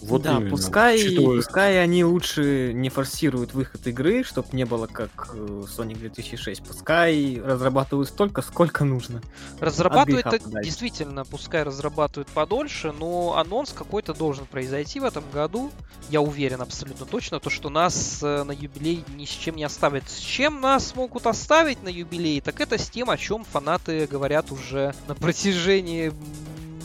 Вот 0.00 0.22
да, 0.22 0.36
именно. 0.36 0.50
пускай, 0.50 1.14
пускай 1.16 1.82
они 1.82 2.04
лучше 2.04 2.72
не 2.72 2.88
форсируют 2.88 3.52
выход 3.52 3.86
игры, 3.86 4.24
чтобы 4.24 4.48
не 4.52 4.64
было 4.64 4.86
как 4.86 5.30
э, 5.34 5.36
Sonic 5.36 5.98
2006. 5.98 6.62
Пускай 6.62 7.40
разрабатывают 7.44 8.08
столько, 8.08 8.42
сколько 8.42 8.84
нужно. 8.84 9.20
Разрабатывают 9.58 10.26
это 10.26 10.42
подальше. 10.42 10.64
действительно, 10.64 11.24
пускай 11.24 11.62
разрабатывают 11.62 12.28
подольше, 12.28 12.92
но 12.92 13.36
анонс 13.36 13.72
какой-то 13.72 14.14
должен 14.14 14.46
произойти 14.46 15.00
в 15.00 15.04
этом 15.04 15.24
году. 15.32 15.70
Я 16.08 16.22
уверен 16.22 16.62
абсолютно 16.62 17.06
точно, 17.06 17.40
то, 17.40 17.50
что 17.50 17.68
нас 17.68 18.20
э, 18.22 18.42
на 18.44 18.52
юбилей 18.52 19.04
ни 19.16 19.26
с 19.26 19.28
чем 19.28 19.56
не 19.56 19.64
оставят. 19.64 20.08
С 20.08 20.18
чем 20.18 20.60
нас 20.60 20.94
могут 20.94 21.26
оставить 21.26 21.82
на 21.82 21.88
юбилей, 21.88 22.40
так 22.50 22.60
это 22.62 22.78
с 22.82 22.90
тем, 22.90 23.10
о 23.10 23.16
чем 23.16 23.44
фанаты 23.44 24.08
говорят 24.08 24.50
уже 24.50 24.92
на 25.06 25.14
протяжении 25.14 26.12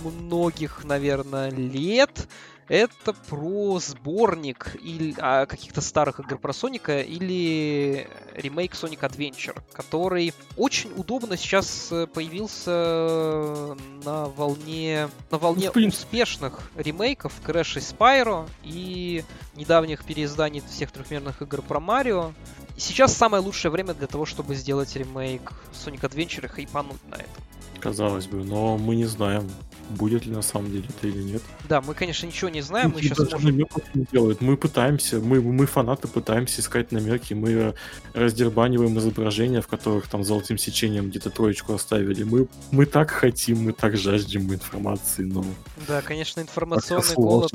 многих, 0.04 0.84
наверное, 0.84 1.50
лет. 1.50 2.28
Это 2.68 3.14
про 3.14 3.80
сборник 3.80 4.76
или 4.82 5.14
а, 5.20 5.46
каких-то 5.46 5.82
старых 5.82 6.20
игр 6.20 6.38
про 6.40 6.52
Соника 6.52 7.02
или 7.02 8.08
ремейк 8.34 8.74
Sonic 8.74 9.02
Adventure, 9.02 9.62
который 9.72 10.34
очень 10.58 10.92
удобно 10.96 11.38
сейчас 11.38 11.90
э, 11.92 12.08
появился 12.08 13.76
на 14.04 14.26
волне 14.26 15.10
на 15.30 15.38
волне 15.38 15.70
принципе. 15.70 16.06
успешных 16.06 16.72
ремейков 16.76 17.34
Crash 17.46 17.78
и 17.78 17.82
Spyro 17.82 18.50
и 18.64 19.24
недавних 19.56 20.04
переизданий 20.04 20.64
всех 20.68 20.92
трехмерных 20.92 21.44
игр 21.44 21.62
про 21.62 21.80
Марио. 21.80 22.34
И 22.76 22.80
сейчас 22.80 23.16
самое 23.16 23.44
лучшее 23.44 23.72
время 23.72 23.94
для 23.94 24.08
того, 24.08 24.26
чтобы 24.26 24.56
сделать 24.56 24.96
ремейк 24.96 25.54
Sonic 25.74 26.02
Adventure 26.02 26.46
и 26.46 26.48
хайпануть 26.48 27.04
на 27.10 27.16
этом. 27.16 27.44
Казалось 27.80 28.26
бы, 28.26 28.44
но 28.44 28.78
мы 28.78 28.96
не 28.96 29.06
знаем, 29.06 29.50
будет 29.90 30.26
ли 30.26 30.32
на 30.32 30.42
самом 30.42 30.72
деле 30.72 30.86
это 30.90 31.08
или 31.08 31.22
нет. 31.22 31.42
Да, 31.68 31.82
мы, 31.82 31.94
конечно, 31.94 32.26
ничего 32.26 32.50
не 32.50 32.62
знаем, 32.62 32.92
мы 32.92 33.02
Люди 33.02 33.14
сейчас 33.14 33.28
даже 33.30 33.36
можем... 33.36 33.58
не 33.94 34.06
делают. 34.12 34.42
Мы 34.42 34.58
пытаемся, 34.58 35.20
мы, 35.20 35.42
мы 35.42 35.66
фанаты 35.66 36.08
пытаемся 36.08 36.62
искать 36.62 36.92
намеки, 36.92 37.34
мы 37.34 37.52
э, 37.52 37.74
раздербаниваем 38.14 38.98
изображения, 39.00 39.62
в 39.62 39.68
которых 39.68 40.08
там 40.08 40.24
золотым 40.24 40.58
сечением 40.58 41.10
где-то 41.10 41.30
троечку 41.30 41.74
оставили. 41.74 42.24
Мы, 42.24 42.48
мы 42.72 42.86
так 42.86 43.12
хотим, 43.12 43.64
мы 43.64 43.74
так 43.74 43.98
жаждем 43.98 44.52
информации, 44.54 45.24
но 45.24 45.46
Да, 45.88 46.02
конечно, 46.02 46.42
информационный 46.42 47.16
голод 47.16 47.52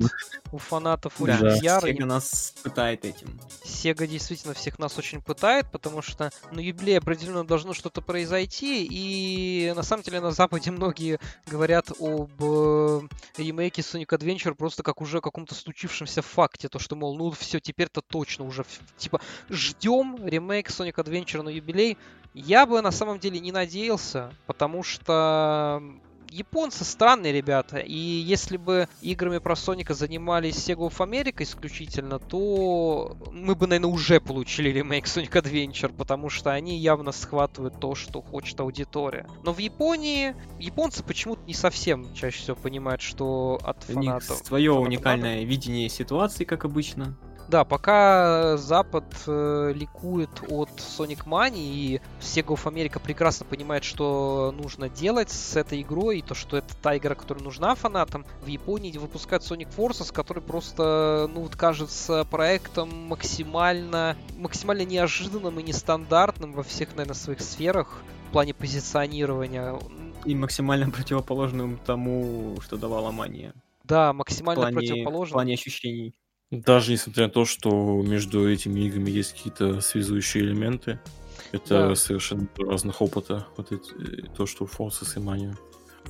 у 0.53 0.59
фанатов 0.59 1.15
Да, 1.19 1.25
очень 1.25 1.65
ярый. 1.65 1.95
Sega 1.95 2.05
нас 2.05 2.55
пытает 2.63 3.05
этим. 3.05 3.41
Сега 3.65 4.07
действительно 4.07 4.55
всех 4.55 4.79
нас 4.79 4.99
очень 4.99 5.21
пытает, 5.23 5.71
потому 5.71 6.03
что 6.03 6.31
на 6.53 6.61
юбилей 6.61 6.99
определенно 6.99 7.45
должно 7.45 7.75
что-то 7.75 8.01
произойти, 8.01 8.87
и 8.91 9.73
на 9.75 9.83
самом 9.83 10.03
деле 10.03 10.21
на 10.21 10.31
Западе 10.33 10.71
многие 10.71 11.19
говорят 11.47 11.91
об 12.23 12.43
э, 12.43 13.01
ремейке 13.37 13.83
Sonic 13.83 14.09
Adventure 14.09 14.55
просто 14.55 14.83
как 14.83 15.01
уже 15.01 15.21
каком-то 15.21 15.55
случившемся 15.55 16.23
факте, 16.23 16.69
то 16.69 16.79
что, 16.79 16.97
мол, 16.97 17.17
ну 17.17 17.31
все, 17.31 17.61
теперь-то 17.61 18.01
точно 18.01 18.45
уже, 18.45 18.65
типа, 18.97 19.21
ждем 19.49 20.17
ремейк 20.27 20.69
Sonic 20.69 20.95
Adventure 20.95 21.43
на 21.43 21.49
юбилей. 21.49 21.97
Я 22.35 22.67
бы 22.67 22.81
на 22.81 22.93
самом 22.93 23.19
деле 23.19 23.41
не 23.41 23.53
надеялся, 23.53 24.33
потому 24.47 24.83
что 24.83 25.83
японцы 26.31 26.85
странные 26.85 27.33
ребята, 27.33 27.79
и 27.79 27.97
если 27.97 28.57
бы 28.57 28.89
играми 29.01 29.39
про 29.39 29.57
Соника 29.57 29.95
занимались 29.95 30.57
Sega 30.57 30.89
of 30.89 30.99
America 30.99 31.43
исключительно, 31.43 32.19
то 32.19 33.17
мы 33.33 33.55
бы, 33.55 33.67
наверное, 33.67 33.93
уже 33.93 34.21
получили 34.21 34.71
ремейк 34.71 35.07
Sonic 35.07 35.33
Adventure, 35.33 35.93
потому 35.95 36.31
что 36.31 36.53
они 36.53 36.79
явно 36.79 37.13
схватывают 37.13 37.81
то, 37.81 37.95
что 37.95 38.23
хочет 38.23 38.61
аудитория. 38.61 39.27
Но 39.43 39.53
в 39.53 39.59
Японии 39.59 40.35
японцы 40.59 41.03
почему-то 41.03 41.43
не 41.47 41.55
совсем 41.55 42.13
чаще 42.15 42.39
всего 42.39 42.57
понимают, 42.57 43.01
что 43.01 43.59
от 43.63 43.85
У 43.89 43.99
них 43.99 44.13
фанатов. 44.13 44.47
свое 44.47 44.71
фанатов 44.71 44.89
уникальное 44.89 45.45
видение 45.45 45.89
ситуации, 45.89 46.45
как 46.45 46.65
обычно. 46.65 47.17
Да, 47.51 47.65
пока 47.65 48.57
Запад 48.59 49.05
э, 49.27 49.73
ликует 49.75 50.31
от 50.49 50.69
Sonic 50.77 51.25
Mania, 51.27 51.57
и 51.57 52.01
Sega 52.21 52.55
of 52.55 52.63
America 52.73 53.01
прекрасно 53.03 53.45
понимает, 53.45 53.83
что 53.83 54.55
нужно 54.57 54.89
делать 54.89 55.31
с 55.31 55.57
этой 55.57 55.83
игрой, 55.83 56.21
и 56.21 56.23
то, 56.23 56.37
что 56.37 56.57
это 56.57 56.77
та 56.81 56.97
игра, 56.97 57.17
которая 57.17 57.43
нужна 57.43 57.75
фанатам, 57.75 58.25
в 58.45 58.47
Японии 58.47 58.97
выпускают 58.97 59.43
Sonic 59.43 59.67
Forces, 59.77 60.13
который 60.13 60.45
просто, 60.45 61.29
ну, 61.35 61.41
вот 61.41 61.57
кажется 61.57 62.25
проектом 62.31 62.95
максимально, 63.09 64.17
максимально 64.37 64.85
неожиданным 64.85 65.59
и 65.59 65.65
нестандартным 65.65 66.53
во 66.53 66.63
всех, 66.63 66.91
наверное, 66.91 67.15
своих 67.15 67.41
сферах 67.41 68.01
в 68.29 68.33
плане 68.33 68.55
позиционирования. 68.55 69.77
И 70.25 70.37
максимально 70.37 70.89
противоположным 70.93 71.81
тому, 71.85 72.59
что 72.61 72.77
давала 72.77 73.11
мания. 73.11 73.55
Да, 73.83 74.13
В 74.13 74.17
максимально 74.17 74.63
плане, 74.63 74.77
в 74.77 74.79
противоположным. 74.79 75.33
плане 75.33 75.55
ощущений. 75.55 76.15
Даже 76.51 76.91
несмотря 76.93 77.27
на 77.27 77.31
то, 77.33 77.45
что 77.45 78.03
между 78.03 78.51
этими 78.51 78.81
играми 78.81 79.09
есть 79.11 79.33
какие-то 79.35 79.81
связующие 79.81 80.43
элементы, 80.45 80.99
это 81.53 81.89
Да. 81.91 81.95
совершенно 81.95 82.49
разных 82.59 83.01
опыта. 83.01 83.47
Вот 83.57 83.71
эти, 83.71 84.25
э, 84.25 84.27
то, 84.37 84.47
что 84.47 84.65
Forces 84.65 85.17
и 85.17 85.21
Mania. 85.21 85.57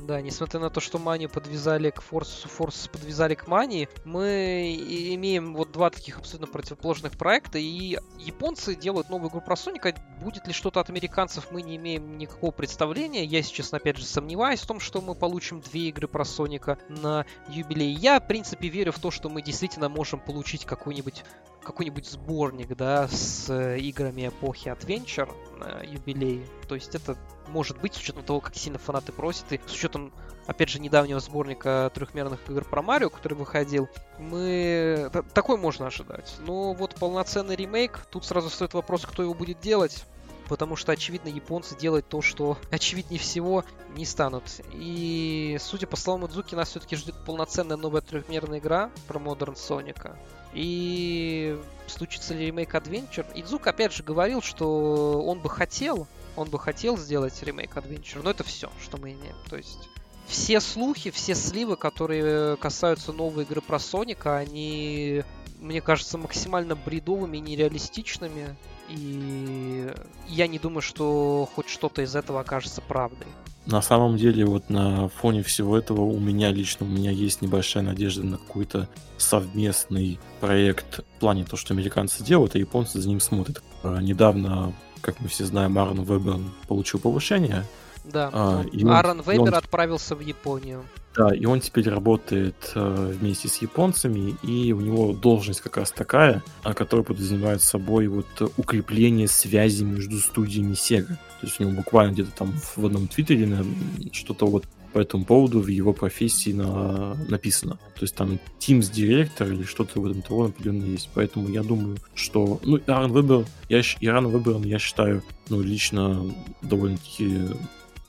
Да, 0.06 0.20
несмотря 0.20 0.60
на 0.60 0.70
то, 0.70 0.80
что 0.80 0.98
Манию 0.98 1.28
подвязали 1.28 1.90
к 1.90 2.00
Форсусу, 2.00 2.48
Форсус 2.48 2.88
подвязали 2.88 3.34
к 3.34 3.46
Мании, 3.46 3.88
мы 4.04 4.74
имеем 5.14 5.54
вот 5.54 5.72
два 5.72 5.90
таких 5.90 6.18
абсолютно 6.18 6.46
противоположных 6.46 7.16
проекта, 7.16 7.58
и 7.58 7.98
японцы 8.18 8.74
делают 8.74 9.10
новую 9.10 9.30
игру 9.30 9.40
про 9.40 9.56
Соника. 9.56 9.94
Будет 10.20 10.46
ли 10.46 10.52
что-то 10.52 10.80
от 10.80 10.90
американцев, 10.90 11.50
мы 11.50 11.62
не 11.62 11.76
имеем 11.76 12.18
никакого 12.18 12.50
представления. 12.50 13.24
Я, 13.24 13.42
честно, 13.42 13.78
опять 13.78 13.96
же, 13.96 14.04
сомневаюсь 14.04 14.60
в 14.60 14.66
том, 14.66 14.80
что 14.80 15.00
мы 15.00 15.14
получим 15.14 15.60
две 15.60 15.88
игры 15.88 16.08
про 16.08 16.24
Соника 16.24 16.78
на 16.88 17.26
юбилей. 17.48 17.92
Я, 17.92 18.20
в 18.20 18.26
принципе, 18.26 18.68
верю 18.68 18.92
в 18.92 18.98
то, 18.98 19.10
что 19.10 19.28
мы 19.28 19.42
действительно 19.42 19.88
можем 19.88 20.20
получить 20.20 20.64
какой-нибудь 20.64 21.24
какой-нибудь 21.62 22.06
сборник, 22.06 22.74
да, 22.74 23.06
с 23.08 23.50
э, 23.50 23.78
играми 23.78 24.28
эпохи 24.28 24.68
Adventure 24.68 25.30
на 25.58 25.82
юбилей. 25.82 26.46
То 26.68 26.74
есть 26.74 26.94
это 26.94 27.18
может 27.50 27.78
быть, 27.80 27.94
с 27.94 27.98
учетом 27.98 28.22
того, 28.22 28.40
как 28.40 28.54
сильно 28.54 28.78
фанаты 28.78 29.12
просят, 29.12 29.52
и 29.52 29.60
с 29.66 29.72
учетом, 29.72 30.12
опять 30.46 30.68
же, 30.70 30.80
недавнего 30.80 31.20
сборника 31.20 31.90
трехмерных 31.94 32.40
игр 32.48 32.64
про 32.64 32.82
Марио, 32.82 33.10
который 33.10 33.34
выходил, 33.34 33.88
мы... 34.18 35.10
Такой 35.34 35.58
можно 35.58 35.88
ожидать. 35.88 36.36
Но 36.46 36.72
вот 36.72 36.94
полноценный 36.94 37.56
ремейк, 37.56 38.06
тут 38.10 38.24
сразу 38.24 38.48
стоит 38.50 38.74
вопрос, 38.74 39.04
кто 39.04 39.22
его 39.22 39.34
будет 39.34 39.60
делать. 39.60 40.04
Потому 40.48 40.74
что, 40.74 40.90
очевидно, 40.90 41.28
японцы 41.28 41.76
делать 41.76 42.08
то, 42.08 42.22
что 42.22 42.58
очевиднее 42.72 43.20
всего 43.20 43.64
не 43.94 44.04
станут. 44.04 44.42
И, 44.72 45.56
судя 45.60 45.86
по 45.86 45.94
словам 45.96 46.26
Идзуки, 46.26 46.56
нас 46.56 46.70
все-таки 46.70 46.96
ждет 46.96 47.14
полноценная 47.24 47.76
новая 47.76 48.00
трехмерная 48.00 48.58
игра 48.58 48.90
про 49.06 49.20
Modern 49.20 49.54
Соника. 49.54 50.18
И 50.52 51.56
случится 51.86 52.34
ли 52.34 52.46
ремейк 52.46 52.74
Adventure? 52.74 53.26
Идзук 53.36 53.68
опять 53.68 53.92
же 53.92 54.02
говорил, 54.02 54.42
что 54.42 55.22
он 55.24 55.38
бы 55.38 55.48
хотел, 55.48 56.08
он 56.36 56.48
бы 56.48 56.58
хотел 56.58 56.96
сделать 56.96 57.42
ремейк 57.42 57.76
Adventure, 57.76 58.20
но 58.22 58.30
это 58.30 58.44
все, 58.44 58.70
что 58.82 58.96
мы 58.96 59.12
имеем. 59.12 59.36
То 59.48 59.56
есть 59.56 59.88
все 60.26 60.60
слухи, 60.60 61.10
все 61.10 61.34
сливы, 61.34 61.76
которые 61.76 62.56
касаются 62.56 63.12
новой 63.12 63.44
игры 63.44 63.60
про 63.60 63.78
Соника, 63.78 64.36
они, 64.36 65.22
мне 65.58 65.80
кажется, 65.80 66.18
максимально 66.18 66.76
бредовыми 66.76 67.38
и 67.38 67.40
нереалистичными. 67.40 68.56
И 68.88 69.92
я 70.28 70.46
не 70.46 70.58
думаю, 70.58 70.82
что 70.82 71.48
хоть 71.54 71.68
что-то 71.68 72.02
из 72.02 72.14
этого 72.14 72.40
окажется 72.40 72.80
правдой. 72.80 73.26
На 73.66 73.82
самом 73.82 74.16
деле, 74.16 74.46
вот 74.46 74.70
на 74.70 75.08
фоне 75.08 75.42
всего 75.42 75.76
этого 75.76 76.00
у 76.00 76.18
меня 76.18 76.50
лично, 76.50 76.86
у 76.86 76.88
меня 76.88 77.10
есть 77.10 77.42
небольшая 77.42 77.84
надежда 77.84 78.24
на 78.24 78.38
какой-то 78.38 78.88
совместный 79.18 80.18
проект 80.40 81.00
в 81.00 81.20
плане 81.20 81.44
того, 81.44 81.56
что 81.56 81.74
американцы 81.74 82.24
делают, 82.24 82.54
а 82.54 82.58
японцы 82.58 83.00
за 83.00 83.08
ним 83.08 83.20
смотрят. 83.20 83.62
Недавно, 83.84 84.72
как 85.00 85.20
мы 85.20 85.28
все 85.28 85.44
знаем, 85.44 85.78
Арн 85.78 86.02
Вебер 86.02 86.38
получил 86.68 87.00
повышение, 87.00 87.64
Да. 88.04 88.30
А, 88.32 88.64
и 88.72 88.82
он- 88.84 88.92
Аарон 88.92 89.20
Вебер 89.22 89.40
он- 89.52 89.54
отправился 89.54 90.14
в 90.16 90.20
Японию. 90.20 90.82
Да, 91.16 91.34
и 91.34 91.44
он 91.44 91.60
теперь 91.60 91.88
работает 91.90 92.72
э, 92.76 93.14
вместе 93.18 93.48
с 93.48 93.56
японцами, 93.58 94.36
и 94.44 94.72
у 94.72 94.80
него 94.80 95.12
должность 95.12 95.60
как 95.60 95.76
раз 95.76 95.90
такая, 95.90 96.42
а, 96.62 96.72
которая 96.72 97.04
подразумевает 97.04 97.62
собой 97.62 98.06
вот 98.06 98.26
укрепление 98.56 99.26
связи 99.28 99.82
между 99.82 100.18
студиями 100.18 100.72
Sega. 100.74 101.16
То 101.40 101.46
есть 101.46 101.58
у 101.60 101.64
него 101.64 101.72
буквально 101.76 102.12
где-то 102.12 102.30
там 102.30 102.52
в 102.76 102.86
одном 102.86 103.08
твиттере 103.08 103.64
что-то 104.12 104.46
вот 104.46 104.64
по 104.92 104.98
этому 104.98 105.24
поводу 105.24 105.60
в 105.60 105.66
его 105.68 105.92
профессии 105.92 106.52
на- 106.52 107.14
написано. 107.28 107.74
То 107.94 108.02
есть 108.02 108.14
там 108.14 108.38
Teams 108.58 108.92
директор 108.92 109.46
или 109.48 109.62
что-то 109.62 110.00
в 110.00 110.06
этом 110.06 110.22
того 110.22 110.46
определенно 110.46 110.84
есть. 110.84 111.08
Поэтому 111.14 111.48
я 111.48 111.62
думаю, 111.62 111.96
что... 112.14 112.58
Ну, 112.64 112.80
Аарон 112.86 113.12
Вебер, 113.12 113.46
я, 113.68 113.82
Аарон 114.12 114.28
Вебером 114.28 114.62
я 114.64 114.78
считаю, 114.78 115.22
ну, 115.48 115.60
лично 115.60 116.24
довольно-таки 116.62 117.38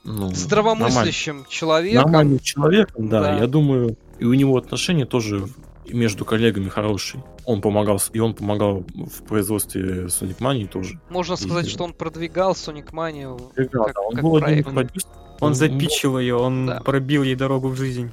ну. 0.04 0.30
Здравомыслящим 0.34 1.44
человеком. 1.48 2.02
Нормальным 2.02 2.38
человеком, 2.40 3.08
да. 3.08 3.20
Да. 3.22 3.38
Я 3.38 3.46
думаю, 3.46 3.96
и 4.18 4.24
у 4.24 4.34
него 4.34 4.56
отношения 4.56 5.06
тоже 5.06 5.46
между 5.88 6.24
коллегами 6.24 6.68
хорошие. 6.68 7.22
Он 7.44 7.60
помогал, 7.60 8.00
и 8.12 8.18
он 8.18 8.34
помогал 8.34 8.84
в 8.94 9.22
производстве 9.28 10.06
Sonic 10.06 10.38
Mania 10.38 10.66
тоже. 10.66 10.98
Можно 11.10 11.36
сказать, 11.36 11.66
И- 11.66 11.70
что 11.70 11.84
он 11.84 11.92
продвигал 11.92 12.52
Sonic 12.52 12.90
Mania. 12.92 13.40
Играл, 13.56 13.84
Как- 13.86 13.94
да, 13.94 14.00
он 14.00 14.14
как 14.14 14.22
был 14.24 14.36
одним 14.36 14.58
из 14.58 14.64
проект. 14.64 14.74
продюсеров. 14.74 15.16
Он 15.42 15.48
м- 15.48 15.54
запичил 15.54 16.18
ее, 16.18 16.36
он 16.36 16.66
Да. 16.66 16.80
пробил 16.80 17.22
ей 17.22 17.34
дорогу 17.34 17.68
в 17.68 17.76
жизнь. 17.76 18.10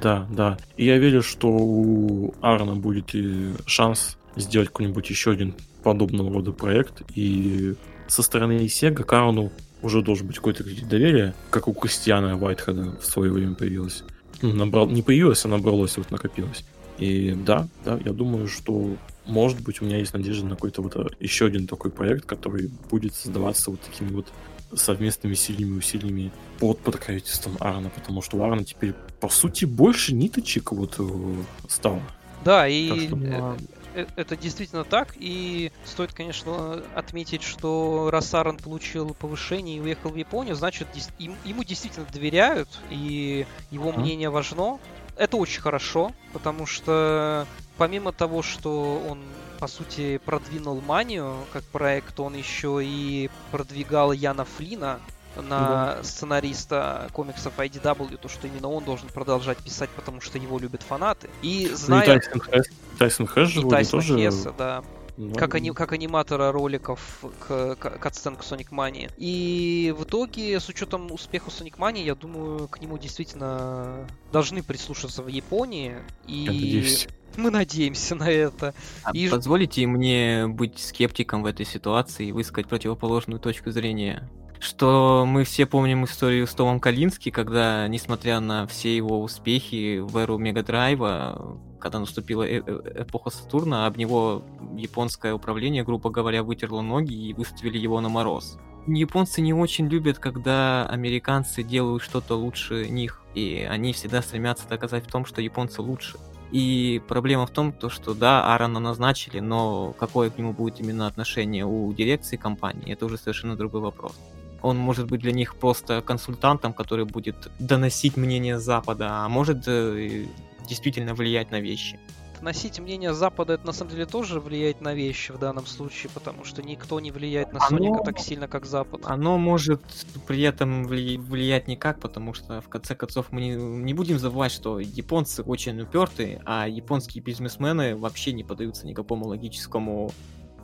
Да, 0.00 0.26
да. 0.30 0.58
И 0.76 0.86
я 0.86 0.96
верю, 0.98 1.22
что 1.22 1.48
у 1.48 2.34
Арна 2.40 2.74
будет 2.76 3.14
и 3.14 3.50
шанс 3.66 4.16
сделать 4.36 4.68
какой-нибудь 4.68 5.10
еще 5.10 5.32
один 5.32 5.54
подобного 5.82 6.32
рода 6.32 6.52
проект. 6.52 7.02
И 7.14 7.74
со 8.08 8.22
стороны 8.22 8.52
Sega 8.66 9.02
к 9.04 9.12
Арну 9.12 9.50
уже 9.82 10.00
должен 10.02 10.26
быть 10.28 10.36
какой-то 10.36 10.64
кредит 10.64 10.88
доверия, 10.88 11.34
как 11.50 11.68
у 11.68 11.72
Кристиана 11.74 12.38
Уайтхеда 12.38 12.96
в 13.00 13.04
свое 13.04 13.30
время 13.32 13.54
появилось. 13.54 14.04
Ну, 14.40 14.52
набрал, 14.54 14.88
не 14.88 15.02
появилось, 15.02 15.44
а 15.44 15.48
набралось, 15.48 15.96
вот 15.98 16.10
накопилось. 16.10 16.64
И 16.98 17.32
да, 17.46 17.68
да, 17.84 17.98
я 18.04 18.12
думаю, 18.12 18.48
что 18.48 18.96
может 19.26 19.60
быть 19.60 19.82
у 19.82 19.84
меня 19.84 19.98
есть 19.98 20.14
надежда 20.14 20.44
на 20.46 20.54
какой-то 20.54 20.82
вот 20.82 20.96
а, 20.96 21.06
еще 21.20 21.46
один 21.46 21.66
такой 21.66 21.90
проект, 21.90 22.24
который 22.26 22.70
будет 22.90 23.14
создаваться 23.14 23.70
вот 23.70 23.80
такими 23.80 24.10
вот 24.12 24.26
совместными 24.74 25.34
сильными 25.34 25.78
усилиями 25.78 26.32
под 26.58 26.78
покровительством 26.80 27.56
Арна, 27.60 27.90
потому 27.90 28.22
что 28.22 28.36
у 28.38 28.42
Арна 28.44 28.64
теперь, 28.64 28.94
по 29.20 29.28
сути, 29.28 29.64
больше 29.64 30.14
ниточек 30.14 30.72
вот 30.72 30.96
э, 30.98 31.42
стало. 31.68 32.02
Да, 32.44 32.66
и 32.66 33.06
что, 33.06 33.16
э, 33.16 33.56
э, 33.94 34.06
это 34.16 34.36
действительно 34.36 34.84
так. 34.84 35.14
И 35.16 35.70
стоит, 35.84 36.12
конечно, 36.12 36.82
отметить, 36.94 37.42
что 37.42 38.08
раз 38.10 38.34
Аарон 38.34 38.56
получил 38.56 39.14
повышение 39.14 39.76
и 39.76 39.80
уехал 39.80 40.10
в 40.10 40.16
Японию, 40.16 40.56
значит, 40.56 40.88
им- 41.18 41.36
ему 41.44 41.62
действительно 41.62 42.06
доверяют, 42.12 42.68
и 42.90 43.46
его 43.70 43.92
Мгм. 43.92 44.00
мнение 44.02 44.30
важно. 44.30 44.78
Это 45.16 45.36
очень 45.36 45.60
хорошо, 45.60 46.12
потому 46.32 46.66
что 46.66 47.46
помимо 47.76 48.12
того, 48.12 48.42
что 48.42 49.02
он 49.08 49.20
по 49.62 49.68
сути 49.68 50.18
продвинул 50.18 50.80
Манию 50.80 51.36
как 51.52 51.62
проект, 51.62 52.18
он 52.18 52.34
еще 52.34 52.80
и 52.82 53.30
продвигал 53.52 54.10
Яна 54.10 54.44
Флина 54.44 54.98
на 55.36 56.02
сценариста 56.02 57.08
комиксов 57.12 57.56
IDW, 57.56 58.16
то, 58.16 58.28
что 58.28 58.48
именно 58.48 58.68
он 58.68 58.82
должен 58.82 59.08
продолжать 59.08 59.58
писать, 59.58 59.88
потому 59.90 60.20
что 60.20 60.36
его 60.38 60.58
любят 60.58 60.82
фанаты. 60.82 61.30
И 61.42 61.68
Ну 61.68 61.74
и 61.74 61.76
зная... 61.76 62.06
Тайсон 62.06 62.40
Хэш, 62.40 62.66
Тайсон 62.98 63.26
Хэш 63.28 63.48
же 63.50 63.60
И 63.60 63.84
тоже... 63.84 64.16
Хесса, 64.16 64.52
да. 64.58 64.82
ну, 65.16 65.32
Как, 65.36 65.54
ани- 65.54 65.70
как 65.70 65.92
аниматора 65.92 66.50
роликов 66.50 67.24
к, 67.46 67.76
к 67.76 67.98
к 68.00 68.06
Sonic 68.06 68.70
Mania. 68.72 69.12
И 69.16 69.94
в 69.96 70.02
итоге, 70.02 70.58
с 70.58 70.68
учетом 70.68 71.12
успеха 71.12 71.50
Sonic 71.50 71.76
Mania, 71.76 72.02
я 72.02 72.16
думаю, 72.16 72.66
к 72.66 72.80
нему 72.80 72.98
действительно 72.98 74.08
должны 74.32 74.64
прислушаться 74.64 75.22
в 75.22 75.28
Японии. 75.28 75.98
И. 76.26 77.06
мы 77.36 77.50
надеемся 77.50 78.14
на 78.14 78.30
это. 78.30 78.74
А 79.02 79.10
И 79.12 79.28
Позволите 79.28 79.86
мне 79.86 80.46
быть 80.46 80.78
скептиком 80.78 81.42
в 81.42 81.46
этой 81.46 81.66
ситуации 81.66 82.28
и 82.28 82.32
высказать 82.32 82.68
противоположную 82.68 83.40
точку 83.40 83.70
зрения. 83.70 84.28
Что 84.58 85.24
мы 85.26 85.42
все 85.42 85.66
помним 85.66 86.04
историю 86.04 86.46
с 86.46 86.54
Томом 86.54 86.78
Калински, 86.78 87.30
когда, 87.30 87.88
несмотря 87.88 88.38
на 88.38 88.66
все 88.68 88.96
его 88.96 89.20
успехи 89.20 89.98
в 89.98 90.16
эру 90.16 90.38
Мегадрайва, 90.38 91.58
когда 91.80 91.98
наступила 91.98 92.44
э- 92.44 92.62
э- 92.64 93.02
эпоха 93.02 93.30
Сатурна, 93.30 93.86
об 93.86 93.96
него 93.96 94.44
японское 94.76 95.34
управление, 95.34 95.82
грубо 95.82 96.10
говоря, 96.10 96.44
вытерло 96.44 96.80
ноги 96.80 97.12
и 97.12 97.34
выставили 97.34 97.76
его 97.76 98.00
на 98.00 98.08
мороз. 98.08 98.56
Японцы 98.86 99.40
не 99.40 99.52
очень 99.52 99.88
любят, 99.88 100.18
когда 100.18 100.86
американцы 100.86 101.64
делают 101.64 102.02
что-то 102.02 102.36
лучше 102.36 102.88
них, 102.88 103.22
и 103.34 103.66
они 103.68 103.92
всегда 103.92 104.22
стремятся 104.22 104.68
доказать 104.68 105.06
в 105.06 105.10
том, 105.10 105.24
что 105.24 105.40
японцы 105.40 105.82
лучше. 105.82 106.18
И 106.52 107.00
проблема 107.08 107.46
в 107.46 107.50
том, 107.50 107.72
то, 107.72 107.88
что 107.88 108.12
да, 108.12 108.52
Аарона 108.52 108.78
назначили, 108.78 109.40
но 109.40 109.94
какое 109.98 110.28
к 110.28 110.36
нему 110.36 110.52
будет 110.52 110.80
именно 110.80 111.06
отношение 111.06 111.64
у 111.64 111.90
дирекции 111.94 112.36
компании, 112.36 112.92
это 112.92 113.06
уже 113.06 113.16
совершенно 113.16 113.56
другой 113.56 113.80
вопрос. 113.80 114.12
Он 114.60 114.76
может 114.76 115.06
быть 115.06 115.22
для 115.22 115.32
них 115.32 115.56
просто 115.56 116.02
консультантом, 116.02 116.74
который 116.74 117.06
будет 117.06 117.50
доносить 117.58 118.18
мнение 118.18 118.58
Запада, 118.58 119.24
а 119.24 119.28
может 119.28 119.66
э, 119.66 120.26
действительно 120.68 121.14
влиять 121.14 121.50
на 121.50 121.60
вещи. 121.60 121.98
Носить 122.42 122.80
мнение 122.80 123.14
Запада, 123.14 123.54
это 123.54 123.66
на 123.66 123.72
самом 123.72 123.92
деле 123.92 124.06
тоже 124.06 124.40
влияет 124.40 124.80
на 124.80 124.94
вещи 124.94 125.32
в 125.32 125.38
данном 125.38 125.66
случае, 125.66 126.10
потому 126.12 126.44
что 126.44 126.62
никто 126.62 127.00
не 127.00 127.10
влияет 127.10 127.52
на 127.52 127.58
Оно- 127.58 127.68
Соника 127.68 128.04
так 128.04 128.18
сильно, 128.18 128.48
как 128.48 128.66
Запад. 128.66 129.00
Оно 129.04 129.38
может 129.38 129.82
при 130.26 130.42
этом 130.42 130.84
вли- 130.86 131.18
влиять 131.18 131.68
никак, 131.68 132.00
потому 132.00 132.34
что 132.34 132.60
в 132.60 132.68
конце 132.68 132.94
концов 132.94 133.26
мы 133.30 133.40
не, 133.40 133.54
не 133.54 133.94
будем 133.94 134.18
забывать, 134.18 134.52
что 134.52 134.78
японцы 134.80 135.42
очень 135.42 135.80
упертые, 135.80 136.42
а 136.44 136.66
японские 136.68 137.22
бизнесмены 137.22 137.96
вообще 137.96 138.32
не 138.32 138.44
поддаются 138.44 138.86
никакому 138.86 139.26
логическому 139.26 140.10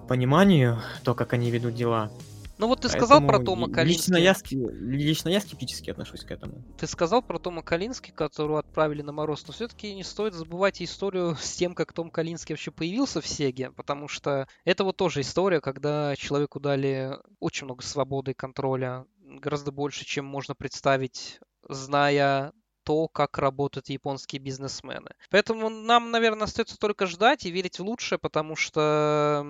пониманию, 0.09 0.79
то, 1.05 1.15
как 1.15 1.33
они 1.35 1.51
ведут 1.51 1.75
дела. 1.75 2.11
Ну 2.59 2.67
вот 2.67 2.81
ты 2.81 2.89
сказал 2.89 3.21
про 3.21 3.39
Поэтому 3.39 3.45
Тома 3.45 3.67
лично 3.85 4.17
Калински. 4.17 4.21
я, 4.21 4.35
ски- 4.35 4.57
лично 4.81 5.29
я 5.29 5.41
скептически 5.41 5.91
отношусь 5.91 6.25
к 6.25 6.31
этому. 6.31 6.65
Ты 6.77 6.87
сказал 6.89 7.23
про 7.23 7.39
Тома 7.39 7.63
Калински, 7.63 8.11
которого 8.11 8.59
отправили 8.59 9.03
на 9.03 9.13
мороз, 9.13 9.47
но 9.47 9.53
все-таки 9.53 9.95
не 9.95 10.03
стоит 10.03 10.35
забывать 10.35 10.83
историю 10.83 11.37
с 11.41 11.55
тем, 11.55 11.75
как 11.75 11.93
Том 11.93 12.11
Калинский 12.11 12.55
вообще 12.55 12.73
появился 12.73 13.21
в 13.21 13.27
Сеге, 13.27 13.71
потому 13.71 14.09
что 14.09 14.49
это 14.65 14.83
вот 14.83 14.97
тоже 14.97 15.21
история, 15.21 15.61
когда 15.61 16.17
человеку 16.17 16.59
дали 16.59 17.17
очень 17.39 17.67
много 17.67 17.83
свободы 17.83 18.33
и 18.33 18.35
контроля, 18.35 19.07
гораздо 19.21 19.71
больше, 19.71 20.05
чем 20.05 20.25
можно 20.25 20.55
представить, 20.55 21.39
зная 21.69 22.53
то, 22.83 23.07
как 23.07 23.37
работают 23.39 23.91
японские 23.91 24.41
бизнесмены. 24.41 25.11
Поэтому 25.31 25.69
нам, 25.69 26.11
наверное, 26.11 26.45
остается 26.45 26.79
только 26.79 27.07
ждать 27.07 27.45
и 27.45 27.51
верить 27.51 27.79
в 27.79 27.83
лучшее, 27.85 28.19
потому 28.19 28.57
что 28.57 29.45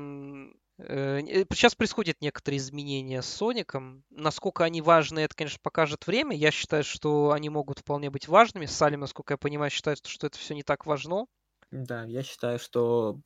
сейчас 0.78 1.74
происходят 1.74 2.20
некоторые 2.20 2.58
изменения 2.58 3.22
с 3.22 3.26
Соником. 3.26 4.04
Насколько 4.10 4.64
они 4.64 4.80
важны, 4.80 5.20
это, 5.20 5.34
конечно, 5.34 5.58
покажет 5.62 6.06
время. 6.06 6.36
Я 6.36 6.50
считаю, 6.50 6.84
что 6.84 7.32
они 7.32 7.48
могут 7.48 7.80
вполне 7.80 8.10
быть 8.10 8.28
важными. 8.28 8.66
Салим, 8.66 9.00
насколько 9.00 9.34
я 9.34 9.38
понимаю, 9.38 9.70
считает, 9.70 10.04
что 10.06 10.26
это 10.26 10.38
все 10.38 10.54
не 10.54 10.62
так 10.62 10.86
важно. 10.86 11.26
Да, 11.70 12.04
я 12.04 12.22
считаю, 12.22 12.58
что 12.58 13.18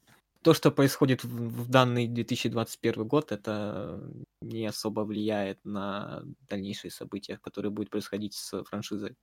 то, 0.42 0.54
что 0.54 0.70
происходит 0.70 1.22
в, 1.24 1.28
в 1.28 1.68
данный 1.68 2.08
2021 2.08 3.06
год, 3.06 3.32
это 3.32 4.02
не 4.40 4.66
особо 4.66 5.02
влияет 5.02 5.64
на 5.64 6.22
дальнейшие 6.48 6.90
события, 6.90 7.38
которые 7.38 7.70
будут 7.70 7.90
происходить 7.90 8.34
с 8.34 8.64
франшизой. 8.64 9.14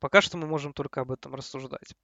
Пока 0.00 0.20
что 0.20 0.36
мы 0.36 0.46
можем 0.46 0.72
только 0.72 1.00
об 1.00 1.10
этом 1.10 1.34
рассуждать. 1.34 1.94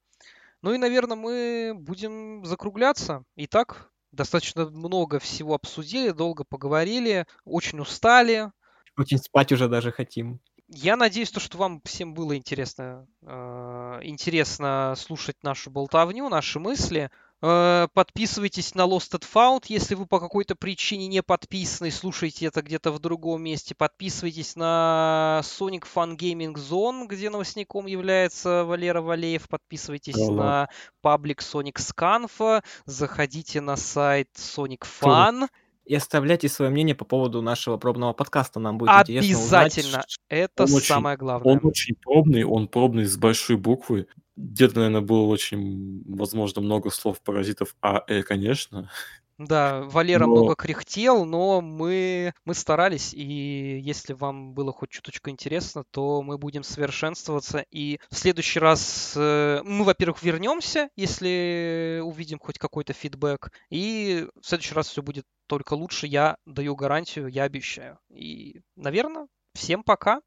Ну 0.61 0.73
и, 0.73 0.77
наверное, 0.77 1.17
мы 1.17 1.73
будем 1.75 2.45
закругляться. 2.45 3.23
Итак, 3.35 3.91
достаточно 4.15 4.65
много 4.65 5.19
всего 5.19 5.53
обсудили, 5.55 6.11
долго 6.11 6.43
поговорили, 6.43 7.25
очень 7.43 7.79
устали. 7.79 8.51
Очень 8.97 9.17
спать 9.17 9.51
уже 9.51 9.67
даже 9.67 9.91
хотим. 9.91 10.39
Я 10.67 10.95
надеюсь, 10.95 11.31
то, 11.31 11.39
что 11.39 11.57
вам 11.57 11.79
всем 11.85 12.13
было 12.15 12.35
интересно, 12.35 13.07
э, 13.21 13.99
интересно 14.01 14.95
слушать 14.97 15.35
нашу 15.43 15.69
болтовню, 15.69 16.27
наши 16.27 16.59
мысли. 16.59 17.11
Э, 17.47 17.87
Подписывайтесь 17.93 18.73
на 18.73 18.81
Lost 18.87 19.11
and 19.11 19.23
Found, 19.33 19.65
если 19.67 19.93
вы 19.93 20.07
по 20.07 20.19
какой-то 20.19 20.55
причине 20.55 21.07
не 21.07 21.21
подписаны, 21.21 21.91
слушайте 21.91 22.47
это 22.47 22.63
где-то 22.63 22.91
в 22.91 22.97
другом 22.99 23.43
месте. 23.43 23.75
Подписывайтесь 23.75 24.55
на 24.55 25.41
Sonic 25.43 25.83
Fun 25.93 26.17
Gaming 26.17 26.55
Zone, 26.55 27.05
где 27.07 27.29
новостником 27.29 27.85
является 27.85 28.63
Валера 28.63 29.01
Валеев. 29.01 29.47
Подписывайтесь 29.47 30.15
ладно. 30.17 30.35
на 30.35 30.69
паблик 31.01 31.41
Sonic 31.41 31.75
Scanf. 31.75 32.63
Заходите 32.85 33.61
на 33.61 33.75
сайт 33.75 34.29
Sonic 34.35 34.81
Fun. 35.01 35.47
И 35.85 35.93
оставляйте 35.93 36.49
свое 36.49 36.71
мнение 36.71 36.95
по 36.95 37.05
поводу 37.05 37.43
нашего 37.43 37.77
пробного 37.77 38.13
подкаста. 38.13 38.59
Нам 38.59 38.79
будет 38.79 38.89
интересно 38.89 39.37
узнать, 39.39 39.77
Обязательно. 39.77 40.05
Это 40.29 40.63
Он 40.63 40.73
очень- 40.73 40.87
самое 40.87 41.15
главное. 41.15 41.53
Он 41.53 41.59
очень 41.61 41.93
пробный, 42.01 42.43
он 42.43 42.67
пробный 42.67 43.05
с 43.05 43.15
большой 43.17 43.57
буквы. 43.57 44.07
Где-то, 44.37 44.75
наверное, 44.75 45.01
было 45.01 45.23
очень, 45.27 46.03
возможно, 46.05 46.61
много 46.61 46.89
слов 46.89 47.21
паразитов 47.21 47.75
А, 47.81 48.03
Э, 48.07 48.21
конечно. 48.23 48.89
Да, 49.37 49.81
Валера 49.83 50.25
Но- 50.25 50.31
много 50.31 50.55
кряхтел, 50.55 51.25
но 51.25 51.59
мы, 51.59 52.33
мы 52.45 52.53
старались, 52.53 53.13
и 53.13 53.79
если 53.83 54.13
вам 54.13 54.53
было 54.53 54.71
хоть 54.71 54.91
чуточку 54.91 55.29
интересно, 55.29 55.83
то 55.91 56.21
мы 56.21 56.37
будем 56.37 56.63
совершенствоваться, 56.63 57.65
и 57.69 57.99
в 58.09 58.15
следующий 58.15 58.59
раз 58.59 59.13
э, 59.17 59.61
мы, 59.65 59.83
во-первых, 59.83 60.23
вернемся, 60.23 60.87
если 60.95 61.99
увидим 62.01 62.39
хоть 62.39 62.57
какой-то 62.57 62.93
фидбэк, 62.93 63.51
и 63.69 64.25
в 64.41 64.45
следующий 64.45 64.73
раз 64.73 64.87
все 64.87 65.01
будет 65.01 65.25
только 65.47 65.73
лучше, 65.73 66.07
я 66.07 66.37
даю 66.45 66.75
гарантию, 66.77 67.27
я 67.27 67.43
обещаю. 67.43 67.99
И, 68.09 68.61
наверное, 68.77 69.27
всем 69.53 69.83
пока. 69.83 70.21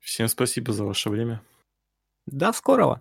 Всем 0.00 0.26
спасибо 0.26 0.72
за 0.72 0.84
ваше 0.84 1.10
время. 1.10 1.42
До 2.26 2.52
скорого! 2.52 3.00